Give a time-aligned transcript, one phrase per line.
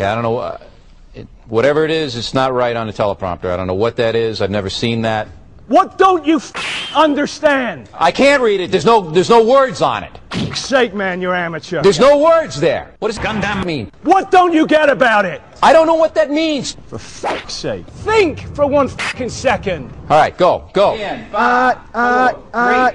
[0.00, 0.38] Okay, I don't know.
[0.38, 0.56] Uh,
[1.14, 3.50] it, whatever it is, it's not right on the teleprompter.
[3.50, 4.40] I don't know what that is.
[4.40, 5.28] I've never seen that.
[5.66, 7.90] What don't you f- understand?
[7.92, 8.70] I can't read it.
[8.70, 10.18] There's no there's no words on it.
[10.56, 11.82] Sake, man, you're amateur.
[11.82, 12.94] There's no words there.
[13.00, 13.92] What does Gundam mean?
[14.02, 15.42] What don't you get about it?
[15.62, 16.78] I don't know what that means.
[16.86, 17.86] For fuck's sake.
[17.86, 19.90] Think for one fucking second.
[20.08, 20.94] All right, go, go.
[21.34, 22.92] Uh, uh, uh.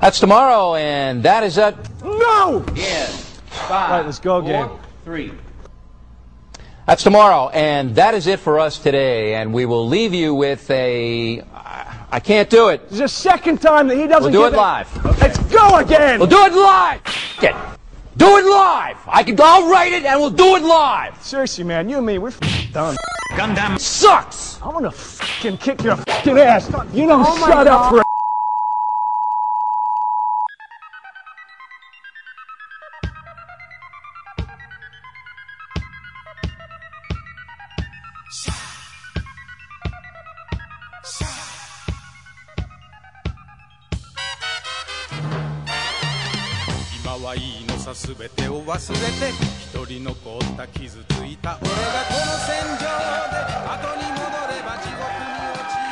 [0.00, 1.76] That's tomorrow, and that is it.
[2.02, 2.64] No!
[2.74, 3.04] Yeah.
[3.06, 3.90] Five.
[3.90, 4.68] Right, let's go again.
[4.68, 5.32] Four, three.
[6.90, 9.36] That's tomorrow, and that is it for us today.
[9.36, 11.40] And we will leave you with a.
[12.10, 12.82] I can't do it.
[12.88, 14.32] This is the second time that he doesn't.
[14.32, 15.06] We'll do give it live.
[15.06, 15.20] Okay.
[15.20, 16.18] Let's go again.
[16.18, 17.00] We'll do it live.
[17.38, 17.54] Get.
[18.16, 18.96] Do it live.
[19.06, 19.36] I can.
[19.40, 21.22] I'll write it, and we'll do it live.
[21.22, 22.32] Seriously, man, you and me, we're
[22.72, 22.96] done.
[23.34, 24.60] Gundam sucks.
[24.60, 26.66] I'm gonna fucking kick your fucking ass.
[26.92, 28.02] You don't Oh shut up God.
[28.02, 28.04] for.
[47.94, 49.04] さ全てを忘れて
[49.62, 51.76] 一人残った傷ついた俺が
[52.08, 52.86] この戦場
[53.30, 55.90] で後に戻れば地獄に落ちる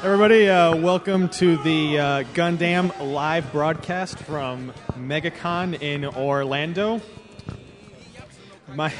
[0.00, 7.00] Everybody, uh, welcome to the uh, Gundam live broadcast from MegaCon in Orlando.
[8.76, 8.92] My,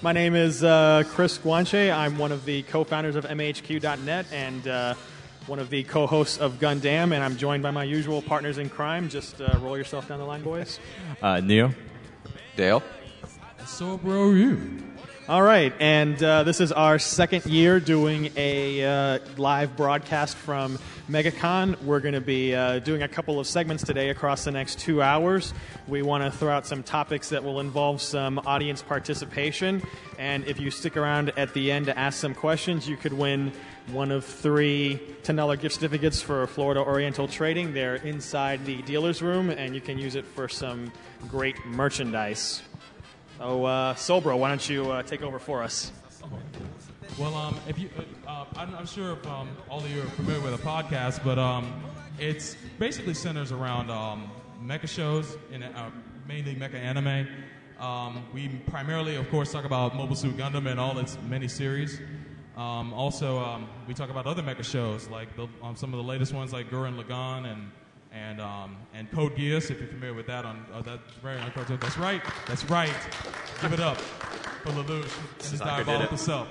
[0.00, 1.92] my name is uh, Chris Guanche.
[1.92, 4.94] I'm one of the co founders of MAHQ.net, and uh,
[5.46, 9.08] one of the co-hosts of Gundam, and I'm joined by my usual partners in crime.
[9.08, 10.78] Just uh, roll yourself down the line, boys.
[11.22, 11.72] Uh, Neo.
[12.56, 12.82] Dale.
[13.64, 14.78] So, bro, you.
[15.28, 20.80] All right, and uh, this is our second year doing a uh, live broadcast from
[21.12, 21.82] MegaCon.
[21.82, 25.02] We're going to be uh, doing a couple of segments today across the next two
[25.02, 25.52] hours.
[25.86, 29.82] We want to throw out some topics that will involve some audience participation,
[30.18, 33.52] and if you stick around at the end to ask some questions, you could win
[33.88, 37.74] one of three $10 gift certificates for Florida Oriental Trading.
[37.74, 40.90] They're inside the dealer's room, and you can use it for some
[41.28, 42.62] great merchandise.
[43.38, 45.92] Oh, uh, Solbro, why don't you uh, take over for us?
[47.18, 50.06] Well, um, if you, uh, uh, I'm not sure if um, all of you are
[50.06, 51.72] familiar with the podcast, but um,
[52.18, 54.30] it's basically centers around um,
[54.62, 55.90] mecha shows, in, uh,
[56.26, 57.28] mainly mecha anime.
[57.78, 62.00] Um, we primarily, of course, talk about Mobile Suit Gundam and all its many series.
[62.56, 66.04] Um, also, um, we talk about other mecha shows, like the, um, some of the
[66.04, 67.70] latest ones, like Gurren Lagann and
[68.14, 69.70] and um, and Code Geass.
[69.70, 71.78] If you're familiar with that, on uh, that's very on cartoon.
[71.80, 72.22] That's right.
[72.46, 72.94] That's right.
[73.62, 76.20] Give it up for Lelouch and his Sasaka did diabolical it.
[76.20, 76.48] self.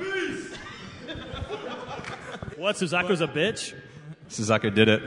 [2.58, 3.74] What, Suzaku's a bitch?
[4.30, 5.02] Suzaku did it.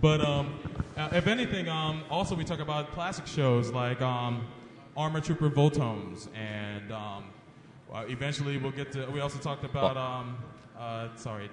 [0.00, 0.58] But um,
[0.96, 4.46] uh, if anything, um, also we talk about classic shows like um,
[4.96, 7.24] Armor Trooper Votoms, and um,
[7.92, 9.06] uh, eventually we'll get to.
[9.06, 10.36] We also talked about um,
[10.78, 11.48] uh, sorry,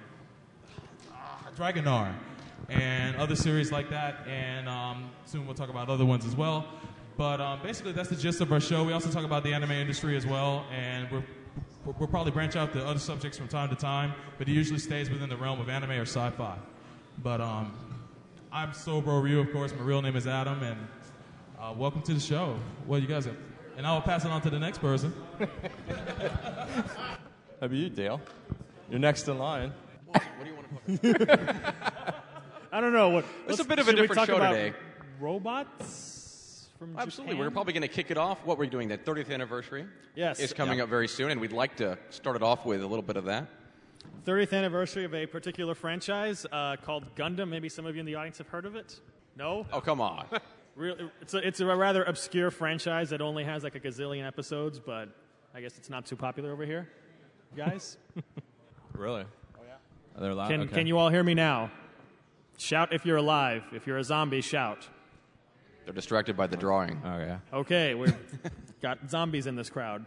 [1.12, 2.14] ah, Dragonar,
[2.68, 6.66] and other series like that, and um, soon we'll talk about other ones as well.
[7.16, 8.82] But um, basically, that's the gist of our show.
[8.82, 11.22] We also talk about the anime industry as well, and we're
[11.84, 14.78] we'll, we'll probably branch out to other subjects from time to time, but it usually
[14.78, 16.56] stays within the realm of anime or sci-fi.
[17.22, 17.72] But um,
[18.52, 19.72] I'm Sobro Ryu, of course.
[19.72, 20.78] My real name is Adam, and
[21.60, 22.56] uh, welcome to the show.
[22.86, 23.36] What you guys have?
[23.76, 25.12] And I will pass it on to the next person.
[25.38, 25.46] How
[27.60, 28.20] about you, Dale?
[28.90, 29.72] You're next in line.
[30.06, 31.24] What, what do you want to?
[31.26, 32.14] Put
[32.72, 33.08] I don't know.
[33.10, 34.74] What, It's a bit of a should different show about today.
[35.20, 36.13] Robots
[36.92, 37.34] from Absolutely.
[37.34, 37.46] Japan?
[37.46, 38.44] We're probably going to kick it off.
[38.44, 40.40] What we're doing, that 30th anniversary Yes.
[40.40, 40.84] is coming Yeah.
[40.84, 43.24] up very soon, and we'd like to start it off with a little bit of
[43.26, 43.46] that.
[44.26, 47.48] 30th anniversary of a particular franchise uh, called Gundam.
[47.48, 49.00] Maybe some of you in the audience have heard of it.
[49.36, 49.66] No?
[49.72, 50.26] Oh, come on.
[50.76, 54.80] Real, it's, a, it's a rather obscure franchise that only has like a gazillion episodes,
[54.80, 55.08] but
[55.54, 56.88] I guess it's not too popular over here.
[57.56, 57.96] Guys?
[58.96, 59.24] Really?
[59.58, 59.74] Oh, yeah.
[60.16, 60.48] Are they allowed?
[60.48, 60.72] Can, Okay.
[60.74, 61.72] can you all hear me now?
[62.58, 63.64] Shout if you're alive.
[63.72, 64.88] If you're a zombie, shout.
[65.84, 67.00] They're distracted by the drawing.
[67.04, 67.38] Oh yeah.
[67.52, 68.16] Okay, we've
[68.82, 70.06] got zombies in this crowd.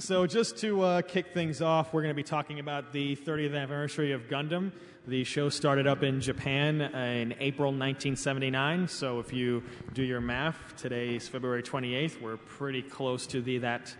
[0.00, 3.56] So, just to uh, kick things off, we're going to be talking about the 30th
[3.56, 4.70] anniversary of Gundam.
[5.08, 8.86] The show started up in Japan in April 1979.
[8.86, 12.20] So, if you do your math, today's February 28th.
[12.20, 13.92] We're pretty close to the that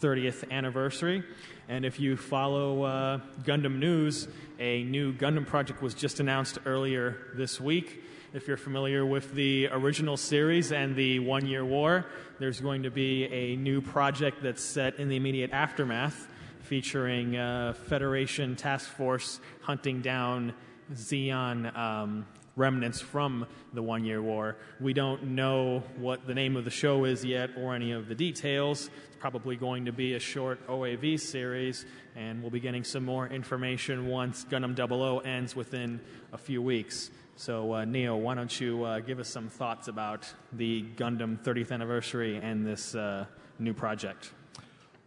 [0.00, 1.24] 30th anniversary.
[1.68, 4.28] And if you follow uh, Gundam news,
[4.60, 8.04] a new Gundam project was just announced earlier this week.
[8.32, 12.06] If you're familiar with the original series and the One Year War,
[12.38, 16.28] there's going to be a new project that's set in the immediate aftermath
[16.60, 20.54] featuring uh, Federation Task Force hunting down
[20.92, 22.24] Zeon um,
[22.56, 24.56] remnants from the One Year War.
[24.80, 28.14] We don't know what the name of the show is yet or any of the
[28.14, 28.90] details.
[29.08, 31.86] It's probably going to be a short OAV series,
[32.16, 36.00] and we'll be getting some more information once Gundam 00 ends within
[36.32, 37.10] a few weeks.
[37.36, 41.72] So, uh, Neo, why don't you uh, give us some thoughts about the Gundam 30th
[41.72, 43.24] anniversary and this uh,
[43.58, 44.32] new project?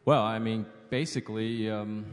[0.05, 2.05] Well, I mean, basically, um,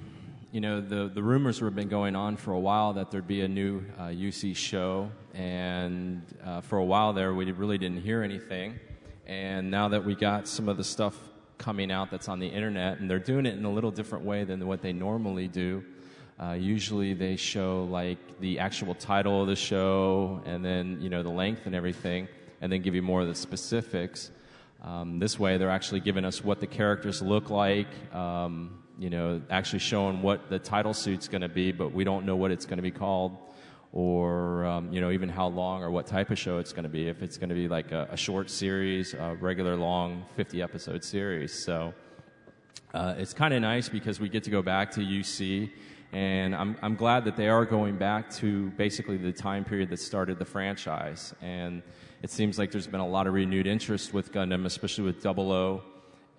[0.52, 3.42] you know, the, the rumors have been going on for a while that there'd be
[3.42, 8.24] a new uh, UC show, and uh, for a while there, we really didn't hear
[8.24, 8.80] anything.
[9.26, 11.16] And now that we got some of the stuff
[11.56, 14.42] coming out that's on the internet, and they're doing it in a little different way
[14.42, 15.84] than what they normally do.
[16.42, 21.22] Uh, usually they show like the actual title of the show and then you know
[21.22, 22.26] the length and everything,
[22.60, 24.32] and then give you more of the specifics.
[24.82, 27.86] Um, this way, they're actually giving us what the characters look like.
[28.12, 32.26] Um, you know, actually showing what the title suit's going to be, but we don't
[32.26, 33.34] know what it's going to be called,
[33.92, 36.90] or um, you know, even how long or what type of show it's going to
[36.90, 37.08] be.
[37.08, 41.02] If it's going to be like a, a, short series, a regular long 50 episode
[41.02, 41.64] series.
[41.64, 41.94] So
[42.92, 45.70] uh, it's kind of nice because we get to go back to UC
[46.12, 50.00] and I'm, I'm glad that they are going back to basically the time period that
[50.00, 51.32] started the franchise.
[51.40, 51.82] And
[52.22, 55.52] it seems like there's been a lot of renewed interest with Gundam, especially with Double
[55.52, 55.82] O,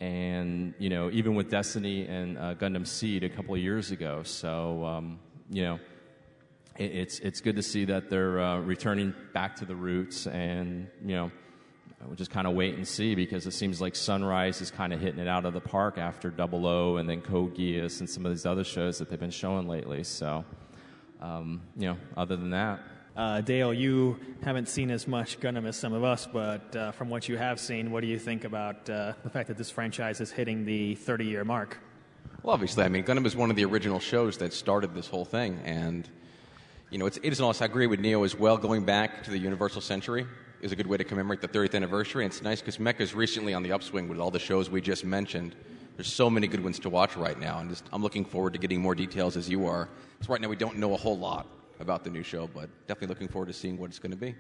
[0.02, 4.24] and you know even with Destiny and uh, Gundam Seed a couple of years ago.
[4.24, 5.20] So um,
[5.50, 5.80] you know
[6.78, 10.90] it, it's it's good to see that they're uh, returning back to the roots, and
[11.06, 11.32] you know
[12.06, 15.00] we'll just kind of wait and see because it seems like Sunrise is kind of
[15.00, 18.26] hitting it out of the park after Double O and then Code Geass and some
[18.26, 20.04] of these other shows that they've been showing lately.
[20.04, 20.44] So,
[21.22, 22.80] um, you know, other than that.
[23.16, 27.10] Uh, Dale, you haven't seen as much Gundam as some of us, but uh, from
[27.10, 30.22] what you have seen, what do you think about uh, the fact that this franchise
[30.22, 31.78] is hitting the 30 year mark?
[32.42, 35.26] Well, obviously, I mean, Gundam is one of the original shows that started this whole
[35.26, 36.08] thing, and
[36.90, 37.62] you know, it's, it is honest.
[37.62, 38.58] I agree with Neo as well.
[38.58, 40.26] Going back to the Universal Century,
[40.62, 42.24] is a good way to commemorate the 30th anniversary.
[42.24, 44.80] And it's nice because Mecha is recently on the upswing with all the shows we
[44.80, 45.56] just mentioned.
[45.98, 48.60] There's so many good ones to watch right now, and just, I'm looking forward to
[48.60, 49.90] getting more details as you are.
[50.22, 51.48] So right now we don't know a whole lot
[51.82, 54.36] about the new show, but definitely looking forward to seeing what it's going to be.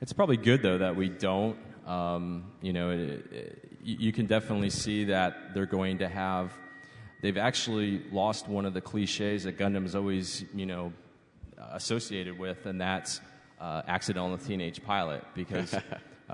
[0.00, 1.56] It's probably good though that we don't.
[1.86, 3.00] Um, you know, it,
[3.32, 6.52] it, you can definitely see that they're going to have.
[7.20, 10.92] They've actually lost one of the cliches that Gundam's always, you know,
[11.72, 13.20] associated with, and that's
[13.60, 15.80] uh, accidental teenage pilot because uh,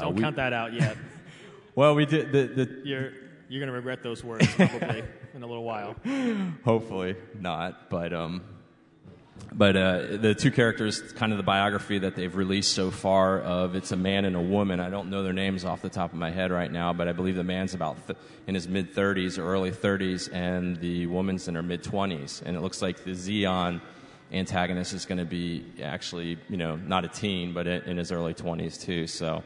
[0.01, 0.97] don't we, count that out yet.
[1.75, 3.13] well, we did the, the you're
[3.49, 5.03] you're going to regret those words probably
[5.35, 5.97] in a little while.
[6.65, 8.43] Hopefully not, but um,
[9.53, 13.75] but uh, the two characters, kind of the biography that they've released so far of
[13.75, 14.81] it's a man and a woman.
[14.81, 17.13] I don't know their names off the top of my head right now, but I
[17.13, 21.49] believe the man's about th- in his mid 30s or early 30s, and the woman's
[21.49, 22.43] in her mid 20s.
[22.43, 23.81] And it looks like the Zeon
[24.33, 28.35] antagonist is going to be actually, you know, not a teen, but in his early
[28.35, 29.07] 20s too.
[29.07, 29.43] So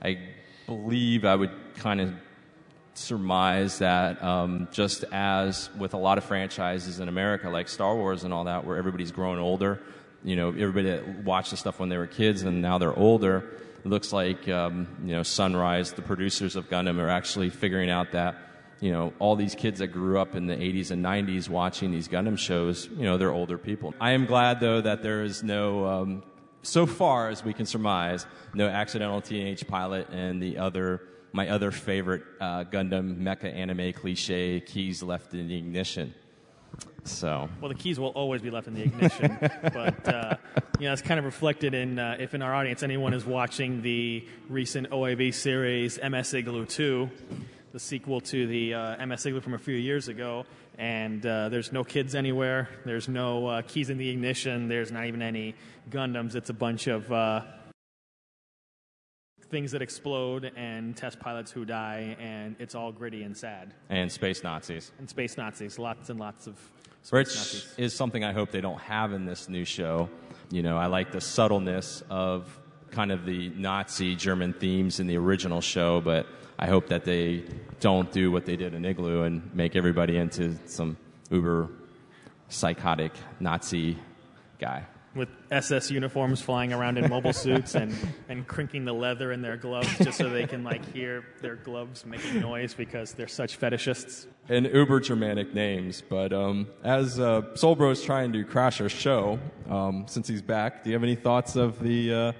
[0.00, 0.18] I
[0.66, 2.14] believe I would kind of
[2.98, 8.24] surmise that um, just as with a lot of franchises in America, like Star Wars
[8.24, 9.80] and all that, where everybody's grown older,
[10.24, 13.44] you know, everybody that watched the stuff when they were kids and now they're older,
[13.84, 18.12] it looks like, um, you know, Sunrise, the producers of Gundam, are actually figuring out
[18.12, 18.48] that
[18.80, 22.08] you know, all these kids that grew up in the 80s and 90s watching these
[22.08, 23.94] Gundam shows, you know, they're older people.
[24.00, 26.22] I am glad, though, that there is no, um,
[26.62, 31.70] so far as we can surmise, no accidental teenage pilot and the other, my other
[31.70, 36.14] favorite uh, Gundam mecha anime cliche, keys left in the ignition.
[37.04, 37.48] So.
[37.60, 40.36] Well, the keys will always be left in the ignition, but uh,
[40.78, 43.82] you know it's kind of reflected in uh, if in our audience anyone is watching
[43.82, 47.10] the recent OAV series MS Igloo 2
[47.72, 50.46] the sequel to the uh, MS Igloo from a few years ago.
[50.78, 52.68] And uh, there's no kids anywhere.
[52.84, 54.68] There's no uh, keys in the ignition.
[54.68, 55.54] There's not even any
[55.90, 56.34] Gundams.
[56.34, 57.42] It's a bunch of uh,
[59.50, 63.74] things that explode and test pilots who die, and it's all gritty and sad.
[63.88, 64.92] And space Nazis.
[64.98, 65.78] And space Nazis.
[65.78, 66.54] Lots and lots of
[67.10, 67.74] Which Nazis.
[67.76, 70.08] is something I hope they don't have in this new show.
[70.50, 72.58] You know, I like the subtleness of
[72.90, 76.26] kind of the Nazi German themes in the original show, but
[76.58, 77.44] I hope that they
[77.80, 80.96] don't do what they did in Igloo and make everybody into some
[81.30, 81.68] uber
[82.48, 83.98] psychotic Nazi
[84.58, 84.86] guy.
[85.18, 87.92] With SS uniforms flying around in mobile suits and,
[88.28, 92.06] and crinking the leather in their gloves just so they can like hear their gloves
[92.06, 94.26] making noise because they're such fetishists.
[94.48, 96.02] And uber Germanic names.
[96.08, 100.84] But um, as uh, Soulbro is trying to crash our show, um, since he's back,
[100.84, 102.32] do you have any thoughts of the uh,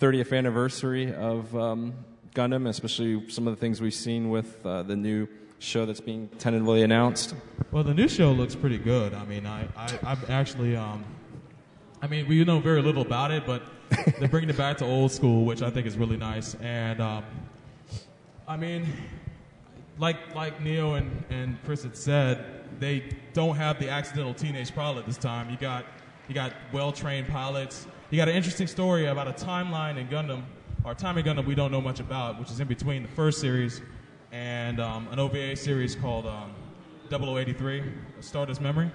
[0.00, 1.94] 30th anniversary of um,
[2.34, 5.28] Gundam, especially some of the things we've seen with uh, the new
[5.60, 7.34] show that's being tentatively announced?
[7.70, 9.14] Well, the new show looks pretty good.
[9.14, 11.04] I mean, I, I I've actually um,
[12.04, 13.62] I mean, we know very little about it, but
[14.18, 16.54] they're bringing it back to old school, which I think is really nice.
[16.56, 17.24] And um,
[18.46, 18.86] I mean,
[19.96, 22.44] like like Neil and, and Chris had said,
[22.78, 25.48] they don't have the accidental teenage pilot this time.
[25.48, 25.86] You got
[26.28, 27.86] you got well trained pilots.
[28.10, 30.42] You got an interesting story about a timeline in Gundam,
[30.84, 33.40] or time in Gundam we don't know much about, which is in between the first
[33.40, 33.80] series
[34.30, 36.52] and um, an OVA series called um,
[37.10, 37.82] 0083,
[38.20, 38.90] Stardust Memory.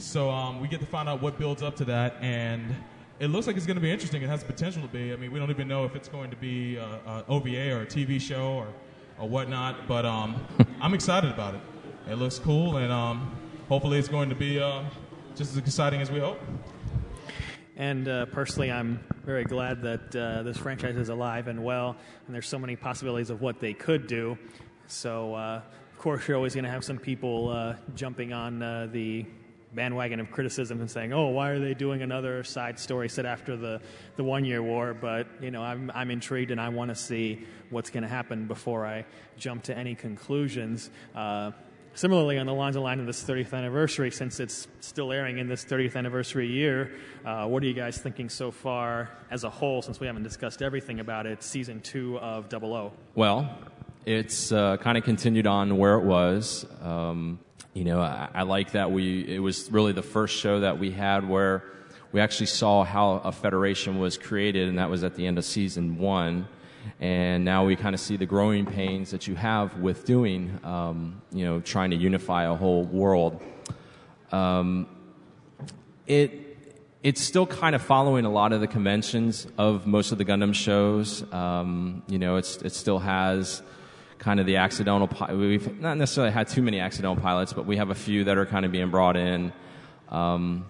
[0.00, 2.74] So um, we get to find out what builds up to that, and
[3.18, 4.22] it looks like it's going to be interesting.
[4.22, 5.12] It has the potential to be.
[5.12, 7.82] I mean, we don't even know if it's going to be a, a OVA or
[7.82, 8.68] a TV show or,
[9.18, 10.42] or whatnot, but um,
[10.80, 11.60] I'm excited about it.
[12.08, 13.36] It looks cool, and um,
[13.68, 14.84] hopefully it's going to be uh,
[15.36, 16.40] just as exciting as we hope.
[17.76, 21.94] And uh, personally, I'm very glad that uh, this franchise is alive and well,
[22.26, 24.38] and there's so many possibilities of what they could do.
[24.86, 25.60] So, uh,
[25.92, 29.26] of course, you're always going to have some people uh, jumping on uh, the
[29.74, 33.56] bandwagon of criticism and saying, "Oh, why are they doing another side story set after
[33.56, 33.80] the,
[34.16, 37.46] the one year war?" But you know, I'm I'm intrigued and I want to see
[37.70, 39.04] what's going to happen before I
[39.38, 40.90] jump to any conclusions.
[41.14, 41.52] Uh,
[41.94, 45.48] similarly, on the lines of line of this 30th anniversary, since it's still airing in
[45.48, 46.92] this 30th anniversary year,
[47.24, 49.82] uh, what are you guys thinking so far as a whole?
[49.82, 52.92] Since we haven't discussed everything about it, season two of Double O.
[53.14, 53.58] Well,
[54.06, 56.66] it's uh, kind of continued on where it was.
[56.80, 57.38] Um,
[57.72, 60.90] you know, I, I, like that we, it was really the first show that we
[60.90, 61.64] had where
[62.12, 65.44] we actually saw how a federation was created, and that was at the end of
[65.44, 66.48] season one.
[66.98, 71.22] And now we kind of see the growing pains that you have with doing, um,
[71.30, 73.40] you know, trying to unify a whole world.
[74.32, 74.88] Um,
[76.06, 76.32] it,
[77.02, 80.54] it's still kind of following a lot of the conventions of most of the Gundam
[80.54, 81.22] shows.
[81.32, 83.62] Um, you know, it's, it still has
[84.20, 85.08] kind of the accidental.
[85.34, 88.46] We've not necessarily had too many accidental pilots, but we have a few that are
[88.46, 89.52] kind of being brought in.
[90.10, 90.66] Um,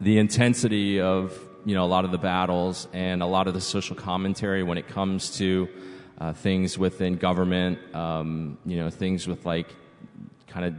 [0.00, 3.60] the intensity of you know a lot of the battles and a lot of the
[3.60, 5.68] social commentary when it comes to
[6.18, 7.78] uh, things within government.
[7.94, 9.68] Um, you know, things with like
[10.48, 10.74] kind of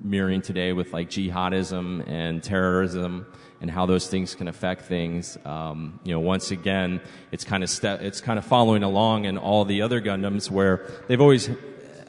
[0.00, 3.26] mirroring today with like jihadism and terrorism
[3.60, 5.38] and how those things can affect things.
[5.44, 7.00] Um, you know, once again,
[7.32, 10.86] it's kind of ste- it's kind of following along in all the other Gundams where
[11.08, 11.48] they've always.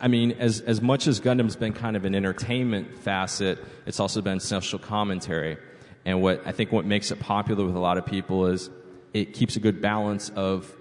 [0.01, 4.21] I mean, as as much as Gundam's been kind of an entertainment facet, it's also
[4.21, 5.57] been social commentary.
[6.03, 8.69] And what I think what makes it popular with a lot of people is
[9.13, 10.71] it keeps a good balance of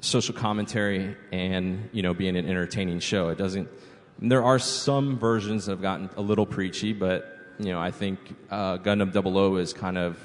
[0.00, 3.28] social commentary and you know being an entertaining show.
[3.28, 3.68] It doesn't.
[4.18, 8.18] There are some versions that have gotten a little preachy, but you know, I think
[8.50, 10.18] uh, Gundam Double O is kind of,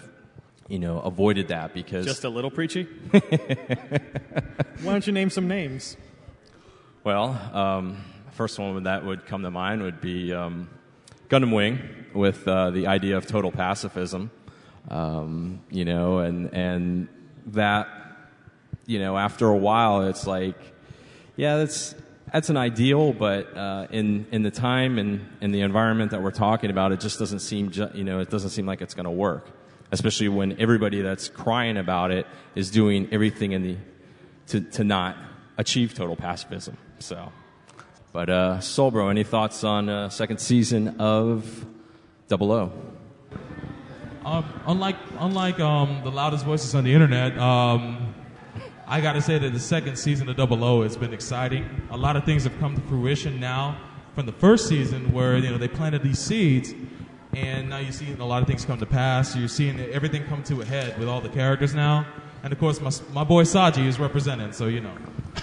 [0.67, 2.83] you know, avoided that because just a little preachy.
[3.11, 5.97] Why don't you name some names?
[7.03, 10.69] Well, um, first one that would come to mind would be um,
[11.29, 11.79] Gundam Wing
[12.13, 14.31] with uh, the idea of total pacifism.
[14.89, 17.07] Um, you know, and and
[17.47, 17.87] that,
[18.85, 20.57] you know, after a while, it's like,
[21.35, 21.93] yeah, that's
[22.31, 26.31] that's an ideal, but uh, in in the time and in the environment that we're
[26.31, 29.05] talking about, it just doesn't seem ju- you know it doesn't seem like it's going
[29.05, 29.47] to work,
[29.91, 33.77] especially when everybody that's crying about it is doing everything in the
[34.47, 35.17] to to not
[35.57, 36.77] achieve total pacifism.
[36.99, 37.31] So,
[38.11, 41.65] but uh, Solbro, any thoughts on uh, second season of
[42.27, 42.71] Double O?
[44.25, 47.37] Um, unlike unlike um, the loudest voices on the internet.
[47.39, 48.08] Um,
[48.91, 51.63] I got to say that the second season of Double O has been exciting.
[51.91, 53.79] A lot of things have come to fruition now
[54.15, 56.73] from the first season, where you know they planted these seeds,
[57.35, 59.35] and now you're seeing a lot of things come to pass.
[59.35, 62.03] You're seeing everything come to a head with all the characters now,
[62.41, 64.95] and of course my my boy Saji is represented, so you know.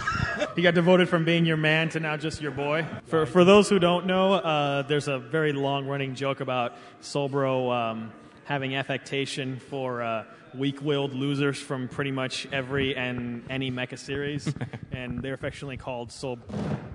[0.57, 2.85] he got devoted from being your man to now just your boy.
[3.05, 7.73] For for those who don't know, uh, there's a very long running joke about Solbro
[7.73, 8.13] um,
[8.43, 10.03] having affectation for.
[10.03, 10.25] Uh,
[10.55, 14.53] weak-willed losers from pretty much every and any mecha series,
[14.93, 16.39] and they're affectionately called Soul.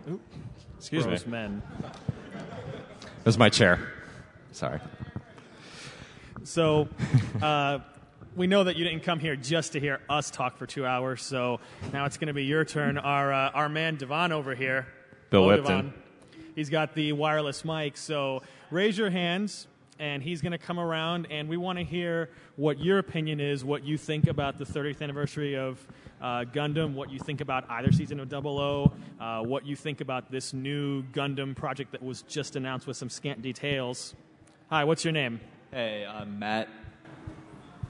[0.09, 0.19] Ooh,
[0.77, 1.17] Excuse me.
[1.31, 1.61] Men.
[3.23, 3.91] That's my chair.
[4.51, 4.79] Sorry.
[6.43, 6.89] So,
[7.41, 7.79] uh,
[8.35, 11.21] we know that you didn't come here just to hear us talk for two hours.
[11.21, 11.59] So
[11.91, 12.97] now it's going to be your turn.
[12.97, 14.87] Our uh, our man Devon over here,
[15.29, 15.75] Bill Hello, Lipton.
[15.75, 15.93] Devon.
[16.55, 17.97] He's got the wireless mic.
[17.97, 19.67] So raise your hands
[20.01, 23.63] and he's going to come around, and we want to hear what your opinion is,
[23.63, 25.79] what you think about the 30th anniversary of
[26.19, 30.01] uh, Gundam, what you think about either season of Double O, uh, what you think
[30.01, 34.15] about this new Gundam project that was just announced with some scant details.
[34.71, 35.39] Hi, what's your name?
[35.69, 36.67] Hey, I'm Matt.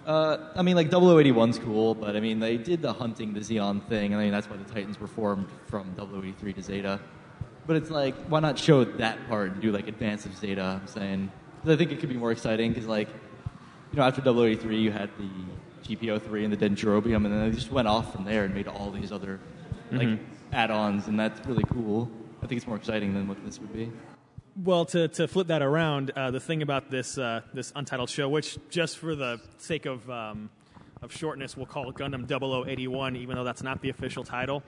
[0.05, 3.87] Uh, I mean, like 0081's cool, but I mean, they did the hunting the Zeon
[3.87, 4.11] thing.
[4.11, 6.99] And I mean, that's why the Titans were formed from 0083 to Zeta.
[7.67, 10.79] But it's like, why not show that part and do like Advance of Zeta?
[10.81, 11.31] I'm saying.
[11.65, 13.07] I think it could be more exciting because, like,
[13.91, 15.29] you know, after 083, you had the
[15.95, 18.91] GPO3 and the Dendrobium, and then they just went off from there and made all
[18.91, 19.39] these other
[19.91, 20.19] like Mhm.
[20.53, 22.09] add-ons, and that's really cool.
[22.41, 23.91] I think it's more exciting than what this would be.
[24.55, 28.29] Well, to, to flip that around, uh, the thing about this uh, this untitled show,
[28.29, 30.49] which just for the sake of um,
[31.01, 34.61] of shortness, we'll call it Gundam 0081, even though that's not the official title.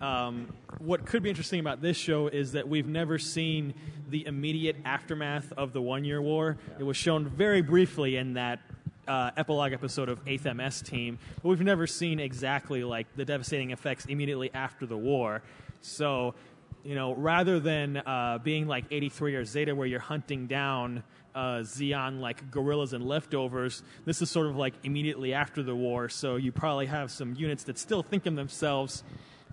[0.00, 3.74] Um, what could be interesting about this show is that we've never seen
[4.08, 6.56] the immediate aftermath of the One Year War.
[6.78, 8.60] It was shown very briefly in that
[9.06, 13.70] uh, epilogue episode of 8th MS Team, but we've never seen exactly like the devastating
[13.70, 15.42] effects immediately after the war.
[15.82, 16.34] So,
[16.82, 21.02] you know, rather than uh, being like 83 or Zeta, where you're hunting down
[21.34, 26.08] uh, Zeon like guerrillas and leftovers, this is sort of like immediately after the war.
[26.08, 29.02] So you probably have some units that still think of themselves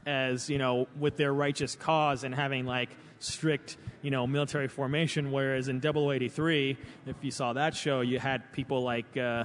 [0.06, 5.32] as you know with their righteous cause and having like strict you know military formation
[5.32, 9.44] whereas in 083 if you saw that show you had people like uh,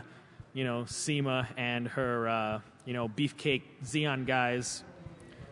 [0.55, 4.83] you know Cima and her uh, you know beefcake Zeon guys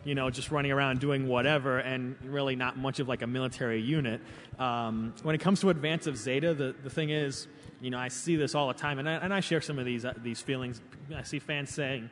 [0.05, 3.81] you know, just running around doing whatever, and really not much of like a military
[3.81, 4.21] unit.
[4.59, 7.47] Um, when it comes to Advance of Zeta, the, the thing is,
[7.81, 9.85] you know, I see this all the time, and I, and I share some of
[9.85, 10.79] these uh, these feelings.
[11.13, 12.09] I see fans saying,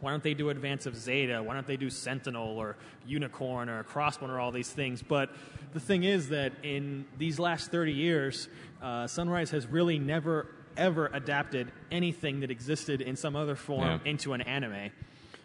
[0.00, 1.42] "Why don't they do Advance of Zeta?
[1.42, 5.30] Why don't they do Sentinel or Unicorn or Crossbone or all these things?" But
[5.72, 8.48] the thing is that in these last 30 years,
[8.82, 10.46] uh, Sunrise has really never
[10.76, 13.98] ever adapted anything that existed in some other form Yeah.
[14.10, 14.90] into an anime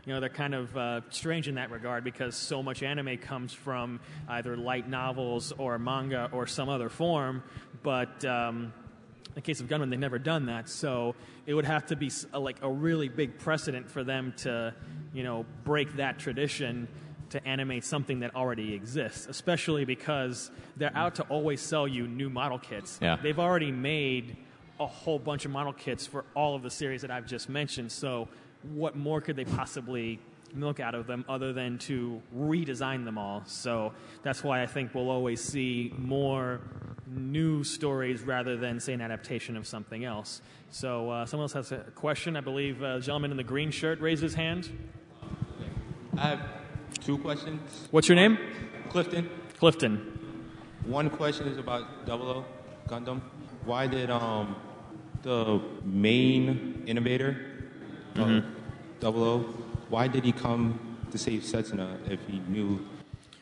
[0.08, 3.54] you know they're kind of uh, strange in that regard because so much anime comes
[3.54, 4.00] from
[4.30, 7.44] either light novels or manga or some other form
[7.84, 8.74] but um,
[9.28, 11.14] in the case of Gundam, they've never done that, so
[11.46, 14.74] it would have to be a, like a really big precedent for them to,
[15.14, 16.88] you know, break that tradition
[17.30, 19.28] to animate something that already exists.
[19.28, 22.98] Especially because they're out to always sell you new model kits.
[23.02, 23.18] Yeah.
[23.22, 24.38] They've already made
[24.80, 27.92] a whole bunch of model kits for all of the series that I've just mentioned.
[27.92, 28.30] So,
[28.74, 30.20] what more could they possibly
[30.54, 33.44] milk out of them other than to redesign them all?
[33.46, 33.94] So,
[34.24, 36.62] that's why I think we'll always see more
[37.08, 40.42] new stories rather than, say, an adaptation of something else.
[40.70, 42.36] So, uh, someone else has a question.
[42.36, 44.70] I believe uh, gentleman in the green shirt raised his hand.
[46.18, 46.42] I have
[47.02, 47.88] two questions.
[47.92, 48.38] What's your name?
[48.90, 49.30] Clifton.
[49.60, 50.18] Clifton.
[50.86, 52.46] One question is about Double O
[52.88, 53.22] Gundam.
[53.66, 54.56] Why did um
[55.24, 57.47] the main innovator
[59.00, 59.40] Double O?
[59.90, 60.80] Why did he come
[61.12, 62.86] to save Setsuna if he knew?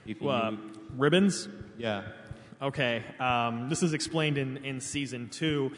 [0.05, 0.59] If he Uh, knew,
[0.97, 1.47] ribbons?
[1.77, 2.03] Yeah.
[2.61, 3.03] Okay.
[3.19, 5.71] Um, this is explained in, in season two.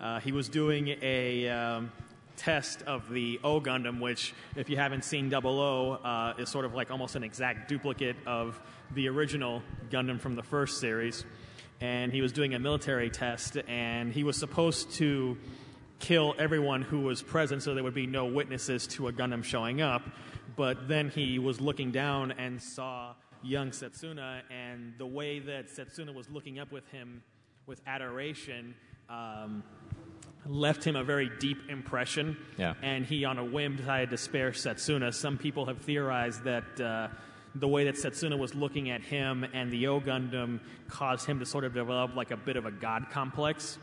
[0.00, 1.92] Uh, he was doing a um,
[2.36, 6.64] test of the O Gundam, which, if you haven't seen Double O, uh, is sort
[6.64, 8.60] of like almost an exact duplicate of
[8.94, 11.24] the original Gundam from the first series.
[11.80, 15.36] And he was doing a military test, and he was supposed to
[16.02, 19.80] kill everyone who was present so there would be no witnesses to a Gundam showing
[19.80, 20.02] up.
[20.56, 26.12] But then he was looking down and saw young Setsuna, and the way that Setsuna
[26.14, 27.22] was looking up with him
[27.66, 28.74] with adoration
[29.08, 29.62] um,
[30.44, 32.36] left him a very deep impression.
[32.58, 32.74] Yeah.
[32.82, 35.14] And he, on a whim, decided to spare Setsuna.
[35.14, 36.80] Some people have theorized that.
[36.80, 37.08] Uh,
[37.54, 41.44] the way that Setsuna was looking at him and the O Gundam caused him to
[41.44, 43.76] sort of develop like a bit of a god complex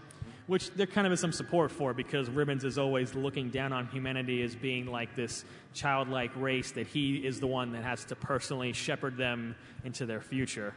[0.49, 3.85] which there kind of is some support for because Ribbons is always looking down on
[3.85, 8.15] humanity as being like this childlike race that he is the one that has to
[8.15, 10.73] personally shepherd them into their future.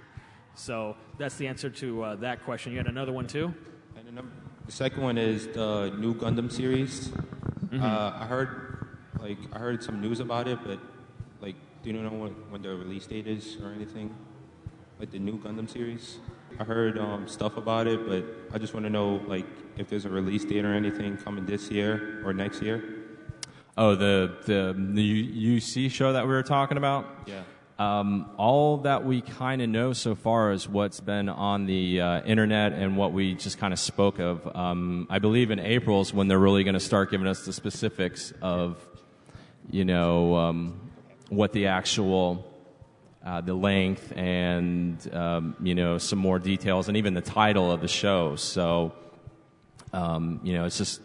[0.54, 2.72] So that's the answer to uh, that question.
[2.72, 3.54] You had another one too?
[3.96, 4.30] And the, num-
[4.66, 7.08] the second one is the new Gundam series.
[7.70, 7.80] Mhm.
[7.82, 8.88] Uh, I heard,
[9.20, 10.80] like, I heard some news about it, but
[11.40, 14.14] like, do you know when, when the release date is or anything?
[15.00, 16.18] Like the new Gundam series.
[16.58, 20.04] I heard um, stuff about it, but I just want to know, like, if there's
[20.04, 23.02] a release date or anything coming this year or next year.
[23.76, 27.06] Oh, the the the UC show that we were talking about.
[27.26, 27.42] Yeah.
[27.78, 32.22] Um, all that we kind of know so far is what's been on the uh,
[32.22, 34.54] internet and what we just kind of spoke of.
[34.54, 37.52] Um, I believe in April is when they're really going to start giving us the
[37.52, 38.76] specifics of,
[39.70, 40.92] you know, um,
[41.28, 42.51] what the actual,
[43.24, 47.80] uh, the length and um, you know some more details and even the title of
[47.80, 48.36] the show.
[48.36, 48.92] So,
[49.92, 51.00] um, you know, it's just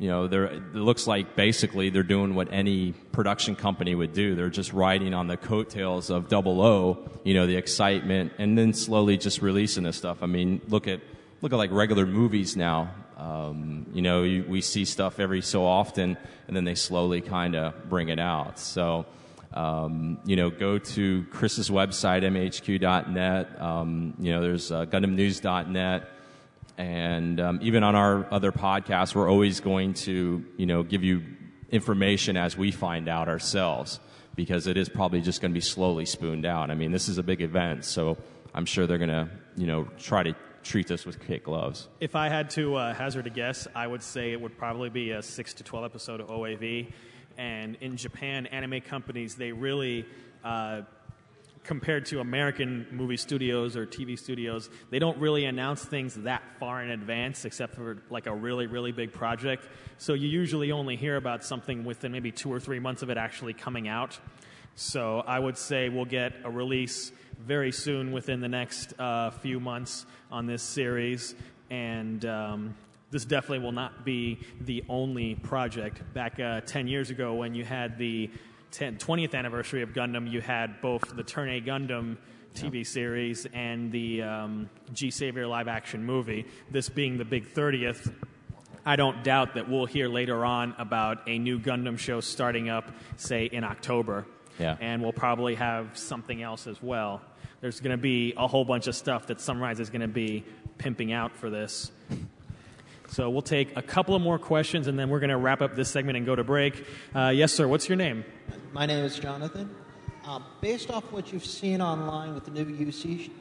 [0.00, 4.34] you know, it looks like basically they're doing what any production company would do.
[4.34, 8.72] They're just riding on the coattails of Double O, you know, the excitement, and then
[8.72, 10.22] slowly just releasing this stuff.
[10.22, 11.02] I mean, look at
[11.42, 12.94] look at like regular movies now.
[13.18, 16.16] Um, you know, you, we see stuff every so often,
[16.48, 18.58] and then they slowly kind of bring it out.
[18.58, 19.04] So.
[19.52, 23.60] Um, you know, go to Chris's website, mahq.net.
[23.60, 26.08] Um, you know, there's uh, GundamNews.net
[26.78, 31.22] And um, even on our other podcasts, we're always going to, you know, give you
[31.70, 34.00] information as we find out ourselves
[34.36, 36.70] because it is probably just going to be slowly spooned out.
[36.70, 38.16] I mean, this is a big event, so
[38.54, 41.88] I'm sure they're going to, you know, try to treat this with kid gloves.
[42.00, 45.10] If I had to uh, hazard a guess, I would say it would probably be
[45.10, 46.92] a 6 to 12 episode of OAV.
[47.40, 50.04] And in Japan, anime companies, they really,
[50.44, 50.82] uh,
[51.64, 56.82] compared to American movie studios or TV studios, they don't really announce things that far
[56.82, 59.66] in advance except for like a really, really big project.
[59.96, 63.16] So you usually only hear about something within maybe two or three months of it
[63.16, 64.18] actually coming out.
[64.74, 69.60] So I would say we'll get a release very soon within the next uh, few
[69.60, 71.34] months on this series.
[71.70, 72.74] And um,
[73.10, 76.02] this definitely will not be the only project.
[76.14, 78.30] Back uh, 10 years ago, when you had the
[78.70, 82.16] 10, 20th anniversary of Gundam, you had both the Turn A Gundam
[82.54, 86.46] TV series and the um, G Savior live action movie.
[86.70, 88.12] This being the big 30th,
[88.84, 92.90] I don't doubt that we'll hear later on about a new Gundam show starting up,
[93.16, 94.26] say, in October.
[94.58, 94.76] Yeah.
[94.80, 97.22] And we'll probably have something else as well.
[97.60, 100.44] There's going to be a whole bunch of stuff that Sunrise is going to be
[100.78, 101.90] pimping out for this.
[103.10, 105.74] So we'll take a couple of more questions and then we're going to wrap up
[105.74, 106.86] this segment and go to break.
[107.12, 107.66] Uh, yes, sir.
[107.66, 108.24] What's your name?
[108.72, 109.68] My name is Jonathan.
[110.24, 113.32] Uh, based off what you've seen online with the new UC,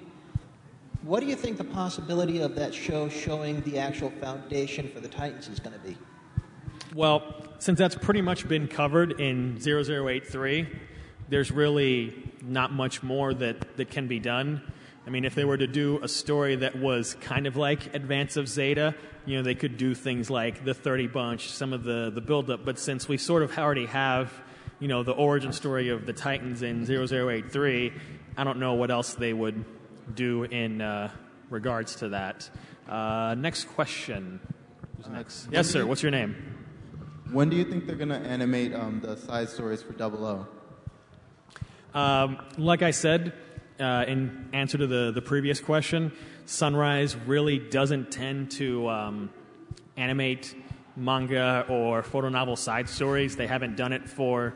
[1.04, 5.08] what do you think the possibility of that show showing the actual foundation for the
[5.08, 5.96] Titans is going to be?
[6.96, 10.68] Well, since that's pretty much been covered in 0083,
[11.30, 14.64] there's really not much more that, that can be done.
[15.10, 18.38] I mean, if they were to do a story that was kind of like Advance
[18.38, 18.94] of Zeta,
[19.26, 22.64] you know, they could do things like the 30 Bunch, some of the, the build-up.
[22.64, 24.32] But since we sort of already have,
[24.80, 27.92] you know, the origin story of the Titans in 0083,
[28.38, 29.66] I don't know what else they would
[30.14, 31.10] do in uh,
[31.50, 32.48] regards to that.
[32.88, 34.40] Uh, next question.
[34.98, 35.48] Who's next?
[35.52, 35.88] yes, sir.
[35.88, 36.36] What's your name?
[37.32, 40.48] When do you think they're going to animate um, the side stories for Double O?
[42.00, 43.34] Um, like I said,
[43.80, 46.12] uh, in answer to the, the previous question,
[46.46, 49.30] Sunrise really doesn't tend to um,
[49.98, 50.56] animate
[50.96, 53.36] manga or photo novel side stories.
[53.36, 54.56] They haven't done it for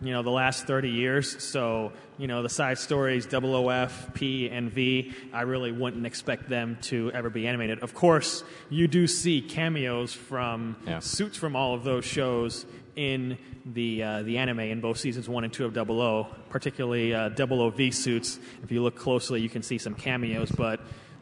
[0.00, 1.42] you know the last 30 years.
[1.42, 5.12] So you know the side stories OOF, P, and V.
[5.32, 7.80] I really wouldn't expect them to ever be animated.
[7.80, 10.98] Of course, you do see cameos from Yeah.
[11.00, 13.38] suits from all of those shows in
[13.72, 17.28] the uh, the anime in both seasons one and two of Double O, particularly uh,
[17.30, 18.38] Double O V suits.
[18.62, 20.80] If you look closely, you can see some cameos, but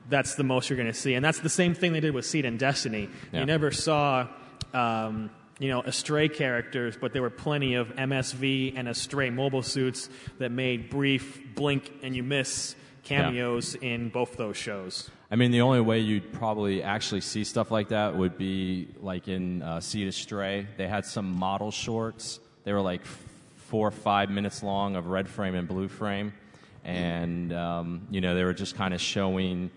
[0.09, 2.25] that's the most you're going to see, and that's the same thing they did with
[2.25, 3.09] Seed and Destiny.
[3.33, 3.41] Yeah.
[3.41, 4.29] You never saw.
[4.73, 10.11] Um, you know, Astray characters, but there were plenty of MSV and Astray mobile suits
[10.39, 15.11] that made brief blink and you miss cameos in both those shows.
[15.29, 19.27] I mean, the only way you'd probably actually see stuff like that would be like
[19.27, 20.69] in uh, Seed Astray.
[20.77, 22.39] They had some model shorts.
[22.63, 23.05] They were like
[23.57, 26.33] four or five minutes long of red frame and blue frame.
[26.85, 29.73] And, um, you know, they were just kind of showing,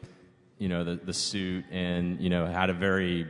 [0.59, 3.25] you know, the, the suit and, you know, had a very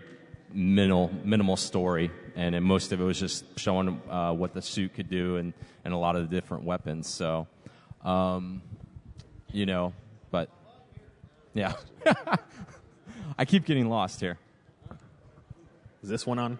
[0.51, 2.11] minimal, minimal story.
[2.35, 5.53] And most of it was just showing uh, what the suit could do and,
[5.85, 7.07] and a lot of the different weapons.
[7.07, 7.47] So,
[8.03, 8.61] um,
[9.53, 9.93] you know,
[11.53, 11.73] yeah.
[13.37, 14.37] I keep getting lost here.
[16.03, 16.59] Is this one on?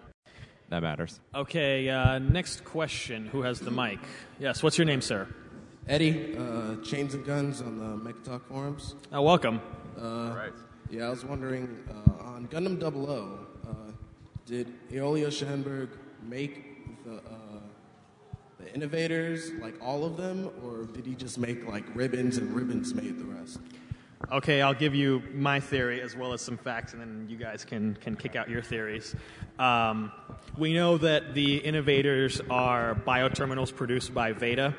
[0.68, 1.18] That matters.
[1.34, 3.26] Okay, uh, next question.
[3.26, 3.98] Who has the mic?
[4.38, 5.26] Yes, what's your name, sir?
[5.88, 8.94] Eddie, uh, Chains and Guns on the Mechatalk forums.
[9.12, 9.60] Uh, welcome.
[10.00, 10.52] Uh, right.
[10.90, 13.74] Yeah, I was wondering uh, on Gundam 00, uh,
[14.46, 15.90] did Aeolia Schenberg
[16.22, 17.60] make the, uh,
[18.58, 22.94] the innovators, like all of them, or did he just make like ribbons and ribbons
[22.94, 23.58] made the rest?
[24.28, 27.64] Okay, I'll give you my theory as well as some facts, and then you guys
[27.64, 29.16] can, can kick out your theories.
[29.58, 30.12] Um,
[30.58, 34.76] we know that the innovators are bioterminals produced by Veda,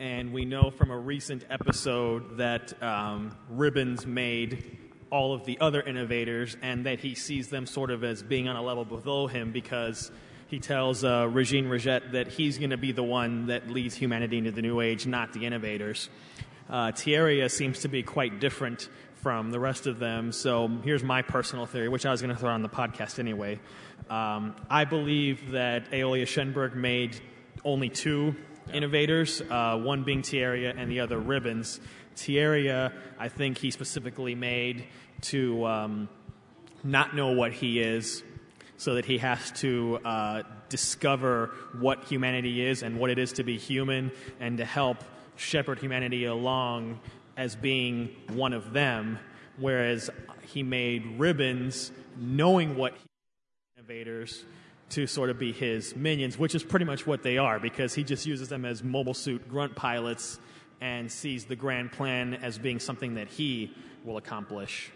[0.00, 4.76] and we know from a recent episode that um, Ribbons made
[5.08, 8.56] all of the other innovators, and that he sees them sort of as being on
[8.56, 10.10] a level below him because
[10.48, 14.38] he tells uh, Regene Regetta that he's going to be the one that leads humanity
[14.38, 16.10] into the new age, not the innovators.
[16.68, 20.32] Uh, Tieria seems to be quite different from the rest of them.
[20.32, 23.58] So here's my personal theory, which I was going to throw on the podcast anyway.
[24.10, 27.18] Um, I believe that Aeolia Schenberg made
[27.64, 28.36] only two
[28.72, 31.80] innovators, uh, one being Tieria and the other Ribbons.
[32.16, 34.84] Tieria, I think he specifically made
[35.22, 36.08] to um,
[36.82, 38.22] not know what he is
[38.76, 43.44] so that he has to uh, discover what humanity is and what it is to
[43.44, 44.98] be human and to help
[45.36, 47.00] shepherd humanity along
[47.36, 49.18] as being one of them.
[49.56, 50.10] whereas
[50.42, 53.06] he made Ribbons knowing what he
[53.76, 54.44] innovators
[54.90, 58.04] to sort of be his minions, which is pretty much what they are because he
[58.04, 60.38] just uses them as mobile suit grunt pilots
[60.80, 63.72] and sees the grand plan as being something that he
[64.04, 64.90] will accomplish.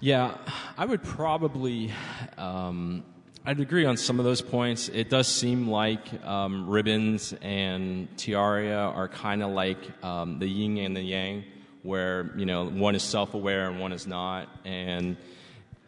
[0.00, 0.36] Yeah,
[0.76, 1.92] I would probably.
[2.36, 3.04] Um,
[3.44, 4.88] I'd agree on some of those points.
[4.88, 10.78] It does seem like um, Ribbons and Tieria are kind of like um, the yin
[10.78, 11.42] and the yang,
[11.82, 15.16] where you know one is self-aware and one is not, and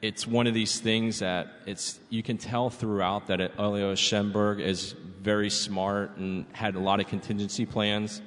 [0.03, 4.91] it's one of these things that it's you can tell throughout that Aeolia Schenberg is
[5.23, 8.21] very smart and had a lot of contingency plans,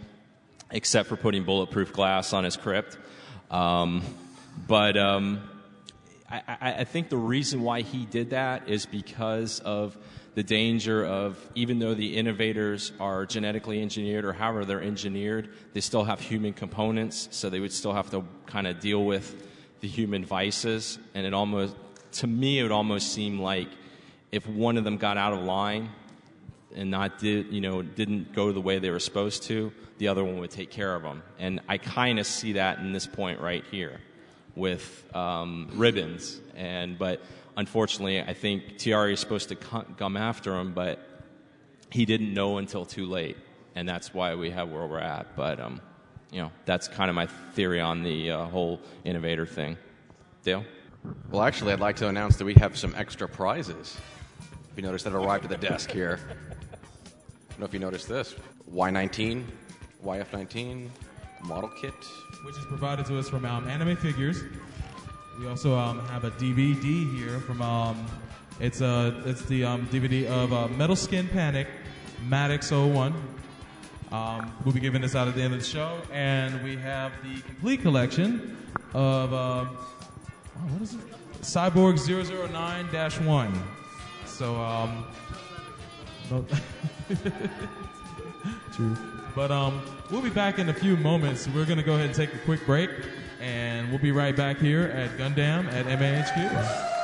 [0.71, 2.97] except for putting bulletproof glass on his crypt.
[3.51, 4.03] Um,
[4.69, 5.41] but um,
[6.29, 9.97] I, I, think the reason why he did that is because of
[10.35, 15.79] the danger of even though the innovators are genetically engineered or however they're engineered, they
[15.79, 19.47] still have human components, so they would still have to kind of deal with
[19.79, 20.99] the human vices.
[21.13, 21.75] And it almost,
[22.13, 23.69] to me, it would almost seem like
[24.31, 25.89] if one of them got out of line
[26.75, 30.25] and not did, you know, didn't go the way they were supposed to, the other
[30.25, 31.23] one would take care of them.
[31.39, 34.01] And I kind of see that in this point right here
[34.57, 36.39] with um, ribbons.
[36.55, 37.21] And but
[37.55, 40.99] unfortunately, I think Tieria is supposed to come after him, but
[41.89, 43.37] he didn't know until too late,
[43.75, 45.35] and that's why we have where we're at.
[45.35, 45.81] But um,
[46.31, 49.77] you know, that's kind of my theory on the uh, whole innovator thing.
[50.43, 50.65] Dale.
[51.31, 53.97] Well, actually, I'd like to announce that we have some extra prizes.
[54.71, 56.19] If you notice that arrived at the desk here.
[56.29, 58.35] I don't know if you noticed this.
[58.73, 59.43] Y19,
[60.03, 60.89] YF19,
[61.43, 61.93] model kit.
[62.43, 64.43] which is provided to us from um, Anime Figures.
[65.39, 68.05] We also um, have a DVD here from um,
[68.59, 71.67] it's a it's the um, DVD of uh, Metal Skin Panic
[72.27, 73.13] MADOX 01.
[74.11, 77.11] Um, we'll be giving this out at the end of the show, and we have
[77.23, 78.57] the complete collection
[78.93, 81.01] of um, oh, what is it?
[81.41, 83.57] Cyborg 009-1.
[84.25, 85.05] So um,
[86.31, 86.45] no-
[88.73, 88.97] True.
[89.37, 91.47] But um, we'll be back in a few moments.
[91.47, 92.89] We're going to go ahead and take a quick break,
[93.39, 96.95] and we'll be right back here at Gundam at MAHQ.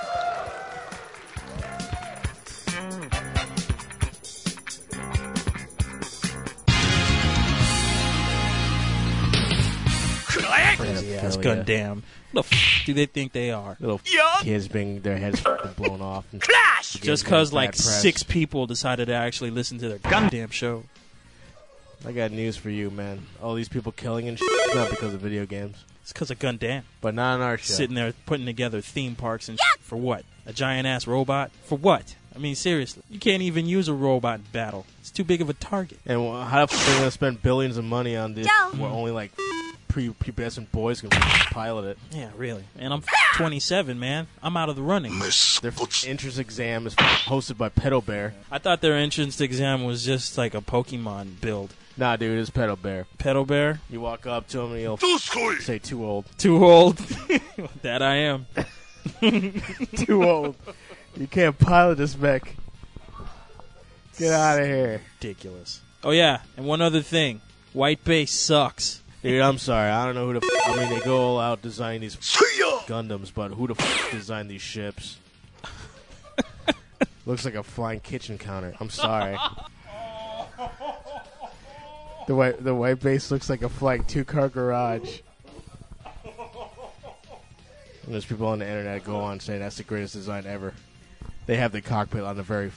[10.78, 11.44] Crazy ass yeah.
[11.44, 12.02] Gundam.
[12.32, 13.78] What the f- do they think they are?
[13.80, 14.02] Little
[14.42, 16.26] kids being their heads f***ing blown off.
[16.32, 16.94] And Clash!
[16.94, 18.02] Just because like press.
[18.02, 20.86] six people decided to actually listen to their Gundam show.
[22.06, 23.22] I got news for you, man.
[23.42, 25.78] All these people killing and shit, it's not because of video games.
[26.02, 26.84] It's because of Gundam.
[27.00, 27.74] But not on our show.
[27.74, 29.82] Sitting there putting together theme parks and shit.
[29.82, 30.26] for what?
[30.46, 31.52] A giant ass robot?
[31.64, 32.16] For what?
[32.36, 33.04] I mean, seriously.
[33.10, 34.86] You can't even use a robot in battle.
[35.00, 36.00] It's too big of a target.
[36.06, 38.48] And wh- how the f- are they going to spend billions of money on this
[38.48, 38.72] Joe.
[38.78, 39.32] where only like
[39.88, 41.10] prepubescent boys can
[41.52, 41.98] pilot it?
[42.12, 42.64] Yeah, really.
[42.78, 43.04] And I'm
[43.36, 44.28] 27, man.
[44.42, 45.18] I'm out of the running.
[45.20, 48.34] Their f- entrance exam is hosted by Pedo Bear.
[48.52, 51.74] I thought their entrance exam was just like a Pokemon build.
[51.96, 53.06] Nah, dude, it's Pedal Bear.
[53.20, 53.80] Pedal Bear?
[53.90, 54.98] You walk up to him and he'll
[55.60, 56.26] say too old.
[56.38, 56.98] Too old.
[57.84, 58.48] that I am.
[59.96, 60.56] too old.
[61.16, 62.56] You can't pilot this mech.
[64.18, 65.02] Get out of here.
[65.20, 65.82] Ridiculous.
[66.04, 66.42] Oh, yeah.
[66.58, 67.42] And one other thing
[67.74, 69.02] White Base sucks.
[69.22, 69.90] Dude, I'm sorry.
[69.90, 70.46] I don't know who the.
[70.46, 74.50] F- I mean, they go all out designing these Gundams, but who the f- designed
[74.50, 75.18] these ships?
[77.26, 78.74] Looks like a flying kitchen counter.
[78.82, 79.38] I'm sorry.
[82.28, 85.20] The white the white base looks like a flying two car garage.
[88.06, 90.74] And there's people on the internet go on saying that's the greatest design ever.
[91.46, 92.72] They have the cockpit on the very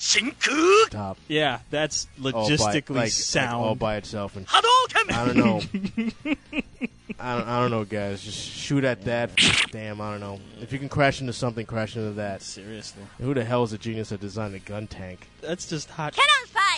[0.91, 1.19] top.
[1.29, 3.55] Yeah, that's all by- logistically like- like sound.
[3.65, 4.37] all by itself.
[4.37, 5.61] And I don't know.
[7.19, 8.23] I don't, I don't know, guys.
[8.23, 9.31] Just shoot at that.
[9.71, 10.39] Damn, I don't know.
[10.61, 12.43] If you can crash into something, crash into that.
[12.43, 13.03] Seriously.
[13.21, 15.29] Who the hell is the genius that designed a gun tank?
[15.41, 16.19] That's just hot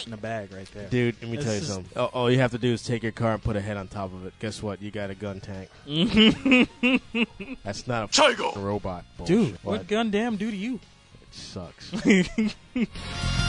[0.06, 0.88] in a bag right there.
[0.88, 1.98] Dude, let me That's tell you just- something.
[1.98, 3.88] All, all you have to do is take your car and put a head on
[3.88, 4.32] top of it.
[4.38, 4.80] Guess what?
[4.80, 5.68] You got a gun tank.
[7.64, 9.04] That's not a f***ing robot.
[9.24, 10.74] Dude, what, what Gundam do to you?
[11.20, 11.90] It sucks.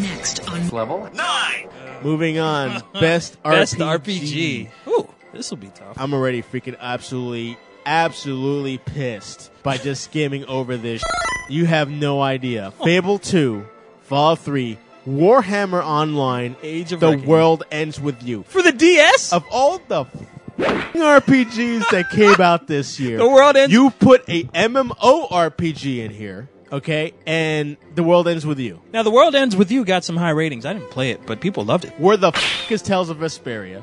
[0.00, 1.68] Next on level nine.
[2.02, 2.82] Moving on.
[2.94, 4.68] Best, Best RPG.
[4.68, 4.68] RPG.
[4.88, 5.96] Ooh, this will be tough.
[6.00, 11.02] I'm already freaking absolutely, absolutely pissed by just skimming over this.
[11.48, 12.70] You have no idea.
[12.82, 13.66] Fable 2,
[14.02, 17.28] Fallout 3, Warhammer Online, Age of The Reckoning.
[17.28, 18.44] World Ends With You.
[18.44, 19.32] For the DS?
[19.32, 24.28] Of all the f***ing RPGs that came out this year, The World Ends- You put
[24.28, 28.80] a MMO RPG in here, okay, and The World Ends With You.
[28.92, 30.66] Now, The World Ends With You got some high ratings.
[30.66, 31.92] I didn't play it, but people loved it.
[31.98, 33.82] Where the f*** is Tales of Vesperia?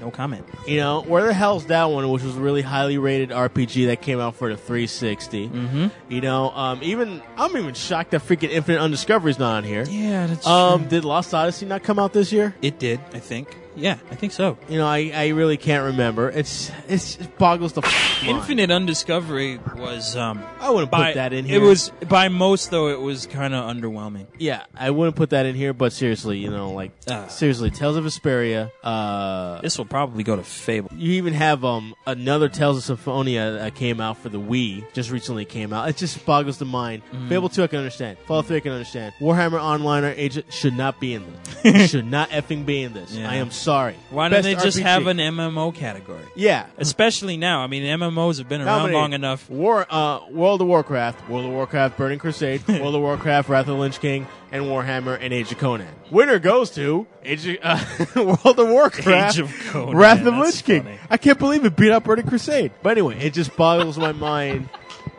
[0.00, 0.44] No comment.
[0.66, 4.02] You know, where the hell's that one, which was a really highly rated RPG that
[4.02, 5.48] came out for the 360.
[5.48, 5.86] Mm-hmm.
[6.08, 9.84] You know, um, even I'm even shocked that freaking Infinite Undiscovery's not on here.
[9.84, 10.88] Yeah, that's um, true.
[10.88, 12.52] Did Lost Odyssey not come out this year?
[12.60, 13.56] It did, I think.
[13.74, 14.58] Yeah, I think so.
[14.68, 16.28] You know, I, I really can't remember.
[16.30, 18.38] It's it's it boggles the f- mind.
[18.38, 20.16] Infinite Undiscovery was.
[20.16, 21.62] Um, I wouldn't put that in here.
[21.62, 22.88] It was by most though.
[22.88, 24.26] It was kind of underwhelming.
[24.38, 26.92] Yeah, I wouldn't put that in here, but seriously, you know, like
[27.28, 28.70] seriously, Tales of Vesperia.
[28.82, 30.90] Uh, this will probably go to Fable.
[30.94, 35.10] You even have um another Tales of Symphonia that came out for the Wii, just
[35.10, 35.88] recently came out.
[35.88, 37.02] It just boggles the mind.
[37.12, 37.28] Mhm.
[37.28, 38.18] Fable two, I can understand.
[38.26, 39.14] Fallout three, I can understand.
[39.20, 41.24] Warhammer Online or Agent should not be in
[41.62, 41.90] this.
[41.90, 43.12] should not effing be in this.
[43.12, 43.30] Yeah.
[43.30, 43.96] I am sorry.
[44.10, 44.82] Why don't Best they just RPG.
[44.82, 46.24] have an MMO category?
[46.34, 46.66] Yeah.
[46.78, 47.60] especially now.
[47.60, 49.48] I mean, MMOs have been around Nominate long enough.
[49.48, 53.66] War, uh, World of Warcraft, World of Warcraft, Burning Crusade, World of Warcraft, Wrath of
[53.68, 55.88] the Lich King, and Warhammer and Age of Conan.
[56.10, 57.84] Winner goes to Age of, uh,
[58.44, 60.82] World of Warcraft, Age of Conan, Wrath of the that's Lich King.
[60.82, 60.98] funny.
[61.08, 62.72] I can't believe it beat up Burning Crusade.
[62.82, 64.68] But anyway, it just boggles my mind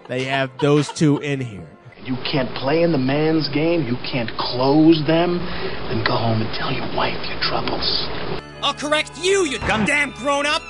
[0.07, 1.67] that you have those two in here.
[2.05, 5.39] You can't play in the man's game, you can't close them,
[5.87, 8.07] then go home and tell your wife your troubles.
[8.61, 10.61] I'll correct you, you goddamn grown up!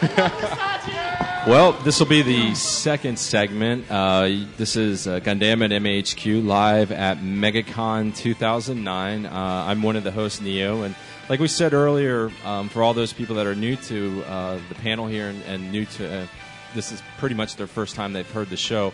[1.46, 3.90] Well, this will be the second segment.
[3.90, 9.24] Uh, this is uh, Gundam at MAHQ live at MegaCon 2009.
[9.24, 10.94] Uh, I'm one of the hosts, Neo, and
[11.30, 14.74] like we said earlier, um, for all those people that are new to uh, the
[14.74, 16.26] panel here and, and new to uh,
[16.74, 18.92] this is pretty much their first time they've heard the show.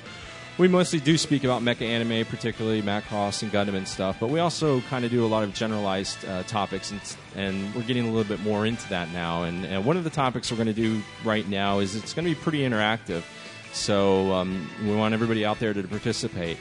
[0.57, 4.39] We mostly do speak about mecha anime, particularly Macross and Gundam and stuff, but we
[4.39, 7.01] also kind of do a lot of generalized uh, topics, and,
[7.35, 9.43] and we're getting a little bit more into that now.
[9.43, 12.25] And, and one of the topics we're going to do right now is it's going
[12.25, 13.25] to be pretty interactive,
[13.73, 16.57] so um, we want everybody out there to participate.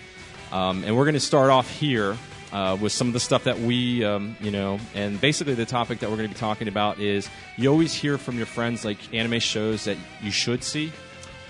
[0.52, 2.18] Um, and we're going to start off here
[2.52, 6.00] uh, with some of the stuff that we, um, you know, and basically the topic
[6.00, 8.98] that we're going to be talking about is you always hear from your friends like
[9.14, 10.92] anime shows that you should see.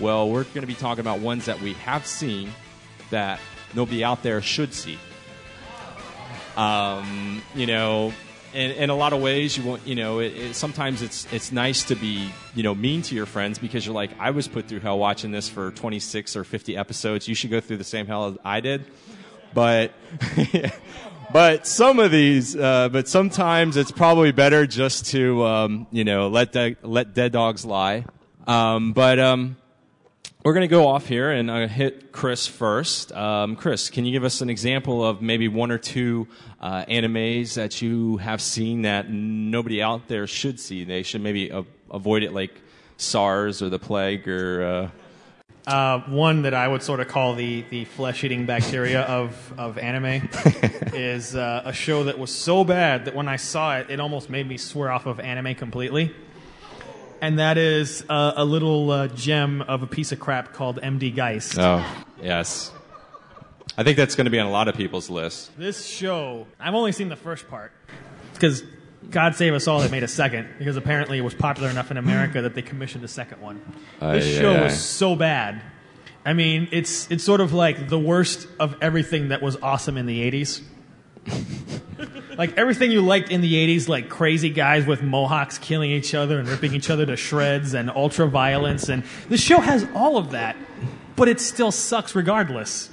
[0.00, 2.50] Well, we're going to be talking about ones that we have seen
[3.10, 3.40] that
[3.74, 4.98] nobody out there should see.
[6.56, 8.12] Um, you know,
[8.52, 11.84] in, in a lot of ways, you you know, it, it, sometimes it's it's nice
[11.84, 14.80] to be, you know, mean to your friends because you're like, I was put through
[14.80, 17.28] hell watching this for 26 or 50 episodes.
[17.28, 18.84] You should go through the same hell as I did.
[19.52, 19.92] But
[21.32, 26.28] but some of these, uh, but sometimes it's probably better just to, um, you know,
[26.28, 28.04] let de- let dead dogs lie.
[28.46, 29.56] Um, but um,
[30.44, 33.12] we're going to go off here and I'm going to hit Chris first.
[33.12, 36.28] Um, Chris, can you give us an example of maybe one or two
[36.60, 40.84] uh, animes that you have seen that nobody out there should see?
[40.84, 42.60] They should maybe a- avoid it, like
[42.98, 44.62] SARS or the plague or.
[44.64, 44.90] Uh,
[45.66, 49.78] Uh, one that I would sort of call the, the flesh eating bacteria of, of
[49.78, 50.28] anime
[50.92, 54.28] is uh, a show that was so bad that when I saw it, it almost
[54.28, 56.14] made me swear off of anime completely.
[57.24, 61.16] And that is uh, a little uh, gem of a piece of crap called MD
[61.16, 61.58] Geist.
[61.58, 61.82] oh,
[62.22, 62.70] yes.
[63.78, 65.50] I think that's going to be on a lot of people's lists.
[65.56, 67.72] This show, I've only seen the first part
[68.34, 68.62] because
[69.08, 71.96] God save us all, they made a second because apparently it was popular enough in
[71.96, 73.62] America that they commissioned a second one.
[74.00, 74.64] This show aye, aye.
[74.64, 75.62] was so bad.
[76.26, 80.04] I mean, it's it's sort of like the worst of everything that was awesome in
[80.04, 80.60] the '80s.
[82.38, 86.38] like everything you liked in the '80s, like crazy guys with mohawks killing each other
[86.38, 90.30] and ripping each other to shreds, and ultra violence, and the show has all of
[90.32, 90.56] that,
[91.16, 92.90] but it still sucks regardless.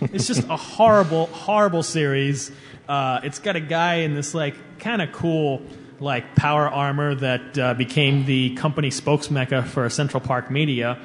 [0.00, 2.50] it's just a horrible, horrible series.
[2.88, 5.62] Uh, it's got a guy in this like kind of cool
[6.02, 10.98] like power armor that uh, became the company spokesmecca for Central Park Media.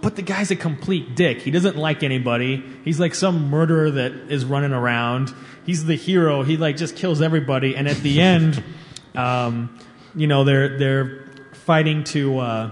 [0.00, 1.42] But the guy's a complete dick.
[1.42, 2.62] He doesn't like anybody.
[2.84, 5.34] He's like some murderer that is running around.
[5.68, 6.44] He's the hero.
[6.44, 7.76] He like just kills everybody.
[7.76, 8.64] And at the end,
[9.14, 9.78] um,
[10.14, 12.70] you know, they're they're fighting to uh,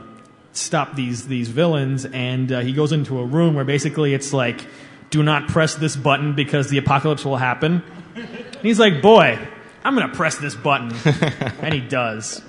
[0.53, 2.07] stop these these villains.
[2.07, 4.65] And uh, he goes into a room where basically it's like,
[5.11, 7.83] do not press this button because the apocalypse will happen.
[8.15, 9.47] And he's like, boy,
[9.85, 10.91] I'm gonna press this button,
[11.61, 12.41] and he does.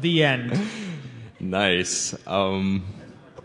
[0.00, 0.60] The end.
[1.38, 2.16] Nice.
[2.26, 2.84] Um,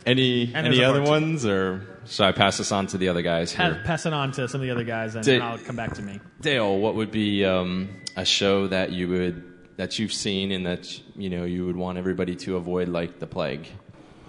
[0.03, 3.53] any And any other ones, or should I pass this on to the other guys
[3.53, 3.81] Pa- here?
[3.85, 6.01] pass it on to some of the other guys, and Did- I'll come back to
[6.01, 6.19] me.
[6.41, 9.43] Dale, what would be um, a show that you would
[9.77, 13.27] that you've seen and that you know you would want everybody to avoid, like the
[13.27, 13.67] plague?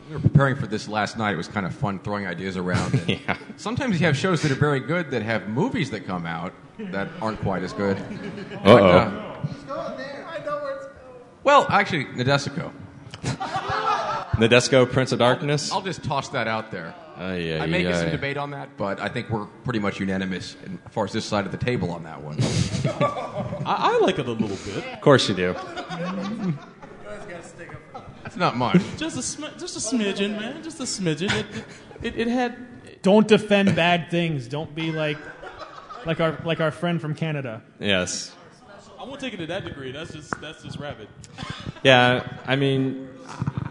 [0.09, 1.35] We were preparing for this last night.
[1.35, 2.95] It was kind of fun throwing ideas around.
[3.09, 3.37] and Yeah.
[3.57, 7.09] Sometimes you have shows that are very good that have movies that come out that
[7.22, 7.97] aren't quite as good.
[8.64, 8.64] Uh-oh.
[8.64, 9.37] But, uh,
[11.45, 12.72] well, actually, Nadesico.
[14.35, 15.70] Nadesco, Prince of Darkness.
[15.72, 16.95] I'll just toss that out there.
[17.20, 18.12] Ay, ay, I may get some ay.
[18.12, 21.44] debate on that, but I think we're pretty much unanimous as far as this side
[21.44, 22.38] of the table on that one.
[23.66, 24.86] I, I like it a little bit.
[24.94, 25.54] Of course you do.
[28.22, 28.80] That's not much.
[28.96, 30.62] Just a sm- just a smidgen, man.
[30.62, 31.30] Just a smidgen.
[31.30, 31.46] It,
[32.00, 33.02] it, it had.
[33.02, 34.48] Don't defend bad things.
[34.48, 35.18] Don't be like
[36.06, 37.62] like our like our friend from Canada.
[37.78, 38.34] Yes.
[38.98, 39.92] I won't take it to that degree.
[39.92, 41.08] That's just that's just rabid.
[41.82, 43.08] Yeah, I mean,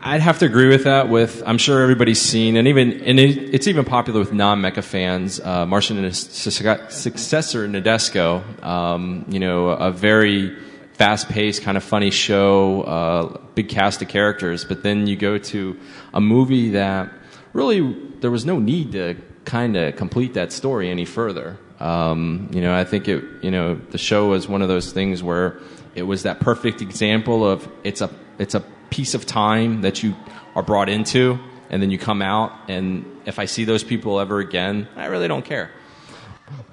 [0.01, 1.09] I'd have to agree with that.
[1.09, 5.39] With I'm sure everybody's seen, and even and it, it's even popular with non-mecha fans.
[5.39, 10.55] Uh, Martian and his successor Nadesico, um, you know, a very
[10.93, 14.65] fast-paced, kind of funny show, uh, big cast of characters.
[14.65, 15.77] But then you go to
[16.13, 17.11] a movie that
[17.53, 21.57] really there was no need to kind of complete that story any further.
[21.79, 25.23] Um, you know, I think it, you know, the show was one of those things
[25.23, 25.57] where
[25.95, 30.15] it was that perfect example of it's a it's a piece of time that you
[30.55, 34.39] are brought into, and then you come out, and if I see those people ever
[34.39, 35.71] again, I really don't care.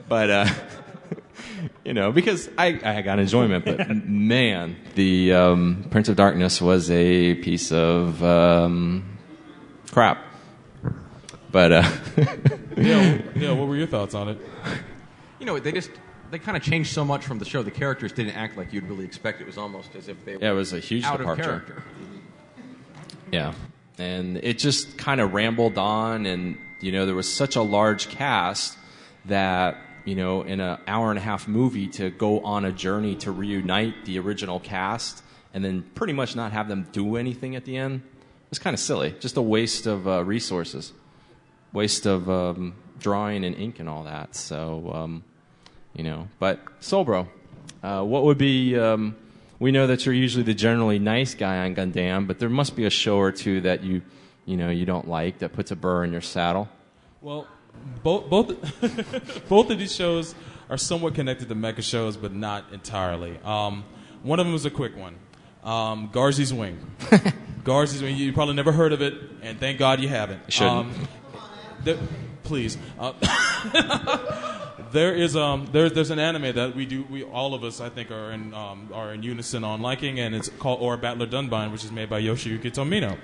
[0.08, 0.48] But uh,
[1.84, 6.90] you know, because I I got enjoyment, but man, the um, Prince of Darkness was
[6.90, 9.18] a piece of um,
[9.92, 10.22] crap.
[11.50, 11.90] But uh,
[12.76, 14.38] yeah, Neil, what were your thoughts on it?
[15.38, 15.90] You know, they just
[16.30, 17.62] they kind of changed so much from the show.
[17.62, 19.40] The characters didn't act like you'd really expect.
[19.40, 21.42] It was almost as if they Yeah, it was a huge out departure.
[21.42, 21.82] of character.
[23.32, 23.54] Yeah.
[23.98, 28.08] And it just kind of rambled on, and, you know, there was such a large
[28.08, 28.76] cast
[29.24, 33.16] that, you know, in an hour and a half movie to go on a journey
[33.16, 35.22] to reunite the original cast
[35.54, 38.02] and then pretty much not have them do anything at the end
[38.50, 39.14] was kind of silly.
[39.18, 40.92] Just a waste of uh, resources,
[41.72, 44.36] waste of um, drawing and ink and all that.
[44.36, 45.24] So, um,
[45.97, 47.26] you know, but Solbro,
[47.82, 48.78] uh, what would be?
[48.78, 49.16] Um,
[49.59, 52.84] we know that you're usually the generally nice guy on Gundam, but there must be
[52.84, 54.03] a show or two that you,
[54.44, 56.68] you know, you don't like that puts a burr in your saddle.
[57.22, 57.47] Well,
[58.03, 60.34] both both both of these shows
[60.68, 63.38] are somewhat connected to mecha shows, but not entirely.
[63.44, 63.84] Um,
[64.22, 65.16] one of them is a quick one.
[65.64, 66.78] Um, Garzey's Wing.
[67.64, 68.16] Garzey's Wing.
[68.16, 70.53] You probably never heard of it, and thank God you haven't.
[70.53, 70.72] Shouldn't.
[70.76, 71.09] Um,
[71.82, 71.99] there,
[72.47, 72.78] please.
[72.99, 73.12] Uh,
[74.92, 77.88] there is um there, there's an anime that we do we all of us I
[77.88, 81.72] think are in um, are in unison on liking, and it's called Aura Battler Dunbine,
[81.72, 83.16] which is made by Yoshiyuki Tomino.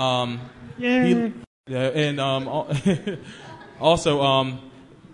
[0.00, 0.40] Um,
[1.04, 1.32] he-
[1.68, 2.48] yeah, and um,
[3.80, 4.70] also um,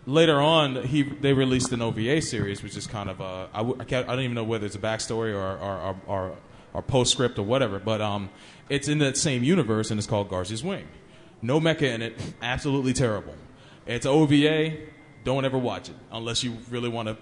[0.06, 3.76] later on he they released an OVA series, which is kind of uh, I, w-
[3.80, 6.36] I, can't, I don't even know whether it's a backstory or or, or, or,
[6.74, 8.30] or postscript or whatever, but um,
[8.70, 10.86] it's in that same universe and it's called Garzey's Wing.
[11.40, 13.34] No mecha in it, absolutely terrible.
[13.86, 14.76] It's OVA.
[15.24, 17.16] Don't ever watch it unless you really want to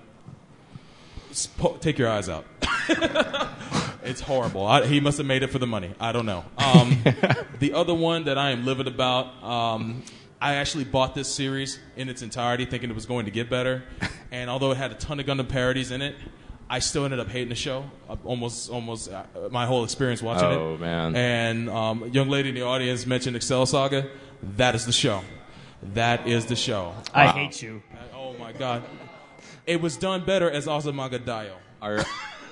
[1.36, 2.44] sp- take your eyes out.
[4.04, 4.66] it's horrible.
[4.66, 5.94] I, he must have made it for the money.
[6.00, 6.44] I don't know.
[6.58, 7.02] Um,
[7.58, 10.02] the other one that I am livid about, um,
[10.40, 13.84] I actually bought this series in its entirety, thinking it was going to get better.
[14.32, 16.16] And although it had a ton of Gundam parodies in it,
[16.68, 17.84] I still ended up hating the show.
[18.08, 20.56] Uh, almost, almost uh, my whole experience watching it.
[20.56, 21.14] Oh, man.
[21.14, 24.08] And um, young lady in the audience mentioned Excel Saga.
[24.56, 25.22] That is the show.
[25.94, 26.94] That is the show.
[27.14, 27.82] I hate you.
[28.14, 28.82] Oh my god.
[29.66, 32.04] It was done better as Azumanga Daioh.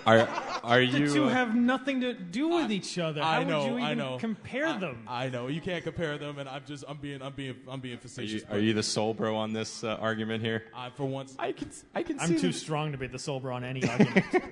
[0.06, 0.28] Are are
[0.64, 1.12] are The you?
[1.12, 3.22] two uh, have nothing to do with each other.
[3.22, 4.18] How I know, would you even I know.
[4.18, 5.04] compare them?
[5.08, 7.94] I know you can't compare them, and I'm just I'm being I'm being I'm being
[7.94, 8.44] Are you, facetious.
[8.50, 10.64] are you the soul bro on this uh, argument here?
[10.74, 12.60] I, for once, I can I can I'm see too this.
[12.60, 14.24] strong to be the soul bro on any argument.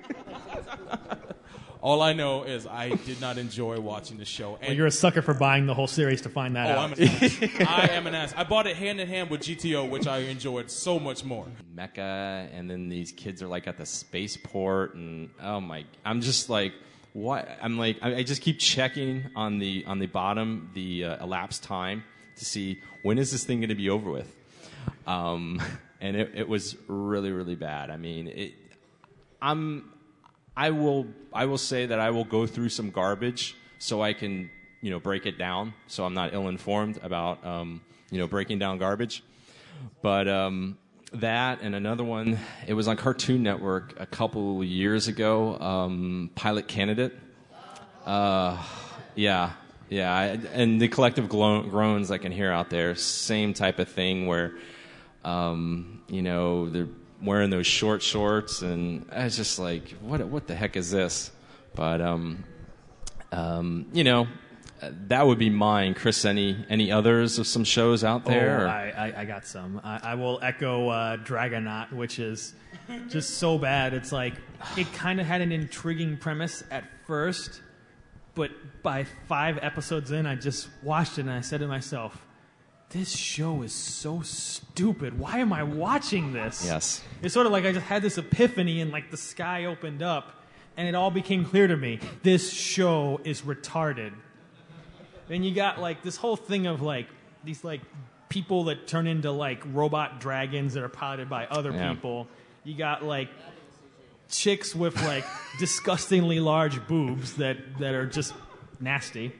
[1.83, 4.55] all I know is I did not enjoy watching the show.
[4.55, 6.78] And well, you're a sucker for buying the whole series to find that oh, out.
[6.78, 7.39] I'm an ass.
[7.66, 8.33] I am an ass.
[8.37, 11.45] I bought it hand in hand with GTO, which I enjoyed so much more.
[11.74, 16.49] Mecca, and then these kids are like at the spaceport, and oh my, I'm just
[16.49, 16.72] like,
[17.14, 17.49] what?
[17.61, 21.64] I'm like, I, I just keep checking on the on the bottom the uh, elapsed
[21.64, 22.05] time
[22.37, 24.33] to see when is this thing going to be over with.
[25.09, 25.61] Um,
[26.01, 27.91] and it, it was really really bad.
[27.91, 28.53] I mean, it,
[29.41, 29.91] I'm
[30.57, 34.50] I will I will say that I will go through some garbage so I can
[34.80, 37.80] you know break it down so I'm not ill informed about um,
[38.11, 39.22] you know breaking down garbage.
[40.03, 40.78] But um,
[41.14, 45.59] that and another one, it was on Cartoon Network a couple years ago.
[45.59, 47.18] Um, Pilot Candidate.
[48.05, 48.62] Uh,
[49.14, 49.53] yeah,
[49.88, 50.24] yeah, I,
[50.55, 52.94] and the collective glo- groans I can hear out there.
[52.94, 54.55] Same type of thing where,
[55.24, 56.88] um, you know, they're
[57.23, 61.31] wearing those short shorts, and I was just like, what what the heck is this?
[61.75, 62.45] But um,
[63.31, 64.29] um, you know,
[64.81, 65.95] that would be mine.
[65.95, 68.66] Chris, any any others of some shows out there?
[68.66, 69.81] Oh, I, I, I got some.
[69.85, 72.55] I, I will echo uh, Dragonaut, which is
[73.09, 73.95] just so bad.
[73.95, 74.35] It's like
[74.77, 77.62] it kind of had an intriguing premise at first,
[78.35, 78.51] but
[78.83, 82.27] by five episodes in, I just watched it and I said to myself,
[82.93, 85.18] "This show is so stupid.
[85.18, 87.03] Why am I watching this?" Yes.
[87.22, 90.43] It's sort of like I just had this epiphany and like the sky opened up
[90.76, 91.99] and it all became clear to me.
[92.22, 94.12] This show is retarded.
[95.30, 97.07] And you got like this whole thing of like
[97.45, 97.80] these like
[98.28, 101.93] people that turn into like robot dragons that are piloted by other Yeah.
[101.93, 102.26] people.
[102.64, 103.28] You got like
[104.30, 105.24] chicks with like
[105.59, 108.32] disgustingly large boobs that that are just
[108.80, 109.32] nasty.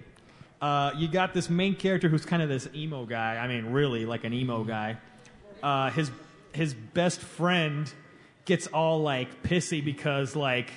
[0.63, 3.37] Uh, you got this main character who's kind of this emo guy.
[3.37, 4.97] I mean, really like an emo guy.
[5.61, 6.13] Uh, his
[6.53, 7.93] his best friend
[8.45, 10.71] gets all like pissy because like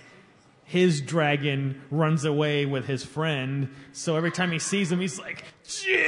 [0.64, 3.70] his dragon runs away with his friend.
[3.94, 6.06] So every time he sees him, he's like, Jin!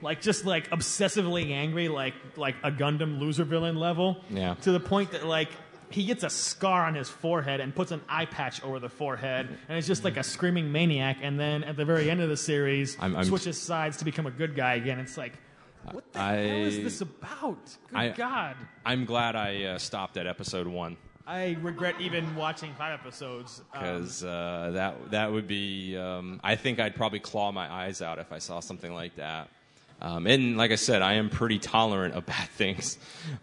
[0.00, 4.18] Like just like obsessively angry, like like a Gundam loser villain level.
[4.30, 4.54] Yeah.
[4.62, 5.50] To the point that like
[5.90, 9.48] he gets a scar on his forehead and puts an eye patch over the forehead,
[9.68, 11.18] and it's just like a screaming maniac.
[11.22, 14.26] And then at the very end of the series, I'm- I'm- switches sides to become
[14.26, 14.98] a good guy again.
[14.98, 15.34] It's like,
[15.92, 17.58] what the I, hell is this about?
[17.88, 18.56] Good I- God.
[18.84, 20.96] I'm glad I uh, stopped at episode one
[21.28, 23.60] I regret even watching five episodes.
[23.74, 25.94] Um, because uh, that that would be.
[25.94, 29.50] Um, I think I'd probably claw my eyes out if I saw something like that.
[30.00, 32.98] Um, and like I said, I am pretty tolerant of bad things,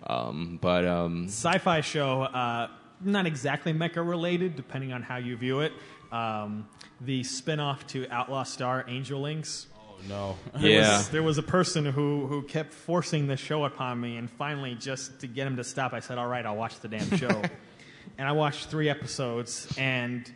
[0.08, 2.70] um, but um, sci-fi show, uh,
[3.02, 5.74] not exactly mecha related, depending on how you view it.
[6.12, 6.68] Um,
[7.02, 9.68] the spin-off to Outlaw Star Angel Links.
[9.78, 10.38] Oh no.
[10.62, 10.98] There Yeah.
[10.98, 14.76] was, there was a person who, who kept forcing the show upon me, and finally,
[14.76, 17.42] just to get him to stop, I said, "All right, I'll watch the damn show."
[18.18, 20.32] and I watched three episodes, and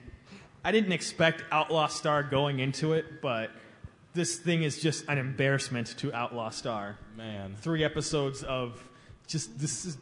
[0.66, 3.52] I didn't expect Outlaw Star going into it, but
[4.14, 6.98] this thing is just an embarrassment to Outlaw Star.
[7.16, 7.56] Man.
[7.60, 8.84] Three episodes of
[9.28, 9.98] just this is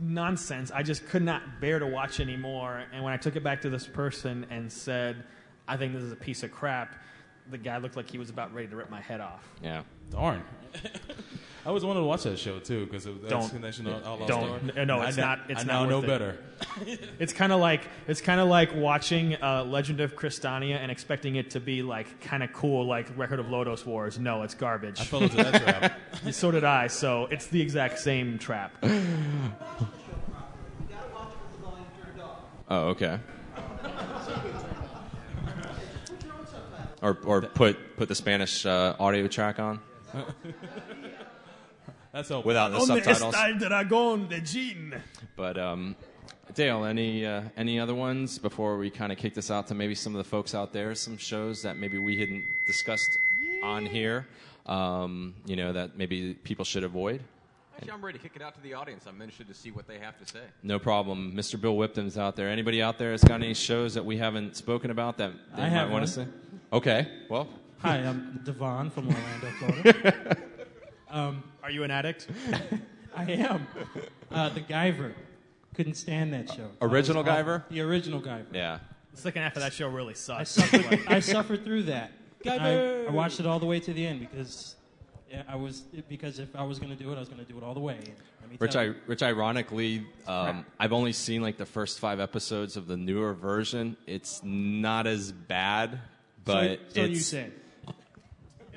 [0.00, 0.70] nonsense.
[0.70, 2.84] I just could not bear to watch anymore.
[2.92, 5.24] And when I took it back to this person and said,
[5.66, 6.96] I think this is a piece of crap,
[7.50, 9.48] the guy looked like he was about ready to rip my head off.
[9.62, 9.82] yeah.
[10.10, 10.42] Darn.
[11.66, 13.50] I was wanting to watch that show too because of that Don't.
[13.50, 14.70] connection on Outlaw Don't.
[14.70, 14.84] Star.
[14.84, 15.50] No, it's na- not.
[15.50, 16.06] It's I not now know it.
[16.06, 16.38] better.
[17.18, 21.34] it's kind of like it's kind of like watching uh, Legend of Crystania and expecting
[21.34, 24.16] it to be like kind of cool, like Record of Lodoss Wars.
[24.16, 25.00] No, it's garbage.
[25.00, 25.98] I fell into that trap.
[26.30, 26.86] so did I.
[26.86, 28.72] So it's the exact same trap.
[32.68, 33.18] Oh, okay.
[37.02, 39.80] or or put put the Spanish uh, audio track on
[42.12, 42.48] That's helpful.
[42.48, 43.34] without the ¿Dónde subtitles.
[43.34, 44.94] está el dragón de Jin?
[45.36, 45.96] But um,
[46.54, 49.94] Dale, any uh, any other ones before we kind of kick this out to maybe
[49.94, 53.18] some of the folks out there, some shows that maybe we hadn't discussed
[53.62, 54.26] on here,
[54.66, 57.20] um, you know, that maybe people should avoid.
[57.76, 59.04] Actually, I'm ready to kick it out to the audience.
[59.06, 60.40] I'm interested to see what they have to say.
[60.62, 61.32] No problem.
[61.36, 61.60] Mr.
[61.60, 62.48] Bill Whipton's out there.
[62.48, 65.68] Anybody out there has got any shows that we haven't spoken about that they I
[65.68, 66.26] might have want to say?
[66.72, 67.06] Okay.
[67.28, 67.48] Well,
[67.78, 70.36] Hi, I'm Devon from Orlando, Florida.
[71.10, 72.28] um, Are you an addict?
[73.16, 73.66] I am.
[74.30, 75.14] Uh, the Guyver.
[75.74, 76.68] Couldn't stand that show.
[76.80, 77.58] Original That was.
[77.60, 77.68] Guyver?
[77.70, 78.46] The original Guyver.
[78.52, 78.78] yeah.
[79.14, 80.50] The second half of that show really I sucks.
[80.50, 82.12] suffered, I suffered through that.
[82.44, 83.08] I, Guyver!
[83.08, 84.76] I watched it all the way to the end because
[85.30, 87.50] yeah, I was because if I was going to do it, I was going to
[87.50, 87.94] do it all the way.
[87.94, 88.08] And
[88.42, 91.98] let me Rich, tell I, you, Rich, ironically, um, I've only seen like the first
[91.98, 93.96] five episodes of the newer version.
[94.06, 95.98] It's not as bad,
[96.44, 97.10] but so, so it's.
[97.10, 97.52] you said.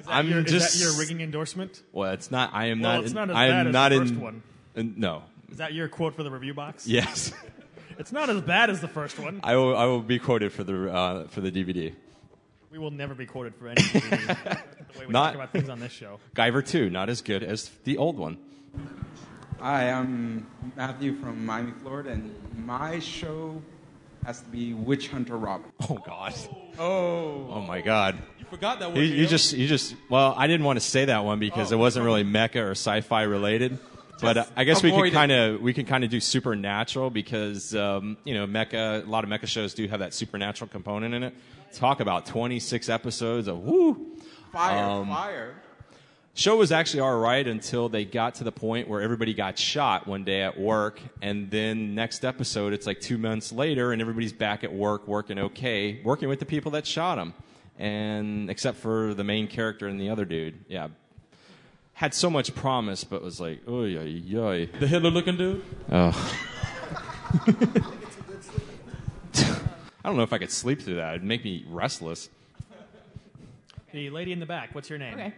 [0.09, 1.83] Is that, I'm your, is just- that your rigging endorsement?
[1.91, 2.51] Well, it's not.
[2.53, 3.03] I am Well, not.
[3.05, 4.07] it's not as I am bad as not the in.
[4.07, 4.43] first one.
[4.75, 6.87] in- no, Is that your quote for the review box?
[6.99, 7.31] Yes.
[7.99, 9.41] It's not as bad as the first one.
[9.43, 9.75] I will.
[9.75, 11.93] I will be quoted for the uh, for the DVD.
[12.71, 14.27] We will never be quoted for any DVD,
[14.93, 16.19] the way we Not- talk about things on this show.
[16.33, 18.37] Guyver two, not as good as the old one.
[19.59, 20.47] Hi, I'm
[20.77, 22.33] Matthew from Miami, Florida, and
[22.65, 23.61] my show
[24.25, 25.71] has to be Witch Hunter Robin.
[25.89, 26.33] Oh God.
[26.77, 27.47] Oh.
[27.51, 28.17] Oh my God.
[28.39, 28.97] You forgot that one.
[28.97, 29.95] You, you just, you just.
[30.09, 32.71] Well, I didn't want to say that one because Oh, it wasn't really mecha or
[32.71, 33.79] sci-fi related.
[34.21, 37.09] But uh, I guess we avoid can kind of we can kind of do supernatural
[37.09, 39.03] because um, you know mecha.
[39.05, 41.33] A lot of mecha shows do have that supernatural component in it.
[41.73, 44.17] Talk about 26 episodes of woo.
[44.51, 45.55] Fire, Um, fire.
[46.39, 50.07] Show was actually all right until they got to the point where everybody got shot
[50.07, 54.31] one day at work, and then next episode it's like two months later, and everybody's
[54.31, 57.33] back at work working okay, working with the people that shot them,
[57.77, 60.87] and except for the main character and the other dude, yeah,
[61.91, 64.65] had so much promise, but was like, oh yeah, yeah.
[64.79, 65.61] The Hitler looking dude?
[65.91, 66.37] Oh.
[69.35, 71.15] I don't know if I could sleep through that.
[71.15, 72.29] It'd make me restless.
[73.91, 74.73] The lady in the back.
[74.73, 75.15] What's your name?
[75.15, 75.33] Okay.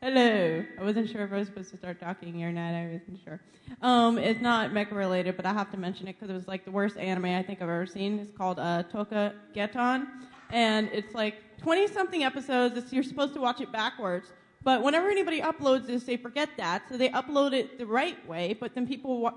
[0.00, 0.64] Hello.
[0.78, 2.72] I wasn't sure if I was supposed to start talking or not.
[2.72, 3.40] I wasn't sure.
[3.82, 6.64] Um, it's not mecha related, but I have to mention it because it was like
[6.64, 8.20] the worst anime I think I've ever seen.
[8.20, 10.06] It's called uh, Touka Gettan,
[10.50, 12.76] and it's like 20 something episodes.
[12.76, 14.32] It's, you're supposed to watch it backwards.
[14.62, 18.56] But whenever anybody uploads this, they forget that, so they upload it the right way.
[18.58, 19.34] But then people wa-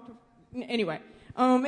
[0.54, 1.00] anyway.
[1.38, 1.66] Um,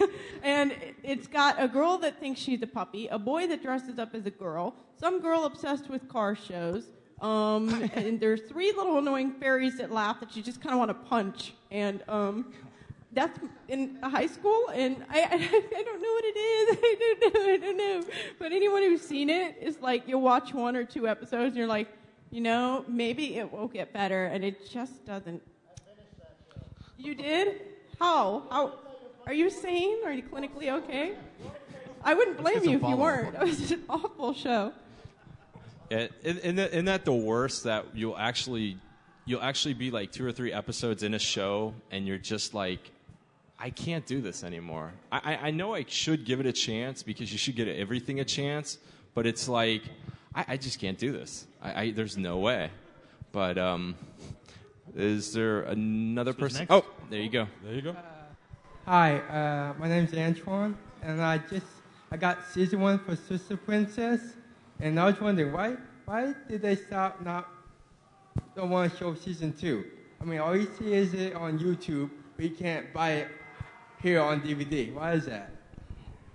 [0.44, 0.72] and
[1.02, 4.24] it's got a girl that thinks she's a puppy, a boy that dresses up as
[4.24, 6.84] a girl, some girl obsessed with car shows,
[7.20, 10.90] um, and there's three little annoying fairies that laugh that you just kind of want
[10.90, 11.54] to punch.
[11.70, 12.52] And um,
[13.12, 13.38] that's
[13.68, 15.24] in high school, and I, I,
[15.76, 16.78] I don't know what it is.
[16.82, 17.52] I don't know.
[17.52, 18.12] I don't know.
[18.38, 21.66] But anyone who's seen it is like you'll watch one or two episodes, and you're
[21.66, 21.88] like,
[22.30, 25.42] you know, maybe it will get better, and it just doesn't.
[26.98, 27.62] You did?
[27.98, 28.42] How?
[28.50, 28.74] How?
[29.26, 29.98] Are you sane?
[30.04, 31.14] Are you clinically okay?
[32.04, 33.34] I wouldn't blame you if you weren't.
[33.40, 34.72] It was an awful show.
[35.90, 38.78] Yeah, isn't, isn't that- isn't that the worst that you'll actually
[39.24, 42.92] you'll actually be like two or three episodes in a show and you're just like
[43.58, 44.92] I can't do this anymore.
[45.10, 48.20] I, I, I know I should give it a chance because you should get everything
[48.20, 48.78] a chance,
[49.14, 49.82] but it's like
[50.34, 51.46] I, I just can't do this.
[51.62, 52.70] I, I there's no way.
[53.32, 53.96] But um,
[54.94, 56.60] is there another person?
[56.60, 56.72] next?
[56.72, 57.46] Oh, there you go.
[57.64, 57.96] There you go.
[58.84, 61.66] Hi, uh, my name's Antoine, and I just
[62.12, 64.20] I got season one for Sister Princess,
[64.80, 67.48] and I was wondering why why did they stop not
[68.54, 69.84] don't want to show season two?
[70.20, 73.28] I mean, all you see is it on YouTube, but you can't buy it
[74.02, 74.92] here on DVD.
[74.94, 75.50] Why is that?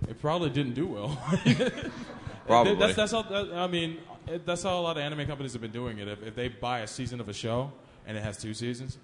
[0.08, 1.18] It probably didn't do well.
[2.46, 2.74] Probably.
[2.74, 3.98] That's, that's how, that, I mean,
[4.44, 6.08] that's how a lot of anime companies have been doing it.
[6.08, 7.70] If, if they buy a season of a show
[8.04, 8.98] and it has two seasons,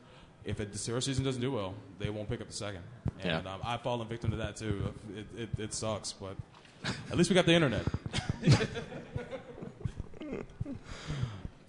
[0.44, 2.82] if it, the first season doesn't do well, they won't pick up the second.
[3.20, 3.52] And Yeah.
[3.52, 4.92] um, I've fallen victim to that too.
[5.16, 6.36] It, it, it sucks, but
[7.10, 7.84] at least we got the internet.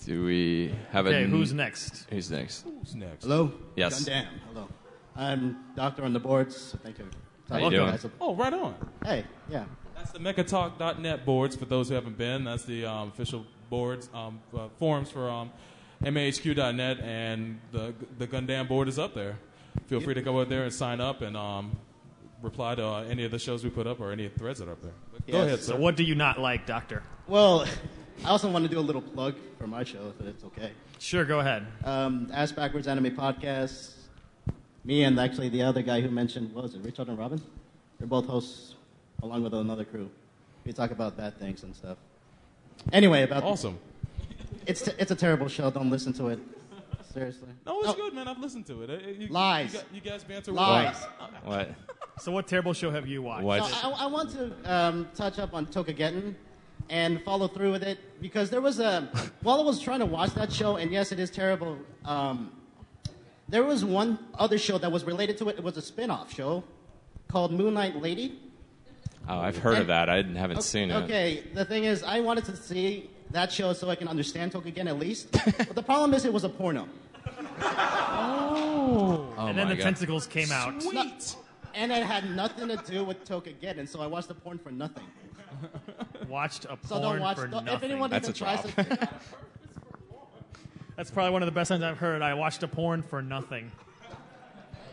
[0.10, 2.08] Do we have a Okay, who's next?
[2.10, 2.64] Who's next?
[2.64, 3.26] Who's next?
[3.26, 3.54] Hello?
[3.76, 4.10] Yes.
[4.10, 4.26] Gundam.
[4.52, 4.68] Hello.
[5.16, 6.76] I'm doctor on the boards.
[6.82, 7.08] Thank you.
[7.48, 8.00] How you doing?
[8.20, 8.74] Oh, right on.
[9.06, 9.66] Hey, yeah.
[9.96, 12.44] That's the mechatalk.net boards for those who haven't been.
[12.44, 15.52] That's the um, official boards um, uh, forums for um,
[16.02, 19.38] mahq.net, and the the Gundam board is up there.
[19.86, 21.78] Feel free to go out there and sign up and um,
[22.42, 24.72] reply to uh, any of the shows we put up or any threads that are
[24.72, 24.94] up there.
[25.14, 25.74] But Go ahead, sir.
[25.74, 27.04] So what do you not like, Doctor?
[27.28, 27.68] Well,
[28.26, 30.72] I also want to do a little plug for my show, if it's okay.
[31.00, 31.66] Sure, go ahead.
[31.86, 33.94] Um, Ass Backwards Anime Podcast.
[34.84, 37.42] Me and actually the other guy who mentioned, what was it, Richard and Robin?
[37.98, 38.76] They're both hosts
[39.24, 40.10] along with another crew.
[40.66, 41.98] We talk about bad things and stuff.
[42.94, 43.78] Anyway, about awesome.
[44.66, 45.70] It's t- it's a terrible show.
[45.72, 46.40] Don't listen to it.
[47.14, 47.50] Seriously.
[47.66, 48.28] No, it's good, man.
[48.28, 48.90] I've listened to it.
[48.90, 49.74] Uh, You, Lies.
[49.74, 50.96] You, you guys banter Lies.
[51.20, 51.30] well.
[51.44, 51.72] What?
[52.20, 53.74] So what terrible show have you watched?
[53.74, 56.36] So I, I want to um, touch up on Touka Gettan
[56.90, 59.10] and follow through with it because there was a
[59.42, 61.78] while I was trying to watch that show, and yes, it is terrible.
[62.06, 62.52] Um,
[63.48, 65.58] there was one other show that was related to it.
[65.58, 66.64] It was a spin-off show
[67.28, 68.40] called Moonlight Lady.
[69.28, 70.10] Oh, I've heard of that.
[70.10, 70.96] I haven't seen it.
[71.04, 74.88] Okay, the thing is, I wanted to see that show so I can understand Tokagen
[74.88, 75.32] at least.
[75.32, 76.88] but the problem is, it was a porno.
[77.62, 79.34] Oh.
[79.38, 79.84] Oh and then my the God.
[79.84, 80.82] tentacles came out.
[80.82, 81.36] Sweet.
[81.76, 84.72] And it had nothing to do with Touka Gettan, so I watched the porn for
[84.72, 85.06] nothing.
[86.28, 87.38] Watched a So porn don't watch.
[87.38, 87.78] for don't- nothing.
[87.78, 89.10] if anyone even tries to,
[90.96, 92.22] That's probably one of the best times I've heard.
[92.22, 93.72] I watched a porn for nothing.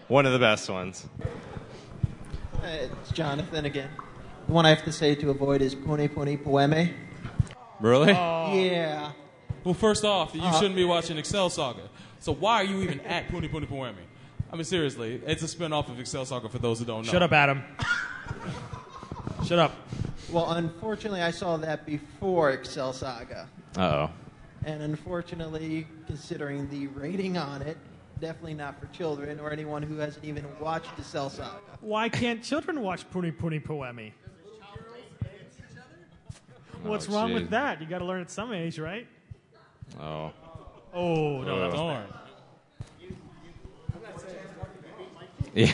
[0.08, 1.06] One of the best ones.
[2.62, 3.90] Uh, it's Jonathan again.
[4.46, 6.92] The one I have to say to avoid is Puni Puni Poemi.
[7.80, 8.12] Really?
[8.12, 9.12] Yeah.
[9.64, 11.82] Well, first off, you Uh, shouldn't be watching Excel Saga.
[12.20, 13.94] So why are you even at Puni Puni Poemi?
[14.52, 17.10] I mean, seriously, it's a spin-off of Excel Saga for those who don't know.
[17.12, 17.64] Shut up, Adam.
[19.44, 19.74] Shut up.
[20.36, 23.48] Well, unfortunately, I saw that before Excel Saga.
[23.74, 24.10] Uh oh.
[24.66, 27.78] And unfortunately, considering the rating on it,
[28.20, 31.62] definitely not for children or anyone who hasn't even watched Excel Saga.
[31.80, 34.12] Why can't children watch Puni Puni Poemi?
[36.82, 37.80] What's Oh, wrong with that?
[37.80, 39.06] You got to learn at some age, right?
[39.98, 40.32] Oh.
[40.92, 42.06] Oh no, that was Darn.
[42.08, 43.16] bad.
[45.54, 45.72] Yeah.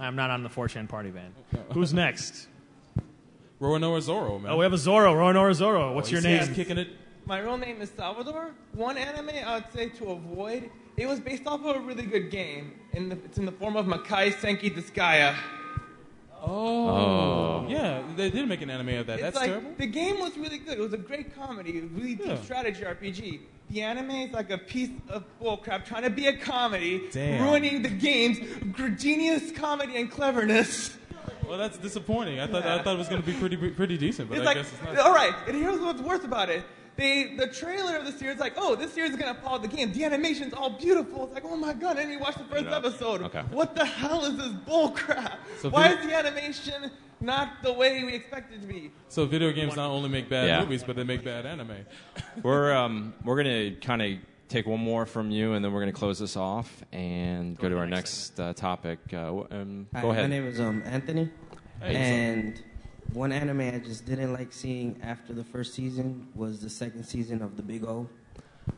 [0.00, 1.32] I'm not on the 4chan party van.
[1.72, 2.48] Who's next?
[3.60, 4.52] Roronoa Zoro, man.
[4.52, 5.14] Oh, we have a Zorro.
[5.14, 5.94] Roanora Zorro.
[5.94, 6.38] What's Oh, your name?
[6.46, 6.88] he's kicking it.
[7.26, 8.52] My real name is Salvador.
[8.72, 10.70] One anime I would say to avoid.
[10.96, 12.72] It was based off of a really good game.
[12.92, 15.36] In the, it's in the form of Makai Senki Disgaea.
[16.40, 16.88] Oh.
[16.88, 17.66] oh.
[17.68, 19.14] Yeah, they did make an anime of that.
[19.14, 19.72] It's That's like, terrible.
[19.76, 20.78] The game was really good.
[20.78, 22.40] It was a great comedy, a really deep Yeah.
[22.42, 23.40] strategy RPG.
[23.70, 27.42] The anime is like a piece of bullcrap trying to be a comedy, Damn.
[27.44, 28.38] ruining the game's
[28.72, 30.96] gr- genius comedy and cleverness.
[31.48, 32.40] Well, that's disappointing.
[32.40, 34.46] I thought I thought it was going to be pretty pretty decent, but it's I
[34.46, 34.98] like, guess it's not.
[34.98, 36.64] all right, and here's what's worse about it.
[36.96, 39.92] they the trailer of the series like, oh, this series is gonna follow the game.
[39.92, 41.24] The animation's all beautiful.
[41.24, 42.76] It's like, oh my god, I didn't watch the first Yeah.
[42.76, 43.22] episode.
[43.22, 43.42] Okay.
[43.50, 45.36] What the hell is this bullcrap?
[45.60, 46.90] So Why video- is the animation
[47.20, 48.90] not the way we expect it to be?
[49.08, 50.60] So video games not only make bad Yeah.
[50.60, 51.76] movies, but they make bad anime.
[52.42, 54.10] we're um, we're gonna kind of
[54.48, 57.76] take one more from you, and then we're gonna close this off and go to
[57.78, 58.98] our next uh, topic.
[59.12, 60.24] Uh, um, Hi, go ahead.
[60.24, 61.30] My name is um, Anthony,
[61.80, 61.94] Hey.
[61.96, 62.62] and
[63.12, 67.42] one anime I just didn't like seeing after the first season was the second season
[67.42, 68.08] of The Big O.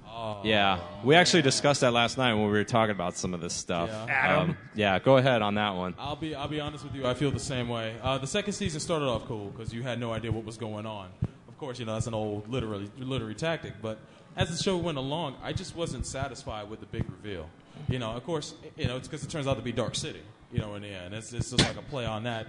[0.06, 3.40] Oh, Yeah, we actually discussed that last night when we were talking about some of
[3.40, 3.88] this stuff.
[3.90, 4.06] Yeah.
[4.08, 4.50] Adam?
[4.50, 5.94] Um, yeah, go ahead on that one.
[5.98, 7.06] I'll be I'll be honest with you.
[7.06, 7.96] I feel the same way.
[8.02, 10.86] Uh, the second season started off cool because you had no idea what was going
[10.86, 11.08] on.
[11.48, 13.74] Of course, you know that's an old literary literary tactic.
[13.82, 13.98] But
[14.36, 17.48] as the show went along, I just wasn't satisfied with the big reveal.
[17.88, 20.22] You know, of course, you know it's because it turns out to be Dark City.
[20.52, 22.48] You know, in the end, it's, it's just like a play on that.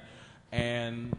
[0.51, 1.15] And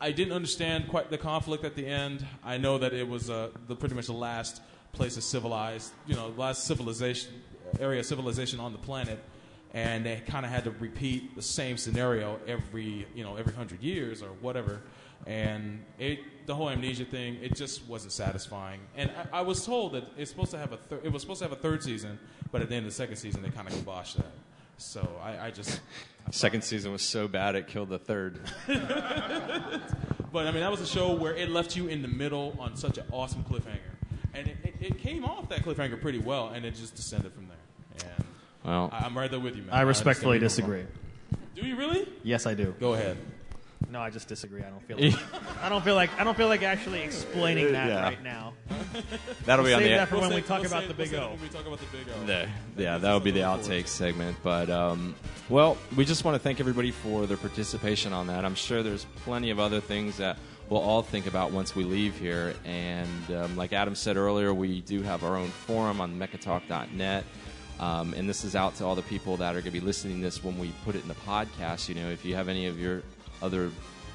[0.00, 2.26] I didn't understand quite the conflict at the end.
[2.44, 4.62] I know that it was uh, the pretty much the last
[4.92, 7.32] place of civilized, you know, last civilization
[7.78, 9.22] area of civilization on the planet,
[9.74, 13.82] and they kind of had to repeat the same scenario every, you know, every hundred
[13.82, 14.80] years or whatever.
[15.26, 18.80] And it, the whole amnesia thing, it just wasn't satisfying.
[18.96, 21.40] And I, I was told that it's supposed to have a, thir- it was supposed
[21.40, 22.18] to have a third season,
[22.50, 24.32] but at the end of the second season, they kind of kiboshed that.
[24.78, 25.80] So I, I just,
[26.30, 28.40] Second season was so bad it killed the third.
[28.66, 32.76] but I mean, that was a show where it left you in the middle on
[32.76, 33.94] such an awesome cliffhanger,
[34.34, 37.48] and it, it, it came off that cliffhanger pretty well, and it just descended from
[37.48, 38.08] there.
[38.16, 38.26] And
[38.64, 39.74] Well, I, I'm right there with you, man.
[39.74, 40.86] I respectfully understand disagree.
[41.54, 42.08] Do you really?
[42.22, 42.74] Yes, I do.
[42.78, 43.16] Go ahead.
[43.90, 44.62] No, I just disagree.
[44.62, 44.98] I don't feel.
[44.98, 45.18] Like,
[45.62, 48.02] I don't feel like I don't feel like actually explaining that Yeah.
[48.02, 48.52] right now.
[49.46, 50.80] That'll be We'll on save the that for We'll when we save- talk we'll about
[50.80, 51.28] save- the Big we'll O.
[51.30, 52.26] save when we talk about the Big O.
[52.26, 52.48] The,
[52.82, 54.36] yeah, that would be the outtake segment.
[54.42, 55.14] But um,
[55.48, 58.44] well, we just want to thank everybody for their participation on that.
[58.44, 60.36] I'm sure there's plenty of other things that
[60.68, 62.54] we'll all think about once we leave here.
[62.66, 67.24] And um, like Adam said earlier, we do have our own forum on mechatalk.net.
[67.80, 70.16] Um, and this is out to all the people that are going to be listening
[70.16, 71.88] to this when we put it in the podcast.
[71.88, 73.02] You know, if you have any of your
[73.42, 73.70] other,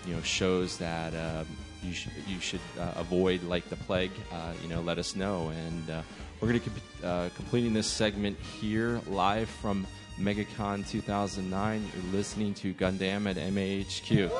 [0.05, 1.45] you know, shows that um,
[1.81, 5.49] you, sh- you should uh, avoid, like the plague, uh, you know, let us know.
[5.49, 6.01] And uh,
[6.39, 6.81] we're going to be
[7.35, 9.87] completing this segment here live from
[10.19, 11.91] MegaCon 2009.
[11.93, 14.31] You're listening to Gundam at MAHQ.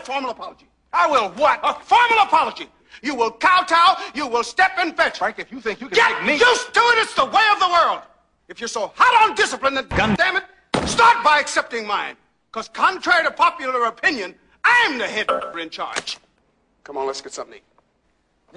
[0.00, 0.66] A formal apology.
[0.92, 1.60] I will what?
[1.62, 2.66] A formal apology.
[3.02, 3.96] You will kowtow.
[4.14, 5.18] You will step and fetch.
[5.18, 7.44] Frank, if you think you can get take me- used to it, it's the way
[7.52, 8.02] of the world.
[8.48, 10.44] If you're so hot on discipline, then God damn it,
[10.86, 12.16] start by accepting mine.
[12.50, 14.34] Because contrary to popular opinion,
[14.64, 15.30] I'm the head
[15.60, 16.18] in charge.
[16.82, 17.64] Come on, let's get something to eat.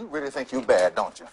[0.01, 1.27] You really think you bad, don't you?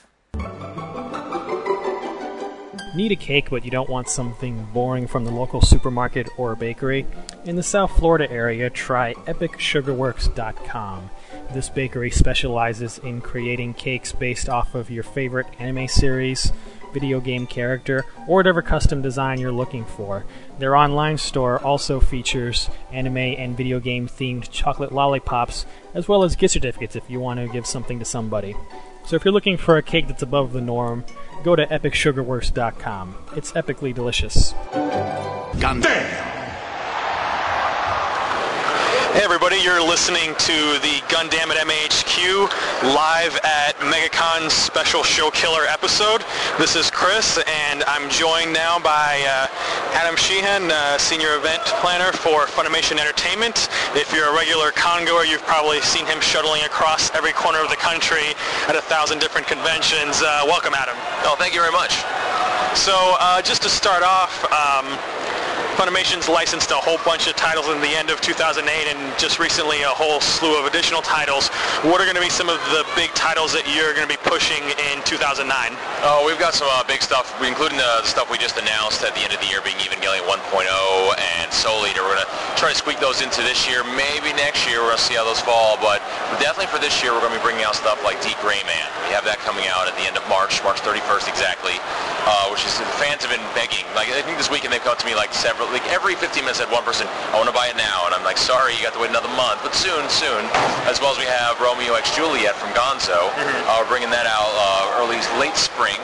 [3.01, 7.07] Need a cake, but you don't want something boring from the local supermarket or bakery?
[7.47, 11.09] In the South Florida area, try EpicSugarWorks.com.
[11.55, 16.53] This bakery specializes in creating cakes based off of your favorite anime series,
[16.93, 20.27] video game character, or whatever custom design you're looking for.
[20.59, 26.37] Their online store also features anime and video game themed chocolate lollipops, as well as
[26.37, 28.55] gift certificates if you want to give something to somebody.
[29.11, 31.05] So if you're looking for a cake that's above the norm,
[31.43, 33.17] go to epicsugarworks.com.
[33.35, 34.53] It's epically delicious.
[39.11, 42.47] Hey everybody, you're listening to the Gundam at MAHQ
[42.95, 46.23] live at MegaCon's special show killer episode.
[46.59, 52.13] This is Chris, and I'm joined now by uh, Adam Sheehan, uh, senior event planner
[52.13, 53.69] for Funimation Entertainment.
[53.99, 57.83] If you're a regular congoer, you've probably seen him shuttling across every corner of the
[57.83, 58.39] country
[58.71, 60.23] at a thousand different conventions.
[60.23, 60.95] Uh, welcome, Adam.
[61.27, 61.99] Oh, thank you very much.
[62.79, 64.87] So, uh, just to start off, um,
[65.81, 69.81] Funimation's licensed a whole bunch of titles in the end of 2008 and just recently
[69.81, 71.49] a whole slew of additional titles.
[71.89, 74.21] What are going to be some of the big titles that you're going to be
[74.21, 74.61] pushing
[74.93, 75.49] in 2009?
[76.05, 79.17] Oh, we've got some uh, big stuff, including the, the stuff we just announced at
[79.17, 80.37] the end of the year being Evangelion 1.0
[81.17, 82.05] and Soul Eater.
[82.05, 83.81] We're going to try to squeak those into this year.
[83.97, 86.05] Maybe next year we're going to see how those fall, but
[86.45, 88.89] definitely for this year we're going to be bringing out stuff like D.Gray-man.
[89.09, 91.81] We have that coming out at the end of March, March 31st exactly,
[92.29, 93.89] uh, which is fans have been begging.
[93.97, 96.59] Like I think this weekend they've come to me like several, like every 15 minutes
[96.59, 98.83] I had one person, I want to buy it now, and I'm like, sorry, you
[98.83, 100.43] got to wait another month, but soon, soon.
[100.91, 103.31] As well as we have Romeo X Juliet from Gonzo.
[103.71, 105.99] Uh, we're bringing that out uh, early, late spring.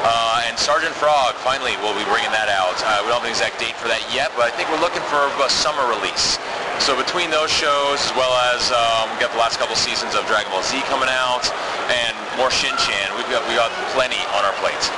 [0.00, 2.72] Uh, and Sergeant Frog, finally, we'll be bringing that out.
[2.80, 5.04] Uh, we don't have an exact date for that yet, but I think we're looking
[5.12, 6.40] for a summer release.
[6.80, 10.24] So between those shows, as well as um, we got the last couple seasons of
[10.24, 11.44] Dragon Ball Z coming out,
[11.92, 14.88] and more Shin-Chan, we've got, we got plenty on our plates.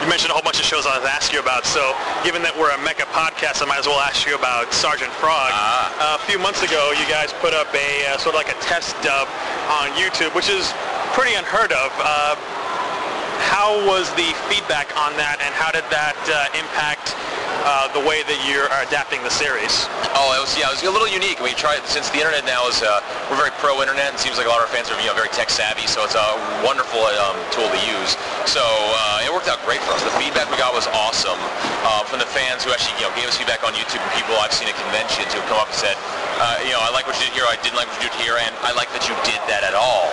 [0.00, 1.68] You mentioned a whole bunch of shows I to ask you about.
[1.68, 1.92] So,
[2.24, 5.52] given that we're a Mecha podcast, I might as well ask you about Sergeant Frog.
[5.52, 8.58] Uh, a few months ago, you guys put up a uh, sort of like a
[8.64, 9.28] test dub
[9.68, 10.72] on YouTube, which is
[11.12, 11.92] pretty unheard of.
[12.00, 12.32] Uh,
[13.48, 17.16] how was the feedback on that, and how did that uh, impact
[17.64, 19.88] uh, the way that you're adapting the series?
[20.16, 21.40] Oh, it was yeah, it was a little unique.
[21.40, 24.12] We tried since the internet now is uh, we're very pro internet.
[24.12, 25.84] and It seems like a lot of our fans are you know very tech savvy,
[25.84, 26.28] so it's a
[26.64, 28.16] wonderful um, tool to use.
[28.48, 30.02] So uh, it worked out great for us.
[30.02, 31.38] The feedback we got was awesome
[31.84, 34.36] uh, from the fans who actually you know gave us feedback on YouTube and people
[34.40, 35.96] I've seen at conventions who have come up and said,
[36.40, 37.44] uh, you know, I like what you did here.
[37.44, 39.76] I didn't like what you did here, and I like that you did that at
[39.76, 40.08] all.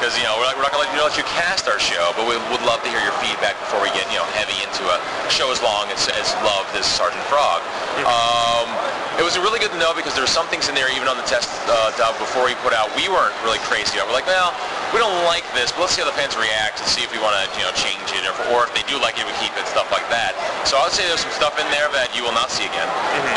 [0.00, 2.24] Because you know we're, like, we're not going to let you cast our show, but
[2.24, 4.98] we would love to hear your feedback before we get you know heavy into a
[5.30, 7.62] show as long as as loved as Sergeant Frog.
[8.02, 8.66] Um,
[9.16, 11.16] it was really good to know because there were some things in there, even on
[11.16, 13.96] the test uh, dub before we put out, we weren't really crazy.
[13.96, 14.12] about.
[14.12, 14.52] We're like, well,
[14.92, 17.18] we don't like this, but let's see how the fans react and see if we
[17.18, 19.56] want to, you know, change it, or, or if they do like it, we keep
[19.56, 20.36] it, stuff like that.
[20.68, 22.88] So I would say there's some stuff in there that you will not see again.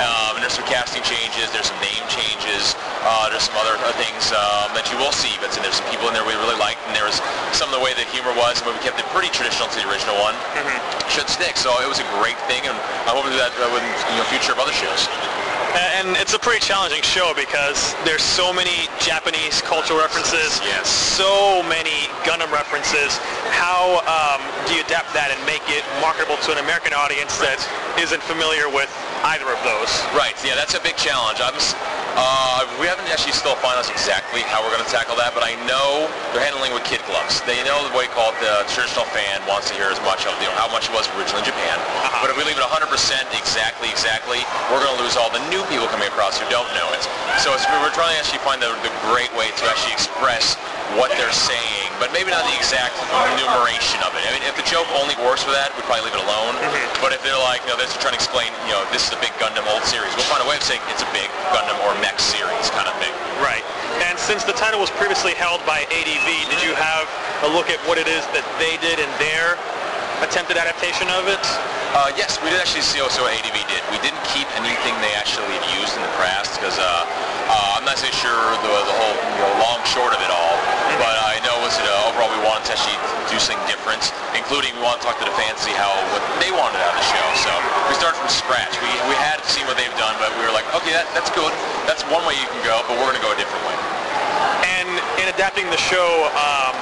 [0.03, 2.75] Um, and there's some casting changes, there's some name changes,
[3.07, 5.31] uh, there's some other uh, things um, that you will see.
[5.39, 7.23] But there's some people in there we really liked, and there was
[7.55, 9.87] some of the way the humor was, and we kept it pretty traditional to the
[9.87, 10.35] original one.
[11.07, 11.55] Should stick.
[11.55, 12.75] So it was a great thing, and
[13.07, 15.07] I hope to do that uh, with you know future of other shows.
[15.77, 22.09] And it's a pretty challenging show because there's so many Japanese cultural references, so many
[22.25, 23.21] Gundam references.
[23.53, 27.61] How um, do you adapt that and make it marketable to an American audience that
[28.01, 28.89] isn't familiar with
[29.29, 29.91] either of those?
[30.17, 30.33] Right.
[30.41, 31.37] Yeah, that's a big challenge.
[31.37, 31.53] I'm,
[32.17, 35.53] uh, we haven't actually still finalized exactly how we're going to tackle that, but I
[35.69, 37.39] know they're handling with kid gloves.
[37.45, 40.49] They know the way called the traditional fan wants to hear as much of you
[40.49, 41.77] know how much it was originally in Japan.
[42.19, 42.89] But if we leave it 100%
[43.37, 46.87] exactly, exactly, we're going to lose all the new people coming across who don't know
[46.95, 47.03] it.
[47.43, 50.55] So it's, we're trying to actually find the, the great way to actually express
[50.97, 52.97] what they're saying, but maybe not the exact
[53.37, 54.25] enumeration of it.
[54.25, 56.57] I mean, if the joke only works for that, we'd probably leave it alone.
[56.57, 57.03] Mm-hmm.
[57.03, 59.21] But if they're like, you know, they're trying to explain, you know, this is a
[59.21, 61.93] big Gundam old series, we'll find a way of saying it's a big Gundam or
[62.01, 63.13] mech series kind of thing.
[63.43, 63.61] Right.
[64.09, 67.05] And since the title was previously held by ADV, did you have
[67.45, 69.55] a look at what it is that they did in their
[70.23, 71.41] attempted adaptation of it?
[71.89, 73.81] Uh, yes, we did actually see also what ADV did.
[73.89, 76.85] We didn't keep anything they actually had used in the past because uh,
[77.49, 80.55] uh, I'm not so sure the, the whole you know, long short of it all.
[81.01, 82.99] But I know was it uh, overall we wanted to actually
[83.31, 84.05] do something different,
[84.37, 86.99] including we want to talk to the fans, see how what they wanted out of
[87.01, 87.25] the show.
[87.41, 87.51] So
[87.89, 88.77] we started from scratch.
[88.85, 91.49] We, we had seen what they've done, but we were like, okay, that, that's good.
[91.89, 93.77] That's one way you can go, but we're going to go a different way.
[94.77, 96.77] And in adapting the show, um,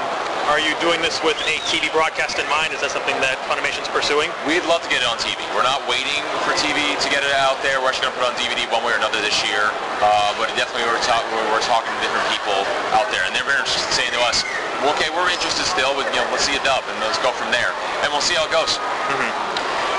[0.48, 2.72] are you doing this with a TV broadcast in mind?
[2.72, 4.32] Is that something that Funimation's pursuing?
[4.48, 5.44] We'd love to get it on TV.
[5.52, 7.84] We're not waiting for TV to get it out there.
[7.84, 9.68] We're actually going to put it on DVD one way or another this year.
[10.00, 12.56] Uh, but definitely we're, talk- we're, talking to different people
[12.96, 14.48] out there, and they're very interested in saying to us,
[14.80, 17.36] well, okay, we're interested still, but you know, let's see a dub, and let's go
[17.36, 17.76] from there,
[18.06, 18.80] and we'll see how it goes.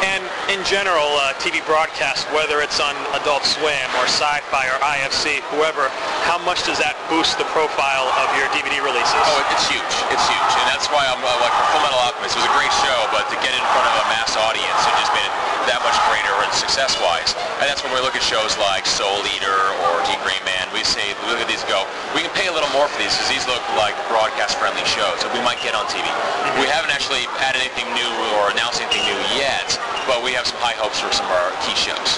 [0.01, 5.45] And in general, uh, TV broadcast, whether it's on Adult Swim or Sci-Fi or IFC,
[5.53, 5.93] whoever,
[6.25, 9.25] how much does that boost the profile of your DVD releases?
[9.29, 9.95] Oh, it's huge.
[10.09, 12.33] It's huge, and that's why I'm uh, like for Full Metal Alchemist.
[12.33, 14.95] It was a great show, but to get in front of a mass audience, it
[14.97, 15.37] just made it
[15.69, 17.37] that much greater and success-wise.
[17.61, 20.73] And that's when we look at shows like Soul Eater or D.Gray-man.
[20.73, 21.85] We say, we look at these and go,
[22.17, 25.29] we can pay a little more for these because these look like broadcast-friendly shows that
[25.37, 26.09] we might get on TV.
[26.57, 29.77] We haven't actually added anything new or announced anything new yet,
[30.09, 32.17] but we have some high hopes for some of our key shows.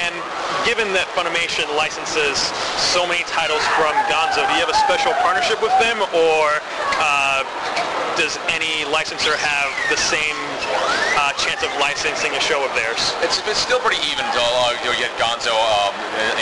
[0.00, 0.16] And
[0.64, 2.40] given that Funimation licenses
[2.80, 6.44] so many titles from Gonzo, do you have a special partnership with them, or
[6.96, 7.44] uh,
[8.16, 10.36] does any licensor have the same
[11.20, 13.12] uh, chance of licensing a show of theirs?
[13.20, 15.92] It's, it's still pretty even to uh, you know, get Gonzo um,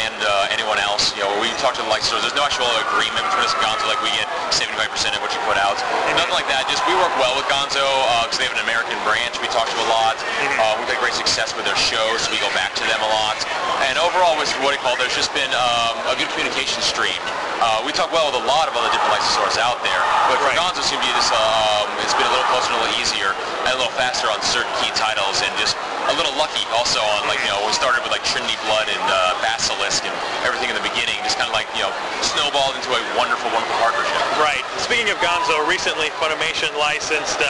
[0.06, 1.10] and uh, anyone else.
[1.18, 2.22] You know, we talk to the licensors.
[2.22, 5.42] There's no actual agreement between us and Gonzo, like we get 75% of what you
[5.50, 5.74] put out.
[6.14, 6.70] Nothing like that.
[6.70, 7.82] Just we work well with Gonzo
[8.22, 9.34] because they have an American branch.
[9.42, 10.14] We talk to a lot.
[10.62, 12.22] Uh, we've had great success with their shows.
[12.22, 13.42] So we go back to them a lot.
[13.90, 17.18] And overall, with what do you call, there's just been um, a good communication stream.
[17.58, 20.52] Uh, we talk well with a lot of other different licensors out there, but for
[20.52, 21.32] Gonzo, it seemed to be just
[21.64, 23.32] um, it's been a little closer, and a little easier,
[23.64, 25.76] and a little faster on certain key titles, and just
[26.12, 29.04] a little lucky also on like you know we started with like Trinity Blood and
[29.08, 30.12] uh, Basilisk and
[30.44, 33.78] everything in the beginning, just kind of like you know snowballed into a wonderful, wonderful
[33.80, 34.20] partnership.
[34.36, 34.60] Right.
[34.84, 37.48] Speaking of Gonzo, recently Funimation licensed uh,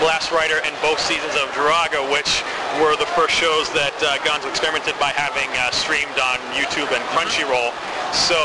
[0.00, 2.40] Blassreiter and both seasons of Druaga, which
[2.80, 7.02] were the first shows that uh, Gonzo experimented by having uh, streamed on YouTube and
[7.12, 7.74] Crunchyroll.
[8.14, 8.38] So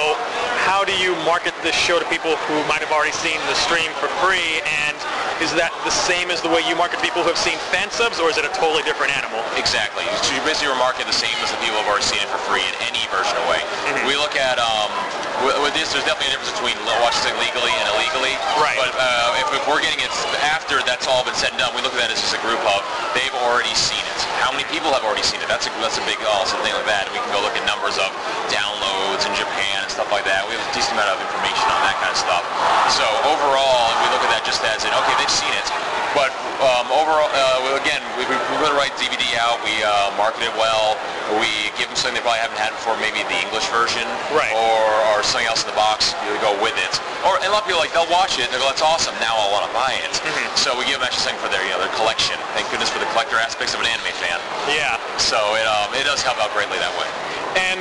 [0.65, 3.89] how do you market this show to people who might have already seen the stream
[4.01, 4.61] for free?
[4.65, 4.97] And
[5.43, 8.23] is that the same as the way you market people who have seen fan subs,
[8.23, 9.43] or is it a totally different animal?
[9.59, 10.07] Exactly.
[10.23, 12.39] So you basically market the same as the people who have already seen it for
[12.47, 13.59] free in any version of way.
[14.07, 14.89] We look at um,
[15.43, 18.35] with, this, there's definitely a difference between watching something legally and illegally.
[18.55, 18.79] Right.
[18.79, 20.11] But uh, if, if we're getting it
[20.47, 22.61] after that's all been said and done, we look at that as just a group
[22.63, 22.79] of
[23.11, 24.19] they've already seen it.
[24.39, 25.51] How many people have already seen it?
[25.51, 27.11] That's a that's a big also thing like that.
[27.11, 28.07] We can go look at numbers of
[28.47, 30.47] downloads in Japan and stuff like that.
[30.47, 32.43] We have a decent amount of information on that kind of stuff.
[32.95, 35.67] So overall, we look at that just as in okay, they've seen it.
[36.15, 36.31] But
[36.63, 39.59] um, overall, uh, again, we, we put the right DVD out.
[39.67, 40.95] We uh, market it well.
[41.43, 44.55] We give them something they probably haven't had before, maybe the English version, right.
[44.55, 46.93] or, or something else in the box to go with it.
[47.27, 49.17] Or and a lot of people like they'll watch it and they go, "That's awesome!
[49.19, 50.13] Now I want to buy it."
[50.55, 52.39] So we give them actually something for their you know their collection.
[52.55, 54.39] Thank goodness for the collector aspects of an anime fan.
[54.71, 54.97] Yeah.
[55.19, 57.34] So it um, it does help out greatly that way.
[57.55, 57.79] And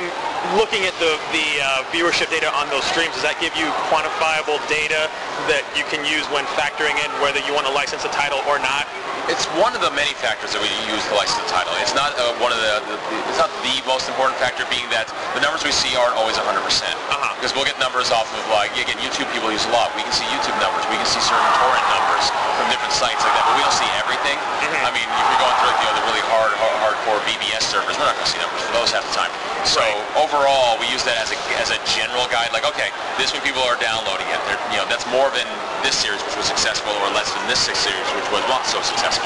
[0.55, 4.55] looking at the, the uh, viewership data on those streams, does that give you quantifiable
[4.71, 5.11] data
[5.51, 8.55] that you can use when factoring in whether you want to license a title or
[8.61, 8.87] not?
[9.27, 11.73] It's one of the many factors that we use to license the title.
[11.81, 12.95] It's not uh, one of the, the,
[13.25, 16.45] it's not the most important factor being that the numbers we see aren't always 100%.
[16.45, 17.33] Uh-huh.
[17.41, 19.89] Because we'll get numbers off of like again YouTube people use a lot.
[19.97, 20.85] We can see YouTube numbers.
[20.93, 23.89] We can see certain torrent numbers from different sites like that, but we don't see
[23.97, 24.37] everything.
[24.85, 27.97] I mean, if you're going through you know the really hard, hard hardcore BBS servers,
[27.97, 29.33] we're not going to see numbers for those half the time.
[29.65, 29.81] So
[30.13, 32.53] overall, we use that as a as a general guide.
[32.53, 34.39] Like, okay, this many people are downloading it.
[34.45, 35.45] They're, you know, that's more than
[35.81, 38.79] this series, which was successful, or less than this six series, which was not so
[38.85, 39.25] successful.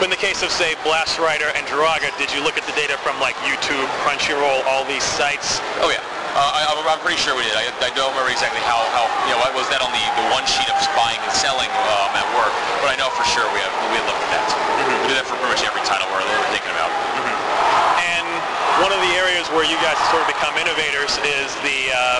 [0.00, 2.96] But in the case of, say, Blassreiter and Druaga, did you look at the data
[3.04, 5.60] from like YouTube, Crunchyroll, all these sites?
[5.84, 6.00] Oh yeah.
[6.36, 7.52] Uh, I, I'm- I'm pretty sure we did.
[7.58, 10.46] I, I don't remember exactly how, how you know, was that on the, the one
[10.48, 13.74] sheet of buying and selling um, at work, but I know for sure we have
[13.92, 14.46] we looked at that.
[15.04, 16.88] We do that for pretty much every title we're, we're thinking about.
[18.00, 18.24] And
[18.80, 22.18] one of the areas where you guys sort of become innovators is the uh,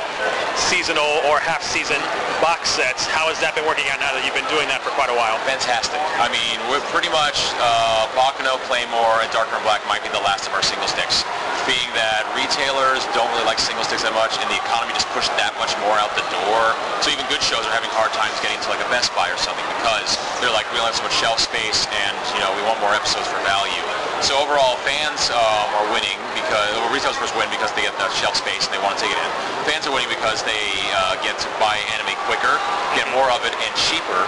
[0.55, 1.99] seasonal or half-season
[2.39, 3.09] box sets.
[3.09, 5.17] How has that been working out now that you've been doing that for quite a
[5.17, 5.35] while?
[5.43, 5.99] Fantastic.
[6.23, 10.23] I mean, we're pretty much uh, Baccano, Claymore, and Darker than Black might be the
[10.23, 11.27] last of our single sticks.
[11.67, 15.35] Being that retailers don't really like single sticks that much, and the economy just pushed
[15.35, 16.63] that much more out the door.
[17.03, 19.41] So even good shows are having hard times getting to like a Best Buy or
[19.43, 22.63] something because they're like, we only have so much shelf space, and you know, we
[22.63, 23.83] want more episodes for value.
[24.23, 28.09] So overall, fans um, are winning because well, retailers first win because they get the
[28.17, 29.31] shelf space and they want to take it in.
[29.65, 32.55] Fans are winning because they uh, get to buy anime quicker,
[32.95, 34.23] get more of it, and cheaper.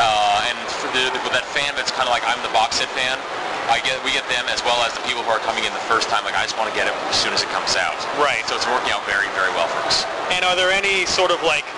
[0.00, 2.88] Uh, and for the, with that fan that's kind of like I'm the box set
[2.96, 3.20] fan,
[3.68, 5.84] I get we get them as well as the people who are coming in the
[5.86, 6.24] first time.
[6.24, 7.94] Like I just want to get it as soon as it comes out.
[8.16, 8.42] Right.
[8.48, 10.08] So it's working out very very well for us.
[10.32, 11.68] And are there any sort of like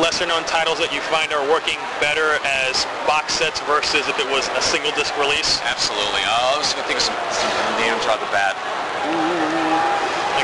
[0.00, 4.28] lesser known titles that you find are working better as box sets versus if it
[4.30, 5.60] was a single disc release?
[5.66, 6.22] Absolutely.
[6.24, 7.50] Uh, I was gonna think of some, some
[7.82, 8.56] names right off the bat.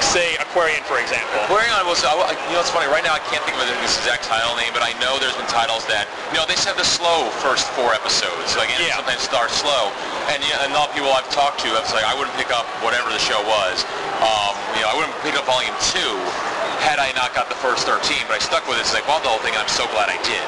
[0.01, 1.29] Like say Aquarion, for example.
[1.45, 2.89] Aquarion was, I, I- you know, it's funny.
[2.89, 5.45] Right now, I can't think of this exact title name, but I know there's been
[5.53, 8.57] titles that, you know, they said the slow first four episodes.
[8.57, 9.93] Like, and sometimes start slow,
[10.33, 12.33] and, yeah, and a lot of people I've talked to, I was like, I wouldn't
[12.41, 13.85] pick up whatever the show was.
[14.25, 16.17] Um, you know, I wouldn't pick up Volume Two
[16.81, 18.85] had I not got the first 13, but I stuck with it.
[18.85, 20.43] It's like, well, the whole thing, and I'm so glad I did.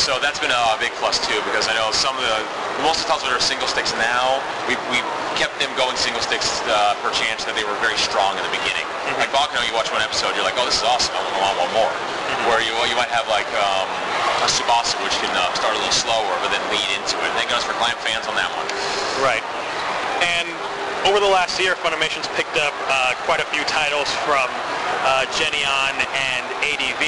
[0.00, 2.40] So that's been a big plus too, because I know some of the
[2.82, 4.98] most of the titles that are single sticks now, we we
[5.36, 8.54] kept them going single sticks uh, per chance that they were very strong in the
[8.54, 8.84] beginning.
[9.20, 11.14] Like Baccano, you watch one episode, you're like, oh, this is awesome.
[11.14, 11.92] I want one more.
[12.48, 13.88] Where you well, you might have like um,
[14.44, 17.30] a Tsubasa, which can uh, start a little slower, but then lead into it.
[17.36, 18.68] Thank goodness for Clamp fans on that one.
[19.24, 19.44] Right.
[20.24, 20.48] And
[21.04, 24.48] over the last year, Funimation's picked up uh, quite a few titles from
[25.04, 27.04] uh, Geneon and ADV.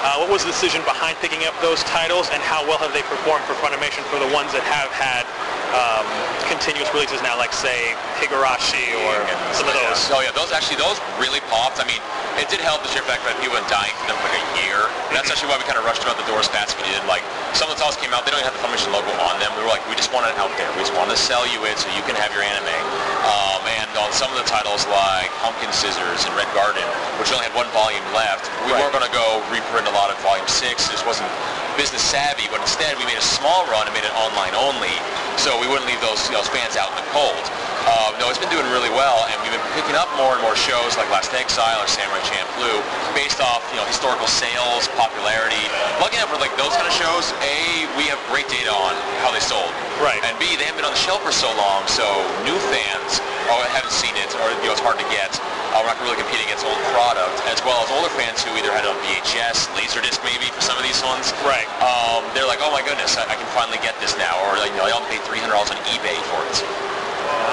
[0.00, 3.04] Uh, what was the decision behind picking up those titles, and how well have they
[3.04, 5.28] performed for Funimation for the ones that have had
[5.74, 6.06] um,
[6.46, 9.14] continuous releases now, like say Higurashi or
[9.50, 9.98] some of those?
[10.14, 11.82] Oh yeah, those actually those really popped.
[11.82, 12.00] I mean,
[12.38, 14.46] it did help the sheer fact that people been dying for them for like a
[14.66, 14.86] year.
[15.10, 16.76] And that's actually why we kind of rushed them out the door as fast as
[16.78, 16.98] we did.
[17.06, 17.22] Like
[17.54, 19.50] some of the titles came out, they don't even have the Funimation logo on them.
[19.54, 20.66] We were like, we just want it out there.
[20.74, 22.78] We just want to sell you it so you can have your anime.
[23.26, 26.84] Um, and on some of the titles like Pumpkin Scissors and Red Garden,
[27.22, 30.18] which only had one volume left, we weren't going to go reprint a lot of
[30.22, 30.90] volume six.
[30.90, 31.30] It just wasn't
[31.76, 32.46] business savvy.
[32.50, 34.94] But instead, we made a small run and made it online only,
[35.36, 37.44] so we wouldn't leave those those fans out in the cold.
[37.84, 40.56] Uh, no, it's been doing really well, and we've been picking up more and more
[40.56, 42.80] shows like Last Exile or Samurai Champloo
[43.12, 45.60] based off you know historical sales, popularity.
[46.00, 49.28] Lucky enough for like those kind of shows, a we have great data on how
[49.28, 49.68] they sold,
[50.00, 50.16] right?
[50.24, 52.08] And b they haven't been on the shelf for so long, so
[52.48, 53.20] new fans
[53.52, 55.36] or haven't seen it, or you know it's hard to get.
[55.76, 58.72] Uh, we're not really competing against old product, as well as older fans who either
[58.72, 61.34] had it on VHS, Laserdisc maybe for some of these ones.
[61.44, 61.63] Right.
[61.82, 64.72] Um, they're like, oh my goodness, I, I can finally get this now, or like,
[64.72, 66.93] you know, I'll pay $300 on eBay for it.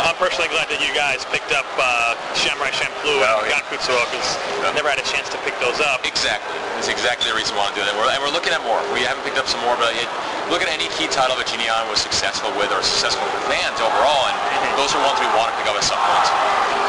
[0.06, 4.74] I'm personally glad that you guys picked up uh, Samurai Champloo and Gankutsuou because I
[4.74, 6.04] never had a chance to pick those up.
[6.04, 6.52] Exactly.
[6.76, 7.94] That's exactly the reason we want to do that.
[7.94, 8.82] We're, and we're looking at more.
[8.92, 10.10] We haven't picked up some more, but it,
[10.50, 14.28] look at any key title that Geneon was successful with or successful with fans overall,
[14.28, 14.36] and
[14.76, 16.28] those are ones we want to pick up at some point.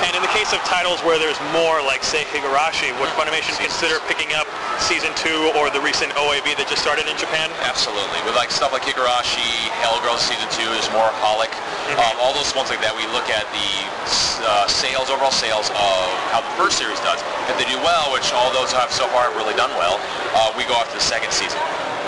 [0.02, 4.02] And in the case of titles where there's more, like say Higurashi, would Funimation consider
[4.10, 4.50] picking up
[4.82, 7.46] season two or the recent OAV that just started in Japan?
[7.62, 8.18] Absolutely.
[8.26, 9.46] With like stuff like Higurashi,
[9.78, 11.54] Hellgirl season two, there's more Holic,
[12.02, 12.96] um, all those ones like that.
[12.96, 13.68] We look at the
[14.48, 17.20] uh, sales, overall sales of how the first series does.
[17.52, 20.00] If they do well, which all those have so far really done well,
[20.32, 21.60] uh, we go after the second season.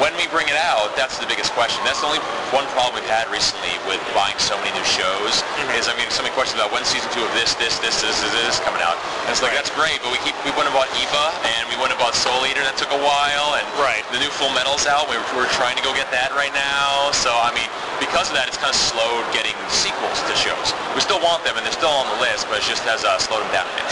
[0.03, 1.79] When we bring it out, that's the biggest question.
[1.87, 5.39] That's the only one problem we've had recently with buying so many new shows.
[5.79, 8.19] Is I mean, so many questions about when season two of this, this, this, this,
[8.19, 8.99] this, this is coming out.
[9.27, 11.25] And it's like that's great, but we keep we went and bought Eva
[11.59, 12.63] and we went and bought Soul Eater.
[12.67, 14.03] That took a while, and right.
[14.11, 15.07] the new Full Metal's out.
[15.07, 17.15] We're, we're trying to go get that right now.
[17.15, 17.71] So I mean,
[18.03, 20.75] because of that, it's kind of slowed getting sequels to shows.
[20.99, 23.15] We still want them, and they're still on the list, but it just has uh,
[23.23, 23.91] slowed them down a bit.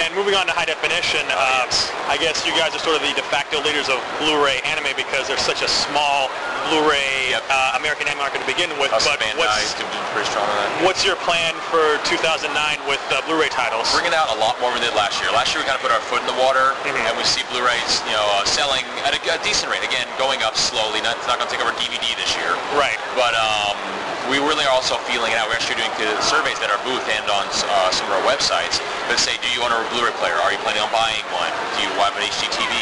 [0.00, 1.68] And moving on to high definition, uh,
[2.08, 5.28] I guess you guys are sort of the de facto leaders of Blu-ray anime because
[5.28, 6.32] there's such a small
[6.72, 8.88] Blu-ray uh, American anime market to begin with.
[8.96, 9.76] Us but what's,
[10.16, 10.70] pretty strong on that.
[10.86, 12.48] what's your plan for 2009
[12.88, 13.84] with uh, Blu-ray titles?
[13.92, 15.28] Bringing out a lot more than we did last year.
[15.34, 18.00] Last year we kind of put our foot in the water, and we see Blu-rays,
[18.08, 19.84] you know, uh, selling at a, a decent rate.
[19.84, 21.04] Again, going up slowly.
[21.04, 22.56] Not, it's not going to take over DVD this year.
[22.78, 22.96] Right.
[23.12, 23.76] But um,
[24.30, 25.50] we really are also feeling it out.
[25.50, 25.90] We're actually doing
[26.22, 28.78] surveys at our booth and on uh, some of our websites
[29.10, 30.38] that say, do you own Blu-ray player?
[30.46, 31.50] Are you planning on buying one?
[31.74, 32.74] Do you have an HDTV?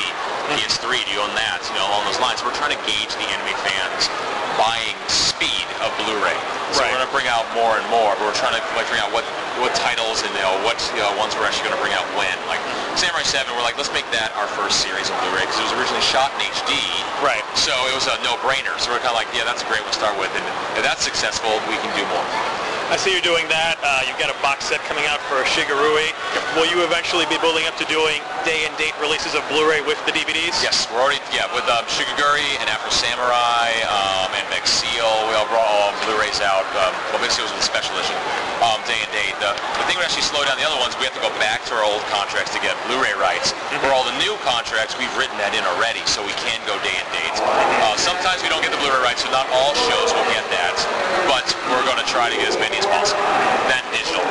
[0.52, 1.00] PS3?
[1.06, 1.62] Do you own that?
[1.70, 2.42] You know, along those lines.
[2.42, 4.10] We're trying to gauge the anime fans'
[4.58, 6.36] buying speed of Blu-ray.
[6.74, 9.02] So we're going to bring out more and more, but we're trying to like figure
[9.02, 9.26] out what
[9.58, 12.06] what titles and you know what you know, ones we're actually going to bring out
[12.14, 12.32] when.
[12.46, 12.62] Like
[12.94, 15.74] Samurai 7, we're like, let's make that our first series of Blu-ray because it was
[15.74, 16.78] originally shot in HD.
[17.22, 17.42] Right.
[17.58, 18.74] So it was a no-brainer.
[18.78, 20.46] So we're kind of like, yeah, that's a great one to start with, and
[20.78, 22.26] if that's successful, we can do more.
[22.90, 23.78] I see you're doing that.
[23.86, 26.10] Uh, you've got a box set coming out for Shigurui.
[26.58, 29.94] Will you eventually be building up to doing day and date releases of Blu-ray with
[30.10, 30.58] the DVDs?
[30.58, 35.06] Yes, we're already yeah with um, Shigurui and Afro Samurai um, and Vexille.
[35.30, 36.66] We all brought all Blu-rays out.
[36.74, 38.18] Um, well, Vexille was the special edition.
[38.58, 39.38] Um, day and date.
[39.38, 40.98] The, the thing would actually slow down the other ones.
[40.98, 43.54] We have to go back to our old contracts to get Blu-ray rights.
[43.86, 46.98] For all the new contracts, we've written that in already, so we can go day
[46.98, 47.38] and date.
[47.38, 50.74] Uh, sometimes we don't get the Blu-ray rights, so not all shows will get that.
[51.30, 53.20] But we're going to try to get as many as possible.
[53.68, 54.24] That digital.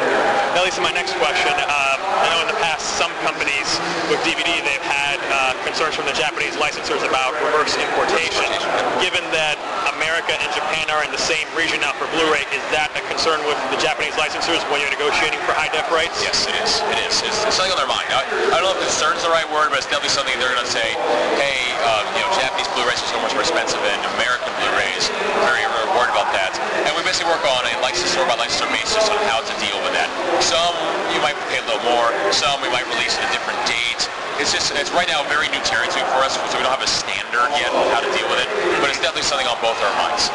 [0.58, 1.54] That leads to my next question.
[1.54, 3.70] Um, I know in the past some companies
[4.10, 8.50] with DVD they've had uh, concerns from the Japanese licensors about reverse importation.
[8.98, 9.56] Given that
[9.94, 13.40] America and Japan are in the same region now for Blu-ray, is that a concern
[13.46, 16.18] with the Japanese licensors when you're negotiating for high def rights?
[16.26, 16.82] Yes, it is.
[16.90, 17.22] It is.
[17.22, 18.10] It's, it's something on their mind.
[18.10, 20.66] I, I don't know if concern's the right word, but it's definitely something they're going
[20.66, 20.98] to say,
[21.38, 25.06] hey, um, you know, Japanese Blu-rays are so much more expensive than American Blu-rays.
[25.46, 26.52] Very, very worried about that.
[26.84, 30.08] And we basically work on a license or basis on how to deal with that.
[30.40, 30.72] Some
[31.12, 32.08] you might pay a little more.
[32.32, 34.08] Some we might release at a different date.
[34.40, 36.88] It's just, it's right now very new territory for us, so we don't have a
[36.88, 38.48] standard yet on how to deal with it.
[38.80, 40.32] But it's definitely something on both our minds.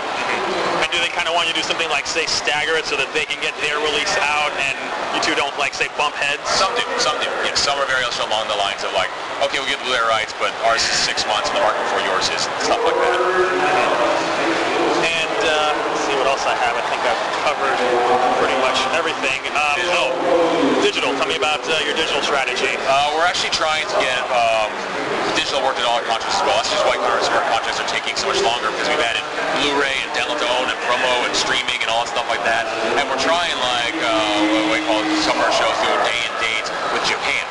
[0.85, 3.01] And do they kind of want you to do something like, say, stagger it so
[3.01, 4.77] that they can get their release out and
[5.17, 6.45] you two don't, like, say, bump heads?
[6.61, 6.85] Some do.
[7.01, 7.33] Some do.
[7.49, 9.09] Yeah, some are very along the lines of like,
[9.45, 12.03] okay, we'll get the Blu-ray rights, but ours is six months in the market before
[12.03, 13.19] yours is, stuff like that.
[15.07, 15.94] And uh,
[16.25, 16.73] what else I have.
[16.73, 17.77] I think I've covered
[18.41, 19.45] pretty much everything.
[19.53, 20.09] Um, oh,
[20.81, 21.13] digital.
[21.21, 22.81] Tell me about uh, your digital strategy.
[22.89, 24.73] Uh, we're actually trying to get um,
[25.37, 26.57] digital worked in all our contracts as well.
[26.57, 27.21] That's just why our
[27.53, 29.21] contracts are taking so much longer because we've added
[29.61, 32.65] Blu-ray and download to own and promo and streaming and all that stuff like that.
[32.97, 36.01] And we're trying like uh, what we call it, some of our shows do a
[36.09, 36.67] day and date
[36.97, 37.45] with Japan.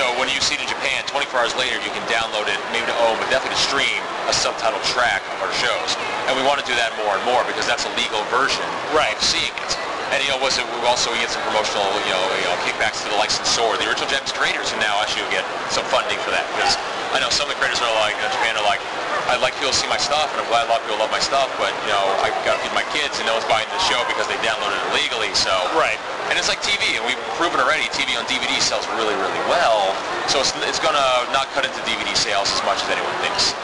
[0.00, 2.88] So when you see it in Japan, 24 hours later, you can download it, maybe
[2.88, 5.92] to own, but definitely to stream a subtitled track of our shows.
[6.24, 8.64] And we want to do that more and more because that's a legal version
[8.96, 9.12] right.
[9.12, 9.79] of seeing it.
[10.10, 13.06] And you know, was it we also get some promotional, you know, you know, kickbacks
[13.06, 16.42] to the licensor, the original Japanese creators, who now actually get some funding for that.
[16.50, 16.74] Because
[17.14, 18.82] I know some of the creators are like, in Japan are like,
[19.30, 21.14] I'd like people to see my stuff, and I'm glad a lot of people love
[21.14, 23.70] my stuff, but you know, I got to feed my kids, and no one's buying
[23.70, 25.30] the show because they downloaded it illegally.
[25.38, 25.98] So right.
[26.26, 29.94] And it's like TV, and we've proven already TV on DVD sells really, really well.
[30.26, 33.54] So it's, it's going to not cut into DVD sales as much as anyone thinks.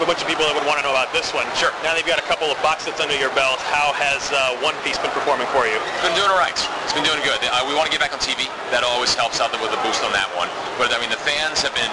[0.00, 1.44] Uh, have a bunch of people that would want to know about this one.
[1.52, 1.68] Sure.
[1.84, 4.56] Now that you've got a couple of box sets under your belt, how has uh,
[4.64, 5.76] One Piece been performing for you?
[5.76, 6.56] It's been doing all right.
[6.56, 7.36] It's been doing good.
[7.44, 8.48] Uh, we want to get back on TV.
[8.72, 10.48] That always helps out with a boost on that one.
[10.80, 11.92] But I mean, the fans have been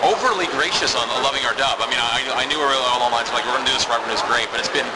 [0.00, 1.76] overly gracious on loving our dub.
[1.76, 3.76] I mean, I, I knew we were all online, so like, we're going to do
[3.76, 4.48] this right, we're going to do this great.
[4.48, 4.88] But it's been,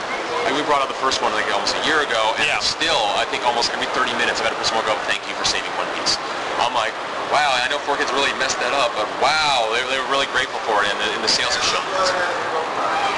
[0.48, 3.28] like, we brought out the first one like almost a year ago, and still, I
[3.28, 5.68] think almost every 30 minutes, I've had a person walk up, thank you for saving
[5.76, 6.16] One Piece.
[6.56, 6.96] I'm like,
[7.34, 10.30] wow, I know Four Kids really messed that up, but wow, they, they were really
[10.30, 11.86] grateful for it, and the, and the sales have shown.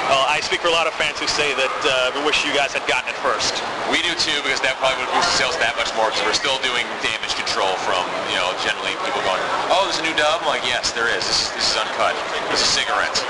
[0.09, 2.49] Well, I speak for a lot of fans who say that uh, we wish you
[2.49, 3.61] guys had gotten it first.
[3.93, 6.37] We do too, because that probably would boost the sales that much more, because we're
[6.37, 8.01] still doing damage control from,
[8.33, 10.41] you know, generally people going, oh, there's a new dub?
[10.41, 11.21] I'm like, yes, there is.
[11.27, 12.17] This is, this is uncut.
[12.49, 13.21] This is cigarettes.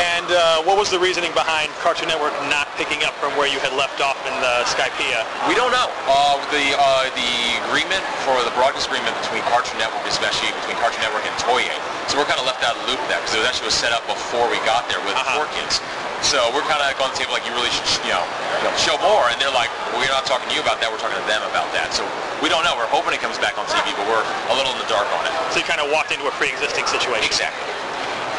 [0.00, 3.60] And uh, what was the reasoning behind Cartoon Network not picking up from where you
[3.60, 5.22] had left off in the Skypiea?
[5.46, 5.86] We don't know.
[6.10, 7.30] Uh, the uh, the
[7.68, 11.66] agreement for the broadcast agreement between Cartoon Network, especially between Cartoon Network and Toei,
[12.08, 13.68] so we're kind of left out of the loop of that because it was actually
[13.72, 15.42] was set up before we got there with Uh-huh.
[15.42, 15.80] Four Kids.
[16.24, 18.24] So we're kind of like on the table like you really should, you know,
[18.60, 20.88] you know, show more, and they're like, well, we're not talking to you about that.
[20.88, 21.92] We're talking to them about that.
[21.92, 22.00] So
[22.40, 22.72] we don't know.
[22.80, 25.22] We're hoping it comes back on TV, but we're a little in the dark on
[25.28, 25.32] it.
[25.52, 27.28] So you kind of walked into a pre-existing situation.
[27.28, 27.68] Exactly.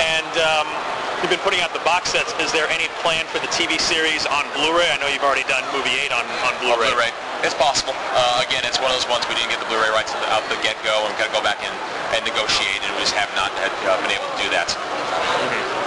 [0.02, 0.66] And um,
[1.22, 2.34] you've been putting out the box sets.
[2.42, 4.90] Is there any plan for the TV series on Blu-ray?
[4.92, 6.92] I know you've already done movie 8 on, on Blu-ray.
[6.92, 7.12] Blu-ray.
[7.44, 7.94] It's possible.
[8.18, 10.60] Uh, again, it's one of those ones we didn't get the Blu-ray rights out the-
[10.66, 11.76] get-go, and we've got to go back and,
[12.16, 15.85] and negotiate, and we just have not had, uh, been able to do that.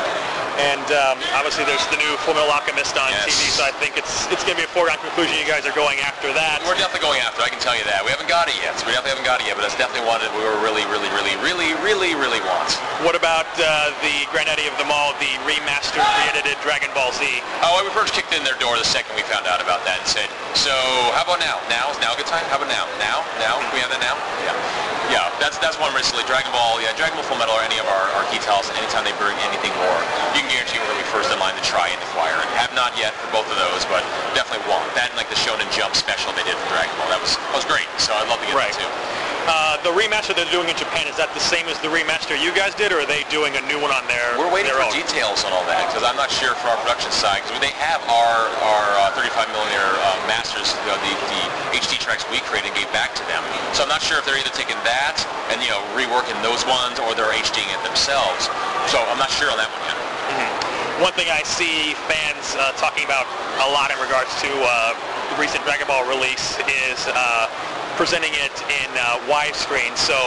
[0.59, 4.26] And um, obviously there's the new Full Metal Alchemist on TV, so I think it's
[4.35, 6.59] it's going to be a foregone conclusion you guys are going after that.
[6.66, 7.47] We're definitely going after.
[7.47, 8.02] it, I can tell you that.
[8.02, 8.74] We haven't got it yet.
[8.74, 10.82] So we definitely haven't got it yet, but it's definitely one that we were really,
[10.90, 12.74] really, really, really, really, really want.
[13.06, 17.22] What about uh, the granddaddy of them all, the remastered, re-edited Dragon Ball Z?
[17.62, 20.09] Oh, we first kicked in their door the second we found out about that and
[20.10, 20.26] said,
[20.59, 20.74] so
[21.14, 21.62] how about now?
[21.70, 22.43] Now is now a good time?
[22.51, 22.90] How about now?
[22.98, 23.22] Now?
[23.39, 23.62] Now?
[23.62, 24.18] Can we have that now?
[24.43, 24.89] Yeah.
[25.09, 26.20] Yeah, that's that's one recently.
[26.28, 29.09] Dragon Ball, yeah, Dragon Ball Full Metal or any of our, our key titles, anytime
[29.09, 30.01] they bring anything more,
[30.36, 32.48] you can guarantee we're going to be first in line to try and acquire it.
[32.60, 34.02] Have not yet for both of those, but
[34.34, 34.84] definitely want.
[34.98, 37.08] That and like the Shonen Jump special they did for Dragon Ball.
[37.12, 37.86] That was that was great.
[38.00, 38.72] So I'd love to get Right.
[38.72, 38.90] that too.
[39.48, 42.52] Uh, the remaster they're doing in Japan, is that the same as the remaster you
[42.52, 44.92] guys did, or are they doing a new one on their We're waiting their for
[44.92, 44.92] own?
[44.92, 48.04] details on all that because I'm not sure for our production side because they have
[48.12, 51.40] our our uh, 35 millimeter uh, masters, you know, the the
[51.80, 53.40] HD tracks we created and gave back to them.
[53.72, 55.16] So I'm not sure if they're either taking that
[55.48, 58.52] and you know reworking those ones or they're HDing it themselves.
[58.92, 59.96] So I'm not sure on that one yet.
[60.98, 63.22] One thing I see fans uh, talking about
[63.62, 64.98] a lot in regards to uh,
[65.30, 66.58] the recent Dragon Ball release
[66.90, 67.46] is uh,
[67.94, 69.94] presenting it in uh, widescreen.
[69.94, 70.18] So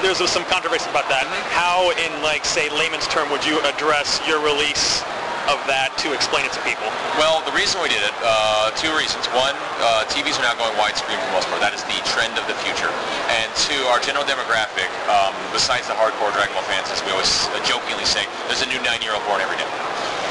[0.00, 1.28] there's some controversy about that.
[1.52, 5.04] How, in like say layman's term, would you address your release
[5.52, 6.88] of that to explain it to people?
[7.20, 9.28] Well, the reason we did it, uh, two reasons.
[9.36, 9.52] One,
[9.84, 11.60] uh, TVs are now going widescreen for the most part.
[11.60, 12.88] That is the trend of the future.
[13.28, 17.28] And two, our general demographic, um, besides the hardcore Dragon Ball fans, as we always
[17.68, 19.68] jokingly say, there's a new nine-year-old born every day.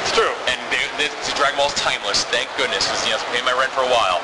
[0.04, 0.36] It's true.
[0.52, 3.82] And they, they, Dragon Ball's timeless, thank goodness, because you know, paying my rent for
[3.82, 4.22] a while.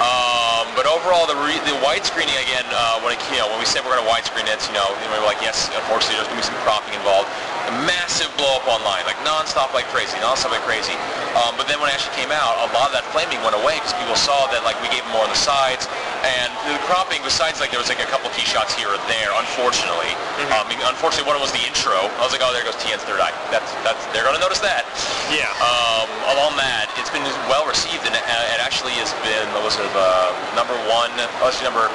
[0.00, 3.66] Um, but overall, the re- the widescreening again, uh, when it, you know when we
[3.68, 6.40] said we're going to widescreen it, you know, we were like, yes, unfortunately, there's going
[6.40, 7.26] to be some cropping involved.
[7.68, 10.96] A massive blow up online, like nonstop like crazy, nonstop like crazy.
[11.36, 13.76] Um, but then when it actually came out, a lot of that flaming went away
[13.82, 15.84] because people saw that like we gave them more on the sides,
[16.24, 19.34] and the cropping, besides like there was like a couple key shots here or there,
[19.36, 20.14] unfortunately.
[20.54, 21.98] Um, I mean, unfortunately, one of them was the intro.
[21.98, 23.34] I was like, oh, there goes Tien's third eye.
[23.50, 24.86] That's that's they're going to notice that.
[25.34, 25.50] Yeah.
[25.58, 25.97] Um,
[26.34, 29.88] along that, it's been well received, and uh, it actually has been what was it,
[29.96, 31.10] uh, number one,
[31.42, 31.88] actually number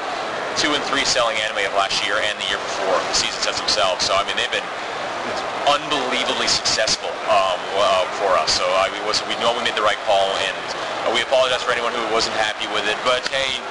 [0.60, 2.98] two and three selling anime of last year and the year before.
[3.14, 4.04] The season sets themselves.
[4.04, 4.66] So I mean, they've been
[5.70, 8.52] unbelievably successful um, uh, for us.
[8.56, 10.58] So I mean, we know we made the right call, and
[11.06, 12.98] uh, we apologize for anyone who wasn't happy with it.
[13.06, 13.62] But hey.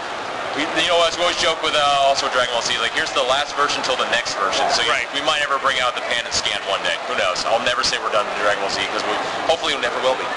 [0.52, 3.12] We, you know, as we always joke with uh, also Dragon Ball Z, like here's
[3.16, 4.68] the last version till the next version.
[4.76, 6.96] So you- we might never bring out the pan and scan one day.
[7.08, 7.44] Who knows?
[7.48, 9.16] I'll never say we're done with Dragon Ball Z because we
[9.48, 10.28] hopefully we never will be.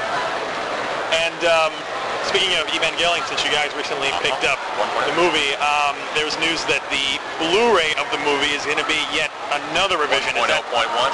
[1.15, 1.73] And um,
[2.29, 4.57] speaking of Evangelion, since you guys recently picked up
[5.05, 8.97] the movie, um, there's news that the Blu-ray of the movie is going to be
[9.13, 9.29] yet
[9.71, 10.33] another revision.
[10.37, 11.11] Is that- 1.0.1?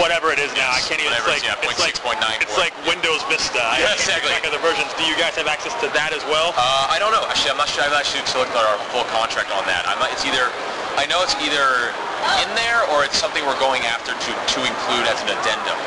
[0.00, 1.12] Whatever it is now, I can't even.
[1.16, 1.96] It's like, yeah, it's like,
[2.42, 3.62] it's like Windows Vista.
[3.62, 4.32] I Yeah, exactly.
[4.44, 4.92] of the versions.
[5.00, 6.52] Do you guys have access to that as well?
[6.56, 7.24] Uh, I don't know.
[7.30, 7.82] Actually, I'm not sure.
[7.84, 9.88] I've actually looked at our full contract on that.
[9.88, 10.52] I'm not, it's either,
[11.00, 11.90] I know it's either
[12.44, 15.78] in there or it's something we're going after to, to include as an addendum.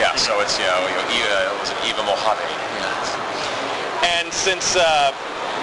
[0.00, 2.40] Yeah, so it's, you know, you know Eva, was it Eva Mojave?
[2.48, 3.21] And
[4.42, 5.14] since uh,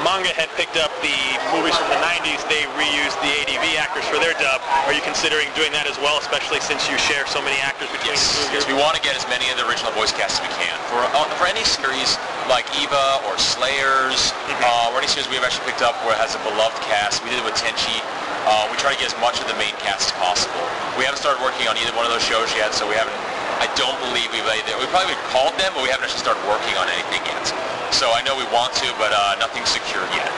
[0.07, 1.11] manga had picked up the
[1.51, 4.63] movies from the 90s, they reused the ADV actors for their dub.
[4.87, 8.15] Are you considering doing that as well, especially since you share so many actors between
[8.15, 8.55] the two?
[8.55, 10.71] Yes, we want to get as many of the original voice casts as we can.
[10.87, 12.15] For, uh, for any series
[12.47, 14.31] like Eva or Slayers,
[14.63, 17.35] uh, or any series we've actually picked up where it has a beloved cast, we
[17.35, 17.99] did it with Tenchi.
[18.47, 20.63] Uh, we try to get as much of the main cast as possible.
[20.95, 23.19] We haven't started working on either one of those shows yet, so we haven't.
[23.59, 24.47] I don't believe we've.
[24.47, 27.78] either, We probably called them, but we haven't actually started working on anything yet.
[27.91, 30.29] So I know we want to, but uh, nothing's secure yet.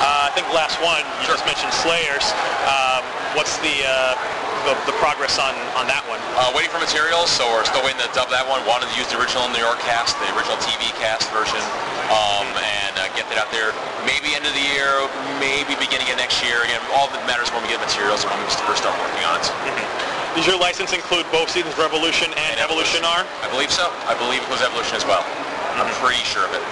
[0.00, 2.24] Uh, I think last one, you just mentioned Slayers.
[2.64, 3.04] Um,
[3.36, 4.16] what's the, uh,
[4.64, 6.18] the the progress on, on that one?
[6.40, 8.64] Uh, waiting for materials, so we're still waiting to dub that one.
[8.64, 11.60] Wanted to use the original New York cast, the original TV cast version,
[12.08, 13.76] um, and uh, get that out there.
[14.08, 15.04] Maybe end of the year,
[15.36, 16.64] maybe beginning of next year.
[16.64, 19.36] Again, all that matters when we get materials and when we first start working on
[19.38, 19.46] it.
[20.36, 23.24] Does your license include both seasons Revolution and, Evolution R?
[23.40, 23.88] I believe so.
[24.04, 25.24] I believe it was Evolution as well.
[25.76, 26.64] I'm pretty sure of it.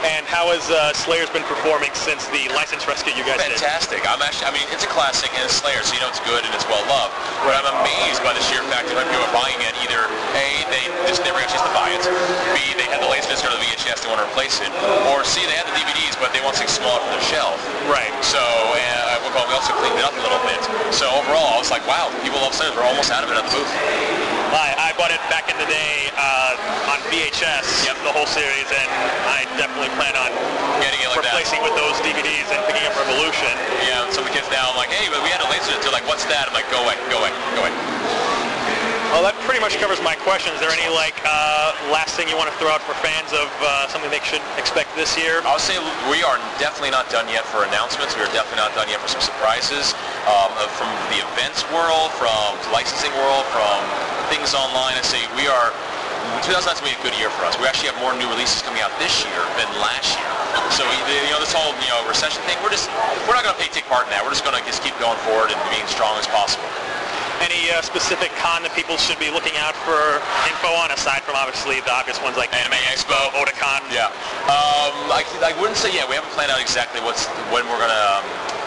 [0.00, 3.60] And how has uh, Slayer's been performing since the license rescue you guys did?
[3.60, 4.00] Fantastic.
[4.08, 6.40] I'm actually, I mean, it's a classic and it's Slayer, so you know it's good
[6.40, 7.12] and it's well loved.
[7.44, 9.76] But I'm amazed by the sheer fact that people are buying it.
[9.84, 10.08] Either
[10.40, 12.00] A, they just never got a chance to buy it.
[12.56, 14.72] B, they had the Laserdisc or the VHS, they want to replace it.
[15.12, 17.60] Or C, they had the DVDs, but they want something smaller for their shelf.
[17.92, 18.12] Right.
[18.24, 20.64] So, uh, we'll call, we also cleaned it up a little bit.
[20.96, 22.72] So overall, I was like, wow, people love Slayer.
[22.72, 24.39] We're almost out of it at the booth.
[24.50, 28.88] I, I bought it back in the day uh, on VHS, the whole series, and
[29.30, 30.32] I definitely plan on
[30.82, 31.36] Getting it like that.
[31.36, 33.52] replacing with those DVDs and picking up Revolution.
[33.86, 35.76] Yeah, some of the kids now, I'm like, hey, but we had a laser.
[35.78, 36.48] They're like, what's that?
[36.48, 38.49] I'm like, go away, go away, go away.
[39.10, 40.54] Well, that pretty much covers my question.
[40.54, 43.50] Is there any like uh, last thing you want to throw out for fans of
[43.58, 45.42] uh, something they should expect this year?
[45.42, 45.74] I'll say
[46.06, 48.14] we are definitely not done yet for announcements.
[48.14, 49.98] We are definitely not done yet for some surprises
[50.30, 53.82] um, from the events world, from the licensing world, from
[54.30, 54.94] things online.
[54.94, 55.74] I say we are.
[56.46, 57.58] 2009 is going to be a good year for us.
[57.58, 60.30] We actually have more new releases coming out this year than last year.
[60.70, 62.54] So you know this whole you know recession thing.
[62.62, 62.86] We're just
[63.26, 64.22] we're not going to take part in that.
[64.22, 66.70] We're just going to just keep going forward and being strong as possible.
[67.40, 71.40] Any uh, specific con that people should be looking out for info on, aside from
[71.40, 73.80] obviously the obvious ones like Anime Expo, Otakon?
[73.88, 74.12] Yeah.
[74.44, 76.04] Um, I, I wouldn't say yeah.
[76.04, 78.24] We haven't planned out exactly what's when we're going to um,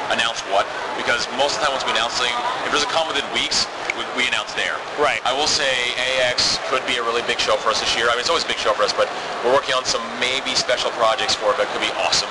[0.10, 0.66] announce what
[0.98, 2.34] because most of the time once we announce something,
[2.66, 4.82] if there's a con within weeks, we, we announce there.
[4.98, 5.22] Right.
[5.22, 5.94] I will say
[6.26, 8.10] AX could be a really big show for us this year.
[8.10, 9.06] I mean, it's always a big show for us, but
[9.46, 12.30] we're working on some maybe special projects for it that could be awesome.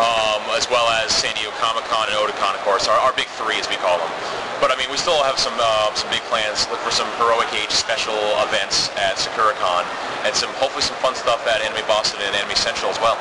[0.00, 3.28] Um, as well as San Diego Comic Con and Otakon, of course, our, our big
[3.36, 4.08] three as we call them.
[4.56, 6.64] But I mean, we still have some uh, some big plans.
[6.72, 8.16] Look for some Heroic Age special
[8.48, 9.84] events at SakuraCon,
[10.24, 13.20] and some hopefully some fun stuff at Anime Boston and Anime Central as well.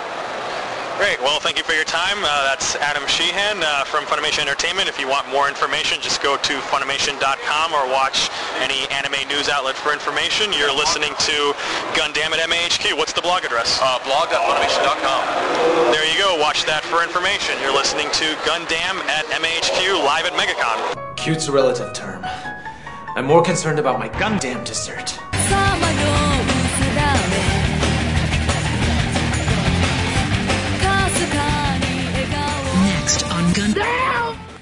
[1.00, 1.16] Great.
[1.22, 2.20] Well, thank you for your time.
[2.20, 4.90] Uh, that's Adam Sheehan uh, from Funimation Entertainment.
[4.90, 8.28] If you want more information, just go to Funimation.com or watch
[8.60, 10.52] any anime news outlet for information.
[10.52, 11.56] You're listening to
[11.96, 12.98] Gundam at MAHQ.
[12.98, 13.80] What's the blog address?
[13.82, 15.94] Uh, blog.funimation.com.
[15.96, 16.36] There you go.
[16.36, 17.56] Watch that for information.
[17.64, 21.16] You're listening to Gundam at MAHQ live at MegaCon.
[21.16, 22.26] Cute's a relative term.
[23.16, 25.18] I'm more concerned about my Gundam dessert.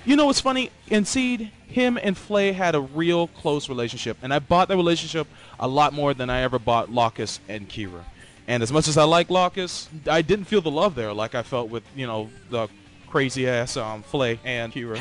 [0.08, 0.72] You know what's funny?
[0.90, 5.28] In Seed, him and Flay had a real close relationship, and I bought that relationship
[5.60, 8.06] a lot more than I ever bought Lacus and Kira.
[8.48, 11.44] And as much as I like Lacus, I didn't feel the love there like I
[11.44, 12.70] felt with you know the
[13.10, 14.96] crazy ass um, Flay and Kira.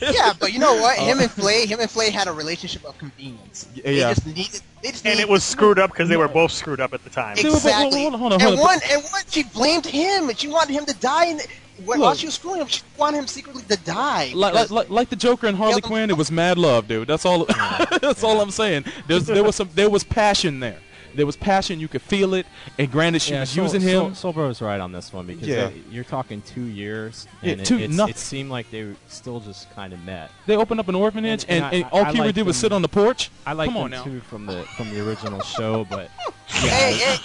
[0.14, 0.98] yeah, but you know what?
[0.98, 3.68] Him Uh, and Flay, him and Flay had a relationship of convenience.
[3.84, 4.14] They yeah.
[4.14, 4.62] just needed.
[4.82, 7.04] They just And needed it was screwed up because they were both screwed up at
[7.04, 7.36] the time.
[7.36, 8.00] Exactly.
[8.00, 8.64] hold on, hold on, and hold on.
[8.64, 11.26] one, and one, she blamed him, and she wanted him to die.
[11.26, 11.46] And
[11.84, 12.18] when, while Look.
[12.18, 14.32] she was screwing him, she wanted him secretly to die.
[14.34, 17.08] like, like, like, like the Joker and Harley Quinn, it was mad love, dude.
[17.08, 17.44] That's all.
[18.00, 18.84] that's all I'm saying.
[19.06, 19.70] There's, there was some.
[19.74, 20.78] There was passion there.
[21.18, 21.80] There was passion.
[21.80, 22.46] You could feel it.
[22.78, 24.14] And granted, she yeah, was Sol- using him.
[24.14, 25.64] Sol- Solbro's right on this one because Yeah.
[25.64, 28.14] uh, you're talking two years, and it- two- it's- nothing.
[28.14, 30.30] it seemed like they still just kind of met.
[30.46, 32.56] They opened up an orphanage, and, I- and I- all I Kira like did was
[32.56, 33.30] sit on the porch.
[33.44, 34.04] I like Come on them now.
[34.04, 36.08] too from the from the original show, but
[36.46, 37.16] Hey, hey,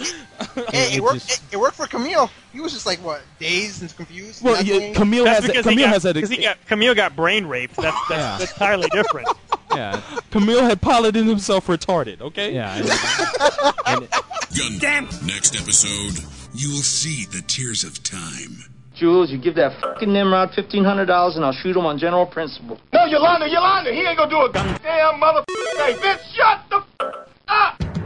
[0.72, 1.26] hey, it it, worked.
[1.28, 2.30] just- It, it worked for Kamille.
[2.52, 4.44] He was just like what, dazed and confused.
[4.44, 5.54] Well, not yeah, Kamille That's has that.
[5.54, 6.16] because he Kamille got- has that.
[6.20, 7.76] 'cause he got, Kamille got brain raped.
[7.78, 8.38] That's, that's, Yeah.
[8.40, 9.28] that's entirely different.
[9.74, 10.02] yeah,
[10.32, 12.20] Kamille had piloted himself retarded.
[12.22, 12.54] Okay.
[12.54, 12.78] yeah.
[14.54, 15.06] Gundam.
[15.28, 16.24] Next episode,
[16.54, 18.64] you will see the tears of time.
[18.96, 22.80] Jules, you give that fucking Nimrod $1,500 and I'll shoot him on general principle.
[22.94, 25.98] No, Yolanda, Yolanda, he ain't gonna do a goddamn mother thing.
[25.98, 28.03] Bitch, shut the f- up!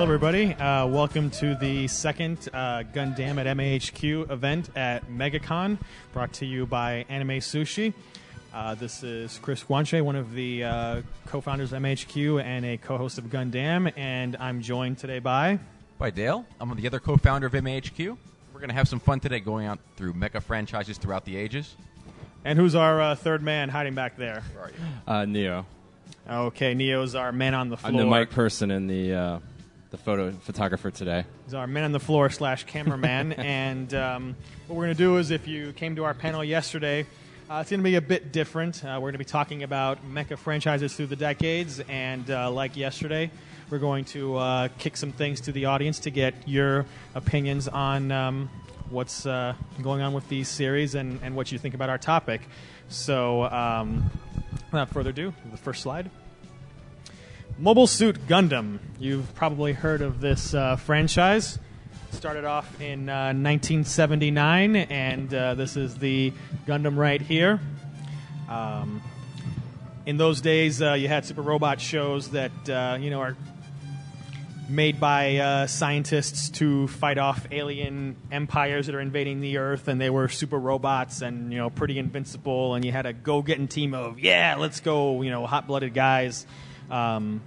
[0.00, 0.54] Hello, everybody.
[0.54, 5.76] Uh, welcome to the second uh, Gundam at MAHQ event at MegaCon,
[6.14, 7.92] brought to you by Anime Sushi.
[8.54, 13.18] Uh, this is Chris Guanche, one of the uh, co-founders of MAHQ and a co-host
[13.18, 15.58] of Gundam, and I'm joined today by.
[15.98, 16.46] By Dale.
[16.58, 18.16] I'm the other co-founder of MAHQ.
[18.54, 21.76] We're going to have some fun today going out through mecha franchises throughout the ages.
[22.42, 24.44] And who's our uh, third man hiding back there?
[25.06, 25.66] Uh, Neo.
[26.26, 27.90] Okay, Neo's our man on the floor.
[27.90, 29.38] I'm the mic person and the uh,
[29.90, 31.24] the photo photographer today.
[31.44, 33.32] He's our man on the floor slash cameraman.
[33.38, 34.36] and um,
[34.66, 37.06] what we're going to do is, if you came to our panel yesterday,
[37.50, 38.84] Uh, it's going to be a bit different.
[38.84, 42.76] Uh, we're going to be talking about mecha franchises through the decades, and uh, like
[42.76, 43.28] yesterday,
[43.70, 46.86] we're going to uh, kick some things to the audience to get your
[47.16, 48.48] opinions on um,
[48.88, 49.52] what's uh,
[49.82, 52.40] going on with these series and, and what you think about our topic.
[52.88, 54.08] So, um,
[54.70, 56.08] without further ado, the first slide.
[57.60, 58.78] Mobile Suit Gundam.
[58.98, 61.58] You've probably heard of this uh, franchise.
[62.10, 66.32] Started off in uh, 1979, and uh, this is the
[66.66, 67.60] Gundam right here.
[68.48, 69.02] Um,
[70.06, 73.36] in those days, uh, you had super robot shows that uh, you know are
[74.70, 80.00] made by uh, scientists to fight off alien empires that are invading the Earth, and
[80.00, 82.74] they were super robots and you know pretty invincible.
[82.74, 86.46] And you had a go-getting team of yeah, let's go, you know, hot-blooded guys,
[86.90, 87.42] um,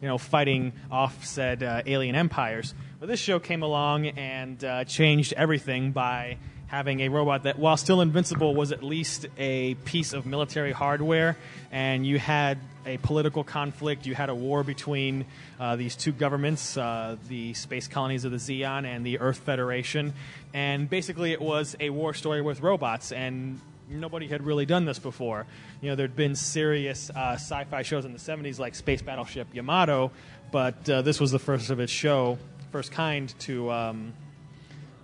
[0.00, 2.74] you know, fighting off said uh, alien empires.
[2.98, 7.76] But this show came along and uh, changed everything by having a robot that, while
[7.76, 11.36] still invincible, was at least a piece of military hardware.
[11.72, 14.06] And you had a political conflict.
[14.06, 15.26] You had a war between
[15.58, 20.14] uh, these two governments, uh, the space colonies of the Zeon and the Earth Federation.
[20.54, 23.12] And basically, it was a war story with robots.
[23.12, 23.60] And
[23.90, 25.46] nobody had really done this before.
[25.80, 30.10] You know, there'd been serious uh, sci-fi shows in the 70s like Space Battleship Yamato,
[30.52, 32.38] but uh, this was the first of its show,
[32.72, 34.12] first kind to um,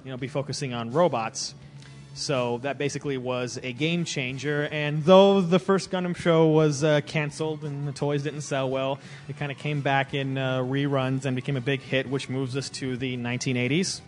[0.04, 1.54] you know be focusing on robots.
[2.14, 4.68] So that basically was a game changer.
[4.72, 8.98] And though the first Gundam show was uh, canceled and the toys didn't sell well,
[9.28, 12.56] it kind of came back in uh, reruns and became a big hit, which moves
[12.56, 14.00] us to the 1980s.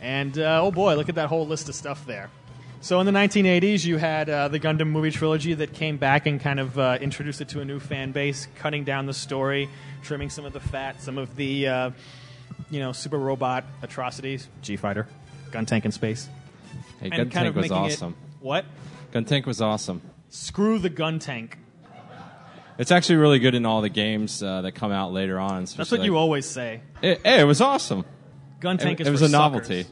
[0.00, 2.30] And uh, oh boy, look at that whole list of stuff there.
[2.82, 6.40] So in the 1980s, you had uh, the Gundam movie trilogy that came back and
[6.40, 9.68] kind of uh, introduced it to a new fan base, cutting down the story,
[10.02, 11.90] trimming some of the fat, some of the uh,
[12.70, 15.06] you know super robot atrocities, G Fighter,
[15.50, 16.28] Guntank in space.
[17.00, 18.16] Hey, Guntank was making it- awesome.
[18.40, 18.64] What?
[19.12, 20.00] Guntank was awesome.
[20.30, 21.54] Screw the Guntank.
[22.78, 25.66] It's actually really good in all the games uh, that come out later on.
[25.66, 26.80] That's what you always say.
[27.02, 28.06] It, hey, it was awesome.
[28.60, 29.84] Guntank is it was a novelty.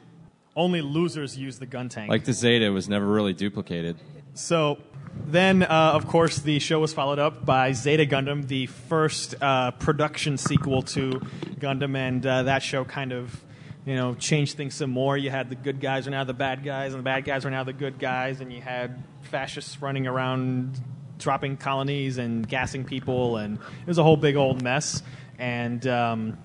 [0.59, 2.09] Only losers use the Guntank.
[2.09, 3.97] Like the Zeta was never really duplicated.
[4.35, 4.79] So
[5.25, 9.71] then, uh, of course, the show was followed up by Zeta Gundam, the first uh,
[9.71, 11.21] production sequel to
[11.61, 13.41] Gundam, and uh, that show kind of,
[13.87, 15.17] you know, changed things some more.
[15.17, 17.51] You had the good guys are now the bad guys, and the bad guys are
[17.51, 20.81] now the good guys, and you had fascists running around
[21.19, 25.05] dropping colonies and gassing people, and it was a whole big old mess.
[25.39, 26.37] And um,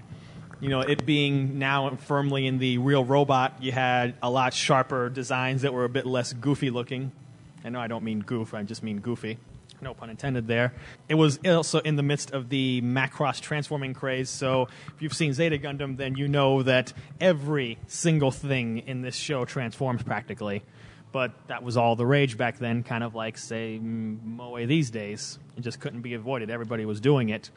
[0.63, 5.09] you know, it being now firmly in the real robot, you had a lot sharper
[5.09, 7.11] designs that were a bit less goofy looking.
[7.65, 9.37] I know I don't mean goof, I just mean goofy.
[9.81, 10.73] No pun intended there.
[11.09, 15.33] It was also in the midst of the Macross transforming craze, so if you've seen
[15.33, 20.63] Zeta Gundam, then you know that every single thing in this show transforms practically.
[21.11, 25.37] But that was all the rage back then, kind of like, say, Moe these days.
[25.57, 26.49] It just couldn't be avoided.
[26.49, 27.51] Everybody was doing it.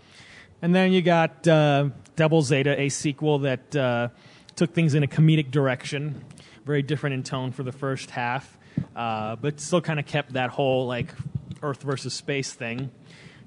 [0.63, 4.09] And then you got uh, Double Zeta, a sequel that uh,
[4.55, 6.25] took things in a comedic direction,
[6.65, 8.57] very different in tone for the first half,
[8.95, 11.15] uh, but still kind of kept that whole like
[11.63, 12.91] Earth versus space thing.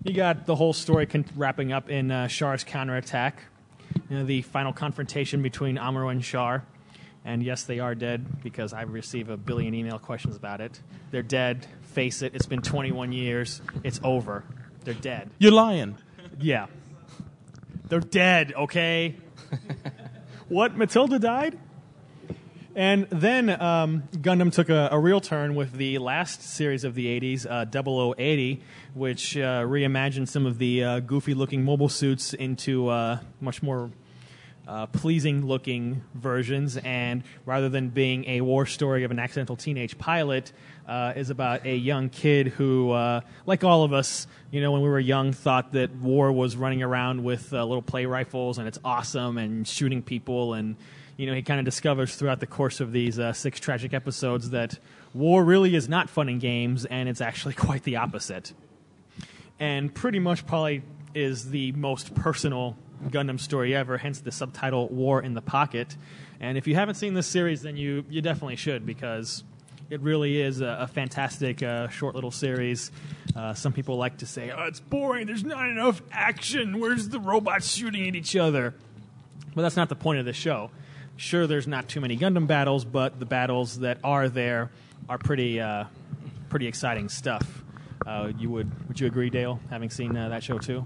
[0.03, 3.43] You got the whole story con- wrapping up in uh, Char's counterattack,
[4.09, 6.63] you know, the final confrontation between Amuro and Char.
[7.25, 10.79] And yes, they are dead because I receive a billion email questions about it.
[11.11, 11.67] They're dead.
[11.81, 12.33] Face it.
[12.33, 13.61] It's been 21 years.
[13.83, 14.45] It's over.
[14.85, 15.29] They're dead.
[15.37, 15.97] You're lying.
[16.39, 16.67] Yeah.
[17.89, 19.15] They're dead, okay?
[20.47, 20.77] what?
[20.77, 21.57] Matilda died?
[22.75, 27.07] And then um, Gundam took a, a real turn with the last series of the
[27.19, 27.65] 80s, uh,
[28.15, 28.61] 0080,
[28.93, 33.89] which uh, reimagined some of the uh, goofy looking mobile suits into uh, much more
[34.67, 36.77] uh, pleasing looking versions.
[36.77, 40.53] And rather than being a war story of an accidental teenage pilot,
[40.89, 44.81] uh, is about a young kid who, uh, like all of us, you know, when
[44.81, 48.67] we were young, thought that war was running around with uh, little play rifles and
[48.67, 50.55] it's awesome and shooting people.
[50.55, 50.75] And,
[51.15, 54.49] you know, he kind of discovers throughout the course of these uh, six tragic episodes
[54.49, 54.79] that
[55.13, 58.51] war really is not fun in games and it's actually quite the opposite.
[59.59, 60.81] And pretty much probably
[61.13, 62.75] is the most personal
[63.05, 65.95] Gundam story ever, hence the subtitle War in the Pocket.
[66.39, 69.43] And if you haven't seen this series, then you, you definitely should because
[69.89, 72.91] it really is a, a fantastic uh, short little series.
[73.35, 77.19] Uh, some people like to say, oh, it's boring, there's not enough action, where's the
[77.19, 78.73] robots shooting at each other?
[79.55, 80.71] But that's not the point of the show.
[81.17, 84.71] Sure, there's not too many Gundam battles, but the battles that are there
[85.09, 85.85] are pretty, uh,
[86.49, 87.63] pretty exciting stuff.
[88.05, 90.85] Uh, you would would you agree, Dale, having seen uh, that show too?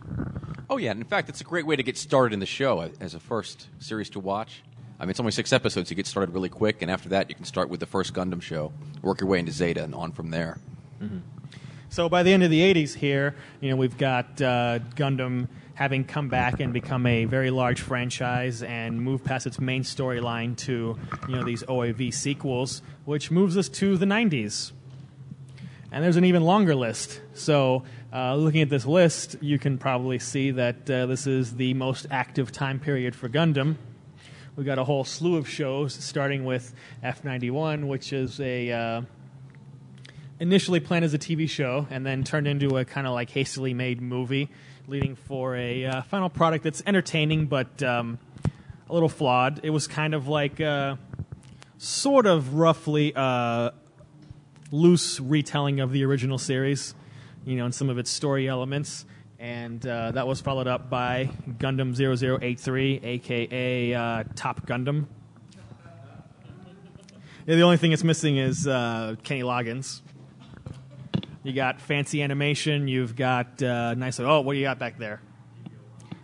[0.70, 2.80] Oh yeah, and in fact, it's a great way to get started in the show
[2.80, 4.64] uh, as a first series to watch.
[5.00, 5.90] I mean, it's only six episodes.
[5.90, 8.42] You get started really quick, and after that, you can start with the first Gundam
[8.42, 8.72] show,
[9.02, 10.60] work your way into Zeta, and on from there.
[11.02, 11.20] Mm-hmm.
[11.90, 16.06] So by the end of the 80s here, you know, we've got uh, Gundam having
[16.06, 20.98] come back and become a very large franchise and move past its main storyline to,
[21.28, 24.72] you know, these OAV sequels, which moves us to the 90s.
[25.92, 27.22] And there's an even longer list.
[27.34, 31.74] So, uh, looking at this list, you can probably see that uh, this is the
[31.76, 33.76] most active time period for Gundam.
[34.56, 39.02] We've got a whole slew of shows, starting with F91, which is a uh,
[40.40, 43.74] initially planned as a TV show and then turned into a kind of like hastily
[43.74, 44.52] made movie,
[44.88, 48.20] leading for a uh, final product that's entertaining but um,
[48.88, 49.60] a little flawed.
[49.64, 50.98] It was kind of like uh,
[51.80, 53.72] sort of roughly uh,
[54.70, 56.94] loose retelling of the original series,
[57.44, 59.08] you know, and some of its story elements.
[59.44, 65.08] And uh, that was followed up by Gundam 0083, aka uh, Top Gundam.
[67.46, 70.00] Yeah, the only thing it's missing is uh, Kenny Loggins.
[71.44, 72.88] You got fancy animation.
[72.88, 74.18] You've got uh, nice.
[74.22, 75.22] Oh, what do you got back there?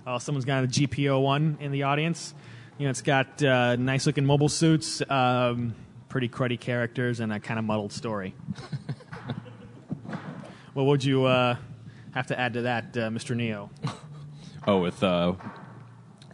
[0.07, 2.33] Oh, someone's got a GPO one in the audience.
[2.77, 5.75] You know, it's got uh, nice looking mobile suits, um,
[6.07, 8.33] pretty cruddy characters, and a kind of muddled story.
[10.73, 11.57] what would you uh,
[12.13, 13.35] have to add to that, uh, Mr.
[13.35, 13.69] Neo?
[14.67, 15.33] Oh, with uh,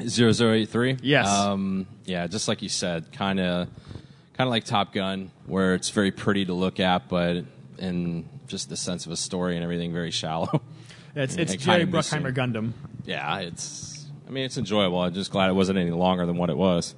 [0.06, 0.98] 0083?
[1.04, 1.28] Yes.
[1.28, 3.70] Um, yeah, just like you said, kind of
[4.34, 7.46] kind of like Top Gun, where it's very pretty to look at, but
[7.78, 10.62] in just the sense of a story and everything, very shallow.
[11.16, 12.74] It's, it's Jerry Bruckheimer Gundam.
[13.06, 14.06] Yeah, it's.
[14.28, 15.00] I mean, it's enjoyable.
[15.00, 16.94] I'm just glad it wasn't any longer than what it was.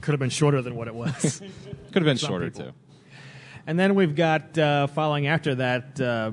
[0.00, 1.40] Could have been shorter than what it was.
[1.92, 2.66] Could have been Some shorter people.
[2.66, 2.72] too.
[3.66, 6.30] And then we've got uh, following after that, uh,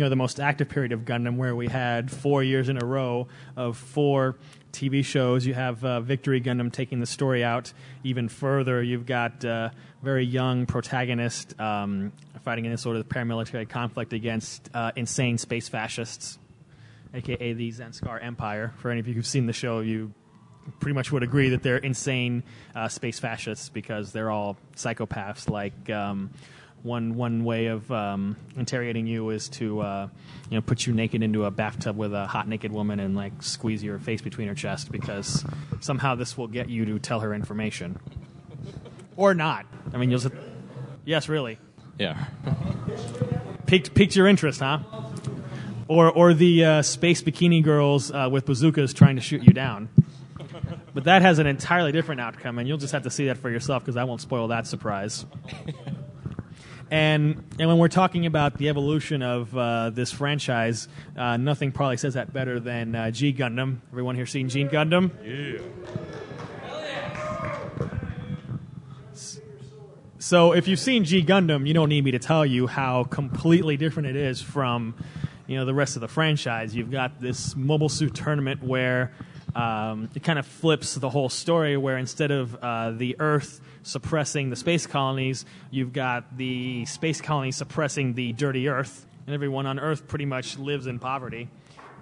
[0.00, 2.86] you know, the most active period of Gundam, where we had four years in a
[2.86, 4.38] row of four
[4.72, 5.44] TV shows.
[5.44, 8.82] You have uh, Victory Gundam taking the story out even further.
[8.82, 9.68] You've got uh,
[10.02, 15.68] very young protagonist um, fighting in a sort of paramilitary conflict against uh, insane space
[15.68, 16.38] fascists,
[17.12, 18.72] aka the Zanscare Empire.
[18.78, 20.14] For any of you who've seen the show, you
[20.78, 22.42] pretty much would agree that they're insane
[22.74, 25.50] uh, space fascists because they're all psychopaths.
[25.50, 26.30] Like um,
[26.82, 30.08] one one way of um, interrogating you is to uh,
[30.48, 33.42] you know put you naked into a bathtub with a hot naked woman and like
[33.42, 35.44] squeeze your face between her chest because
[35.80, 37.98] somehow this will get you to tell her information
[39.16, 39.66] or not.
[39.92, 40.20] I mean, you'll.
[40.24, 40.32] s-
[41.04, 41.58] Yes, really.
[41.98, 42.26] Yeah.
[43.66, 44.80] Piqued, piqued your interest, huh?
[45.88, 49.88] Or, or the uh, space bikini girls uh, with bazookas trying to shoot you down.
[50.94, 53.48] But that has an entirely different outcome, and you'll just have to see that for
[53.50, 55.24] yourself because I won't spoil that surprise.
[56.90, 61.96] And and when we're talking about the evolution of uh, this franchise, uh, nothing probably
[61.96, 63.78] says that better than uh, G Gundam.
[63.90, 65.10] Everyone here seen G Gundam?
[65.24, 65.64] Yeah.
[70.22, 73.78] So if you've seen G Gundam, you don't need me to tell you how completely
[73.78, 74.94] different it is from,
[75.46, 76.76] you know, the rest of the franchise.
[76.76, 79.12] You've got this mobile suit tournament where
[79.56, 81.76] um, it kind of flips the whole story.
[81.78, 87.56] Where instead of uh, the Earth suppressing the space colonies, you've got the space colonies
[87.56, 91.48] suppressing the dirty Earth, and everyone on Earth pretty much lives in poverty,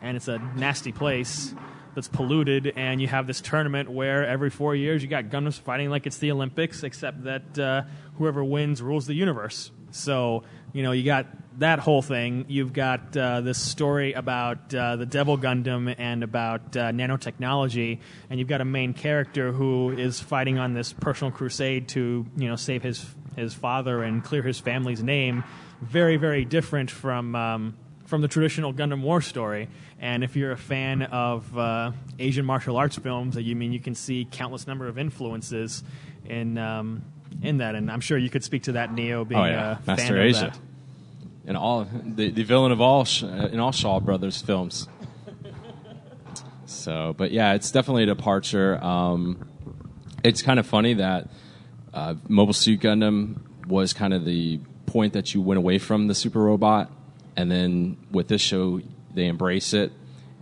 [0.03, 1.55] and it's a nasty place
[1.95, 5.91] that's polluted, and you have this tournament where every four years you got Gundams fighting
[5.91, 7.83] like it's the Olympics, except that uh,
[8.19, 9.71] whoever wins rules the universe.
[9.91, 11.27] So you know you got
[11.59, 12.45] that whole thing.
[12.49, 17.99] You've got uh, this story about uh, the Devil Gundam and about uh, nanotechnology,
[18.31, 22.49] and you've got a main character who is fighting on this personal crusade to you
[22.49, 23.05] know save his
[23.37, 25.45] his father and clear his family's name.
[25.81, 27.35] Very very different from.
[27.35, 27.77] Um,
[28.09, 29.69] from the traditional Gundam War story.
[30.01, 33.95] And if you're a fan of uh, Asian martial arts films, you mean you can
[33.95, 35.85] see countless number of influences
[36.25, 37.05] in um,
[37.43, 37.75] in that.
[37.75, 40.15] And I'm sure you could speak to that Neo being oh yeah, a Master fan
[40.15, 40.59] of Asia, that.
[41.47, 44.89] and all the, the villain of all Sh- uh, in all Shaw Brothers films.
[46.67, 48.83] So, but yeah, it's definitely a departure.
[48.83, 49.49] Um,
[50.23, 51.29] it's kind of funny that
[51.95, 56.15] uh, Mobile Suit Gundam was kind of the point that you went away from the
[56.15, 56.91] super robot,
[57.37, 58.81] and then with this show,
[59.15, 59.93] they embrace it.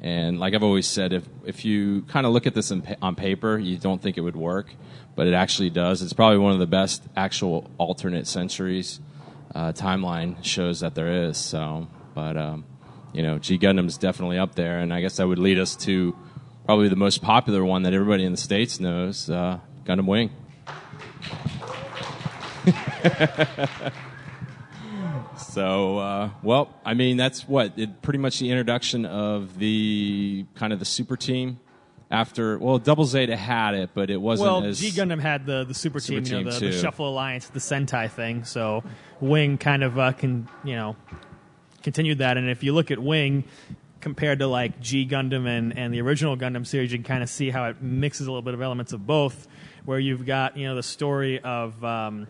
[0.02, 2.96] And like I've always said, if if you kind of look at this in, pa-
[3.00, 4.74] on paper, you don't think it would work,
[5.16, 6.02] but it actually does.
[6.02, 9.00] It's probably one of the best actual alternate centuries
[9.54, 11.38] uh, timeline shows that there is.
[11.38, 12.64] So, but um,
[13.12, 16.14] you know, G Gundam's definitely up there, and I guess that would lead us to
[16.66, 20.30] probably the most popular one that everybody in the states knows, uh, Gundam Wing.
[25.38, 30.72] so, uh, well, I mean, that's what it, pretty much the introduction of the kind
[30.72, 31.60] of the super team.
[32.08, 35.64] After well, Double Zeta had it, but it wasn't Well, as G Gundam had the
[35.64, 36.72] the super, Super team, you know, the, the.
[36.72, 38.44] Shuffle Alliance, the Sentai thing.
[38.44, 38.84] So
[39.20, 40.94] Wing kind of uh, can you know
[41.82, 42.36] continued that.
[42.36, 43.42] And if you look at Wing
[44.00, 47.28] compared to like G Gundam and, and the original Gundam series, you can kind of
[47.28, 49.48] see how it mixes a little bit of elements of both.
[49.84, 52.28] Where you've got you know the story of um,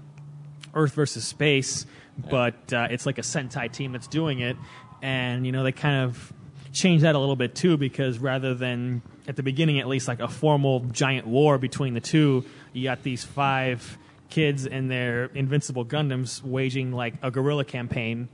[0.72, 1.84] Earth versus space,
[2.30, 4.56] but uh, it's like a Sentai team that's doing it,
[5.02, 6.32] and you know they kind of
[6.72, 10.20] change that a little bit too because rather than at the beginning at least like
[10.20, 13.98] a formal giant war between the two, you got these five
[14.28, 18.28] kids and their invincible Gundams waging like a guerrilla campaign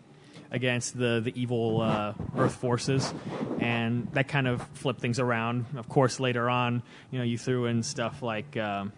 [0.50, 3.12] against the the evil uh, Earth forces,
[3.58, 5.66] and that kind of flipped things around.
[5.76, 8.92] Of course, later on, you know, you threw in stuff like um,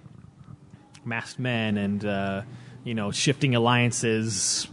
[1.04, 2.42] masked men and uh,
[2.82, 4.66] you know shifting alliances.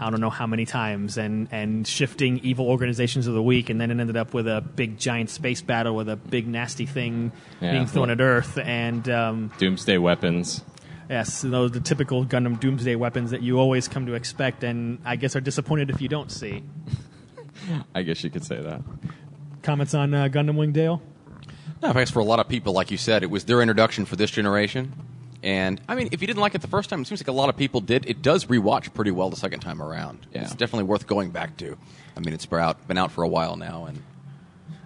[0.00, 3.80] I don't know how many times, and, and shifting evil organizations of the week, and
[3.80, 7.32] then it ended up with a big giant space battle with a big nasty thing
[7.60, 7.72] Yeah.
[7.72, 10.64] being thrown at Earth, and um, Doomsday weapons.
[11.08, 15.16] Yes, those the typical Gundam Doomsday weapons that you always come to expect, and I
[15.16, 16.62] guess are disappointed if you don't see.
[17.94, 18.80] I guess you could say that.
[19.62, 21.02] Comments on uh, Gundam Wing Dale?
[21.82, 24.04] No, I guess for a lot of people, like you said, it was their introduction
[24.04, 24.92] for this generation.
[25.42, 27.32] And I mean, if you didn't like it the first time, it seems like a
[27.32, 28.04] lot of people did.
[28.08, 30.26] It does rewatch pretty well the second time around.
[30.34, 30.42] Yeah.
[30.42, 31.76] It's definitely worth going back to.
[32.16, 34.02] I mean, it's been out, been out for a while now, and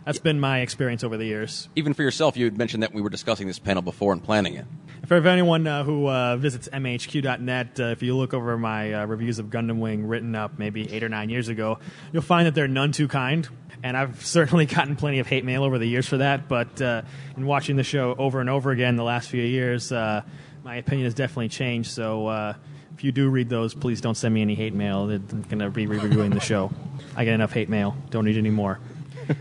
[0.05, 1.69] That's been my experience over the years.
[1.75, 4.55] even for yourself, you had mentioned that we were discussing this panel before and planning
[4.55, 4.67] it.
[5.09, 9.39] For anyone uh, who uh, visits MAHQ.net, uh, if you look over my uh, reviews
[9.39, 11.79] of Gundam Wing written up maybe eight or nine years ago,
[12.13, 13.47] you'll find that they're none too kind.
[13.83, 16.49] And I've certainly gotten plenty of hate mail over the years for that.
[16.49, 17.03] But uh,
[17.37, 20.23] in watching the show over and over again the last few years, uh,
[20.65, 21.91] my opinion has definitely changed.
[21.91, 22.55] So uh,
[22.95, 25.11] if you do read those, please don't send me any hate mail.
[25.11, 26.73] I'm going to be reviewing the show.
[27.15, 27.97] I get enough hate mail.
[28.11, 28.81] Don't need any more.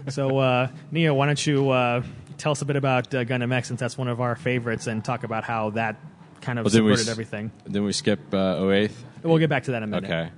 [0.09, 2.03] so, uh, Nia, why don't you uh,
[2.37, 5.03] tell us a bit about uh, Gundam X since that's one of our favorites and
[5.03, 5.95] talk about how that
[6.41, 7.51] kind of Well, we everything.
[7.65, 8.91] Then we skip uh, 08th.
[9.23, 10.11] We'll get back to that in a minute.
[10.11, 10.29] Okay.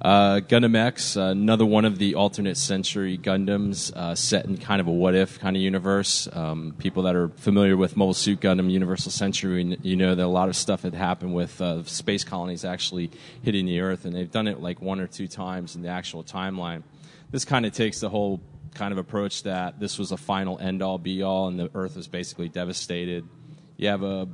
[0.00, 4.80] Uh, Gundam X, uh, another one of the alternate century Gundams uh, set in kind
[4.80, 6.28] of a what if kind of universe.
[6.32, 10.28] Um, people that are familiar with Mobile Suit Gundam Universal Century, you know that a
[10.28, 13.10] lot of stuff had happened with uh, space colonies actually
[13.42, 16.22] hitting the Earth, and they've done it like one or two times in the actual
[16.22, 16.84] timeline.
[17.32, 18.40] This kind of takes the whole
[18.74, 21.96] kind of approach that this was a final end all be all, and the Earth
[21.96, 23.26] was basically devastated.
[23.76, 24.28] You have a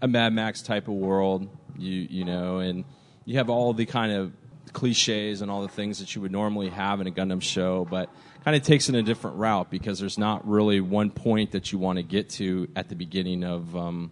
[0.00, 2.84] a Mad Max type of world, you you know, and
[3.24, 4.32] you have all the kind of
[4.72, 8.10] cliches and all the things that you would normally have in a Gundam show, but
[8.44, 11.72] kind of takes it in a different route because there's not really one point that
[11.72, 14.10] you want to get to at the beginning of um,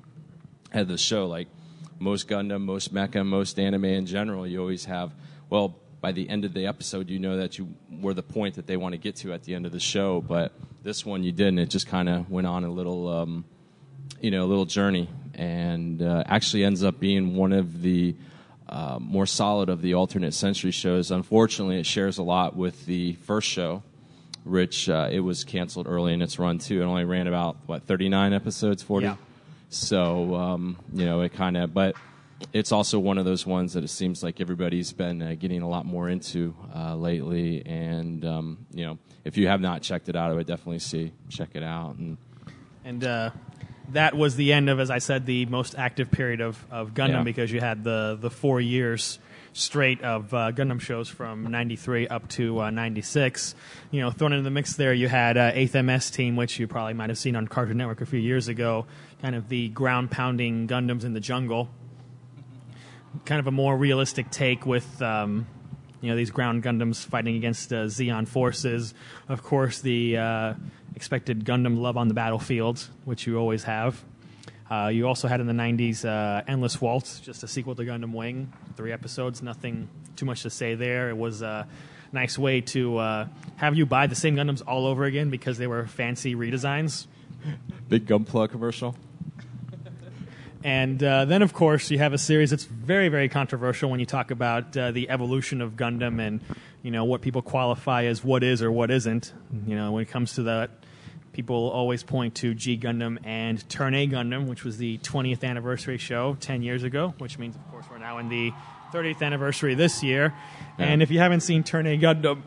[0.73, 1.27] of the show.
[1.27, 1.49] Like
[1.99, 5.13] most Gundam, most mecha, most anime in general, you always have
[5.51, 5.77] well.
[5.99, 8.77] By the end of the episode, you know that you were the point that they
[8.77, 10.21] want to get to at the end of the show.
[10.21, 10.53] But
[10.85, 11.59] this one, you didn't.
[11.59, 13.45] It just kind of went on a little, um,
[14.21, 18.15] you know, a little journey, and uh, actually ends up being one of the
[18.69, 21.11] uh, more solid of the alternate century shows.
[21.11, 23.83] Unfortunately, it shares a lot with the first show,
[24.45, 26.83] which uh, it was canceled early in its run too.
[26.83, 29.07] It only ran about what 39 episodes, 40.
[29.07, 29.17] Yeah.
[29.69, 31.97] So um, you know, it kind of, but
[32.53, 35.69] it's also one of those ones that it seems like everybody's been uh, getting a
[35.69, 37.65] lot more into uh, lately.
[37.65, 41.13] And um, you know, if you have not checked it out, I would definitely see
[41.29, 41.97] check it out.
[41.97, 42.19] And
[42.85, 43.31] And uh,
[43.93, 47.09] that was the end of, as I said, the most active period of, of Gundam
[47.11, 47.23] Yeah.
[47.23, 49.19] because you had the, the four years
[49.53, 53.55] straight of uh, Gundam shows from 93 up to uh, 96.
[53.91, 56.67] You know, thrown into the mix there, you had uh, 8th MS Team, which you
[56.67, 58.87] probably might have seen on Cartoon Network a few years ago,
[59.23, 61.69] kind of the ground pounding Gundams in the jungle.
[63.25, 65.01] Kind of a more realistic take with.
[65.01, 65.47] Um,
[66.01, 67.89] you know these ground Gundams fighting against uh,
[68.27, 68.95] forces.
[69.29, 70.55] Of course, the uh,
[70.95, 74.03] expected Gundam love on the battlefield, which you always have.
[74.71, 78.13] Uh, you also had in the '90s uh, Endless Waltz, just a sequel to Gundam
[78.13, 79.43] Wing, three episodes.
[79.43, 81.09] Nothing too much to say there.
[81.11, 81.69] It was a
[82.13, 85.67] nice way to uh, have you buy the same Gundams all over again because they
[85.67, 87.07] were fancy redesigns.
[87.89, 88.97] big Gunpla commercial.
[90.67, 94.07] And uh, then, of course, you have a series that's very, very controversial when you
[94.07, 96.41] talk about uh, the evolution of Gundam and
[96.83, 99.33] you know what people qualify as what is or what isn't.
[99.65, 100.71] You know, when it comes to that,
[101.33, 105.99] people always point to G Gundam and Turn A Gundam, which was the 20th anniversary
[105.99, 108.53] show 10 years ago, which means, of course, we're now in the
[108.93, 110.35] 30th anniversary this year.
[110.81, 110.87] Yeah.
[110.87, 112.43] And if you haven't seen Turn A Gundam,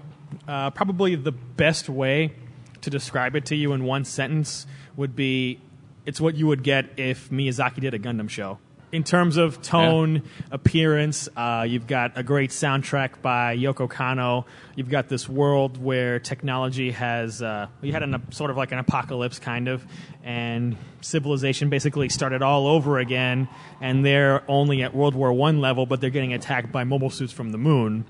[0.46, 2.34] uh, probably the best way
[2.82, 4.68] to describe it to you in one sentence
[4.98, 5.62] would be
[6.10, 8.58] it's what you would get if Miyazaki did a Gundam show.
[8.92, 14.46] In terms of tone, appearance, uh, you've got a great soundtrack by Yoko Kanno.
[14.76, 18.80] You've got this world where technology has, uh, you had an, sort of like an
[18.80, 19.86] apocalypse kind of,
[20.24, 23.48] and civilization basically started all over again,
[23.80, 27.32] and they're only at World War One level, but they're getting attacked by mobile suits
[27.32, 28.06] from the moon.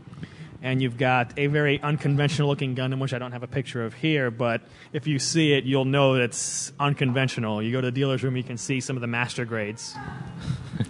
[0.61, 3.93] And you've got a very unconventional looking Gundam, which I don't have a picture of
[3.93, 4.61] here, but
[4.93, 7.61] if you see it, you'll know that it's unconventional.
[7.63, 9.95] You go to the dealer's room, you can see some of the master grades.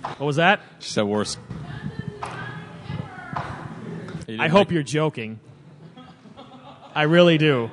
[0.01, 0.61] what was that?
[0.79, 1.37] She said worse.
[4.27, 5.39] I hope you're joking.
[6.93, 7.71] I really do.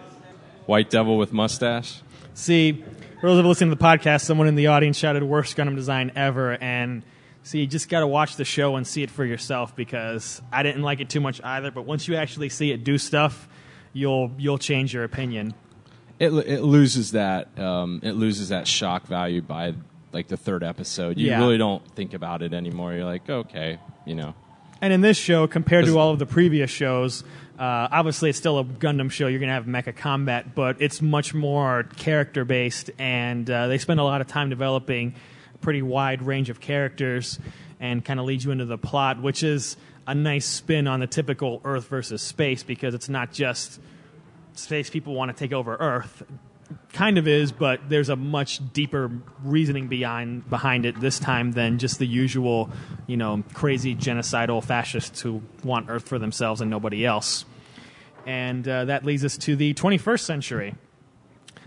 [0.67, 2.03] White Devil with mustache.
[2.35, 2.85] See,
[3.21, 5.75] for those of you listening to the podcast, someone in the audience shouted "worst Gundam
[5.75, 7.03] design ever," and
[7.47, 10.63] see, you just got to watch the show and see it for yourself because I
[10.63, 11.71] didn't like it too much either.
[11.71, 13.49] But once you actually see it do stuff,
[13.93, 15.55] you'll you'll change your opinion.
[16.19, 19.75] It it loses that um, it loses that shock value by
[20.13, 21.19] like the third episode.
[21.19, 21.39] You Yeah.
[21.41, 22.95] really don't think about it anymore.
[22.95, 24.35] You're like, okay, you know.
[24.81, 27.25] And in this show, compared to all of the previous shows,
[27.59, 29.27] uh, obviously it's still a Gundam show.
[29.27, 33.79] You're going to have mecha combat, but it's much more character based, and uh, they
[33.79, 35.15] spend a lot of time developing
[35.61, 37.39] pretty wide range of characters
[37.81, 39.77] and kind of leads you into the plot, which is
[40.07, 43.81] a nice spin on the typical Earth versus space because it's not just
[44.55, 46.23] space people want to take over Earth.
[46.93, 49.11] Kind of is, but there's a much deeper
[49.45, 52.71] reasoning behind behind it this time than just the usual,
[53.07, 57.45] you know, crazy genocidal fascists who want Earth for themselves and nobody else.
[58.27, 60.75] And uh, that leads us to the 21st century.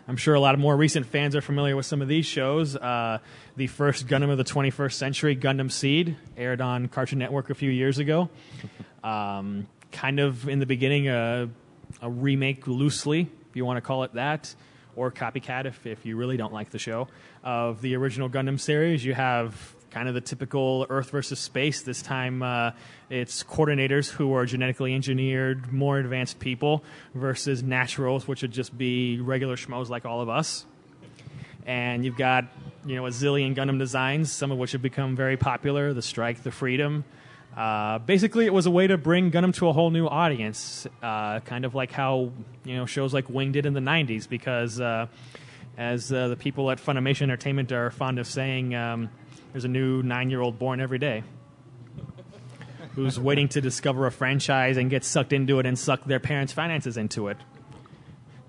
[0.10, 2.76] I'm sure a lot of more recent fans are familiar with some of these shows.
[2.76, 3.19] Uh,
[3.56, 7.69] the first Gundam of the 21st century, Gundam Seed, aired on Cartoon Network a few
[7.69, 8.30] years ago.
[9.02, 11.49] Um, kind of in the beginning, a,
[12.02, 14.53] a remake loosely, if you want to call it that,
[14.98, 17.07] or copycat if, if you really don't like the show,
[17.41, 19.06] of the original Gundam series.
[19.06, 21.82] You have kind of the typical Earth versus space.
[21.82, 22.72] This time uh,
[23.10, 26.84] it's coordinators who are genetically engineered, more advanced people,
[27.14, 30.66] versus naturals, which would just be regular schmoes like all of us.
[31.66, 32.45] And you've got
[32.86, 36.44] you know a zillion Gundam designs, some of which have become very popular: the Strike,
[36.44, 37.03] the Freedom.
[37.56, 41.40] Uh, basically, it was a way to bring Gundam to a whole new audience, uh,
[41.41, 42.32] kind of like how
[42.64, 44.30] you know shows like Wing did in the '90s.
[44.30, 45.07] Because uh,
[45.78, 49.10] as uh, the people at Funimation Entertainment are fond of saying, um,
[49.52, 51.24] there's a new nine-year-old born every day
[52.96, 56.54] who's waiting to discover a franchise and get sucked into it and suck their parents'
[56.54, 57.38] finances into it.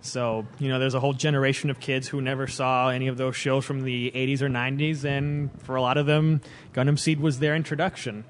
[0.03, 3.37] So, you know, there's a whole generation of kids who never saw any of those
[3.37, 6.41] shows from the 80s or 90s, and for a lot of them,
[6.73, 8.25] Gundam Seed was their introduction.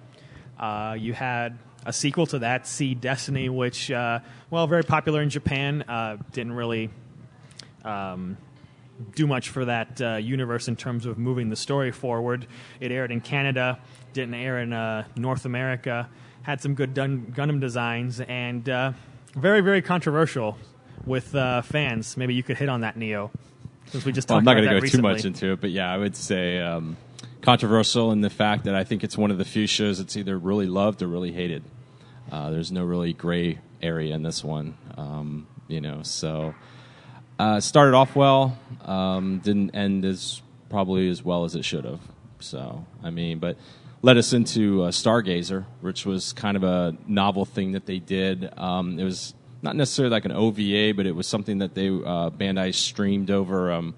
[0.59, 4.19] Uh, you had a sequel to that, Seed Destiny, which, uh,
[4.51, 5.83] well, very popular in Japan.
[5.83, 6.91] Uh, didn't really
[7.85, 8.37] um,
[9.15, 12.47] do much for that uh, universe in terms of moving the story forward.
[12.81, 13.79] It aired in Canada,
[14.13, 16.09] didn't air in uh, North America,
[16.43, 18.93] had some good dun- Gundam designs, and uh,
[19.35, 20.59] very, very controversial
[21.07, 22.17] with uh, fans.
[22.17, 23.31] Maybe you could hit on that, Neo,
[23.87, 25.09] since we just Well, talked I'm not going to go recently.
[25.11, 26.97] too much into it, but yeah, I would say um,
[27.43, 30.39] controversial in the fact that I think it's one of the few shows that's either
[30.39, 31.63] really loved or really hated.
[32.31, 36.03] Uh, there's no really gray area in this one, um, you know.
[36.03, 36.55] So
[37.41, 42.01] uh, started off well, um, didn't end as probably as well as it should have.
[42.41, 43.57] So I mean, but
[44.03, 48.53] led us into uh, Stargazer, which was kind of a novel thing that they did.
[48.59, 52.29] Um, it was not necessarily like an OVA, but it was something that they uh,
[52.31, 53.95] Bandai streamed over um,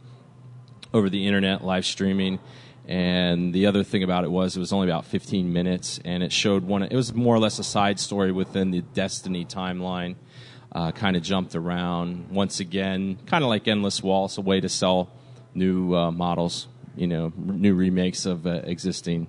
[0.95, 2.39] over the internet, live streaming.
[2.87, 6.33] And the other thing about it was it was only about 15 minutes, and it
[6.33, 6.85] showed one.
[6.85, 10.15] It was more or less a side story within the Destiny timeline.
[10.75, 14.71] Uh, kind of jumped around once again, kind of like Endless Waltz, a way to
[14.71, 15.11] sell
[15.55, 16.67] new uh, models,
[16.97, 19.27] you know, r- new remakes of uh, existing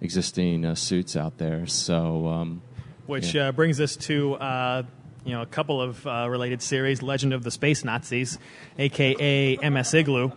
[0.00, 1.66] existing uh, suits out there.
[1.66, 2.62] So, um,
[3.06, 3.48] which yeah.
[3.48, 4.82] uh, brings us to uh,
[5.24, 8.38] you know a couple of uh, related series: Legend of the Space Nazis,
[8.78, 10.32] aka MS Igloo.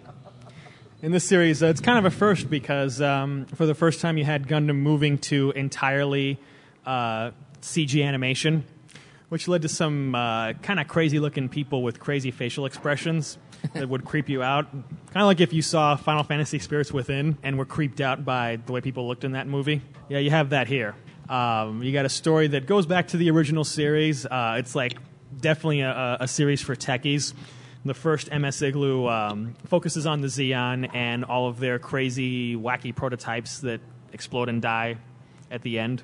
[1.01, 4.17] In this series, uh, it's kind of a first because um, for the first time
[4.17, 6.39] you had Gundam moving to entirely
[6.85, 8.63] uh, CG animation,
[9.29, 13.37] which led to some uh, kind of crazy-looking people with crazy facial expressions
[13.73, 14.71] that would creep you out.
[14.71, 18.57] Kind of like if you saw Final Fantasy Spirits Within and were creeped out by
[18.65, 19.81] the way people looked in that movie.
[20.09, 20.95] Yeah, you have that here.
[21.29, 24.25] Um, you got a story that goes back to the original series.
[24.25, 24.97] Uh, it's like
[25.39, 27.33] definitely a, a series for techies.
[27.85, 32.95] The first MS Igloo um, focuses on the Zeon and all of their crazy, wacky
[32.95, 33.81] prototypes that
[34.13, 34.97] explode and die
[35.51, 36.03] at the end.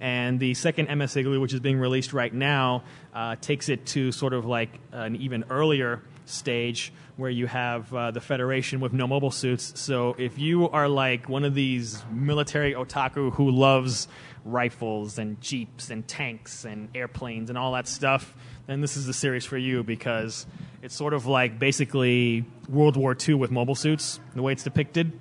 [0.00, 2.84] And the second MS Igloo, which is being released right now,
[3.14, 8.10] uh, takes it to sort of like an even earlier stage where you have uh,
[8.12, 9.80] the Federation with no mobile suits.
[9.80, 14.06] So if you are like one of these military otaku who loves
[14.44, 18.34] rifles and jeeps and tanks and airplanes and all that stuff,
[18.66, 20.46] then this is the series for you because
[20.82, 25.18] it's sort of like basically World War II with mobile suits, the way it's depicted.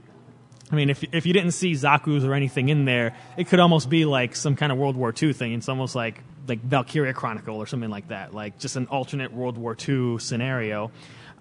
[0.71, 3.89] I mean, if if you didn't see Zaku's or anything in there, it could almost
[3.89, 5.53] be like some kind of World War II thing.
[5.53, 9.57] It's almost like like Valkyria Chronicle or something like that, like just an alternate World
[9.57, 10.91] War II scenario.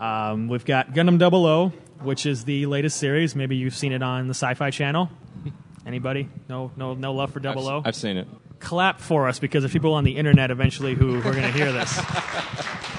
[0.01, 1.73] Um, we've got Gundam 00,
[2.03, 3.35] which is the latest series.
[3.35, 5.09] Maybe you've seen it on the Sci-Fi Channel.
[5.87, 6.29] Anybody?
[6.49, 7.83] No, no, no love for 00.
[7.85, 8.29] I've seen it.
[8.59, 11.53] Clap for us because there's people on the internet eventually who, who are going to
[11.53, 11.99] hear this.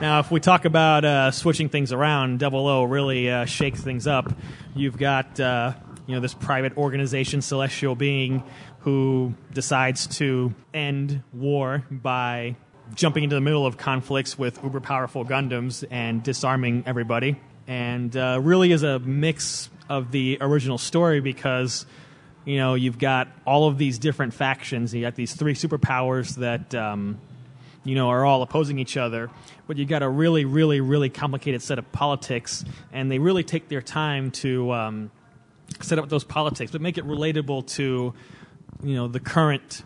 [0.00, 4.06] Now, if we talk about uh, switching things around, Double O really uh, shakes things
[4.06, 4.32] up.
[4.76, 5.72] You've got uh,
[6.06, 8.44] you know this private organization, Celestial Being,
[8.80, 12.54] who decides to end war by
[12.94, 17.40] jumping into the middle of conflicts with uber powerful Gundams and disarming everybody.
[17.66, 21.86] And uh, really is a mix of the original story because
[22.44, 24.94] you know you've got all of these different factions.
[24.94, 26.72] You got these three superpowers that.
[26.72, 27.20] Um,
[27.88, 29.30] you know, are all opposing each other,
[29.66, 32.62] but you've got a really, really, really complicated set of politics,
[32.92, 35.10] and they really take their time to um,
[35.80, 38.12] set up those politics, but make it relatable to,
[38.82, 39.84] you know, the current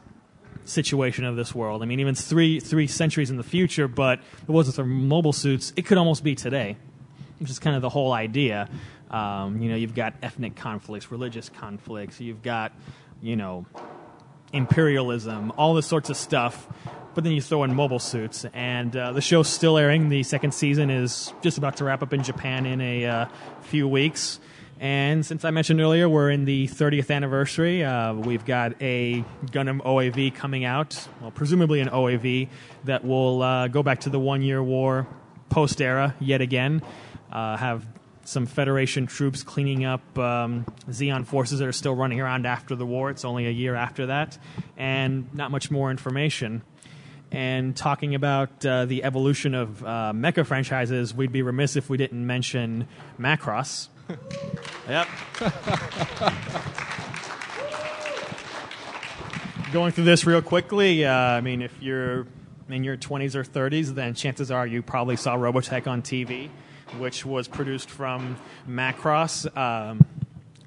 [0.64, 1.80] situation of this world.
[1.80, 5.72] I mean, even three three centuries in the future, but it wasn't for mobile suits.
[5.76, 6.76] It could almost be today,
[7.38, 8.68] which is kind of the whole idea.
[9.12, 12.20] Um, you know, you've got ethnic conflicts, religious conflicts.
[12.20, 12.72] You've got,
[13.20, 13.64] you know,
[14.52, 16.68] imperialism, all this sorts of stuff.
[17.14, 20.08] But then you throw in mobile suits, and uh, the show's still airing.
[20.08, 23.26] The second season is just about to wrap up in Japan in a uh,
[23.60, 24.40] few weeks.
[24.80, 27.84] And since I mentioned earlier, we're in the 30th anniversary.
[27.84, 32.48] Uh, we've got a Gundam OAV coming out, well, presumably an OAV
[32.84, 35.06] that will uh, go back to the one year war
[35.50, 36.82] post era yet again.
[37.30, 37.86] Uh, have
[38.24, 42.86] some Federation troops cleaning up um, Zeon forces that are still running around after the
[42.86, 43.10] war.
[43.10, 44.38] It's only a year after that,
[44.76, 46.62] and not much more information.
[47.30, 51.96] And talking about uh, the evolution of uh, mecha franchises, we'd be remiss if we
[51.96, 52.88] didn't mention
[53.18, 53.88] Macross.
[54.88, 55.08] yep.
[59.72, 62.26] Going through this real quickly, uh, I mean, if you're
[62.68, 66.50] in your 20s or 30s, then chances are you probably saw Robotech on TV,
[66.98, 68.36] which was produced from
[68.69, 69.47] Macross.
[69.56, 70.05] Um,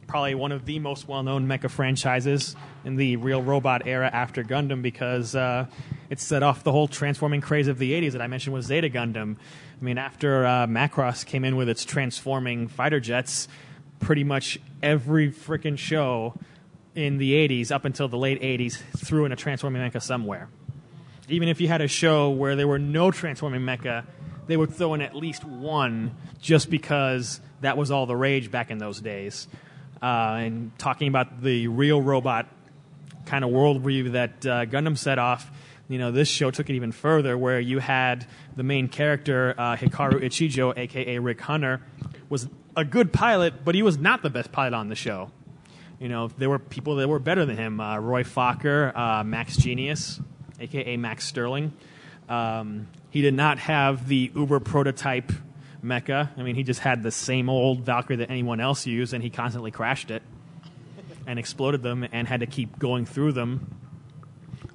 [0.08, 4.82] probably one of the most well-known mecha franchises in the real robot era after Gundam
[4.82, 5.66] because uh,
[6.10, 8.90] it set off the whole transforming craze of the 80s that I mentioned with Zeta
[8.90, 9.38] Gundam.
[9.80, 13.48] I mean, after uh, Macross came in with its transforming fighter jets,
[14.00, 16.36] pretty much every freaking show
[16.94, 20.48] in the 80s up until the late 80s threw in a transforming mecha somewhere.
[21.28, 24.06] Even if you had a show where there were no transforming mecha,
[24.48, 28.72] they would throw in at least one just because that was all the rage back
[28.72, 29.48] in those days.
[30.02, 32.48] Uh, and talking about the real robot
[33.26, 35.50] kind of worldview that uh, Gundam set off,
[35.88, 39.76] you know, this show took it even further, where you had the main character uh,
[39.76, 41.82] Hikaru Ichijo, aka Rick Hunter,
[42.30, 45.32] was a good pilot, but he was not the best pilot on the show.
[46.00, 49.58] You know, there were people that were better than him: uh, Roy Fokker, uh, Max
[49.58, 50.22] Jenius,
[50.60, 51.72] aka Max Sterling.
[52.28, 55.32] Um, he did not have the Uber prototype
[55.82, 56.38] mecha.
[56.38, 59.30] I mean, he just had the same old Valkyrie that anyone else used, and he
[59.30, 60.22] constantly crashed it
[61.26, 63.74] and exploded them and had to keep going through them,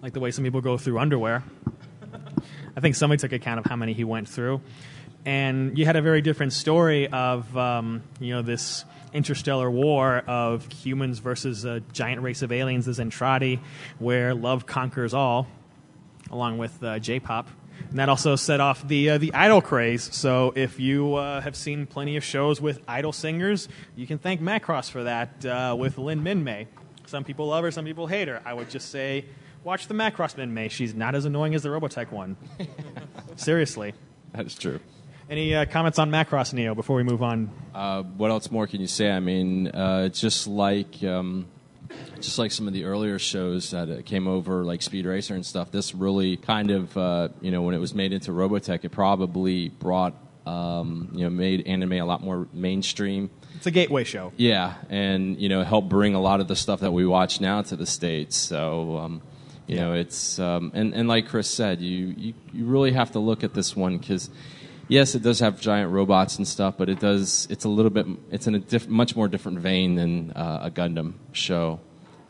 [0.01, 1.45] like the way some people go through underwear.
[2.75, 4.63] I think somebody took account of how many he went through.
[5.27, 10.67] And you had a very different story of, um, you know, this interstellar war of
[10.73, 13.61] humans versus a giant race of aliens, the Zentradi,
[13.99, 15.47] where love conquers all,
[16.31, 17.51] along with uh, J-pop.
[17.91, 20.15] And that also set off the uh, the idol craze.
[20.15, 24.41] So if you uh, have seen plenty of shows with idol singers, you can thank
[24.41, 26.69] Macross for that uh, with Lynn Minmay.
[27.07, 28.41] Some people love her, some people hate her.
[28.45, 29.25] I would just say,
[29.65, 30.71] watch the Macross Minmay.
[30.71, 32.37] She's not as annoying as the Robotech one.
[33.37, 33.95] Seriously.
[34.33, 34.79] That is true.
[35.29, 37.51] Any uh, comments on Macross Neo before we move on?
[37.75, 39.11] Uh, what else more can you say?
[39.11, 41.47] I mean, uh, just like um,
[42.17, 45.45] just like some of the earlier shows that uh, came over, like Speed Racer and
[45.45, 45.71] stuff.
[45.71, 49.69] This really kind of, uh, you know, when it was made into Robotech, it probably
[49.69, 50.15] brought,
[50.47, 53.31] um, you know, made anime a lot more mainstream.
[53.57, 54.33] It's a gateway show.
[54.37, 57.63] Yeah, and you know, helped bring a lot of the stuff that we watch now
[57.63, 58.37] to the states.
[58.37, 58.97] So.
[58.99, 59.23] Um,
[59.67, 63.21] you know, it's um, and and like Chris said, you you, you really have to
[63.21, 64.29] look at this one because
[64.91, 67.47] yes, it does have giant robots and stuff, but it does.
[67.49, 68.07] It's a little bit.
[68.31, 71.81] It's in a diff, much more different vein than uh, a Gundam show.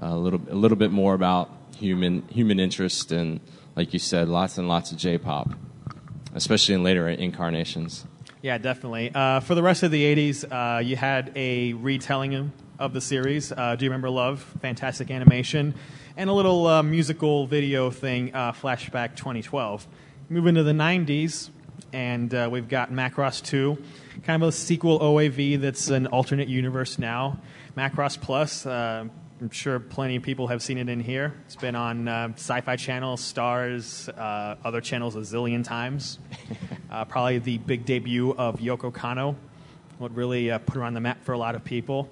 [0.01, 3.41] Uh, a little a little bit more about human human interest and,
[3.74, 5.51] like you said, lots and lots of J-pop,
[6.35, 8.07] especially in later incarnations.
[8.43, 9.11] Yeah, definitely.
[9.15, 13.53] Uh, for the rest of the '80s, uh, you had a retelling of the series.
[13.53, 14.41] Uh, Do you remember Love?
[14.62, 15.74] Fantastic animation,
[16.16, 18.31] and a little uh, musical video thing.
[18.31, 19.87] Flashback 2012.
[20.31, 21.51] Move into the '90s
[21.93, 23.77] and uh, we've got Macross 2,
[24.25, 27.39] kind of a sequel OAV that's an alternate universe now.
[27.77, 29.05] Macross Plus, uh,
[29.41, 31.35] I'm sure plenty of people have seen it in here.
[31.47, 36.19] It's been on uh, Sci Fi Channel, Starz, uh, other channels a zillion times.
[36.91, 39.37] uh, probably the big debut of Yoko Kanno,
[39.99, 42.09] what really uh, put her on the map for a lot of people.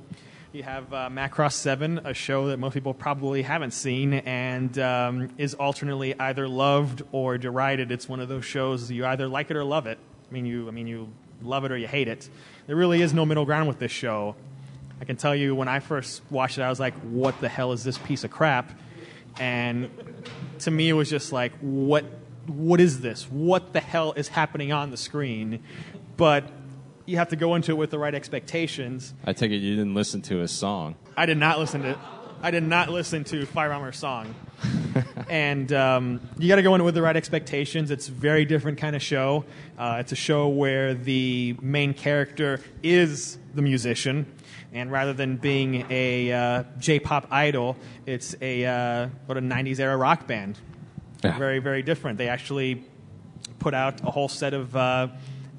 [0.51, 5.29] You have uh, Macross 7, a show that most people probably haven't seen and um,
[5.37, 7.93] is alternately either loved or derided.
[7.93, 9.99] It's one of those shows you either like it or love it.
[10.31, 11.11] I mean, you, I mean, you
[11.43, 12.31] love it or you hate it.
[12.66, 14.37] There really is no middle ground with this show.
[15.03, 17.73] I can tell you when I first watched it, I was like, what the hell
[17.73, 18.73] is this piece of crap?
[19.39, 19.91] And
[20.61, 22.07] to me, it was just like, what,
[22.47, 23.25] what is this?
[23.25, 25.62] What the hell is happening on the screen?
[26.16, 26.51] But
[27.09, 29.15] you have to go into it with the right expectations.
[29.25, 30.95] I take it you didn't listen to his song.
[31.17, 31.99] I did not listen to.
[32.43, 34.35] I did not listen to Fire Bomber's song,
[35.29, 37.91] and um, you got to go in with the right expectations.
[37.91, 39.45] It's a very different kind of show.
[39.77, 44.31] Uh, it's a show where the main character is the musician,
[44.73, 47.77] and rather than being a uh, J-pop idol,
[48.07, 50.61] it's a uh, what a '90s era rock band.
[51.23, 52.19] Very, very different.
[52.19, 52.85] They actually
[53.59, 55.09] put out a whole set of uh,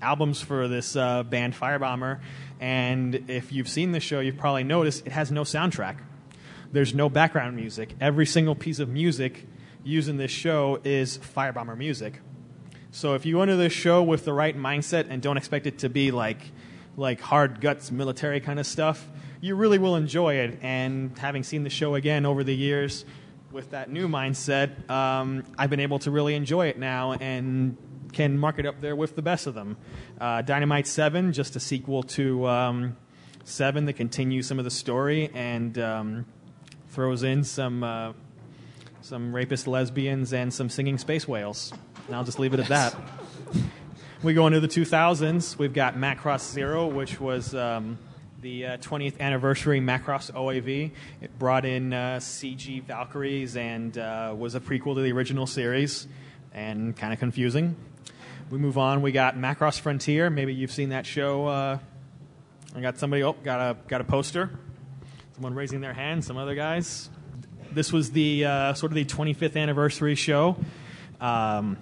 [0.01, 2.19] albums for this uh, band Firebomber,
[2.59, 5.97] and if you've seen the show, you've probably noticed it has no soundtrack.
[6.71, 7.95] There's no background music.
[7.99, 9.47] Every single piece of music
[9.83, 12.21] used in this show is Firebomber music.
[12.91, 15.79] So if you go into this show with the right mindset and don't expect it
[15.79, 16.51] to be like
[16.97, 19.07] like hard guts military kind of stuff,
[19.41, 20.59] you really will enjoy it.
[20.61, 23.05] And having seen the show again over the years
[23.51, 27.77] with that new mindset, um, I've been able to really enjoy it now and
[28.13, 29.77] can mark it up there with the best of them.
[30.19, 32.97] Uh, Dynamite 7, just a sequel to um,
[33.43, 36.25] 7 that continues some of the story and um,
[36.89, 38.13] throws in some, uh,
[39.01, 41.73] some rapist lesbians and some singing space whales.
[42.07, 42.95] And I'll just leave it at that.
[44.21, 45.57] We go into the 2000s.
[45.57, 47.97] We've got Macross Zero, which was um,
[48.41, 50.91] the uh, 20th anniversary Macross OAV.
[51.21, 56.05] It brought in uh, CG Valkyries and uh, was a prequel to the original series,
[56.53, 57.77] and kind of confusing.
[58.49, 59.03] We move on.
[59.03, 60.31] We got Macross Frontier.
[60.31, 61.45] Maybe you've seen that show.
[61.45, 61.77] Uh,
[62.75, 63.21] I got somebody.
[63.21, 64.49] Oh, got a got a poster.
[65.35, 66.25] Someone raising their hand.
[66.25, 67.11] Some other guys.
[67.71, 70.57] This was the uh, sort of the 25th anniversary show.
[71.21, 71.77] Um,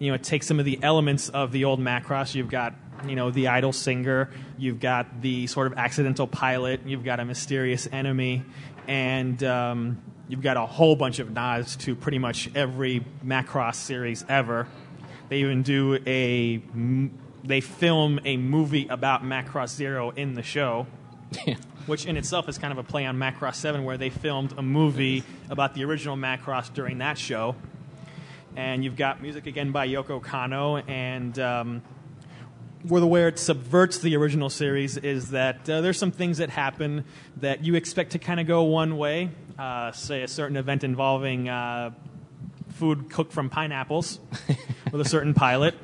[0.00, 2.34] you know, it takes some of the elements of the old Macross.
[2.34, 2.74] You've got,
[3.06, 4.30] you know, the idol singer.
[4.58, 6.80] You've got the sort of accidental pilot.
[6.84, 8.42] You've got a mysterious enemy,
[8.88, 14.24] and um, you've got a whole bunch of nods to pretty much every Macross series
[14.28, 14.66] ever.
[15.28, 16.60] They even do a,
[17.44, 20.86] they film a movie about Macross Zero in the show.
[21.86, 24.62] Which in itself is kind of a play on Macross 7, where they filmed a
[24.62, 27.54] movie about the original Macross during that show.
[28.56, 31.82] And you've got music again by Yoko Kanno, and um,
[32.82, 36.50] where the where it subverts the original series is that uh, there's some things that
[36.50, 37.04] happen
[37.36, 41.48] that you expect to kind of go one way, uh, say a certain event involving
[41.48, 41.90] uh,
[42.76, 44.20] food cooked from pineapples
[44.92, 45.74] with a certain pilot.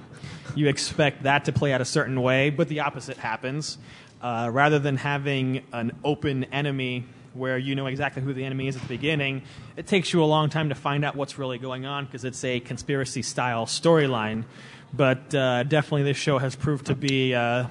[0.55, 3.78] You expect that to play out a certain way, but the opposite happens.
[4.20, 7.05] Uh, rather than having an open enemy
[7.35, 9.43] where you know exactly who the enemy is at the beginning,
[9.77, 12.44] it takes you a long time to find out what's really going on because it's
[12.44, 14.44] a conspiracy style storyline.
[14.93, 17.35] But uh, definitely, this show has proved to be.
[17.35, 17.66] Uh,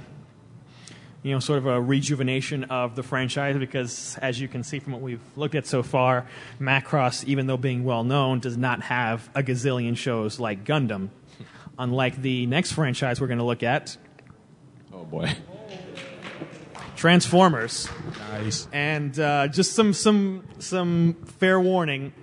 [1.23, 4.93] you know, sort of a rejuvenation of the franchise because, as you can see from
[4.93, 6.25] what we've looked at so far,
[6.59, 11.09] Macross, even though being well known, does not have a gazillion shows like Gundam.
[11.77, 13.97] Unlike the next franchise we're going to look at.
[14.93, 15.35] Oh boy.
[16.95, 17.87] Transformers.
[18.31, 18.67] Nice.
[18.71, 22.13] And uh, just some some some fair warning.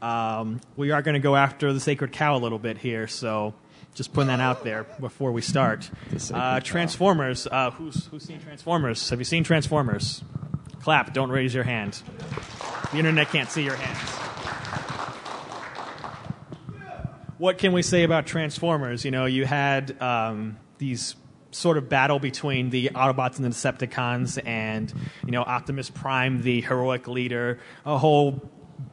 [0.00, 3.54] Um, we are going to go after the sacred cow a little bit here, so
[3.98, 5.90] just putting that out there before we start.
[6.32, 7.48] Uh, Transformers.
[7.50, 9.10] Uh, who's who's seen Transformers?
[9.10, 10.22] Have you seen Transformers?
[10.80, 11.12] Clap.
[11.12, 12.00] Don't raise your hand.
[12.92, 13.98] The internet can't see your hands.
[17.38, 19.04] What can we say about Transformers?
[19.04, 21.16] You know, you had um, these
[21.50, 24.92] sort of battle between the Autobots and the Decepticons, and
[25.24, 28.48] you know Optimus Prime, the heroic leader, a whole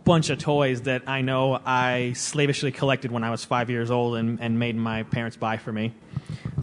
[0.06, 4.15] bunch of toys that I know I slavishly collected when I was five years old
[4.15, 5.94] and, and made my parents buy for me.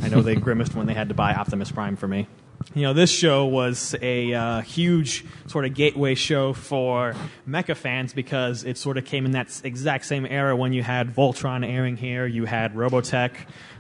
[0.01, 2.29] I know they grimaced when they had to buy Optimus Prime for me.
[2.75, 7.15] You know, this show was a uh, huge sort of gateway show for
[7.47, 11.15] mecha fans because it sort of came in that exact same era when you had
[11.15, 13.33] Voltron airing here, you had Robotech,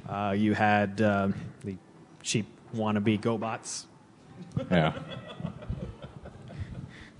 [0.08, 1.28] uh, you had uh,
[1.64, 1.76] the
[2.22, 3.84] cheap wannabe GoBots.
[4.70, 4.92] Yeah.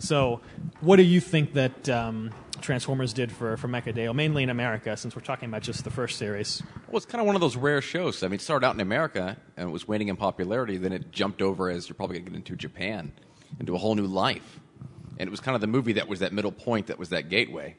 [0.03, 0.41] So,
[0.81, 5.15] what do you think that um, Transformers did for for Mechadale, mainly in America, since
[5.15, 6.63] we're talking about just the first series.
[6.89, 8.23] Well, it's kind of one of those rare shows.
[8.23, 10.77] I mean, it started out in America and it was waning in popularity.
[10.77, 13.13] Then it jumped over as you're probably going to get into Japan,
[13.61, 14.61] into a whole new life.
[15.19, 17.29] And it was kind of the movie that was that middle point, that was that
[17.29, 17.77] gateway.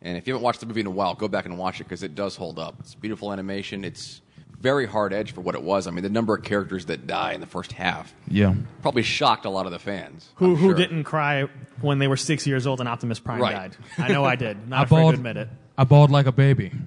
[0.00, 1.84] And if you haven't watched the movie in a while, go back and watch it
[1.84, 2.76] because it does hold up.
[2.80, 3.84] It's beautiful animation.
[3.84, 4.22] It's
[4.60, 5.86] very hard edge for what it was.
[5.86, 8.54] I mean, the number of characters that die in the first half Yeah.
[8.82, 10.30] probably shocked a lot of the fans.
[10.36, 10.74] Who I'm who sure.
[10.74, 11.46] didn't cry
[11.80, 13.54] when they were six years old and Optimus Prime Right.
[13.54, 13.76] died?
[13.98, 14.68] I know I did.
[14.68, 15.48] Not I afraid bawled, to admit it.
[15.76, 16.72] I bawled like a baby.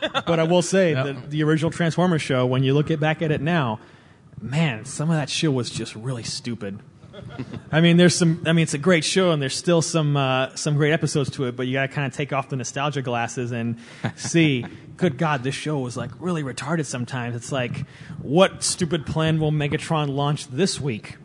[0.00, 3.30] But I will say that the original Transformers show, when you look at, back at
[3.30, 3.80] it now,
[4.40, 6.78] man, some of that shit was just really stupid.
[7.72, 8.42] I mean, there's some.
[8.46, 11.44] I mean, it's a great show, and there's still some uh, some great episodes to
[11.44, 11.56] it.
[11.56, 13.78] But you got to kind of take off the nostalgia glasses and
[14.16, 14.64] see.
[14.96, 16.84] good God, this show was like really retarded.
[16.84, 17.86] Sometimes it's like,
[18.20, 21.16] what stupid plan will Megatron launch this week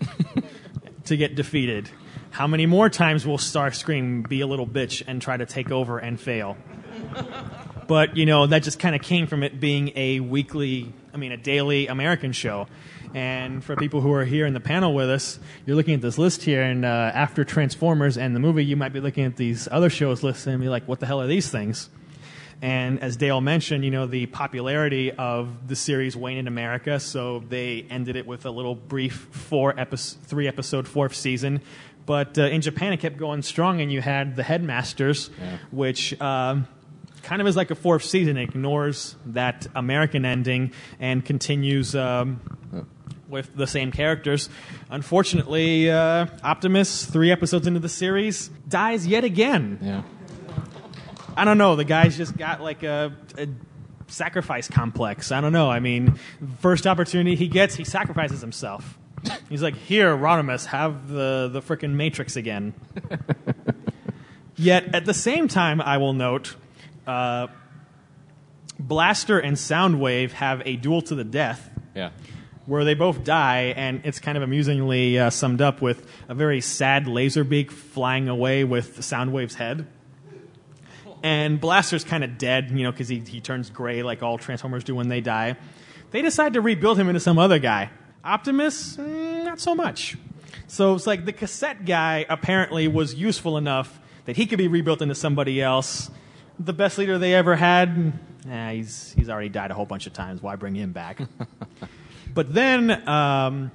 [1.04, 1.90] to get defeated?
[2.30, 5.98] How many more times will Starscream be a little bitch and try to take over
[5.98, 6.56] and fail?
[7.86, 11.32] but you know that just kind of came from it being a weekly i mean
[11.32, 12.66] a daily american show
[13.14, 16.18] and for people who are here in the panel with us you're looking at this
[16.18, 19.68] list here and uh, after transformers and the movie you might be looking at these
[19.70, 21.88] other shows lists and be like what the hell are these things?
[22.60, 27.44] And as dale mentioned you know the popularity of the series waned in america so
[27.48, 31.60] they ended it with a little brief four episode three episode fourth season.
[32.06, 35.30] But uh, in japan it kept going strong and you had the headmasters
[35.70, 36.66] which um,
[37.22, 38.36] kind of is like a fourth season.
[38.36, 42.40] It ignores that American ending and continues um,
[43.34, 44.48] with the same characters.
[44.88, 49.78] Unfortunately, uh, Optimus, three episodes into the series, dies yet again.
[49.82, 50.02] Yeah.
[51.36, 51.76] I don't know.
[51.76, 53.48] The guy's just got like a, a
[54.06, 55.32] sacrifice complex.
[55.32, 55.68] I don't know.
[55.68, 56.18] I mean,
[56.60, 58.98] first opportunity he gets, he sacrifices himself.
[59.48, 62.74] He's like, "Here, Rodimus, have the the frickin' Matrix again."
[64.56, 66.54] Yet at the same time, I will note,
[67.06, 67.48] uh,
[68.78, 72.10] Blaster and Soundwave have a duel to the death Yeah.
[72.66, 76.60] Where they both die, and it's kind of amusingly uh, summed up with a very
[76.60, 79.86] sad Laserbeak flying away with Soundwave's head.
[81.22, 84.84] And Blaster's kind of dead, you know, because he, he turns gray like all Transformers
[84.84, 85.56] do when they die.
[86.10, 87.90] They decide to rebuild him into some other guy.
[88.22, 90.16] Optimus, mm, not so much.
[90.66, 95.02] So it's like the cassette guy apparently was useful enough that he could be rebuilt
[95.02, 96.10] into somebody else.
[96.58, 98.12] The best leader they ever had,
[98.46, 100.42] nah, he's, he's already died a whole bunch of times.
[100.42, 101.20] Why bring him back?
[102.34, 103.70] But then um,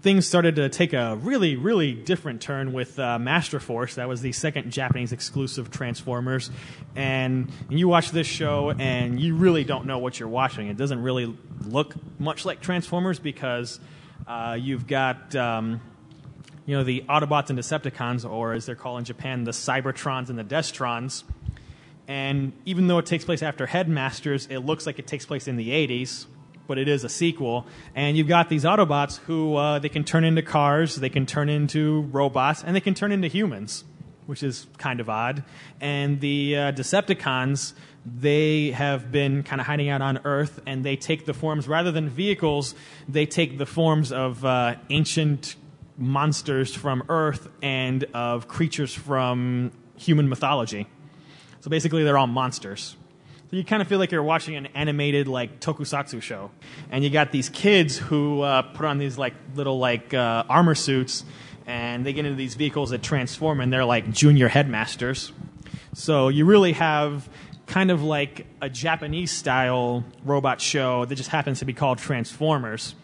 [0.00, 3.96] things started to take a really, really different turn with uh, Master Force.
[3.96, 6.50] That was the second Japanese exclusive Transformers.
[6.96, 10.68] And you watch this show, and you really don't know what you're watching.
[10.68, 11.36] It doesn't really
[11.66, 13.78] look much like Transformers because
[14.26, 15.36] uh, you've got.
[15.36, 15.80] Um,
[16.64, 20.38] you know, the Autobots and Decepticons, or as they're called in Japan, the Cybertrons and
[20.38, 21.24] the Destrons.
[22.06, 25.56] And even though it takes place after Headmasters, it looks like it takes place in
[25.56, 26.26] the 80s,
[26.68, 27.66] but it is a sequel.
[27.96, 31.48] And you've got these Autobots who uh, they can turn into cars, they can turn
[31.48, 33.82] into robots, and they can turn into humans,
[34.26, 35.42] which is kind of odd.
[35.80, 37.72] And the uh, Decepticons,
[38.06, 41.90] they have been kind of hiding out on Earth, and they take the forms, rather
[41.90, 42.74] than vehicles,
[43.08, 45.56] they take the forms of uh, ancient
[45.96, 50.86] monsters from Earth and of creatures from human mythology.
[51.60, 52.94] So basically, they're all monsters.
[53.50, 56.50] So you kind of feel like you're watching an animated like tokusatsu show,
[56.90, 60.74] and you got these kids who uh, put on these like little like uh, armor
[60.74, 61.24] suits,
[61.66, 65.32] and they get into these vehicles that transform, and they're like junior headmasters.
[65.94, 67.26] So you really have
[67.64, 72.94] kind of like a Japanese style robot show that just happens to be called Transformers.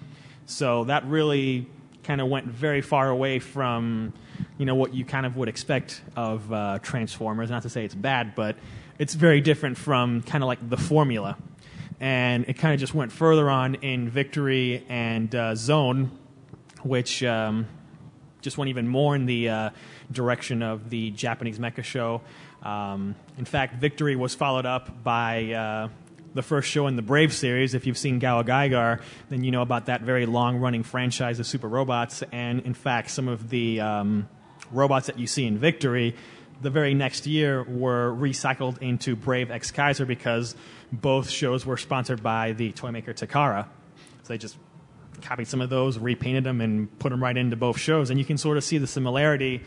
[0.44, 1.66] So that really
[2.02, 4.12] kind of went very far away from
[4.58, 7.48] you know what you kind of would expect of uh, Transformers.
[7.48, 8.56] Not to say it's bad, but
[8.98, 11.36] it's very different from kind of like the formula.
[12.00, 16.10] And it kind of just went further on in Victory and uh, Zone,
[16.82, 17.66] which um,
[18.40, 19.70] just went even more in the uh,
[20.12, 22.20] direction of the Japanese mecha show.
[22.62, 25.88] Um, in fact, Victory was followed up by uh,
[26.34, 27.74] the first show in the Brave series.
[27.74, 29.00] If you've seen GaoGaiGar,
[29.30, 32.22] then you know about that very long running franchise of super robots.
[32.32, 34.28] And in fact, some of the um,
[34.72, 36.16] robots that you see in Victory,
[36.60, 40.56] the very next year were recycled into Brave Exkaiser because
[40.92, 43.66] both shows were sponsored by the toy maker Takara.
[44.22, 44.56] So they just
[45.22, 48.10] copied some of those, repainted them, and put them right into both shows.
[48.10, 49.62] And you can sort of see the similarity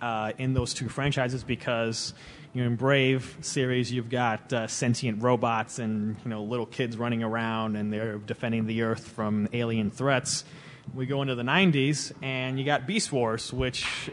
[0.00, 2.12] uh, in those two franchises because
[2.52, 6.96] you know in Brave series you've got uh, sentient robots and you know little kids
[6.96, 10.44] running around and they're defending the Earth from alien threats.
[10.92, 14.10] We go into the 90s and you got Beast Wars, which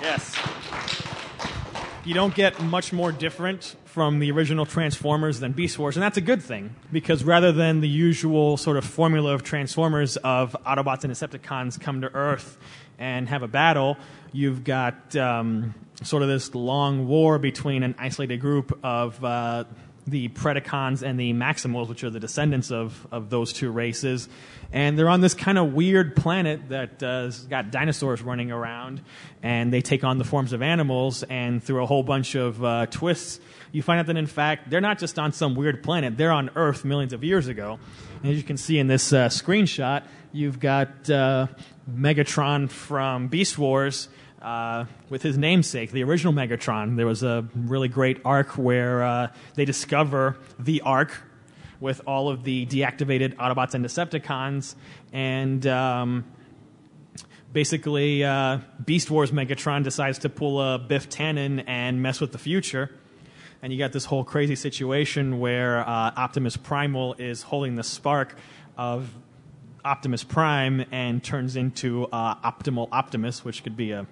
[0.00, 0.36] yes.
[2.04, 6.16] you don't get much more different from the original Transformers than Beast Wars, and that's
[6.16, 11.04] a good thing because rather than the usual sort of formula of Transformers of Autobots
[11.04, 12.56] and Decepticons come to Earth
[12.98, 13.96] and have a battle,
[14.32, 19.64] you've got um, sort of this long war between an isolated group of uh,
[20.06, 24.28] the Predacons and the Maximals, which are the descendants of, of those two races.
[24.72, 29.00] And they're on this kind of weird planet that uh, has got dinosaurs running around,
[29.42, 31.24] and they take on the forms of animals.
[31.24, 33.40] And through a whole bunch of uh, twists,
[33.72, 36.50] you find out that in fact they're not just on some weird planet; they're on
[36.54, 37.80] Earth millions of years ago.
[38.22, 41.48] And as you can see in this uh, screenshot, you've got uh,
[41.90, 44.08] Megatron from Beast Wars
[44.42, 46.96] uh, with his namesake, the original Megatron.
[46.96, 51.12] There was a really great arc where uh, they discover the Ark
[51.80, 54.74] with all of the deactivated Autobots and Decepticons,
[55.12, 56.24] and um,
[57.52, 62.38] basically uh, Beast Wars Megatron decides to pull a Biff Tannen and mess with the
[62.38, 62.90] future.
[63.62, 68.34] And you got this whole crazy situation where uh, Optimus Primal is holding the spark
[68.78, 69.10] of
[69.84, 74.06] Optimus Prime and turns into uh, Optimal Optimus, which could be a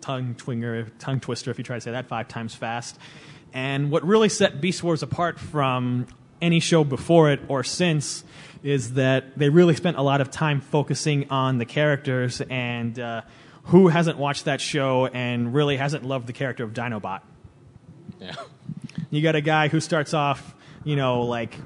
[0.00, 2.98] tongue twinger, tongue twister if you try to say that five times fast.
[3.52, 6.06] And what really set Beast Wars apart from
[6.40, 8.24] any show before it or since
[8.62, 13.22] is that they really spent a lot of time focusing on the characters and uh,
[13.64, 17.20] who hasn't watched that show and really hasn't loved the character of Dinobot.
[18.20, 18.34] Yeah.
[19.10, 20.54] You got a guy who starts off,
[20.84, 21.56] you know, like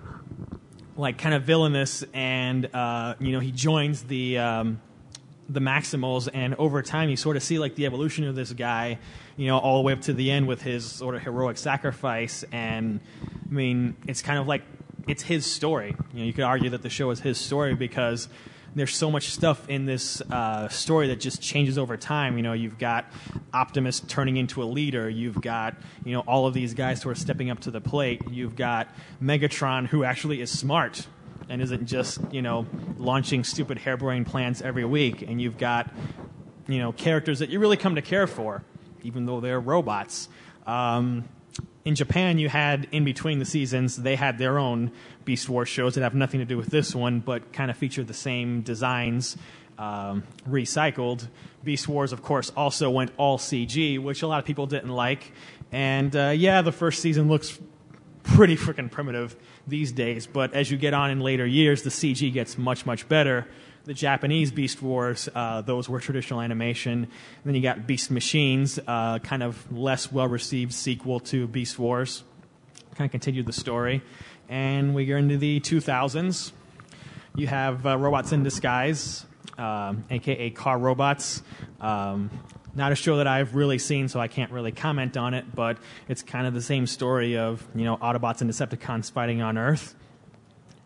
[0.96, 4.80] like kind of villainous, and uh, you know he joins the um,
[5.52, 8.98] the Maximals, and over time you sort of see like the evolution of this guy,
[9.36, 12.44] you know, all the way up to the end with his sort of heroic sacrifice.
[12.52, 13.00] And
[13.48, 14.62] I mean, it's kind of like
[15.06, 15.94] it's his story.
[16.12, 18.28] You know, you could argue that the show is his story because
[18.74, 22.38] there's so much stuff in this uh, story that just changes over time.
[22.38, 23.04] You know, you've got
[23.52, 25.10] Optimus turning into a leader.
[25.10, 28.22] You've got you know all of these guys sort of stepping up to the plate.
[28.30, 28.88] You've got
[29.22, 31.06] Megatron, who actually is smart
[31.48, 32.66] and isn't just you know
[32.98, 35.22] launching stupid harebrained plans every week.
[35.22, 35.90] And you've got
[36.68, 38.64] you know characters that you really come to care for,
[39.02, 40.28] even though they're robots.
[40.66, 41.28] Um,
[41.84, 44.92] in Japan, you had in between the seasons, they had their own
[45.24, 48.04] Beast Wars shows that have nothing to do with this one, but kind of feature
[48.04, 49.36] the same designs
[49.78, 51.26] um, recycled.
[51.64, 55.32] Beast Wars, of course, also went all CG, which a lot of people didn't like.
[55.72, 57.58] And uh, yeah, the first season looks
[58.22, 59.36] pretty freaking primitive
[59.66, 63.08] these days, but as you get on in later years, the CG gets much, much
[63.08, 63.46] better.
[63.84, 67.04] The Japanese Beast Wars, uh, those were traditional animation.
[67.04, 67.08] And
[67.44, 72.22] then you got Beast Machines, uh, kind of less well received sequel to Beast Wars.
[72.94, 74.02] Kind of continued the story.
[74.48, 76.52] And we get into the 2000s.
[77.34, 79.24] You have uh, Robots in Disguise,
[79.58, 81.42] um, aka Car Robots.
[81.80, 82.30] Um,
[82.74, 85.78] not a show that I've really seen, so I can't really comment on it, but
[86.08, 89.94] it's kind of the same story of, you know, Autobots and Decepticons fighting on Earth.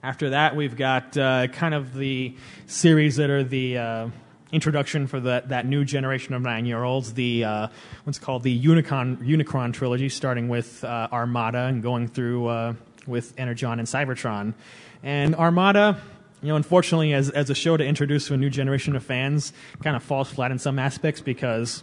[0.02, 2.34] After that, we've got uh, kind of the
[2.66, 4.08] series that are the uh,
[4.52, 7.68] introduction for that, that new generation of nine year olds, the uh,
[8.04, 12.74] what's called the Unicron, Unicron trilogy, starting with uh, Armada and going through uh,
[13.06, 14.54] with Energon and Cybertron.
[15.02, 16.00] And Armada,
[16.42, 19.52] you know, unfortunately, as, as a show to introduce to a new generation of fans,
[19.82, 21.82] kind of falls flat in some aspects because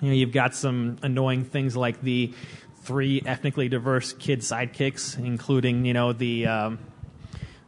[0.00, 2.32] you know you've got some annoying things like the
[2.82, 6.78] three ethnically diverse kid sidekicks, including you know the um,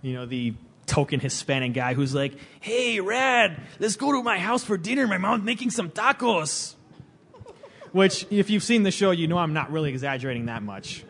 [0.01, 0.55] you know the
[0.87, 5.07] token Hispanic guy who's like, "Hey, Rad, let's go to my house for dinner.
[5.07, 6.75] My mom's making some tacos."
[7.93, 11.05] Which, if you've seen the show, you know I'm not really exaggerating that much.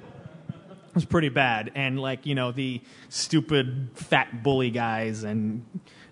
[0.99, 5.65] Was pretty bad, and like you know the stupid fat bully guys, and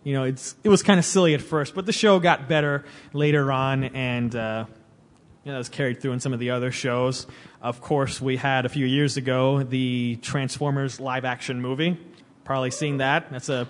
[0.04, 2.84] you know it's it was kind of silly at first, but the show got better
[3.12, 4.66] later on, and uh,
[5.44, 7.26] you know, was carried through in some of the other shows.
[7.60, 11.98] Of course, we had a few years ago the Transformers live action movie
[12.46, 13.28] Probably seen that.
[13.32, 13.66] That's a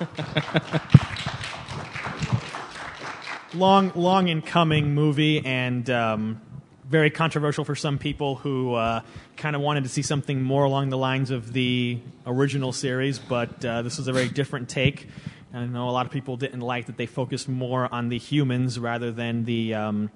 [3.54, 6.40] long, long in coming movie and um,
[6.88, 9.00] very controversial for some people who uh,
[9.36, 13.64] kind of wanted to see something more along the lines of the original series, but
[13.64, 15.08] uh, this was a very different take.
[15.52, 18.78] I know a lot of people didn't like that they focused more on the humans
[18.78, 20.10] rather than the, um,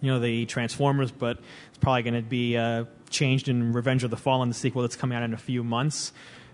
[0.00, 1.38] you know, the Transformers, but
[1.68, 4.96] it's probably going to be uh, changed in Revenge of the Fallen, the sequel that's
[4.96, 6.12] coming out in a few months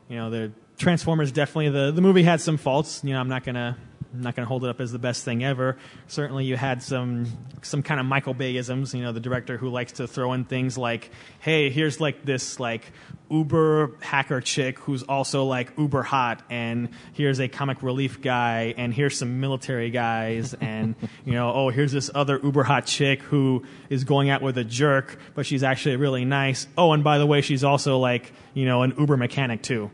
[0.09, 3.03] you know, the Transformers definitely the the movie had some faults.
[3.05, 3.77] You know, I'm not gonna
[4.19, 5.77] I'm not going to hold it up as the best thing ever.
[6.09, 7.27] Certainly, you had some
[7.63, 8.93] some kind of Michael Bayisms.
[8.93, 12.59] You know, the director who likes to throw in things like, "Hey, here's like this
[12.59, 12.91] like
[13.31, 18.93] Uber hacker chick who's also like uber hot, and here's a comic relief guy, and
[18.93, 23.65] here's some military guys, and you know, oh, here's this other uber hot chick who
[23.89, 26.67] is going out with a jerk, but she's actually really nice.
[26.77, 29.93] Oh, and by the way, she's also like you know an Uber mechanic too."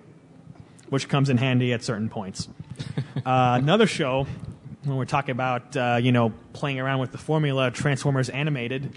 [0.88, 2.48] Which comes in handy at certain points.
[3.26, 4.26] uh, another show,
[4.84, 8.94] when we're talking about uh, you know playing around with the formula, Transformers Animated.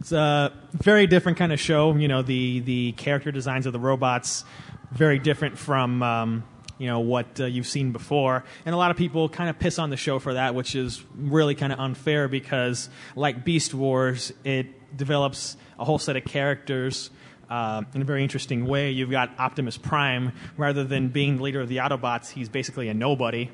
[0.00, 1.94] It's a very different kind of show.
[1.94, 4.44] You know the the character designs of the robots
[4.90, 6.02] very different from.
[6.02, 6.44] Um,
[6.78, 9.78] you know what uh, you've seen before, and a lot of people kind of piss
[9.78, 14.32] on the show for that, which is really kind of unfair because, like Beast Wars,
[14.42, 17.10] it develops a whole set of characters
[17.52, 18.92] uh, in a very interesting way.
[18.92, 22.94] You've got Optimus Prime, rather than being the leader of the Autobots, he's basically a
[22.94, 23.50] nobody,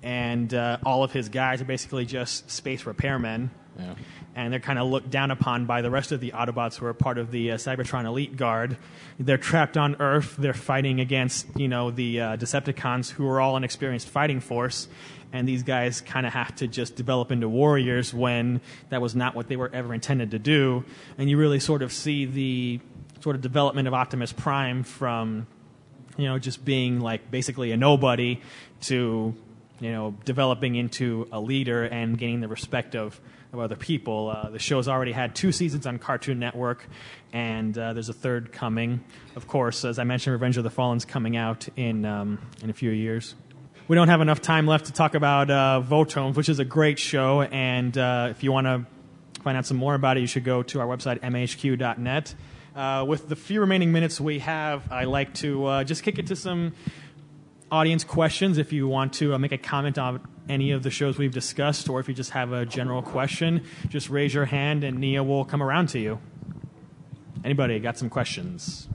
[0.00, 3.50] and uh, all of his guys are basically just space repairmen.
[3.76, 3.94] Yeah.
[4.36, 6.94] And they're kind of looked down upon by the rest of the Autobots who are
[6.94, 8.76] part of the uh, Cybertron Elite Guard.
[9.18, 10.36] They're trapped on Earth.
[10.38, 14.88] They're fighting against, you know, the uh, Decepticons, who are all an experienced fighting force.
[15.32, 18.60] And these guys kind of have to just develop into warriors when
[18.90, 20.84] that was not what they were ever intended to do.
[21.18, 22.80] And you really sort of see the
[23.22, 25.46] sort of development of Optimus Prime from,
[26.16, 28.40] you know, just being like basically a nobody
[28.82, 29.34] to,
[29.80, 33.20] you know, developing into a leader and gaining the respect of,
[33.52, 34.30] of other people.
[34.30, 36.86] Uh, the show's already had two seasons on Cartoon Network,
[37.32, 39.04] and uh, there's a third coming.
[39.36, 42.74] Of course, as I mentioned, Revenge of the Fallen's coming out in um, in a
[42.74, 43.36] few years.
[43.88, 46.98] We don't have enough time left to talk about uh, Votoms, which is a great
[46.98, 48.86] show, and uh, if you want to
[49.42, 52.34] find out some more about it, you should go to our website, mahq.net.
[52.74, 56.28] Uh, with the few remaining minutes we have, I like to uh, just kick it
[56.28, 56.72] to some
[57.70, 58.56] audience questions.
[58.56, 61.90] If you want to uh, make a comment on any of the shows we've discussed,
[61.90, 65.44] or if you just have a general question, just raise your hand and Nia will
[65.44, 66.18] come around to you.
[67.44, 68.88] Anybody got some questions?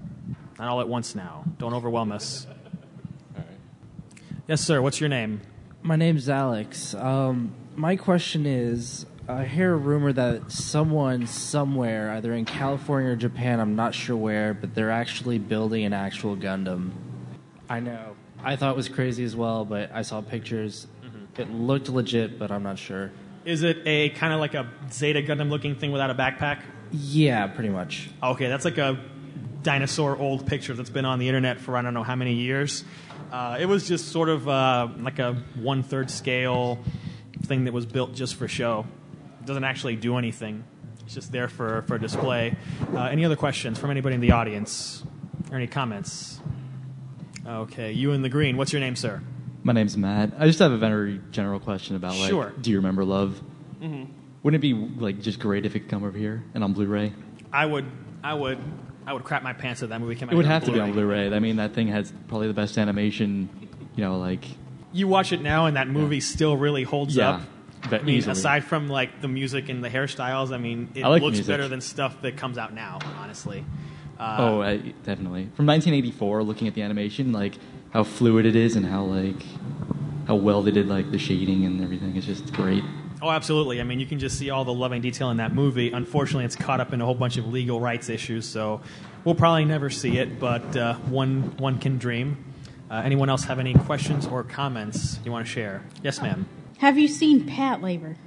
[0.58, 1.44] Not all at once now.
[1.60, 2.48] Don't overwhelm us.
[4.48, 4.82] Yes, sir.
[4.82, 5.42] What's your name?
[5.84, 6.96] My name's Alex.
[6.96, 13.16] Um, my question is I hear a rumor that someone somewhere, either in California or
[13.18, 16.92] Japan, I'm not sure where, but they're actually building an actual Gundam.
[17.70, 18.16] I know.
[18.42, 20.88] I thought it was crazy as well, but I saw pictures.
[21.38, 23.12] It looked legit, but I'm not sure.
[23.44, 26.62] Is it a kind of like a Zeta Gundam looking thing without a backpack?
[26.92, 28.10] Yeah, pretty much.
[28.24, 28.98] Okay, that's like a
[29.62, 32.86] dinosaur old picture that's been on the internet for I don't know how many years.
[33.32, 36.80] Uh, it was just sort of uh, like a one third scale
[37.44, 38.86] thing that was built just for show.
[39.48, 40.64] Doesn't actually do anything.
[41.06, 42.56] It's just there for, for display.
[42.94, 45.04] Uh, any other questions from anybody in the audience?
[45.50, 46.40] Or any comments?
[47.48, 48.58] Okay, you in the green.
[48.58, 49.22] What's your name, sir?
[49.64, 50.34] My name's Matt.
[50.38, 52.54] I just have a very general question about like, Sure.
[52.60, 53.40] do you remember Love?
[53.82, 54.12] Mm-hmm.
[54.44, 57.14] Wouldn't it be like just great if it could come over here and on Blu-ray?
[57.54, 57.86] I would,
[58.24, 58.60] I would,
[59.06, 60.34] I would crap my pants if that movie came out.
[60.34, 61.24] It would have to be on Blu-ray.
[61.30, 61.36] Blu-ray.
[61.36, 63.50] I mean, that thing has probably the best animation.
[63.96, 64.44] You know, like
[64.92, 67.42] You watch it now, and that movie still really holds Yeah, up.
[67.94, 68.32] I mean, easily.
[68.32, 71.52] aside from like the music and the hairstyles, I mean, it I like looks music.
[71.52, 73.00] better than stuff that comes out now.
[73.20, 73.66] Honestly.
[74.20, 76.44] Uh, oh, I, definitely from 1984.
[76.44, 77.56] Looking at the animation, like
[77.92, 79.44] how fluid it is and how like
[80.28, 82.16] how well they did like the shading and everything.
[82.16, 82.84] It's just great.
[83.22, 83.82] Oh, absolutely.
[83.82, 85.92] I mean, you can just see all the loving detail in that movie.
[85.92, 88.82] Unfortunately, it's caught up in a whole bunch of legal rights issues, so
[89.24, 90.40] we'll probably never see it.
[90.40, 92.44] But uh, one one can dream.
[92.90, 95.84] Uh, anyone else have any questions or comments you want to share?
[96.04, 96.48] Yes, ma'am.
[96.80, 98.18] Have you seen Patlabor?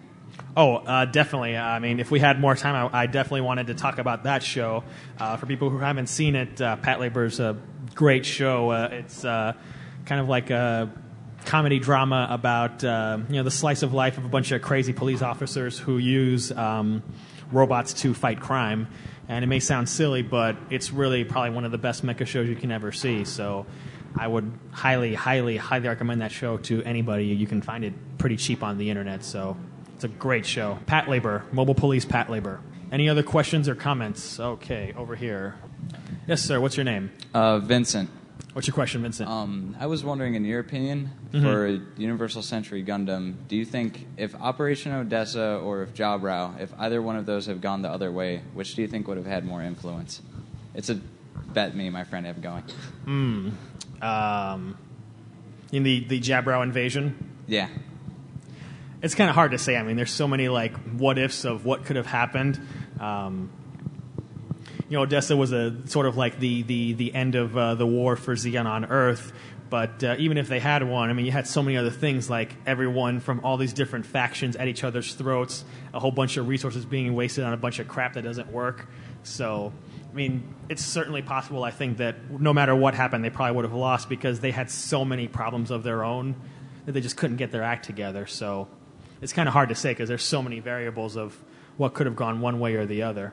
[0.56, 1.56] Oh, uh, definitely.
[1.56, 4.42] I mean, if we had more time, I, I definitely wanted to talk about that
[4.42, 4.82] show.
[5.18, 7.56] Uh, for people who haven't seen it, uh, Patlabor's a
[7.94, 8.70] great show.
[8.70, 9.52] Uh, it's uh,
[10.04, 10.90] kind of like a
[11.46, 14.92] comedy drama about uh, you know the slice of life of a bunch of crazy
[14.92, 17.02] police officers who use um,
[17.52, 18.88] robots to fight crime.
[19.28, 22.48] And it may sound silly, but it's really probably one of the best mecha shows
[22.48, 23.24] you can ever see.
[23.24, 23.66] So
[24.16, 27.26] I would highly, highly, highly recommend that show to anybody.
[27.26, 29.56] You can find it pretty cheap on the internet, so
[29.94, 30.78] it's a great show.
[30.86, 32.58] Patlabor, Mobile Police Patlabor.
[32.92, 34.40] Any other questions or comments?
[34.40, 35.54] Okay, over here.
[36.26, 36.60] Yes, sir.
[36.60, 37.12] What's your name?
[37.32, 38.10] Uh, Vincent.
[38.52, 39.28] What's your question, Vincent?
[39.30, 41.42] Um, I was wondering, in your opinion, Mhm.
[41.42, 47.00] for Universal Century Gundam, do you think if Operation Odessa or if Jaburo, if either
[47.00, 49.44] one of those have gone the other way, which do you think would have had
[49.44, 50.20] more influence?
[50.74, 50.98] It's a
[51.54, 52.64] bet me my friend have going.
[53.04, 53.50] Hmm.
[54.02, 54.76] Um,
[55.72, 57.42] in the the Jaburo invasion.
[57.46, 57.68] Yeah.
[59.02, 59.76] It's kind of hard to say.
[59.76, 62.60] I mean, there's so many like what ifs of what could have happened.
[62.98, 63.50] Um,
[64.88, 67.86] you know, Odessa was a sort of like the the the end of uh, the
[67.86, 69.32] war for Zeon on Earth.
[69.70, 72.28] But uh, even if they had one, I mean, you had so many other things
[72.28, 75.64] like everyone from all these different factions at each other's throats,
[75.94, 78.88] a whole bunch of resources being wasted on a bunch of crap that doesn't work.
[79.22, 79.72] So,
[80.10, 83.64] I mean, it's certainly possible, I think, that no matter what happened, they probably would
[83.64, 86.34] have lost because they had so many problems of their own
[86.86, 88.26] that they just couldn't get their act together.
[88.26, 88.68] So,
[89.20, 91.36] it's kind of hard to say because there's so many variables of
[91.76, 93.32] what could have gone one way or the other.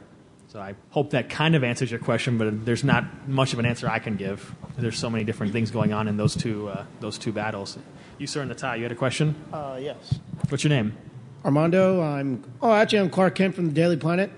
[0.49, 3.66] So I hope that kind of answers your question, but there's not much of an
[3.66, 4.56] answer I can give.
[4.78, 7.78] There's so many different things going on in those two uh, those two battles.
[8.18, 9.36] You, sir, in the tie, you had a question?
[9.52, 10.20] Uh, yes.
[10.49, 10.98] What's your name?
[11.44, 12.02] Armando.
[12.02, 12.44] I'm.
[12.62, 14.32] Oh, actually, I'm Clark Kent from the Daily Planet.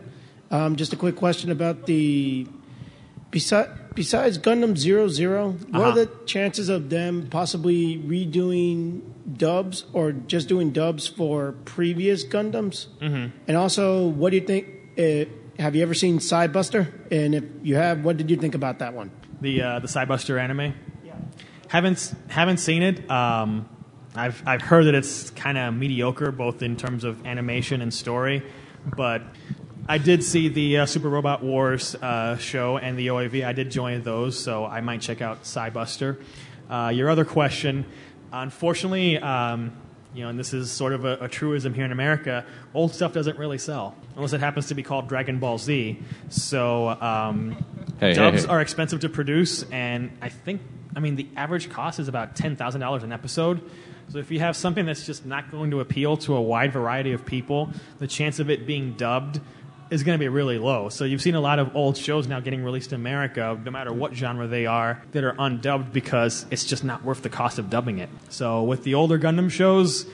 [0.52, 2.48] Um, just a quick question about the.
[3.32, 5.90] Besides, besides Gundam Zero Zero, what Uh-huh.
[5.92, 9.02] are the chances of them possibly redoing
[9.38, 12.88] dubs or just doing dubs for previous Gundams?
[13.00, 13.32] Mhm.
[13.48, 14.66] And also, what do you think?
[14.98, 15.26] Uh,
[15.62, 16.88] have you ever seen Cybuster?
[17.12, 19.12] And if you have, what did you think about that one?
[19.42, 20.74] The uh, the Cybuster anime.
[21.06, 21.14] Yeah.
[21.68, 23.10] Haven't haven't seen it.
[23.12, 23.70] Um,
[24.16, 28.42] I've I've heard that it's kind of mediocre, both in terms of animation and story.
[28.98, 29.22] But
[29.90, 33.44] I did see the uh, Super Robot Wars uh, show and the OAV.
[33.44, 36.22] I did join those, so I might check out Cybuster.
[36.70, 37.86] Uh, your other question,
[38.32, 39.76] unfortunately, um,
[40.14, 42.45] you know, and this is sort of a, a truism here in America,
[42.76, 45.99] old stuff doesn't really sell unless it happens to be called Dragon Ball Z.
[46.30, 47.53] So um,
[47.99, 48.49] Hey, hey, dubs hey.
[48.49, 50.61] are expensive to produce, and I think,
[50.95, 53.68] I mean, the average cost is about ten thousand dollars an episode.
[54.10, 57.11] So if you have something that's just not going to appeal to a wide variety
[57.14, 59.40] of people, the chance of it being dubbed
[59.90, 60.90] is going to be really low.
[60.90, 63.91] So you've seen a lot of old shows now getting released in America, no matter
[63.91, 67.70] what genre they are, that are undubbed because it's just not worth the cost of
[67.70, 68.10] dubbing it.
[68.30, 70.06] So with the older Gundam shows,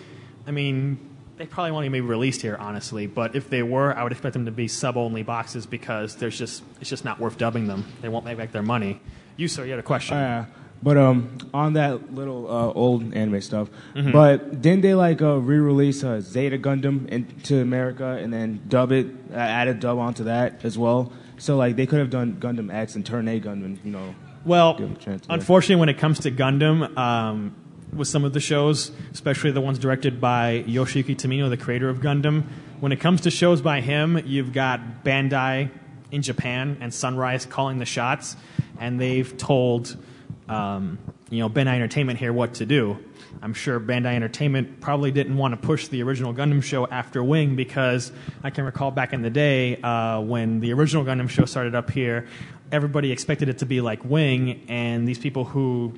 [0.48, 0.98] I mean,
[1.38, 3.08] they probably won't even be released here, honestly.
[3.08, 6.64] But if they were, I would expect them to be sub-only boxes because there's just
[6.80, 7.86] it's just not worth dubbing them.
[8.02, 9.02] They won't make back their money.
[9.36, 10.16] You, sir, you had a question.
[10.16, 10.46] Oh, yeah.
[10.86, 14.12] But um, on that little uh, old anime stuff, Mhm.
[14.14, 19.08] but didn't they like uh, re-release uh, Zeta Gundam into America and then dub it,
[19.34, 21.12] uh, add a dub onto that as well?
[21.40, 24.14] So like they could have done Gundam X and Turn A Gundam, you know.
[24.46, 27.54] Well, give a chance to- unfortunately, when it comes to Gundam, um,
[27.92, 32.00] with some of the shows, especially the ones directed by Yoshiyuki Tomino, the creator of
[32.00, 32.44] Gundam,
[32.80, 35.70] when it comes to shows by him, you've got Bandai
[36.12, 38.36] in Japan and Sunrise calling the shots,
[38.80, 39.98] and they've told
[40.48, 40.98] um,
[41.30, 42.98] you know Bandai Entertainment here what to do.
[43.42, 47.56] I'm sure Bandai Entertainment probably didn't want to push the original Gundam show after Wing
[47.56, 48.12] because
[48.44, 51.90] I can recall back in the day uh, when the original Gundam show started up
[51.90, 52.28] here,
[52.72, 55.94] everybody expected it to be like Wing, and these people who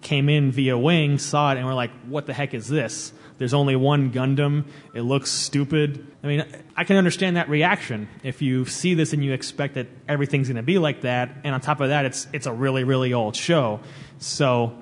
[0.00, 3.54] came in via Wing saw it and were like, "What the heck is this?" There's
[3.54, 4.64] only one Gundam.
[4.94, 6.06] It looks stupid.
[6.22, 6.44] I mean,
[6.76, 10.56] I can understand that reaction if you see this and you expect that everything's going
[10.56, 13.36] to be like that, and on top of that, it's it's a really really old
[13.36, 13.80] show.
[14.18, 14.72] So,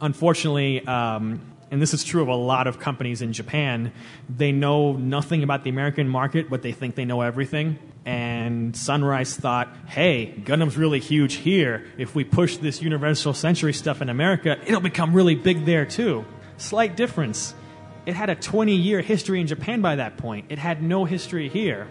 [0.00, 3.92] unfortunately, um, and this is true of a lot of companies in Japan,
[4.28, 7.78] they know nothing about the American market, but they think they know everything.
[8.04, 11.84] And Sunrise thought, hey, Gundam's really huge here.
[11.98, 16.24] If we push this Universal Century stuff in America, it'll become really big there too.
[16.56, 17.52] Slight difference.
[18.06, 20.46] It had a 20 year history in Japan by that point.
[20.48, 21.88] It had no history here.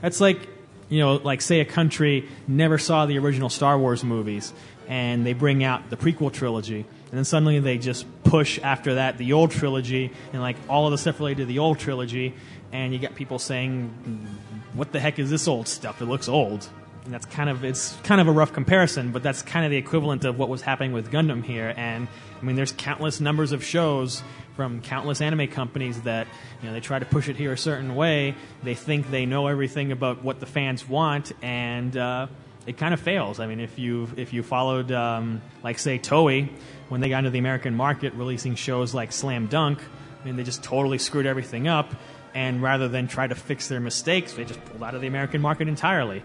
[0.00, 0.48] That's like,
[0.88, 4.52] you know, like say a country never saw the original Star Wars movies
[4.88, 9.18] and they bring out the prequel trilogy and then suddenly they just push after that
[9.18, 12.34] the old trilogy and like all of the stuff related to the old trilogy
[12.72, 14.28] and you get people saying
[14.74, 16.68] what the heck is this old stuff it looks old
[17.04, 19.76] and that's kind of it's kind of a rough comparison but that's kind of the
[19.76, 22.08] equivalent of what was happening with Gundam here and
[22.40, 24.22] I mean there's countless numbers of shows
[24.54, 26.26] from countless anime companies that
[26.62, 28.34] you know they try to push it here a certain way.
[28.62, 32.26] They think they know everything about what the fans want and uh,
[32.66, 33.40] it kind of fails.
[33.40, 36.48] I mean if you if you followed um, like say Toei
[36.88, 39.80] when they got into the American market releasing shows like Slam Dunk
[40.22, 41.94] I mean they just totally screwed everything up
[42.34, 45.40] and rather than try to fix their mistakes they just pulled out of the American
[45.40, 46.22] market entirely.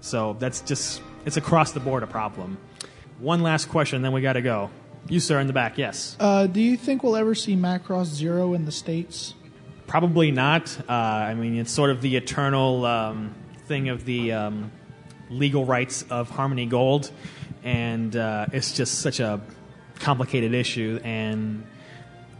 [0.00, 2.58] So that's just it's across the board a problem.
[3.18, 4.70] One last question then we got to go
[5.08, 8.54] you sir in the back yes Uh, do you think we'll ever see Macross Zero
[8.54, 9.34] in the States?
[9.86, 10.74] Probably not.
[10.88, 13.34] Uh, I mean, it's sort of the eternal um,
[13.66, 14.72] thing of the um,
[15.28, 17.10] legal rights of Harmony Gold,
[17.62, 19.40] and uh, it's just such a
[19.98, 20.98] complicated issue.
[21.04, 21.66] And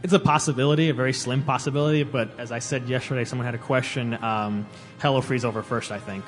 [0.02, 2.04] it's a possibility, a very slim possibility.
[2.04, 4.14] But as I said yesterday, someone had a question.
[4.24, 4.66] Um,
[5.00, 6.24] Hello Freeze over first, I think.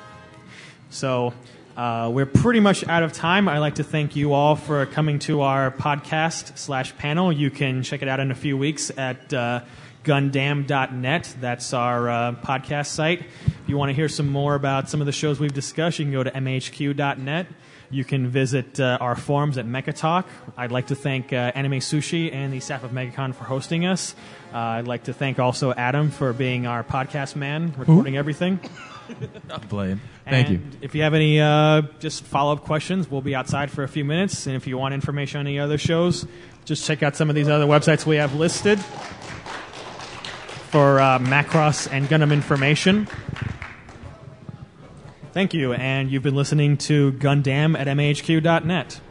[0.91, 1.33] So
[1.75, 3.49] uh, we're pretty much out of time.
[3.49, 7.33] I'd like to thank you all for coming to our podcast slash panel.
[7.33, 9.61] You can check it out in a few weeks at uh,
[10.05, 11.35] gundam.net.
[11.41, 13.21] That's our uh, podcast site.
[13.21, 16.05] If you want to hear some more about some of the shows we've discussed, you
[16.05, 17.47] can go to mahq.net.
[17.91, 20.25] You can visit uh, our forums at Mechatalk.
[20.57, 24.15] I'd like to thank uh, Anime Sushi and the staff of MegaCon for hosting us.
[24.53, 28.59] Uh, I'd like to thank also Adam for being our podcast man, recording everything.
[29.69, 30.01] Blame.
[30.27, 30.61] Thank you.
[30.81, 34.03] If you have any uh, just follow up questions, we'll be outside for a few
[34.03, 34.47] minutes.
[34.47, 36.25] And if you want information on any other shows,
[36.65, 38.79] just check out some of these other websites we have listed
[40.71, 43.07] for uh, Macross and Gundam information.
[45.31, 49.01] Thank you, and you've been listening to Gundam at MAHQ.net.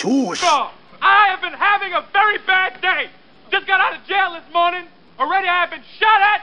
[0.00, 0.42] Shush.
[0.44, 0.72] off.
[1.02, 3.10] I have been having a very bad day.
[3.50, 4.86] Just got out of jail this morning.
[5.18, 6.42] Already I have been shot at.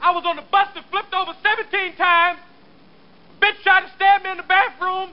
[0.00, 2.38] I was on the bus that flipped over 17 times.
[3.40, 5.10] Bitch tried to stab me in the bathroom.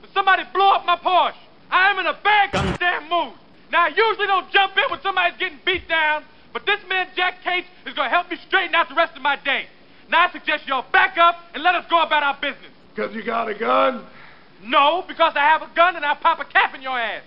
[0.00, 1.38] But somebody blew up my Porsche.
[1.70, 3.34] I am in a bad goddamn mood.
[3.70, 7.42] Now, I usually don't jump in when somebody's getting beat down, but this man, Jack
[7.42, 9.66] Cates, is going to help me straighten out the rest of my day.
[10.08, 12.70] Now, I suggest y'all back up and let us go about our business.
[12.94, 14.06] Because you got a gun?
[14.64, 17.22] No, because I have a gun and I'll pop a cap in your ass.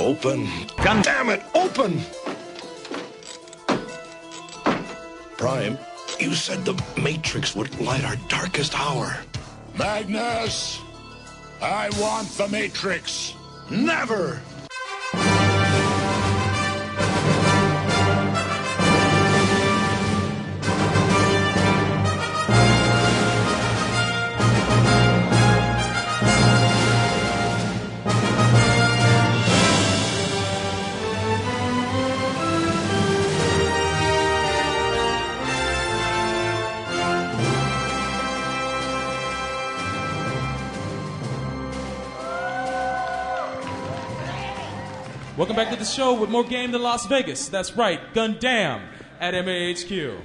[0.00, 0.46] Open.
[0.78, 2.00] Gundam it, open!
[5.36, 5.76] Prime,
[6.18, 9.20] you said the Matrix would light our darkest hour.
[9.76, 10.80] Magnus!
[11.60, 13.34] I want the Matrix!
[13.70, 14.40] Never!
[45.58, 47.48] Back to the show with more game than Las Vegas.
[47.48, 48.80] That's right, Gundam
[49.18, 50.20] at MAHQ.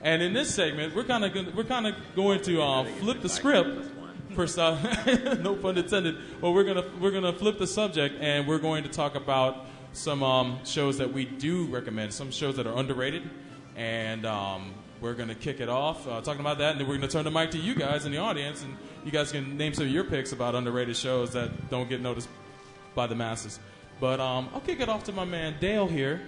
[0.00, 3.28] And in this segment, we're kind of we're kind of going to uh, flip the
[3.28, 3.90] script.
[4.36, 4.80] First off,
[5.40, 6.18] no pun intended.
[6.40, 10.22] Well, we're gonna we're gonna flip the subject, and we're going to talk about some
[10.22, 13.28] um, shows that we do recommend, some shows that are underrated,
[13.74, 17.08] and um, we're gonna kick it off uh, talking about that, and then we're gonna
[17.08, 19.86] turn the mic to you guys in the audience, and you guys can name some
[19.86, 22.28] of your picks about underrated shows that don't get noticed
[22.94, 23.58] by the masses.
[24.00, 26.22] But um, I'll kick it off to my man Dale here,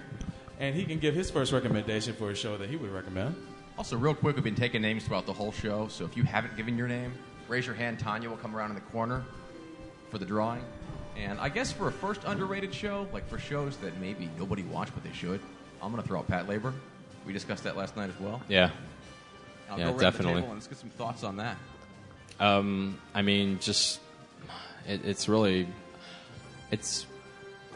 [0.61, 3.35] and he can give his first recommendation for a show that he would recommend.
[3.79, 6.57] Also, real quick, we've been taking names throughout the whole show, so if you haven't
[6.57, 7.15] given your name,
[7.49, 7.99] raise your hand.
[7.99, 9.25] Tanya will come around in the corner
[10.11, 10.63] for the drawing.
[11.17, 14.95] And I guess for a first underrated show, like for shows that maybe nobody watched
[14.95, 15.41] but they should,
[15.83, 16.75] I'm going to throw out Patlabor.
[17.27, 18.43] We discussed that last night as well.
[18.49, 18.71] Yeah.
[19.71, 20.35] I'll Yeah, go around definitely.
[20.35, 21.57] The table and let's get some thoughts on that.
[22.41, 24.01] Um, I mean, just
[24.87, 25.67] it, it's really
[26.71, 27.07] it's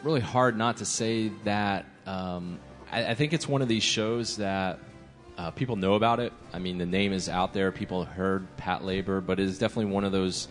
[0.03, 1.85] really hard not to say that.
[2.05, 2.59] Um,
[2.91, 4.79] I, I think it's one of these shows that
[5.37, 6.33] uh, people know about it.
[6.53, 7.71] I mean, the name is out there.
[7.71, 10.47] People heard Patlabor, but it is definitely one of those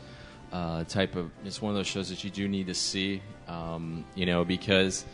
[0.53, 1.31] uh, type of.
[1.45, 3.23] It's one of those shows that you do need to see.
[3.49, 5.05] Um, you know, because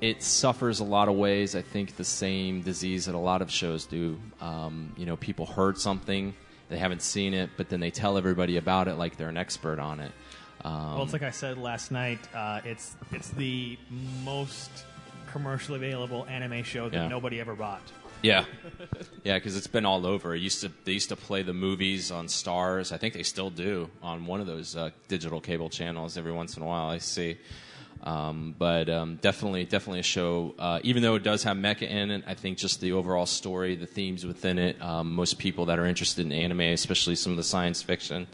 [0.00, 1.54] it suffers a lot of ways.
[1.54, 4.18] I think the same disease that a lot of shows do.
[4.40, 6.34] Um, you know, people heard something,
[6.68, 9.78] they haven't seen it, but then they tell everybody about it like they're an expert
[9.78, 10.12] on it.
[10.64, 12.18] Um, well, it's like I said last night.
[12.34, 13.78] Uh, it's it's the
[14.24, 14.70] most
[15.32, 17.08] commercially available anime show that Yeah.
[17.08, 17.82] nobody ever bought.
[18.22, 18.44] Yeah,
[19.24, 20.34] yeah, because it's been all over.
[20.34, 22.92] It used to they used to play the movies on Starz.
[22.92, 26.56] I think they still do on one of those uh, digital cable channels every once
[26.56, 26.90] in a while.
[26.90, 27.38] I see,
[28.02, 30.54] um, but um, definitely, definitely a show.
[30.58, 33.76] Uh, even though it does have mecha in it, I think just the overall story,
[33.76, 34.80] the themes within it.
[34.80, 38.26] Um, most people that are interested in anime, especially some of the science fiction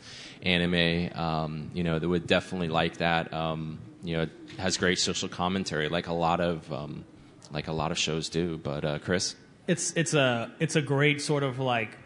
[0.43, 3.32] anime, um, you know, they would definitely like that.
[3.32, 7.05] Um, you know, it has great social commentary, like a lot of um,
[7.51, 8.56] like a lot of shows do.
[8.56, 9.34] But uh, Chris.
[9.66, 11.98] It's it's a it's a great sort of like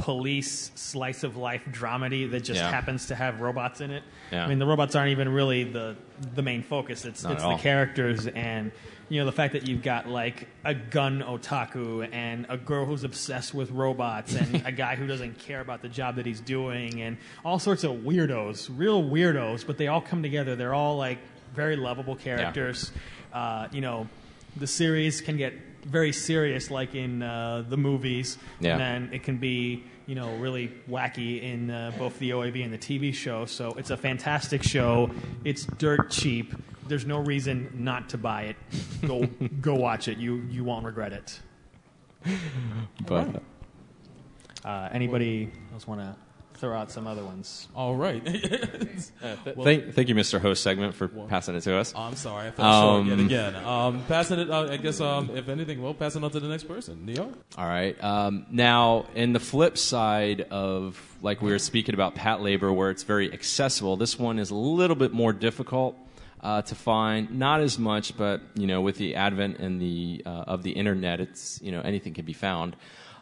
[0.00, 2.70] police slice of life dramedy that just Yeah.
[2.70, 4.02] happens to have robots in it.
[4.32, 4.44] Yeah.
[4.44, 5.96] I mean, the robots aren't even really the
[6.34, 7.04] the main focus.
[7.04, 7.58] It's Not it's the all.
[7.58, 8.72] characters and
[9.08, 13.02] you know the fact that you've got like a gun otaku and a girl who's
[13.04, 17.00] obsessed with robots and a guy who doesn't care about the job that he's doing
[17.02, 20.54] and all sorts of weirdos, real weirdos, but they all come together.
[20.56, 21.18] They're all like
[21.54, 22.92] very lovable characters.
[23.32, 24.08] Uh, you know,
[24.56, 25.54] the series can get
[25.84, 28.72] very serious, like in uh, the movies, Yeah.
[28.72, 32.72] and then it can be you know really wacky in uh, both the OAV and
[32.72, 33.44] the TV show.
[33.44, 35.10] So it's a fantastic show.
[35.44, 36.54] It's dirt cheap.
[36.88, 38.56] There's no reason not to buy it.
[39.06, 39.24] Go
[39.60, 40.18] go watch it.
[40.18, 41.40] You you won't regret it.
[43.06, 43.42] But
[44.64, 46.14] Uh, anybody else want to
[46.60, 47.68] throw out some other ones?
[47.74, 48.22] All right.
[49.22, 50.40] Uh, th- thank, thank you, Mr.
[50.40, 51.92] Host segment, for passing it to us.
[51.96, 53.56] I'm sorry, I fell short yet Um, again.
[53.56, 56.48] Um, passing it, uh, I guess, um, if anything, we'll pass it on to the
[56.48, 57.04] next person.
[57.06, 57.32] Neo?
[57.56, 58.02] All right.
[58.02, 63.02] Um, now, in the flip side of, like we were speaking about Patlabor, where it's
[63.02, 65.96] very accessible, this one is a little bit more difficult
[66.42, 67.38] uh, to find.
[67.38, 71.20] Not as much, but you know, with the advent and the uh, of the internet,
[71.20, 72.76] it's you know anything can be found.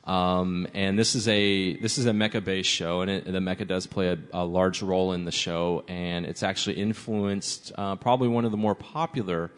[0.09, 3.69] Um, and this is a this is a mecha based show, and it, the mecha
[3.69, 8.29] does play a, a large role in the show, and it's actually influenced uh, probably
[8.29, 9.51] one of the more popular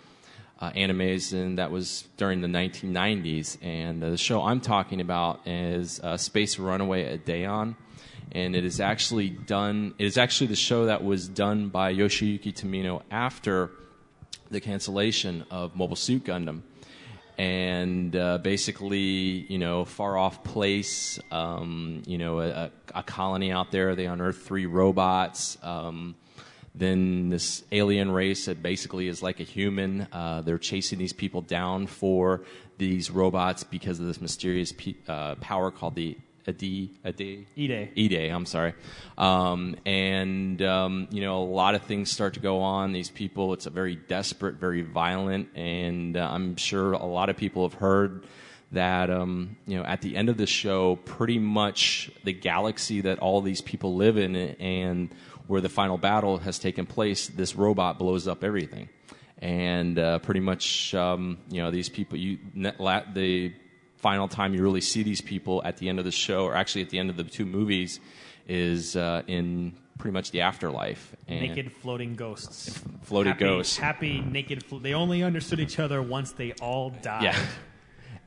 [0.59, 3.59] uh, animes, and that was during the 1990s.
[3.63, 7.77] And the show I'm talking about is uh, Space Runaway Ideon,
[8.33, 9.95] and it is actually done.
[10.01, 13.71] It is actually the show that was done by Yoshiyuki Tomino after
[14.51, 16.63] the cancellation of Mobile Suit Gundam.
[17.41, 18.99] And uh, basically,
[19.49, 23.97] you know, far off place, um, you know, a, a colony out there.
[23.97, 25.57] They unearth three robots.
[25.63, 26.17] Um,
[26.75, 30.07] then this alien race that basically is like a human.
[30.13, 32.43] Uh, they're chasing these people down for
[32.77, 36.91] these robots because of this mysterious pe- uh, power called the Ade.
[37.05, 37.47] Ade.
[37.57, 37.91] Ide.
[37.97, 38.75] Ide, I'm sorry.
[39.19, 42.93] Um, and, um, you know, a lot of things start to go on.
[42.93, 47.37] These people, it's a very desperate, very violent, and uh, I'm sure a lot of
[47.37, 48.27] people have heard
[48.73, 53.19] that, um, you know, at the end of the show, pretty much the galaxy that
[53.19, 55.11] all these people live in and
[55.47, 58.89] where the final battle has taken place, this robot blows up everything.
[59.39, 63.53] And uh, pretty much, um, you know, these people, you, the
[64.01, 66.83] final time you really see these people at the end of the show, or actually
[66.83, 68.01] at the end of the two movies,
[68.49, 71.15] is uh, in pretty much the afterlife.
[71.29, 72.83] And naked floating ghosts.
[73.03, 73.77] Floated happy, ghosts.
[73.77, 74.65] Happy naked.
[74.65, 77.23] Flo- they only understood each other once they all died.
[77.23, 77.39] Yeah.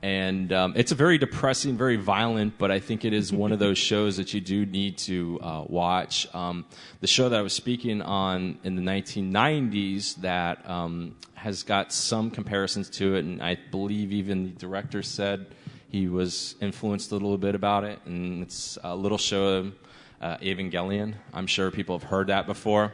[0.04, 3.60] And um, it's a very depressing, very violent, but I think it is one of
[3.60, 6.28] those shows that you do need to uh, watch.
[6.36, 6.66] Um,
[7.00, 12.32] the show that I was speaking on in the 1990s that um, has got some
[12.32, 15.48] comparisons to it, and I believe even the director said
[15.94, 18.00] he was influenced a little bit about it.
[18.06, 19.72] And it's a little show,
[20.20, 21.14] uh, Evangelion.
[21.32, 22.92] I'm sure people have heard that before.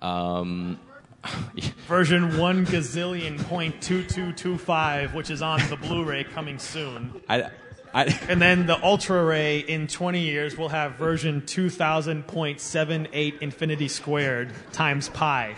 [0.00, 0.78] Um,
[1.88, 7.20] Version one gazillion point two two two five, which is on the Blu-ray coming soon.
[7.28, 7.50] I,
[7.92, 14.52] I, and then the Ultra Ray in 20 years will have version 2000.78 infinity squared
[14.72, 15.56] times pi.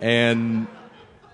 [0.00, 0.66] and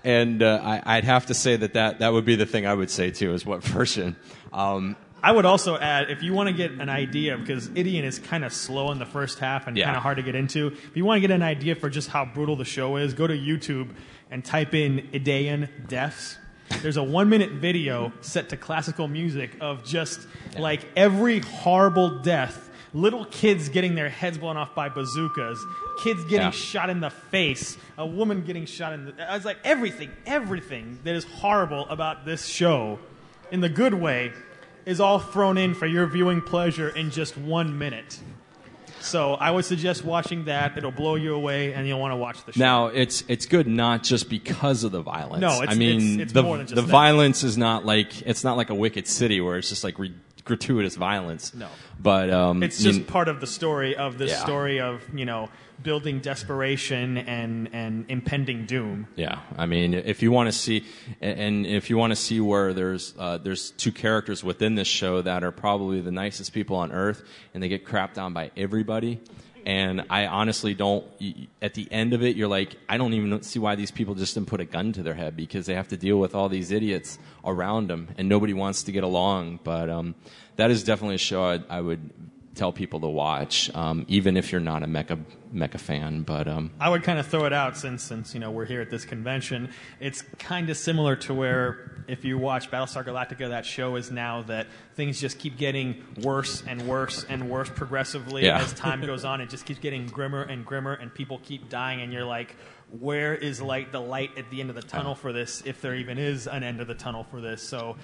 [0.05, 2.75] and uh, I, I'd have to say that, that that would be the thing I
[2.75, 4.15] would say too is what version.
[4.55, 8.19] Um, I would also add, if you want to get an idea, because Ideon is
[8.19, 9.85] kind of slow in the first half and Yeah.
[9.85, 10.67] kind of hard to get into.
[10.67, 13.25] If you want to get an idea for just how brutal the show is, go
[13.27, 13.89] to YouTube
[14.31, 16.37] and type in Ideon deaths.
[16.81, 20.27] There's a one minute video set to classical music of just
[20.57, 22.69] like every horrible death.
[22.93, 25.59] Little kids getting their heads blown off by bazookas,
[26.03, 26.51] kids getting Yeah.
[26.51, 29.31] shot in the face, a woman getting shot in the.
[29.31, 32.99] I was like, everything, everything that is horrible about this show,
[33.51, 34.31] in the good way,
[34.85, 38.19] is all thrown in for your viewing pleasure in just one minute.
[39.01, 40.77] So I would suggest watching that.
[40.77, 42.59] It'll blow you away, and you'll want to watch the show.
[42.59, 45.41] Now it's it's good not just because of the violence.
[45.41, 46.87] No, it's- I mean it's- it's the more than just the that.
[46.91, 50.13] violence is not like it's not like a Wicked City where it's just like re-
[50.43, 51.53] gratuitous violence.
[51.53, 51.67] No.
[51.99, 54.43] but um, it's just part of the story of this Yeah.
[54.43, 55.49] story of you know
[55.81, 59.07] building desperation and and impending doom.
[59.15, 60.85] Yeah, I mean, if you want to see,
[61.21, 65.21] and if you want to see where there's uh, there's two characters within this show
[65.21, 67.23] that are probably the nicest people on earth,
[67.53, 69.21] and they get crapped on by everybody.
[69.65, 71.03] And I honestly don't.
[71.59, 74.35] At the end of it, you're like, I don't even see why these people just
[74.35, 76.71] didn't put a gun to their head because they have to deal with all these
[76.71, 79.59] idiots around them, and nobody wants to get along.
[79.63, 80.13] But um,
[80.57, 82.11] that is definitely a show I'd, I would
[82.55, 86.23] tell people to watch, um, even if you're not a mecha mecha fan.
[86.23, 88.81] But um, I would kind of throw it out since since you know we're here
[88.81, 89.69] at this convention.
[89.99, 94.43] It's kind of similar to where if you watch Battlestar Galactica, that show is now
[94.43, 98.59] that things just keep getting worse and worse and worse progressively Yeah.
[98.61, 99.41] as time goes on.
[99.41, 102.55] It just keeps getting grimmer and grimmer, and people keep dying, and you're like.
[102.99, 105.63] Where is like the light at the end of the tunnel for this?
[105.65, 107.97] If there even is an end of the tunnel for this, so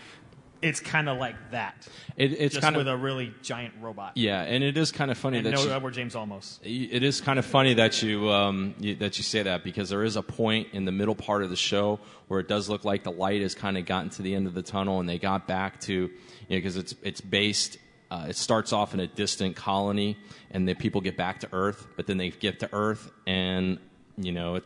[0.62, 1.88] it's kind of like that.
[2.18, 4.12] It- it's kind of- with a really giant robot.
[4.16, 6.60] yeah, and it is kind of funny and that no you- Edward James Olmos.
[6.64, 10.04] It is kind of funny that you, um, you that you say that because there
[10.04, 13.04] is a point in the middle part of the show where it does look like
[13.04, 15.48] the light has kind of gotten to the end of the tunnel, and they got
[15.48, 16.10] back to, you know,
[16.50, 17.78] because it's it's based.
[18.12, 20.18] Uh, it starts off in a distant colony,
[20.52, 23.80] and the people get back to Earth, but then they get to Earth, and
[24.18, 24.64] you know, it,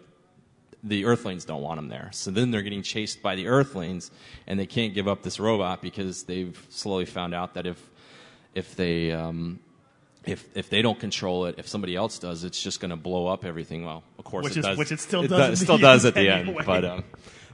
[0.88, 2.10] the Earthlings don't want them there.
[2.14, 4.12] So then they're getting chased by the Earthlings,
[4.48, 7.82] and they can't give up this robot because they've slowly found out that if
[8.54, 9.60] if they um,
[10.26, 13.28] if if they don't control it, if somebody else does, it's just going to blow
[13.28, 13.84] up everything.
[13.84, 14.78] Well, of course, Which it is- does.
[14.78, 16.66] which it still it does at the still does at the end end.
[16.66, 17.04] But um,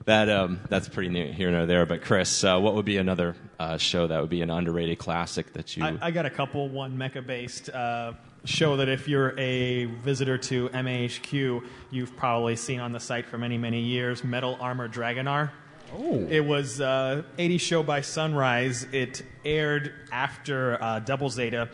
[0.06, 1.86] that um, that's pretty neat here and there.
[1.86, 5.54] But Chris, uh, what would be another uh, show that would be an underrated classic
[5.54, 5.84] that you?
[5.86, 6.68] I, I got a couple.
[6.70, 8.14] One mecha based uh,
[8.46, 13.38] show that if you're a visitor to MAHQ, you've probably seen on the site for
[13.38, 15.52] many, many years Metal Armor Dragonar.
[15.94, 16.26] Oh.
[16.30, 18.88] It was uh, 80 show by Sunrise.
[18.92, 21.70] It aired after uh, Double Zeta.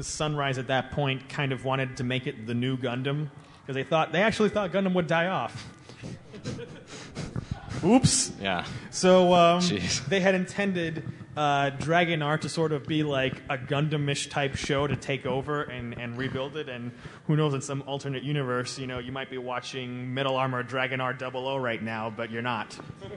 [0.00, 3.30] Sunrise at that point kind of wanted to make it the new Gundam
[3.60, 5.66] because they thought they actually thought Gundam would die off.
[7.84, 8.32] Oops.
[8.40, 8.64] Yeah.
[8.90, 9.62] So um,
[10.08, 11.02] they had intended
[11.36, 15.98] uh, Dragonar to sort of be like a Gundam-ish type show to take over and,
[15.98, 16.68] and rebuild it.
[16.68, 16.90] And
[17.26, 21.18] who knows, in some alternate universe, you know, you might be watching Metal Armor Dragonar
[21.18, 22.76] 00 right now, but you're not.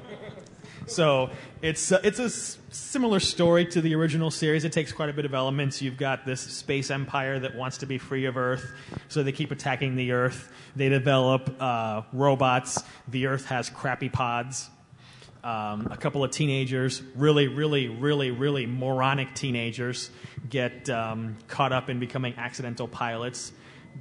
[0.88, 1.30] So
[1.62, 4.66] it's uh, it's a s- similar story to the original series.
[4.66, 5.82] It takes quite a bit of elements.
[5.82, 8.72] You've got this space empire that wants to be free of Earth,
[9.08, 10.52] so they keep attacking the Earth.
[10.76, 12.82] They develop uh, robots.
[13.08, 14.70] The Earth has crappy pods.
[15.44, 20.12] Um, a couple of teenagers, really, really, really, really moronic teenagers,
[20.48, 23.52] get um, caught up in becoming accidental pilots.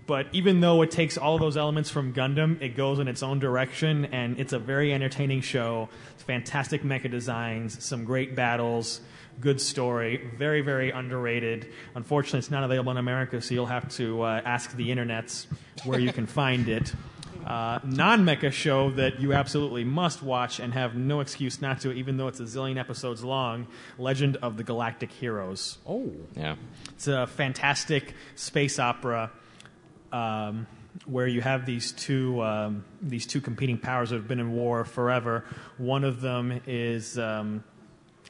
[0.07, 3.39] But even though it takes all those elements from Gundam, it goes in its own
[3.39, 5.89] direction, and it's a very entertaining show.
[6.19, 9.01] Fantastic mecha designs, some great battles,
[9.41, 11.73] good story, very, very underrated.
[11.95, 15.47] Unfortunately, it's not available in America, so you'll have to uh, ask the internets
[15.85, 16.93] where you can find it.
[17.47, 21.93] Uh, non mecha show that you absolutely must watch and have no excuse not to,
[21.93, 23.67] even though it's a zillion episodes long
[23.99, 25.79] Legend of the Galactic Heroes.
[25.87, 26.13] Oh.
[26.37, 26.57] Yeah.
[26.91, 29.31] It's a fantastic space opera
[30.13, 30.67] um,
[31.07, 34.85] where you have these two um, these two competing powers that have been in war
[34.85, 35.45] forever.
[35.79, 37.65] One of them is um,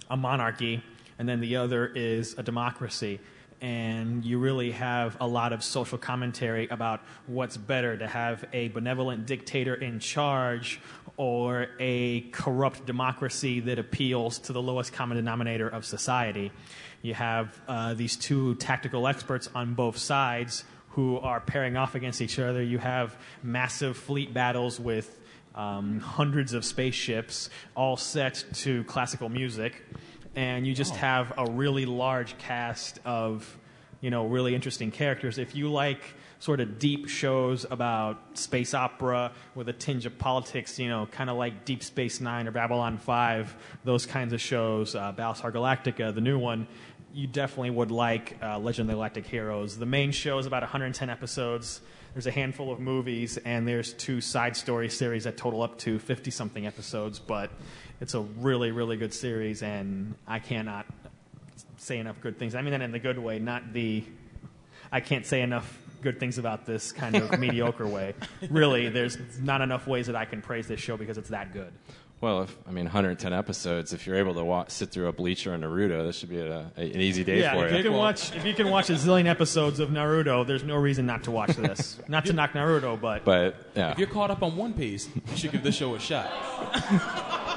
[0.09, 0.83] a monarchy,
[1.19, 3.21] and then the other is a democracy.
[3.61, 8.69] And you really have a lot of social commentary about what's better to have a
[8.69, 10.81] benevolent dictator in charge
[11.19, 16.51] or a corrupt democracy that appeals to the lowest common denominator of society.
[17.03, 22.21] You have uh, these two tactical experts on both sides who are pairing off against
[22.21, 22.63] each other.
[22.63, 25.19] You have massive fleet battles with
[25.55, 29.83] um, hundreds of spaceships, all set to classical music,
[30.35, 33.59] and you just have a really large cast of,
[34.01, 35.39] you know, really interesting characters.
[35.39, 36.01] If you like
[36.39, 41.29] sort of deep shows about space opera with a tinge of politics, you know, kind
[41.29, 46.15] of like Deep Space Nine or Babylon 5, those kinds of shows, uh, Battlestar Galactica,
[46.15, 46.67] the new one,
[47.13, 49.77] you definitely would like uh, Legend of the Galactic Heroes.
[49.77, 51.83] The main show is about 110 episodes.
[52.15, 55.99] There's a handful of movies, and there's two side story series that total up to
[55.99, 57.51] 50 something episodes, but
[58.01, 60.87] it's a really, really good series, and I cannot
[61.77, 62.55] say enough good things.
[62.55, 64.05] I mean that in the good way, not the
[64.93, 68.15] I can't say enough good things about this kind of mediocre way.
[68.51, 71.73] Really, there's not enough ways that I can praise this show because it's that good.
[72.21, 73.95] Well, if, I mean, 110 episodes.
[73.95, 76.71] If you're able to wa- sit through a Bleacher and Naruto, this should be a,
[76.77, 77.79] a, an easy day yeah, for if you.
[77.79, 81.07] you can watch if you can watch a zillion episodes of Naruto, there's no reason
[81.07, 81.99] not to watch this.
[82.09, 85.37] not to knock Naruto, but But yeah, If you're caught up on One Piece, you
[85.37, 86.31] should give this show a shot.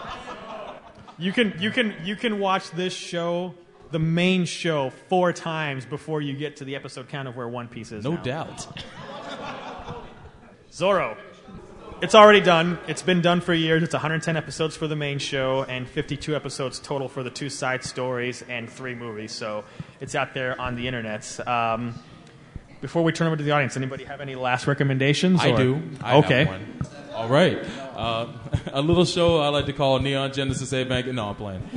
[1.23, 3.53] you can you can you can watch this show,
[3.91, 7.69] the main show, four times before you get to the episode count of where One
[7.69, 8.03] Piece is.
[8.03, 8.21] No now.
[8.23, 8.83] doubt.
[10.71, 11.17] Zorro.
[12.01, 12.77] It's already done.
[12.87, 13.81] It's been done for years.
[13.81, 17.85] It's 110 episodes for the main show and 52 episodes total for the two side
[17.85, 19.31] stories and three movies.
[19.31, 19.63] So
[20.01, 21.47] it's out there on the internet.
[21.47, 21.97] Um,
[22.81, 25.39] before we turn over to the audience, anybody have any last recommendations?
[25.39, 25.81] I or- do.
[26.01, 26.59] I have okay.
[27.13, 27.59] All right.
[27.95, 28.27] Uh,
[28.73, 31.05] a little show I like to call Neon Genesis A Bank.
[31.07, 31.61] No, I'm playing.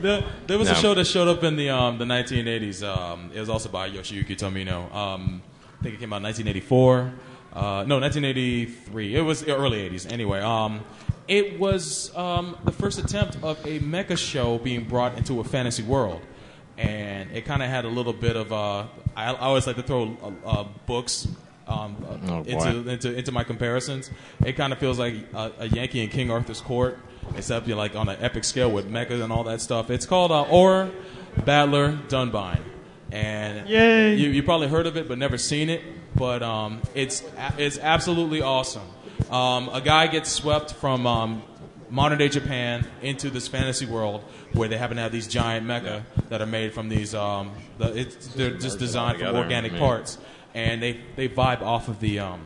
[0.00, 2.82] the, there was a show that showed up in the um, the 1980s.
[2.82, 4.92] Um, it was also by Yoshiyuki Tomino.
[4.94, 5.42] Um,
[5.78, 7.12] I think it came out in 1984.
[7.52, 9.14] Uh, no, 1983.
[9.14, 10.10] It was early 80s.
[10.10, 10.82] Anyway, um,
[11.28, 15.82] it was um, the first attempt of a mecha show being brought into a fantasy
[15.82, 16.22] world.
[16.78, 18.52] And it kind of had a little bit of.
[18.52, 21.28] Uh, I, I always like to throw uh, uh, books
[21.66, 21.96] um,
[22.28, 24.10] Oh, into, into into my comparisons.
[24.44, 26.98] It kind of feels like a, a Yankee in King Arthur's court,
[27.36, 29.90] except you're like on an epic scale with mechas and all that stuff.
[29.90, 30.90] It's called uh, Aura
[31.44, 32.62] Battler Dunbine,
[33.10, 34.14] and Yay.
[34.16, 35.82] You, you probably heard of it but never seen it.
[36.14, 37.22] But um, it's
[37.58, 38.88] it's absolutely awesome.
[39.30, 41.42] Um, a guy gets swept from um,
[41.90, 46.02] modern day Japan into this fantasy world where they happen to have these giant mecha
[46.28, 47.14] that are made from these.
[47.14, 49.78] Um, the, it's, they're just designed from organic yeah.
[49.78, 50.18] parts,
[50.56, 52.40] and they they vibe off of the um,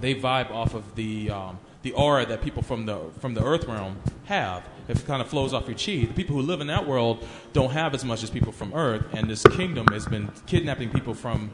[0.00, 3.64] they vibe off of the um, the aura that people from the from the Earth
[3.64, 3.96] realm
[4.26, 4.62] have.
[4.86, 6.06] It kind of flows off your chi.
[6.06, 9.06] The people who live in that world don't have as much as people from Earth,
[9.14, 11.50] and this kingdom has been kidnapping people from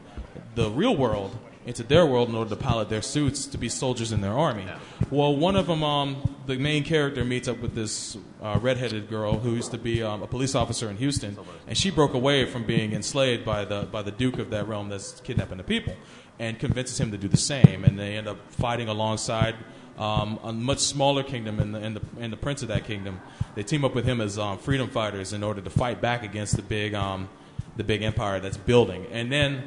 [0.55, 1.37] the real world
[1.71, 4.65] into their world in order to pilot their suits to be soldiers in their army.
[5.09, 9.39] Well, one of them, um, the main character, meets up with this uh, redheaded girl
[9.39, 12.65] who used to be um, a police officer in Houston, and she broke away from
[12.65, 15.95] being enslaved by the by the duke of that realm that's kidnapping the people,
[16.39, 17.85] and convinces him to do the same.
[17.85, 19.55] And they end up fighting alongside
[19.97, 23.21] um, a much smaller kingdom and the, and, the, and the prince of that kingdom.
[23.55, 26.57] They team up with him as um, freedom fighters in order to fight back against
[26.57, 27.29] the big um,
[27.77, 29.05] the big empire that's building.
[29.13, 29.63] And then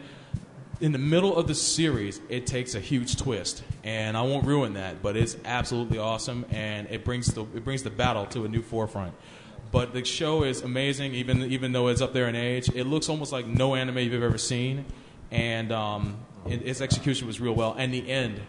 [0.80, 4.74] in the middle of the series, it takes a huge twist, and I won't ruin
[4.74, 8.48] that, but it's absolutely awesome, and it brings the it brings the battle to a
[8.48, 9.14] new forefront.
[9.70, 12.68] But the show is amazing, even even though it's up there in age.
[12.74, 14.84] It looks almost like no anime you've ever seen,
[15.30, 16.16] and um,
[16.48, 18.40] it, its execution was real well, and the end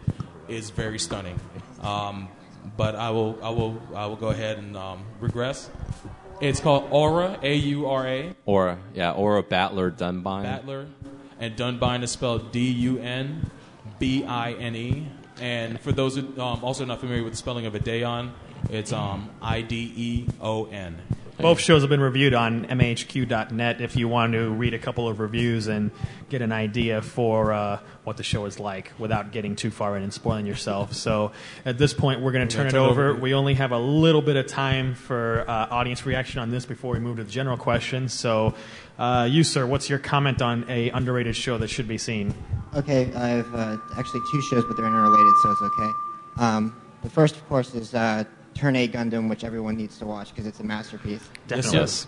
[0.48, 1.38] is very stunning.
[1.80, 2.28] Um,
[2.76, 5.70] but I will I will I will go ahead and um, regress.
[6.40, 8.34] It's called Aura, A U R A.
[8.44, 10.42] Aura, yeah, Aura Battler Dunbine.
[10.42, 10.86] Battler,
[11.38, 13.50] and Dunbine is spelled D U N
[13.98, 15.08] B I N E.
[15.40, 18.32] And for those who um, also not familiar with the spelling of Ideon,
[18.70, 21.00] it's um, I D E O N.
[21.38, 25.20] Both shows have been reviewed on MAHQ.net if you want to read a couple of
[25.20, 25.90] reviews and
[26.30, 30.02] get an idea for uh, what the show is like without getting too far in
[30.02, 30.94] and spoiling yourself.
[30.94, 31.32] So
[31.66, 33.08] at this point, we're going to turn it gonna turn it over.
[33.10, 33.20] over.
[33.20, 36.94] We only have a little bit of time for uh, audience reaction on this before
[36.94, 38.14] we move to the general questions.
[38.14, 38.54] So,
[38.98, 42.34] uh, you, sir, what's your comment on a underrated show that should be seen?
[42.74, 45.90] Okay, I have uh, actually two shows, but they're interrelated, so it's okay.
[46.38, 50.30] Um, the first, of course, is uh, Turn A Gundam, which everyone needs to watch
[50.30, 51.28] because it's a masterpiece.
[51.46, 51.78] Definitely.
[51.80, 52.06] Yes.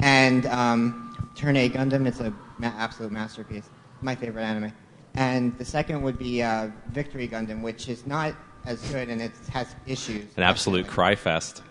[0.00, 3.68] And um, Turn A Gundam, it's an ma- absolute masterpiece.
[4.00, 4.72] My favorite anime.
[5.14, 8.34] And the second would be uh, Victory Gundam, which is not
[8.64, 10.24] as good and it has issues.
[10.36, 11.62] An absolute cry fest.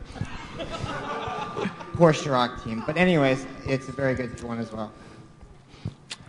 [1.97, 2.83] Poor Shirok team.
[2.85, 4.91] But anyways, it's a very good one as well.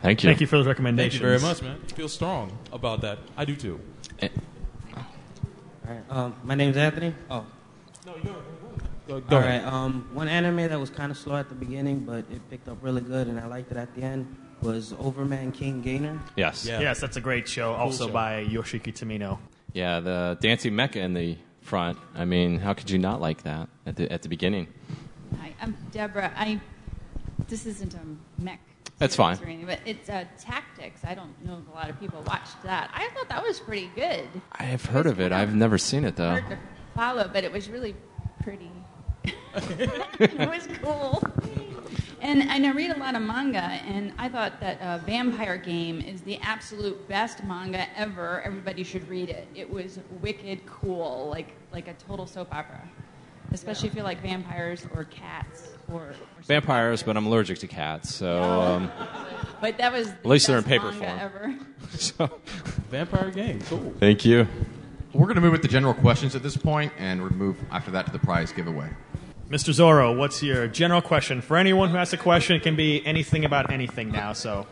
[0.01, 0.29] Thank you.
[0.31, 1.79] Thank you for those Thank you very much, man.
[1.95, 3.19] Feel strong about that.
[3.37, 3.79] I do too.
[4.21, 4.29] Eh,
[4.97, 5.05] All
[5.87, 6.03] right.
[6.09, 7.15] Um, my name's Anthony.
[7.31, 7.45] Oh.
[8.07, 9.65] Go, go All ahead.
[9.65, 9.73] right.
[9.73, 12.79] Um, one anime that was kind of slow at the beginning, but it picked up
[12.81, 16.19] really good, and I liked it at the end, was Overman King Gainer.
[16.37, 16.67] Yes.
[16.67, 18.13] Yes, that's a great show, also show.
[18.13, 19.39] by Yoshiki Tomino.
[19.75, 21.99] Yeah, the dancing mecha in the front.
[22.15, 24.69] I mean, how could you not like that at the at the beginning?
[25.41, 26.33] Hi, I'm Deborah.
[26.37, 26.61] I
[27.49, 28.61] this isn't a mech.
[28.99, 29.39] That's fine.
[29.45, 31.05] anything, but it's uh, tactics.
[31.05, 32.91] I don't know if a lot of people watched that.
[32.93, 34.29] I thought that was pretty good.
[34.53, 35.31] I have heard of it.
[35.31, 36.31] I've never seen it though.
[36.31, 36.59] Hard to
[36.95, 37.95] follow, but it was really
[38.43, 38.71] pretty.
[39.55, 41.23] it was cool.
[42.21, 46.01] And, and I read a lot of manga, and I thought that uh, Vampire Game
[46.01, 48.43] is the absolute best manga ever.
[48.43, 49.47] Everybody should read it.
[49.55, 52.89] It was wicked cool, like like a total soap opera.
[53.53, 56.03] Especially if you like vampires or cats or.
[56.03, 58.91] or Vampires, but I'm allergic to cats, so um,
[59.61, 61.19] But that was At least they're in paper form.
[61.19, 61.55] ever.
[61.91, 62.31] so
[62.91, 63.61] Vampire game.
[63.63, 63.95] Cool.
[63.99, 64.47] thank you.
[65.15, 67.91] We're going to move with the general questions at this point, and we'll move after
[67.93, 68.91] that to the prize giveaway.
[69.51, 69.71] Mr.
[69.73, 71.41] Zorro, what's your general question?
[71.41, 74.35] For anyone who has a question, it can be anything about anything now.
[74.35, 74.67] So,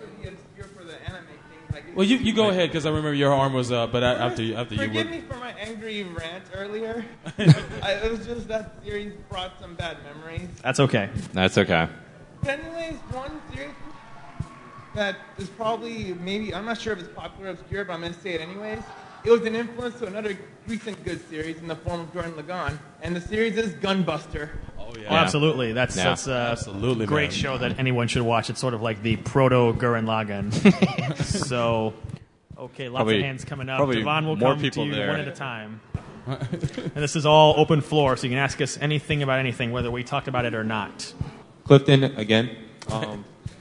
[1.96, 4.42] Well, you, you go ahead because I remember your arm was up, but a- after
[4.42, 5.10] you, after you Forgive would.
[5.10, 7.02] me for my angry rant earlier.
[7.82, 10.50] I, it was just that series brought some bad memories.
[10.62, 11.08] that's okay.
[11.32, 11.88] That's okay.
[12.42, 13.70] But anyways, one series
[14.94, 18.12] that is probably maybe I'm not sure if it's popular or obscure, but I'm going
[18.12, 18.82] to say it anyways.
[19.24, 20.36] It was an influence to another
[20.68, 24.50] recent good series in the form of Gurren Lagann, and the series is Gunbuster.
[25.04, 25.72] Oh Oh, absolutely.
[25.72, 26.04] That's Yeah.
[26.04, 27.38] that's uh, Absolutely, great man.
[27.38, 28.50] show that anyone should watch.
[28.50, 30.52] It's sort of like the proto Gurren Lagann.
[31.22, 31.94] so,
[32.58, 33.78] okay, lots Probably- of hands coming up.
[33.78, 35.08] probably Devon will more come people to you there.
[35.10, 35.80] one at a time.
[36.26, 39.90] and this is all open floor, so you can ask us anything about anything, whether
[39.92, 41.12] we talked about it or not.
[41.64, 42.50] Clifton again.
[42.90, 43.24] Um,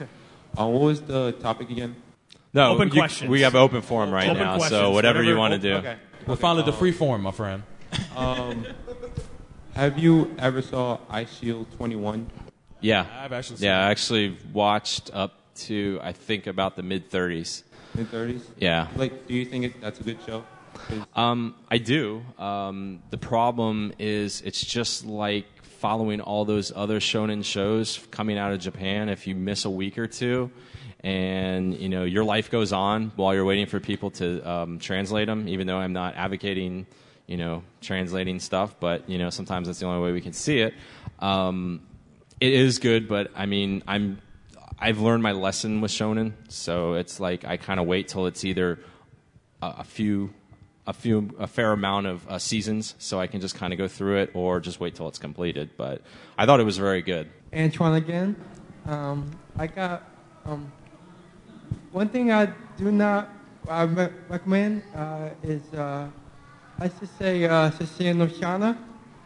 [0.58, 1.94] uh, what was the topic again?
[2.52, 3.30] No, Open you- questions.
[3.30, 5.74] we have open forum right Open now, so questions, whatever, you want to do.
[5.74, 5.96] Okay.
[6.26, 7.62] We're finally the Um, free form, my friend.
[8.16, 8.66] Um,
[9.76, 12.30] have you ever saw Eyeshield 21?
[12.80, 13.88] Yeah, I've actually seen yeah, it.
[13.88, 17.62] I actually watched up to I think about the mid 30s.
[17.94, 18.40] Mid 30s?
[18.58, 18.88] Yeah.
[18.96, 20.44] Like, do you think it, that's a good show?
[21.14, 22.22] Um, I do.
[22.38, 28.52] Um, the problem is it's just like following all those other shonen shows coming out
[28.52, 29.10] of Japan.
[29.10, 30.50] If you miss a week or two,
[31.00, 35.26] and you know your life goes on while you're waiting for people to um, translate
[35.26, 35.48] them.
[35.48, 36.86] Even though I'm not advocating,
[37.26, 40.60] you know, translating stuff, but you know sometimes that's the only way we can see
[40.60, 40.74] it.
[41.18, 41.82] Um,
[42.40, 44.20] it is good, but I mean, I'm
[44.78, 48.44] I've learned my lesson with shonen, so it's like I kind of wait till it's
[48.44, 48.78] either
[49.62, 50.32] a, a few
[50.86, 53.88] a few a fair amount of uh, seasons, so I can just kind of go
[53.88, 55.70] through it, or just wait till it's completed.
[55.76, 56.02] But
[56.38, 57.30] I thought it was very good.
[57.54, 58.36] Antoine again.
[58.86, 60.08] Um, I got
[60.44, 60.70] um,
[61.90, 63.30] one thing I do not
[63.68, 63.84] I
[64.28, 66.08] recommend uh, is uh,
[66.78, 68.76] I should say uh, Shakugan no Shana.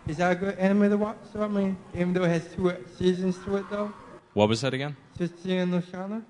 [0.07, 1.19] Is that a good anime to watch?
[1.33, 3.93] So I mean, even though it has two seasons to it though.
[4.35, 4.97] What was that again?
[5.19, 6.23] Shakugan no Shana.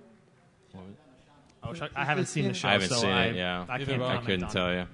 [1.62, 3.36] Oh, I haven't seen the show, I haven't so seen I, it.
[3.36, 4.86] Yeah, I can't I couldn't on tell you.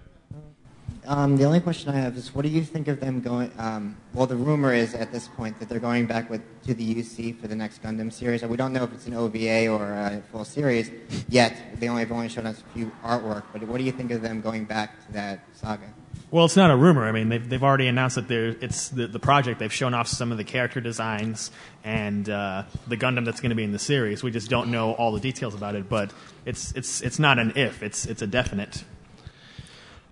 [1.07, 3.53] Um, the only question I have is, what do you think of them going?
[3.59, 6.95] Um, well, the rumor is at this point that they're going back with to the
[6.97, 8.43] UC for the next Gundam series.
[8.43, 10.91] We don't know if it's an OVA or a full series
[11.29, 11.79] yet.
[11.79, 13.45] They only have only shown us a few artwork.
[13.53, 15.87] But what do you think of them going back to that saga?
[16.31, 17.05] Well, it's not a rumor.
[17.07, 19.61] I mean, they've, they've already announced that they're, it's the, the project.
[19.61, 21.51] They've shown off some of the character designs
[21.85, 24.23] and uh, the Gundam that's going to be in the series.
[24.25, 26.13] We just don't know all the details about it, but
[26.45, 28.83] it's, it's, it's not an if, it's, it's a definite.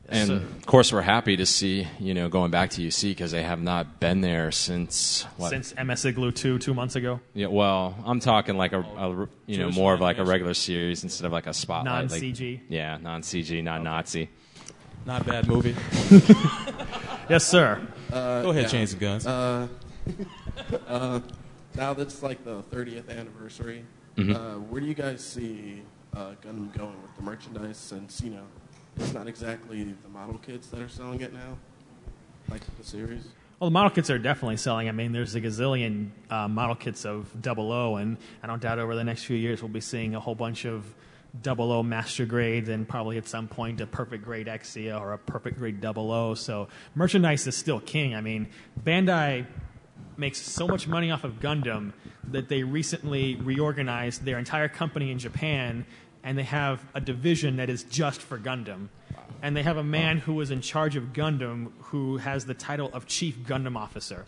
[0.09, 3.31] And So- of course, we're happy to see you know going back to UC because
[3.31, 5.49] they have not been there since what?
[5.49, 7.21] Since MS Igloo 2, two months ago.
[7.33, 11.05] Yeah, well, I'm talking like a, a you know more of like a regular series
[11.05, 12.11] instead of like a spotlight.
[12.11, 12.61] like- Non-CG.
[12.69, 14.29] yeah, non CG, non Nazi.
[15.07, 15.77] Not bad movie.
[17.29, 17.87] yes, sir.
[18.13, 18.69] Uh, Go ahead, yeah.
[18.69, 19.27] Chains and Guns.
[19.27, 19.69] Uh,
[20.89, 21.21] uh,
[21.75, 23.85] now that's like the 30th anniversary.
[24.17, 24.35] Mhm.
[24.35, 25.83] Uh, where do you guys see
[26.15, 27.77] uh, Gundam going with the merchandise?
[27.77, 28.45] Since you know,
[28.97, 31.59] it's not exactly the model kits that are selling it now,
[32.49, 33.25] like the series.
[33.61, 34.89] Well, the model kits are definitely selling.
[34.89, 38.79] I mean, there's a gazillion uh, model kits of Double O, and I don't doubt
[38.79, 40.95] over the next few years we'll be seeing a whole bunch of
[41.43, 45.19] Double O master grades, and probably at some point a perfect grade Exia or a
[45.19, 46.35] perfect grade Double O.
[46.35, 48.15] So merchandise is still king.
[48.15, 48.49] I mean,
[48.83, 49.47] Bandai
[50.17, 51.93] makes so much money off of Gundam
[52.31, 55.87] that they recently reorganized their entire company in Japan,
[56.23, 58.89] and they have a division that is just for Gundam.
[59.43, 62.91] And they have a man who is in charge of Gundam who has the title
[62.93, 64.25] of Chief Gundam Officer.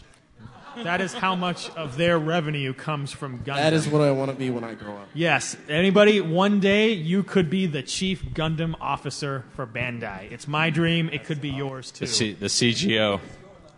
[0.83, 3.57] That is how much of their revenue comes from Gundam.
[3.57, 5.09] That is what I want to be when I grow up.
[5.15, 5.57] Yes.
[5.69, 10.31] Anybody, one day you could be the chief Gundam officer for Bandai.
[10.31, 11.09] It's my dream.
[11.13, 12.07] It could be yours too.
[12.07, 13.21] The, C- the CGO.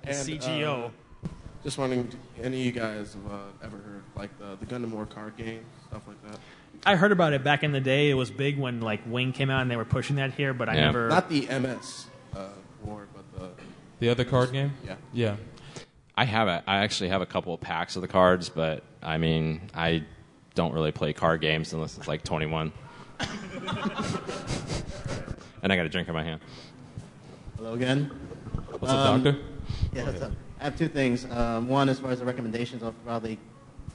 [0.05, 0.86] The CGO.
[0.86, 1.28] uh,
[1.65, 2.09] just wondering,
[2.43, 5.60] any of you guys have uh, ever heard like the, the Gundam War card game,
[5.89, 6.39] stuff like that?
[6.86, 8.09] I heard about it back in the day.
[8.10, 10.68] It was big when like Wing came out and they were pushing that here, but
[10.68, 10.81] I Yeah.
[10.86, 11.09] never.
[11.09, 12.47] Not the MS uh,
[12.85, 13.49] War, but the
[13.99, 14.73] The other card game?
[14.86, 14.94] Yeah.
[15.12, 15.36] Yeah.
[16.19, 19.19] I have a, I actually have a couple of packs of the cards, but I
[19.19, 20.03] mean, I
[20.57, 22.73] don't really play card games unless it's like 21.
[23.21, 23.31] and
[25.73, 26.41] I got a drink in my hand.
[27.57, 28.11] Hello again.
[28.81, 29.39] What's up, doctor?
[29.93, 30.33] Yeah, what's up?
[30.59, 31.25] I have two things.
[31.25, 33.39] Um, one, as far as the recommendations, I'll probably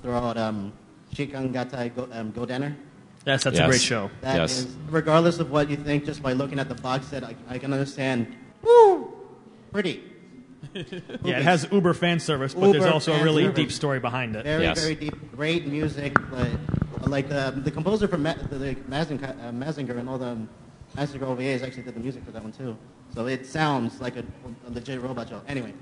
[0.01, 0.71] throw out um,
[1.13, 2.73] Shinkon Gattai Go, um, Godannar.
[3.25, 4.09] Yes, that's a great show.
[4.21, 4.59] That Yes.
[4.59, 7.57] is- regardless of what you think, just by looking at the box set, I, I
[7.57, 8.33] can understand.
[8.61, 9.11] Woo!
[9.73, 10.12] Pretty.
[11.23, 13.55] Yeah, it has Uber fan service, but there's Uber also a fan really service.
[13.57, 14.43] deep story behind it.
[14.43, 15.31] Very, very deep.
[15.35, 16.13] Great music.
[16.31, 16.49] But,
[17.09, 20.37] like the, the composer from Ma- the, the Mazinger, uh, Mazinger and all the
[20.95, 22.77] Master OVAs actually did the music for that one too.
[23.13, 24.23] So it sounds like a,
[24.67, 25.41] a legit robot show.
[25.47, 25.73] Anyway,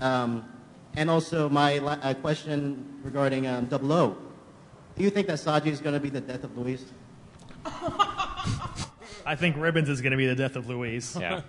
[0.00, 0.44] um,
[0.96, 4.16] and also my la- uh, question regarding um, Double O.
[4.96, 6.84] Do you think that Saji is going to be the death of Louise?
[9.26, 11.16] I think Ribbons is going to be the death of Louise.
[11.20, 11.40] Yeah.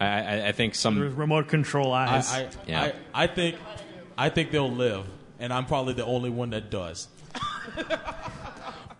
[0.00, 2.32] I, I, I think some With remote control I, eyes.
[2.32, 2.92] I, Yeah.
[3.14, 3.56] I, I think
[4.16, 5.04] I think they'll live,
[5.38, 7.08] and I'm probably the only one that does.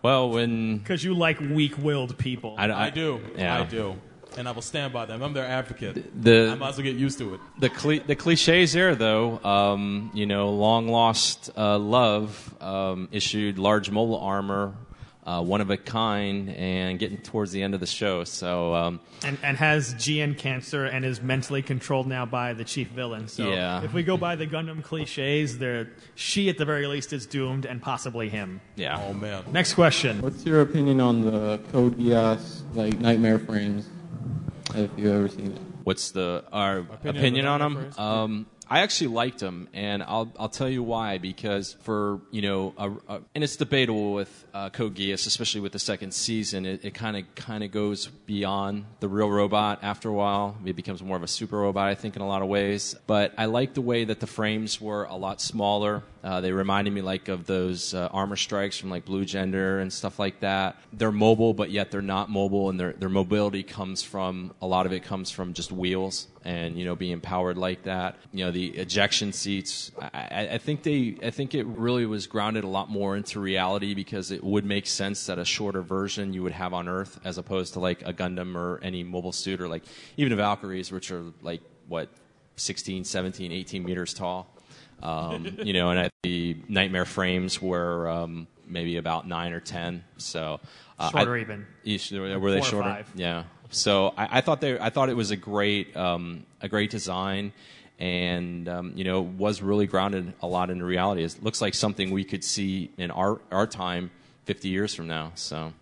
[0.02, 2.54] well when because you like weak-willed people.
[2.58, 3.20] I, I, I do.
[3.36, 3.60] Yeah.
[3.60, 3.96] I do.
[4.36, 5.22] And I will stand by them.
[5.22, 6.22] I'm their advocate.
[6.22, 7.40] The- I might as well get used to it.
[7.58, 13.58] The cli- the cliches there, though, um, you know, long lost uh, love um, issued
[13.58, 14.74] large mobile armor,
[15.28, 18.24] uh, one of a kind, and getting towards the end of the show.
[18.24, 22.88] So um, and, and has GN cancer and is mentally controlled now by the chief
[22.88, 23.28] villain.
[23.28, 23.82] So Yeah.
[23.84, 27.66] if we go by the Gundam cliches, there she at the very least is doomed,
[27.66, 28.60] and possibly him.
[28.76, 29.04] Yeah.
[29.06, 29.44] Oh man.
[29.52, 30.22] Next question.
[30.22, 33.86] What's your opinion on the Code Geass like nightmare frames?
[34.74, 35.60] If you've ever seen it.
[35.84, 37.74] what's the our Opinion opinion, on the them?
[37.76, 37.98] Frames?
[37.98, 41.18] Um, I actually liked them, and I'll I'll tell you why.
[41.18, 45.72] Because for you know, a, a, and it's debatable with uh, Code Geass, especially with
[45.72, 46.66] the second season.
[46.66, 50.56] It kind of kind of goes beyond the real robot after a while.
[50.64, 52.94] It becomes more of a super robot, I think, in a lot of ways.
[53.06, 56.02] But I like the way that the frames were a lot smaller.
[56.22, 59.92] Uh, they reminded me like of those uh, armor strikes from like Blue Gender and
[59.92, 60.76] stuff like that.
[60.92, 64.86] They're mobile, but yet they're not mobile, and their their mobility comes from a lot
[64.86, 68.16] of it comes from just wheels and you know being powered like that.
[68.32, 69.92] You know the ejection seats.
[70.00, 73.94] I, I, think they I think it really was grounded a lot more into reality
[73.94, 77.38] because it would make sense that a shorter version you would have on Earth as
[77.38, 79.84] opposed to like a Gundam or any mobile suit or like
[80.16, 82.08] even the Valkyries, which are like what
[82.56, 84.52] 16, 17, 18 meters tall.
[85.02, 90.04] Um, you know, and I, the nightmare frames were um, maybe about nine or ten.
[90.16, 90.60] So
[90.98, 91.66] uh, Shorter I- even.
[91.84, 92.88] Each, were they shorter?
[92.88, 93.10] five.
[93.14, 93.44] Yeah.
[93.70, 97.52] So I, I thought they, I thought it was a great, um, a great design,
[97.98, 101.22] and um, you know, was really grounded a lot in reality.
[101.22, 104.10] It looks like something we could see in our our time,
[104.44, 105.32] 50 years from now.
[105.34, 105.72] So.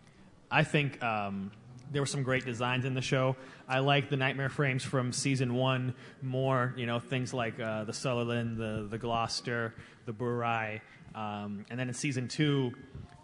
[0.48, 1.50] I think um,
[1.90, 3.36] there were some great designs in the show.
[3.68, 6.74] I like the nightmare frames from season one more.
[6.76, 10.80] You know, things like uh, the Sutherland, the the Gloucester, the Burai,
[11.14, 12.72] um, and then in season two,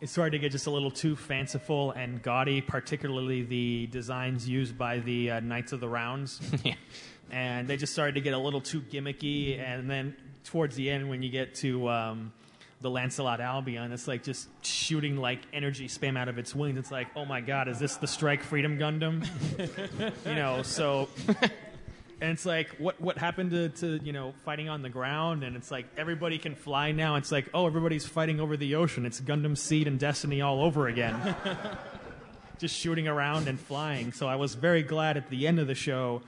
[0.00, 2.60] it started to get just a little too fanciful and gaudy.
[2.60, 6.40] Particularly the designs used by the uh, Knights of the Rounds.
[7.32, 10.14] And they just started to get a little too gimmicky, and then
[10.44, 12.32] towards the end, when you get to um,
[12.82, 16.78] the Lancelot Albion, it's like just shooting like energy spam out of its wings.
[16.78, 19.26] It's like, oh my god, is this the Strike Freedom Gundam?
[20.26, 21.08] you know, so
[22.22, 25.42] and it's like what what happened to, to you know fighting on the ground?
[25.42, 27.16] And it's like everybody can fly now.
[27.16, 29.04] It's like oh everybody's fighting over the ocean.
[29.04, 31.34] It's gundam seed and destiny all over again.
[32.58, 34.12] Just shooting around and flying.
[34.12, 36.22] So i was very glad at the end of the show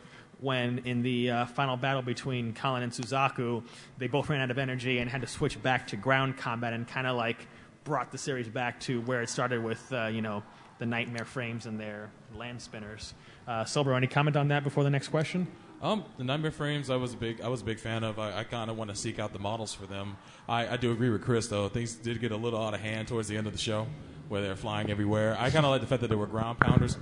[0.45, 3.65] when in the uh, final battle between Kallen and Suzaku,
[3.97, 6.87] they both ran out of energy and had to switch back to ground combat and
[6.87, 7.49] kind of like
[7.83, 10.43] brought the series back to where it started with, uh, you know,
[10.79, 13.15] the nightmare frames and their land spinners.
[13.49, 15.47] Uh, Silver, any comment on that before the next question?
[15.81, 18.19] Um, the nightmare frames, I was a big, I was a big fan of.
[18.19, 20.17] I, I kind of want to seek out the models for them.
[20.47, 21.69] I, I do agree with Chris though.
[21.69, 23.87] Things did get a little out of hand towards the end of the show,
[24.29, 25.37] where they're flying everywhere.
[25.39, 26.97] I kind of like the fact that they were ground pounders,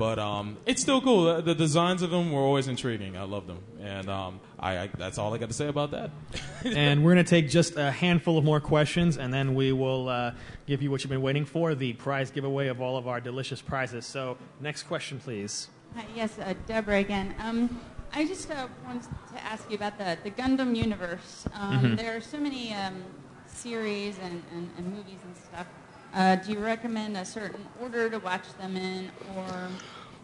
[0.00, 1.26] but um, it's still cool.
[1.26, 3.18] The, the designs of them were always intriguing.
[3.18, 6.10] I love them, and um, I, I that's all I got to say about that.
[6.64, 10.08] and we're going to take just a handful of more questions, and then we will
[10.08, 10.32] uh,
[10.66, 13.60] give you what you've been waiting for the prize giveaway of all of our delicious
[13.60, 14.06] prizes.
[14.06, 15.68] So, next question, please.
[15.94, 17.34] Hi, yes, uh, Deborah again.
[17.38, 17.78] Um,
[18.14, 21.44] I just uh, wanted to ask you about the, the Gundam universe.
[21.52, 21.96] Um, Mhm.
[21.98, 23.04] There are so many um,
[23.46, 25.66] series and, and, and movies and stuff.
[26.12, 29.68] Uh, do you recommend a certain order to watch them in, or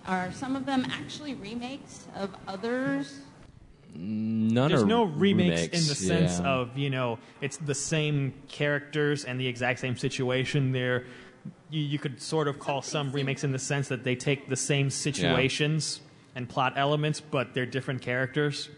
[0.06, 3.20] are some of them actually remakes of others?
[3.94, 4.70] None of.
[4.70, 6.48] There's are no remakes, in the sense yeah.
[6.48, 10.72] of you know it's the same characters and the exact same situation.
[10.72, 11.04] There,
[11.70, 14.56] you, you could sort of call some remakes in the sense that they take the
[14.56, 16.00] same situations
[16.34, 18.68] and plot elements, but they're different characters.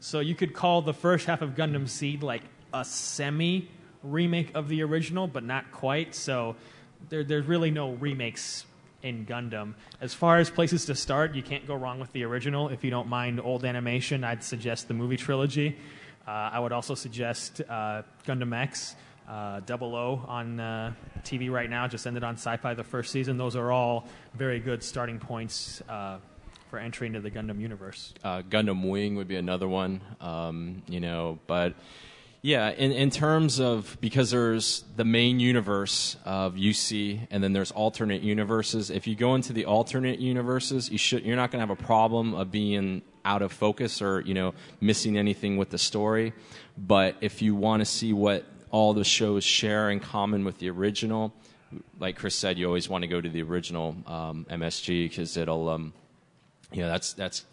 [0.00, 2.42] So you could call the first half of Gundam Seed like
[2.74, 3.68] a semi
[4.02, 6.14] remake of the original, but not quite.
[6.14, 6.56] So
[7.08, 8.66] there, there's really no remakes
[9.02, 9.74] in Gundam.
[10.00, 12.68] As far as places to start, you can't go wrong with the original.
[12.68, 15.76] If you don't mind old animation, I'd suggest the movie trilogy.
[16.26, 18.94] Uh, I would also suggest uh, Gundam X,
[19.28, 20.92] uh, Double O on uh,
[21.24, 21.88] TV right now.
[21.88, 23.36] Just ended on Sci-Fi the first season.
[23.36, 26.18] Those are all very good starting points uh,
[26.70, 28.14] for entry into the Gundam universe.
[28.22, 31.40] Uh, Gundam Wing would be another one, um, you know.
[31.48, 31.74] But
[32.44, 37.70] Yeah, in, in terms of because there's the main universe of UC, and then there's
[37.70, 38.90] alternate universes.
[38.90, 41.80] If you go into the alternate universes, you should you're not going to have a
[41.80, 46.32] problem of being out of focus or you know missing anything with the story.
[46.76, 50.68] But if you want to see what all the shows share in common with the
[50.68, 51.32] original,
[52.00, 55.68] like Chris said, you always want to go to the original um, MSG because it'll
[55.68, 55.92] um,
[56.72, 57.44] you know that's that's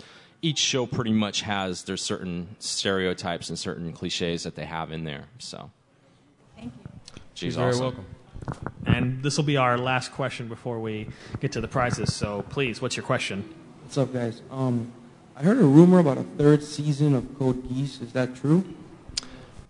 [0.42, 5.03] each show pretty much has there's certain stereotypes and certain cliches that they have in
[5.03, 5.26] there.
[5.38, 5.72] So,
[6.56, 7.22] thank you.
[7.34, 8.06] She's You're very welcome.
[8.85, 11.08] And this will be our last question before we
[11.40, 12.14] get to the prizes.
[12.14, 13.53] So please, what's your question?
[13.84, 14.42] What's up, guys?
[14.50, 14.92] Um,
[15.35, 18.01] I heard a rumor about a third season of Code Geass.
[18.01, 18.66] Is that true?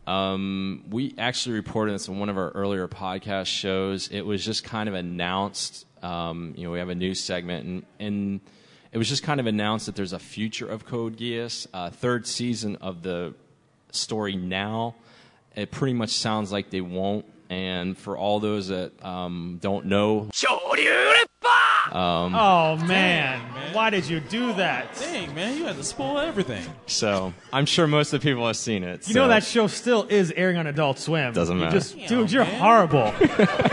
[0.07, 4.07] Um, we actually reported this in one of our earlier podcast shows.
[4.07, 5.85] It was just kind of announced.
[6.01, 8.41] Um, you know, we have a news segment, and, and
[8.92, 12.26] it was just kind of announced that there's a future of Code Geass, uh, third
[12.26, 13.34] season of the
[13.92, 14.95] story now.
[15.56, 17.26] It pretty much sounds like they won't.
[17.50, 20.30] And for all those that um, don't know,
[21.92, 23.42] um, oh man.
[23.74, 24.95] why did you do that?
[25.00, 26.64] Dang, man, you had to spoil everything.
[26.85, 29.08] so I'm sure most of the people have seen it.
[29.08, 31.34] You so- know that show still is airing on Adult Swim.
[31.34, 31.77] Doesn't You matter.
[31.80, 33.11] Just, dude, you're horrible.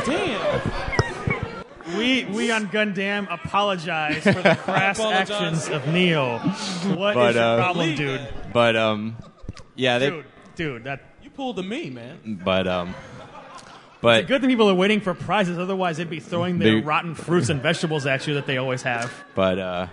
[0.06, 0.85] Damn.
[1.96, 5.30] We we on Gundam apologize for the crass Apologize.
[5.30, 6.38] actions of Neo.
[6.38, 8.28] What is But, your uh, problem, dude?
[8.52, 9.16] But um,
[9.74, 10.10] yeah, they.
[10.10, 12.40] Dude, dude, that You pulled the me, man.
[12.44, 12.94] But um,
[13.60, 13.64] It's
[14.02, 15.58] but good that people are waiting for prizes.
[15.58, 18.82] Otherwise, they'd be throwing their They- rotten fruits and vegetables at you that they always
[18.82, 19.12] have.
[19.34, 19.86] but uh,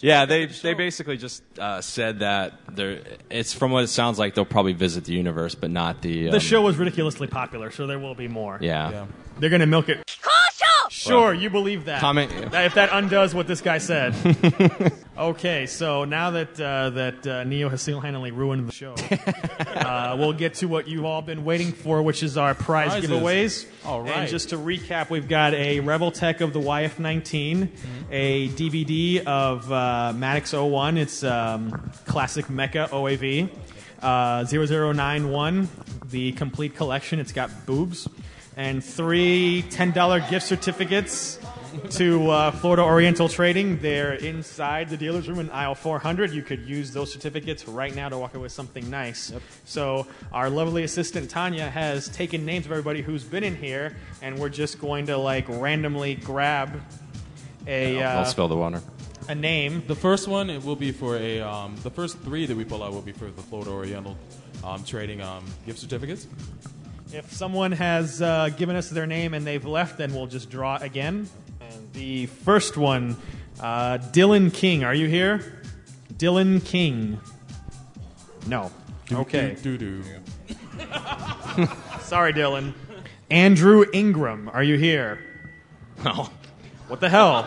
[0.00, 3.00] yeah, they they basically just uh, said that they're.
[3.30, 6.24] It's from what it sounds like they'll probably visit the universe, but not the.
[6.24, 8.58] The um, show was ridiculously popular, so there will be more.
[8.60, 8.90] Yeah.
[8.90, 9.06] Yeah.
[9.38, 10.00] They're going to milk it.
[10.90, 12.00] Sure, you believe that.
[12.00, 14.14] Comment- That- If that undoes what this guy said.
[15.18, 18.94] okay, so now that uh, that uh, Neo has single-handedly ruined the show,
[19.76, 23.10] uh, we'll get to what you've all been waiting for, which is our prize Prizes.
[23.10, 23.66] giveaways.
[23.84, 24.12] All right.
[24.12, 27.68] And just to recap, we've got a Revoltech of the YF-19,
[28.10, 30.96] a DVD of uh, MADOX 01.
[30.96, 33.50] It's um, classic Mecha OAV.
[34.00, 35.68] Uh, 0091,
[36.10, 37.18] the complete collection.
[37.20, 38.08] It's got boobs.
[38.56, 41.40] And three $10 gift certificates
[41.90, 43.78] to uh, Florida Oriental Trading.
[43.78, 46.30] They're inside the dealer's room in aisle 400.
[46.30, 49.32] You could use those certificates right now to walk away with something nice.
[49.64, 54.38] So, our lovely assistant Tanya has taken names of everybody who's been in here, and
[54.38, 56.80] we're just going to like randomly grab
[57.66, 58.02] a.
[58.02, 58.82] I'll uh, spill the water.
[59.28, 59.82] a name.
[59.86, 61.40] The first one it will be for a.
[61.40, 64.16] Um, the first three that we pull out will be for the Florida Oriental
[64.62, 66.26] um, trading um, gift certificates.
[67.14, 70.78] If someone has uh, given us their name and they've left, then we'll just draw
[70.78, 71.28] again.
[71.60, 73.16] And the first one,
[73.60, 74.82] uh, Dylan King.
[74.82, 75.62] Are you here?
[76.14, 77.20] Dylan King.
[78.48, 78.72] No.
[79.12, 79.56] Okay.
[79.62, 80.02] Doo doo.
[82.00, 82.74] Sorry, Dylan.
[83.30, 84.50] Andrew Ingram.
[84.52, 85.20] Are you here?
[86.04, 86.30] No.
[86.88, 87.42] What the hell?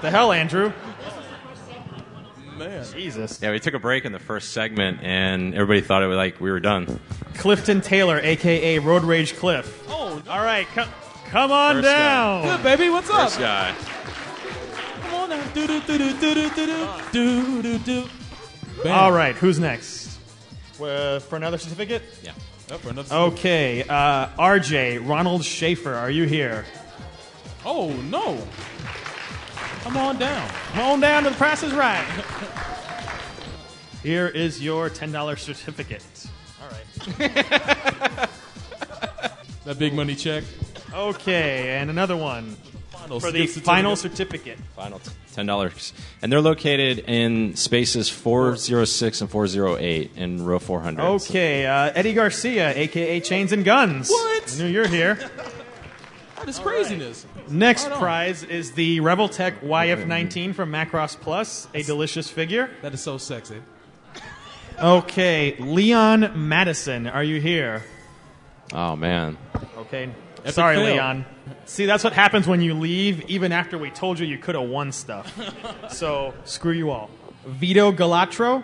[0.00, 0.72] the hell, Andrew?
[2.58, 2.84] Man.
[2.92, 3.40] Jesus.
[3.42, 6.40] Yeah, we took a break in the first segment, and everybody thought it was like
[6.40, 7.00] we were done.
[7.34, 9.84] Clifton Taylor, aka Road Rage Cliff.
[9.88, 10.66] Oh, all right.
[10.74, 10.88] Come,
[11.30, 11.92] come on First guy.
[11.98, 12.42] down.
[12.56, 13.28] Good baby, what's up?
[13.30, 13.74] First guy.
[15.02, 15.44] Come on now.
[15.54, 18.04] Do do do do do do do do do do.
[18.82, 18.98] Bam.
[18.98, 19.34] All right.
[19.36, 20.18] Who's next?
[20.80, 22.02] Uh, for another certificate?
[22.22, 22.32] Yeah.
[22.70, 26.66] Up for another Okay, uh, RJ, Ronald Schaefer, are you here?
[27.64, 28.38] Oh no!
[29.82, 30.48] Come on down.
[30.72, 32.04] Come on down to the Price is Right.
[34.02, 36.04] Here is your $10 certificate.
[36.62, 38.28] All right.
[39.64, 40.44] That big money check.
[40.94, 42.56] Okay, and another one
[42.90, 43.64] Final for the certificate.
[43.64, 44.58] final certificate.
[44.74, 45.92] Final t- ten dollars,
[46.22, 50.80] and they're located in spaces four zero six and four zero eight in row four
[50.80, 51.02] hundred.
[51.02, 54.08] Okay, uh, Eddie Garcia, aka Chains and Guns.
[54.08, 54.54] What?
[54.54, 55.18] I knew you're here.
[56.36, 57.26] What is craziness?
[57.50, 57.98] Next Right on.
[57.98, 62.70] prize is the Revoltech YF19 from Macross Plus, a delicious figure.
[62.82, 63.62] That is so sexy.
[64.80, 67.82] Okay, Leon Madison, are you here?
[68.72, 69.36] Oh man.
[69.78, 70.10] Okay.
[70.40, 70.84] Epic Sorry, fail.
[70.94, 71.26] Leon.
[71.64, 74.68] See, that's what happens when you leave, even after we told you you could have
[74.68, 75.32] won stuff.
[75.90, 77.10] so, screw you all.
[77.46, 78.62] Vito Galatro?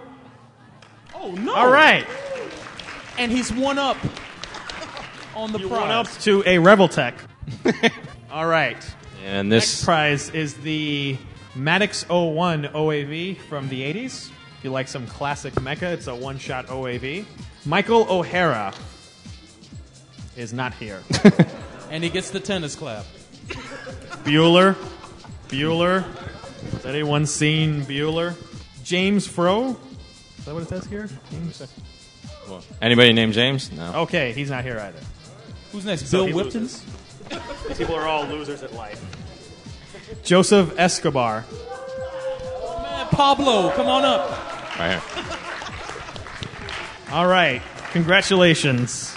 [1.14, 1.54] Oh no!
[1.54, 2.06] All right.
[3.18, 3.96] And he's one up
[5.34, 5.80] on the You prize.
[5.80, 7.14] went up to a Revoltech.
[8.34, 8.76] all right.
[9.24, 11.16] And Next this prize is the
[11.54, 14.28] MADOX 01 OAV from the 80s.
[14.58, 17.26] If you like some classic mecha, it's a one shot OAV.
[17.64, 18.74] Michael O'Hara
[20.36, 21.00] is not here.
[21.90, 23.04] and he gets the tennis clap.
[24.24, 24.74] Bueller.
[25.46, 26.02] Bueller.
[26.72, 28.34] Has anyone seen Bueller?
[28.82, 29.76] James Fro.
[30.38, 31.08] Is that what it says here?
[31.30, 31.62] James.
[32.82, 33.70] Anybody named James?
[33.70, 33.92] No.
[34.02, 34.98] Okay, he's not here either.
[35.70, 36.08] Who's next?
[36.08, 36.93] So Bill he Whipton?
[37.34, 37.68] Loses.
[37.68, 39.02] These people are all losers at life.
[40.22, 41.44] Joseph Escobar.
[42.82, 44.30] Man, Pablo, come on up.
[44.78, 45.02] Right here.
[47.12, 49.14] All right, congratulations.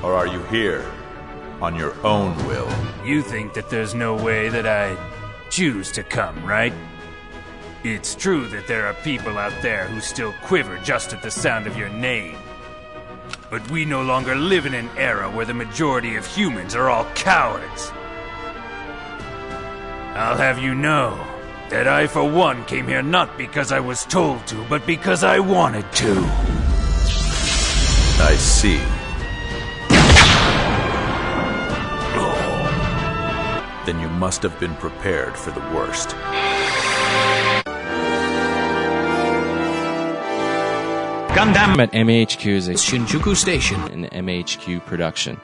[0.00, 0.88] or are you here
[1.60, 2.72] on your own will?
[3.04, 4.96] You think that there's no way that I
[5.50, 6.72] choose to come, right?
[7.82, 11.66] It's true that there are people out there who still quiver just at the sound
[11.66, 12.36] of your name.
[13.50, 17.06] But we no longer live in an era where the majority of humans are all
[17.16, 17.90] cowards.
[20.14, 21.18] I'll have you know
[21.70, 25.38] that I, for one, came here not because I was told to, but because I
[25.38, 26.12] wanted to.
[28.22, 28.80] I see.
[33.86, 36.10] Then you must have been prepared for the worst.
[41.34, 45.40] Gundam at MAHQ is a Shinjuku station, an MHQ production.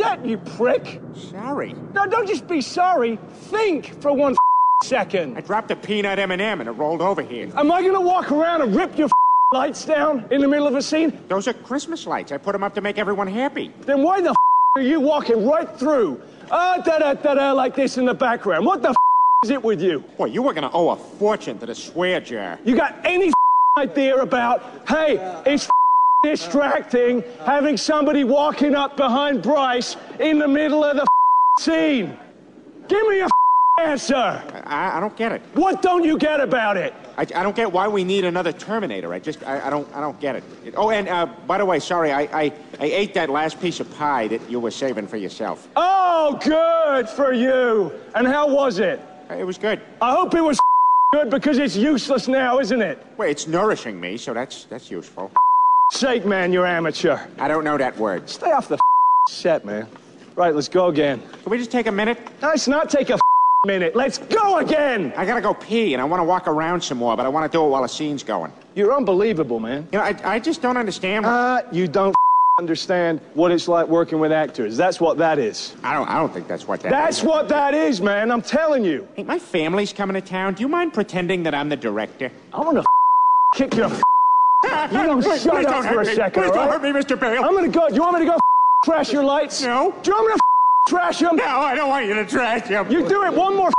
[0.00, 1.00] Set, you prick.
[1.14, 1.74] Sorry.
[1.94, 3.18] No, don't just be sorry.
[3.50, 4.34] Think for one
[4.82, 5.36] second.
[5.36, 7.50] I dropped a peanut M&M and it rolled over here.
[7.54, 9.08] Am I gonna walk around and rip your
[9.52, 11.18] lights down in the middle of a scene?
[11.28, 12.32] Those are Christmas lights.
[12.32, 13.72] I put them up to make everyone happy.
[13.82, 14.34] Then why the
[14.76, 16.22] are you walking right through?
[16.50, 18.64] Ah, da da da da, like this in the background.
[18.64, 18.94] What the
[19.44, 20.00] is it with you?
[20.16, 22.58] Boy, you were gonna owe a fortune to the swear jar.
[22.64, 23.32] You got any
[23.76, 25.68] idea about, hey, it's
[26.22, 31.06] distracting having somebody walking up behind Bryce in the middle of the
[31.58, 32.16] scene?
[32.88, 33.28] Give me a
[33.78, 34.14] answer.
[34.66, 35.40] I, I don't get it.
[35.54, 36.92] What don't you get about it?
[37.16, 39.14] I, I don't get why we need another Terminator.
[39.14, 40.44] I just, I, I don't, I don't get it.
[40.64, 43.80] It- Oh, and uh, by the way, sorry, I, I, I ate that last piece
[43.80, 45.66] of pie that you were saving for yourself.
[45.76, 47.92] Oh, good for you.
[48.14, 49.00] And how was it?
[49.30, 49.80] It was good.
[50.02, 50.60] I hope it was
[51.12, 53.04] good because it's useless now, isn't it?
[53.16, 55.30] Well, it's nourishing me, so that's that's useful.
[55.92, 57.18] Sake, man, you're amateur.
[57.38, 58.28] I don't know that word.
[58.30, 58.78] Stay off the
[59.28, 59.88] set, man.
[60.36, 61.20] Right, let's go again.
[61.42, 62.16] Can we just take a minute?
[62.42, 63.18] It's not take a
[63.66, 63.96] minute.
[63.96, 65.12] Let's go again.
[65.16, 67.50] I gotta go pee, and I want to walk around some more, but I want
[67.50, 68.52] to do it while the scene's going.
[68.76, 69.88] You're unbelievable, man.
[69.92, 71.26] You know, I, I just don't understand.
[71.26, 72.14] Uh, you don't
[72.58, 74.76] understand what it's like working with actors.
[74.76, 75.74] That's what that is.
[75.82, 76.08] I don't.
[76.08, 78.30] I don't think that's what that That's what that is, man.
[78.30, 79.08] I'm telling you.
[79.16, 80.54] Hey, my family's coming to town.
[80.54, 82.30] Do you mind pretending that I'm the director?
[82.54, 82.84] I want to
[83.54, 83.90] kick your.
[84.92, 86.14] you don't Please, shut please up for a me.
[86.14, 86.42] second.
[86.42, 87.18] Please all don't hurt me, Mr.
[87.18, 87.44] Bale.
[87.44, 87.88] I'm gonna go.
[87.88, 88.38] Do you want me to go
[88.84, 89.62] trash your lights?
[89.62, 89.94] No.
[90.02, 90.40] Do you want me to
[90.88, 91.36] trash them?
[91.36, 92.90] No, I don't want you to trash them.
[92.90, 93.70] You do it one more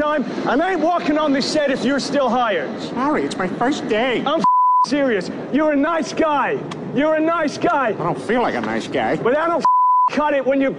[0.00, 2.80] time, and I ain't walking on this set if you're still hired.
[2.82, 4.22] Sorry, it's my first day.
[4.24, 4.42] I'm
[4.86, 5.30] serious.
[5.52, 6.58] You're a nice guy.
[6.94, 7.88] You're a nice guy.
[7.88, 9.16] I don't feel like a nice guy.
[9.16, 9.64] But I don't
[10.10, 10.74] cut it when you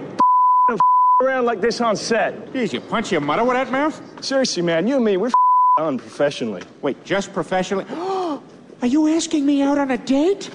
[1.22, 2.52] around like this on set.
[2.52, 4.00] Jeez, you punch your mother with that mouth?
[4.24, 5.30] Seriously, man, you and me, we're
[5.78, 6.62] on professionally.
[6.82, 7.86] Wait, just professionally?
[7.94, 8.21] Oh,
[8.82, 10.50] Are you asking me out on a date?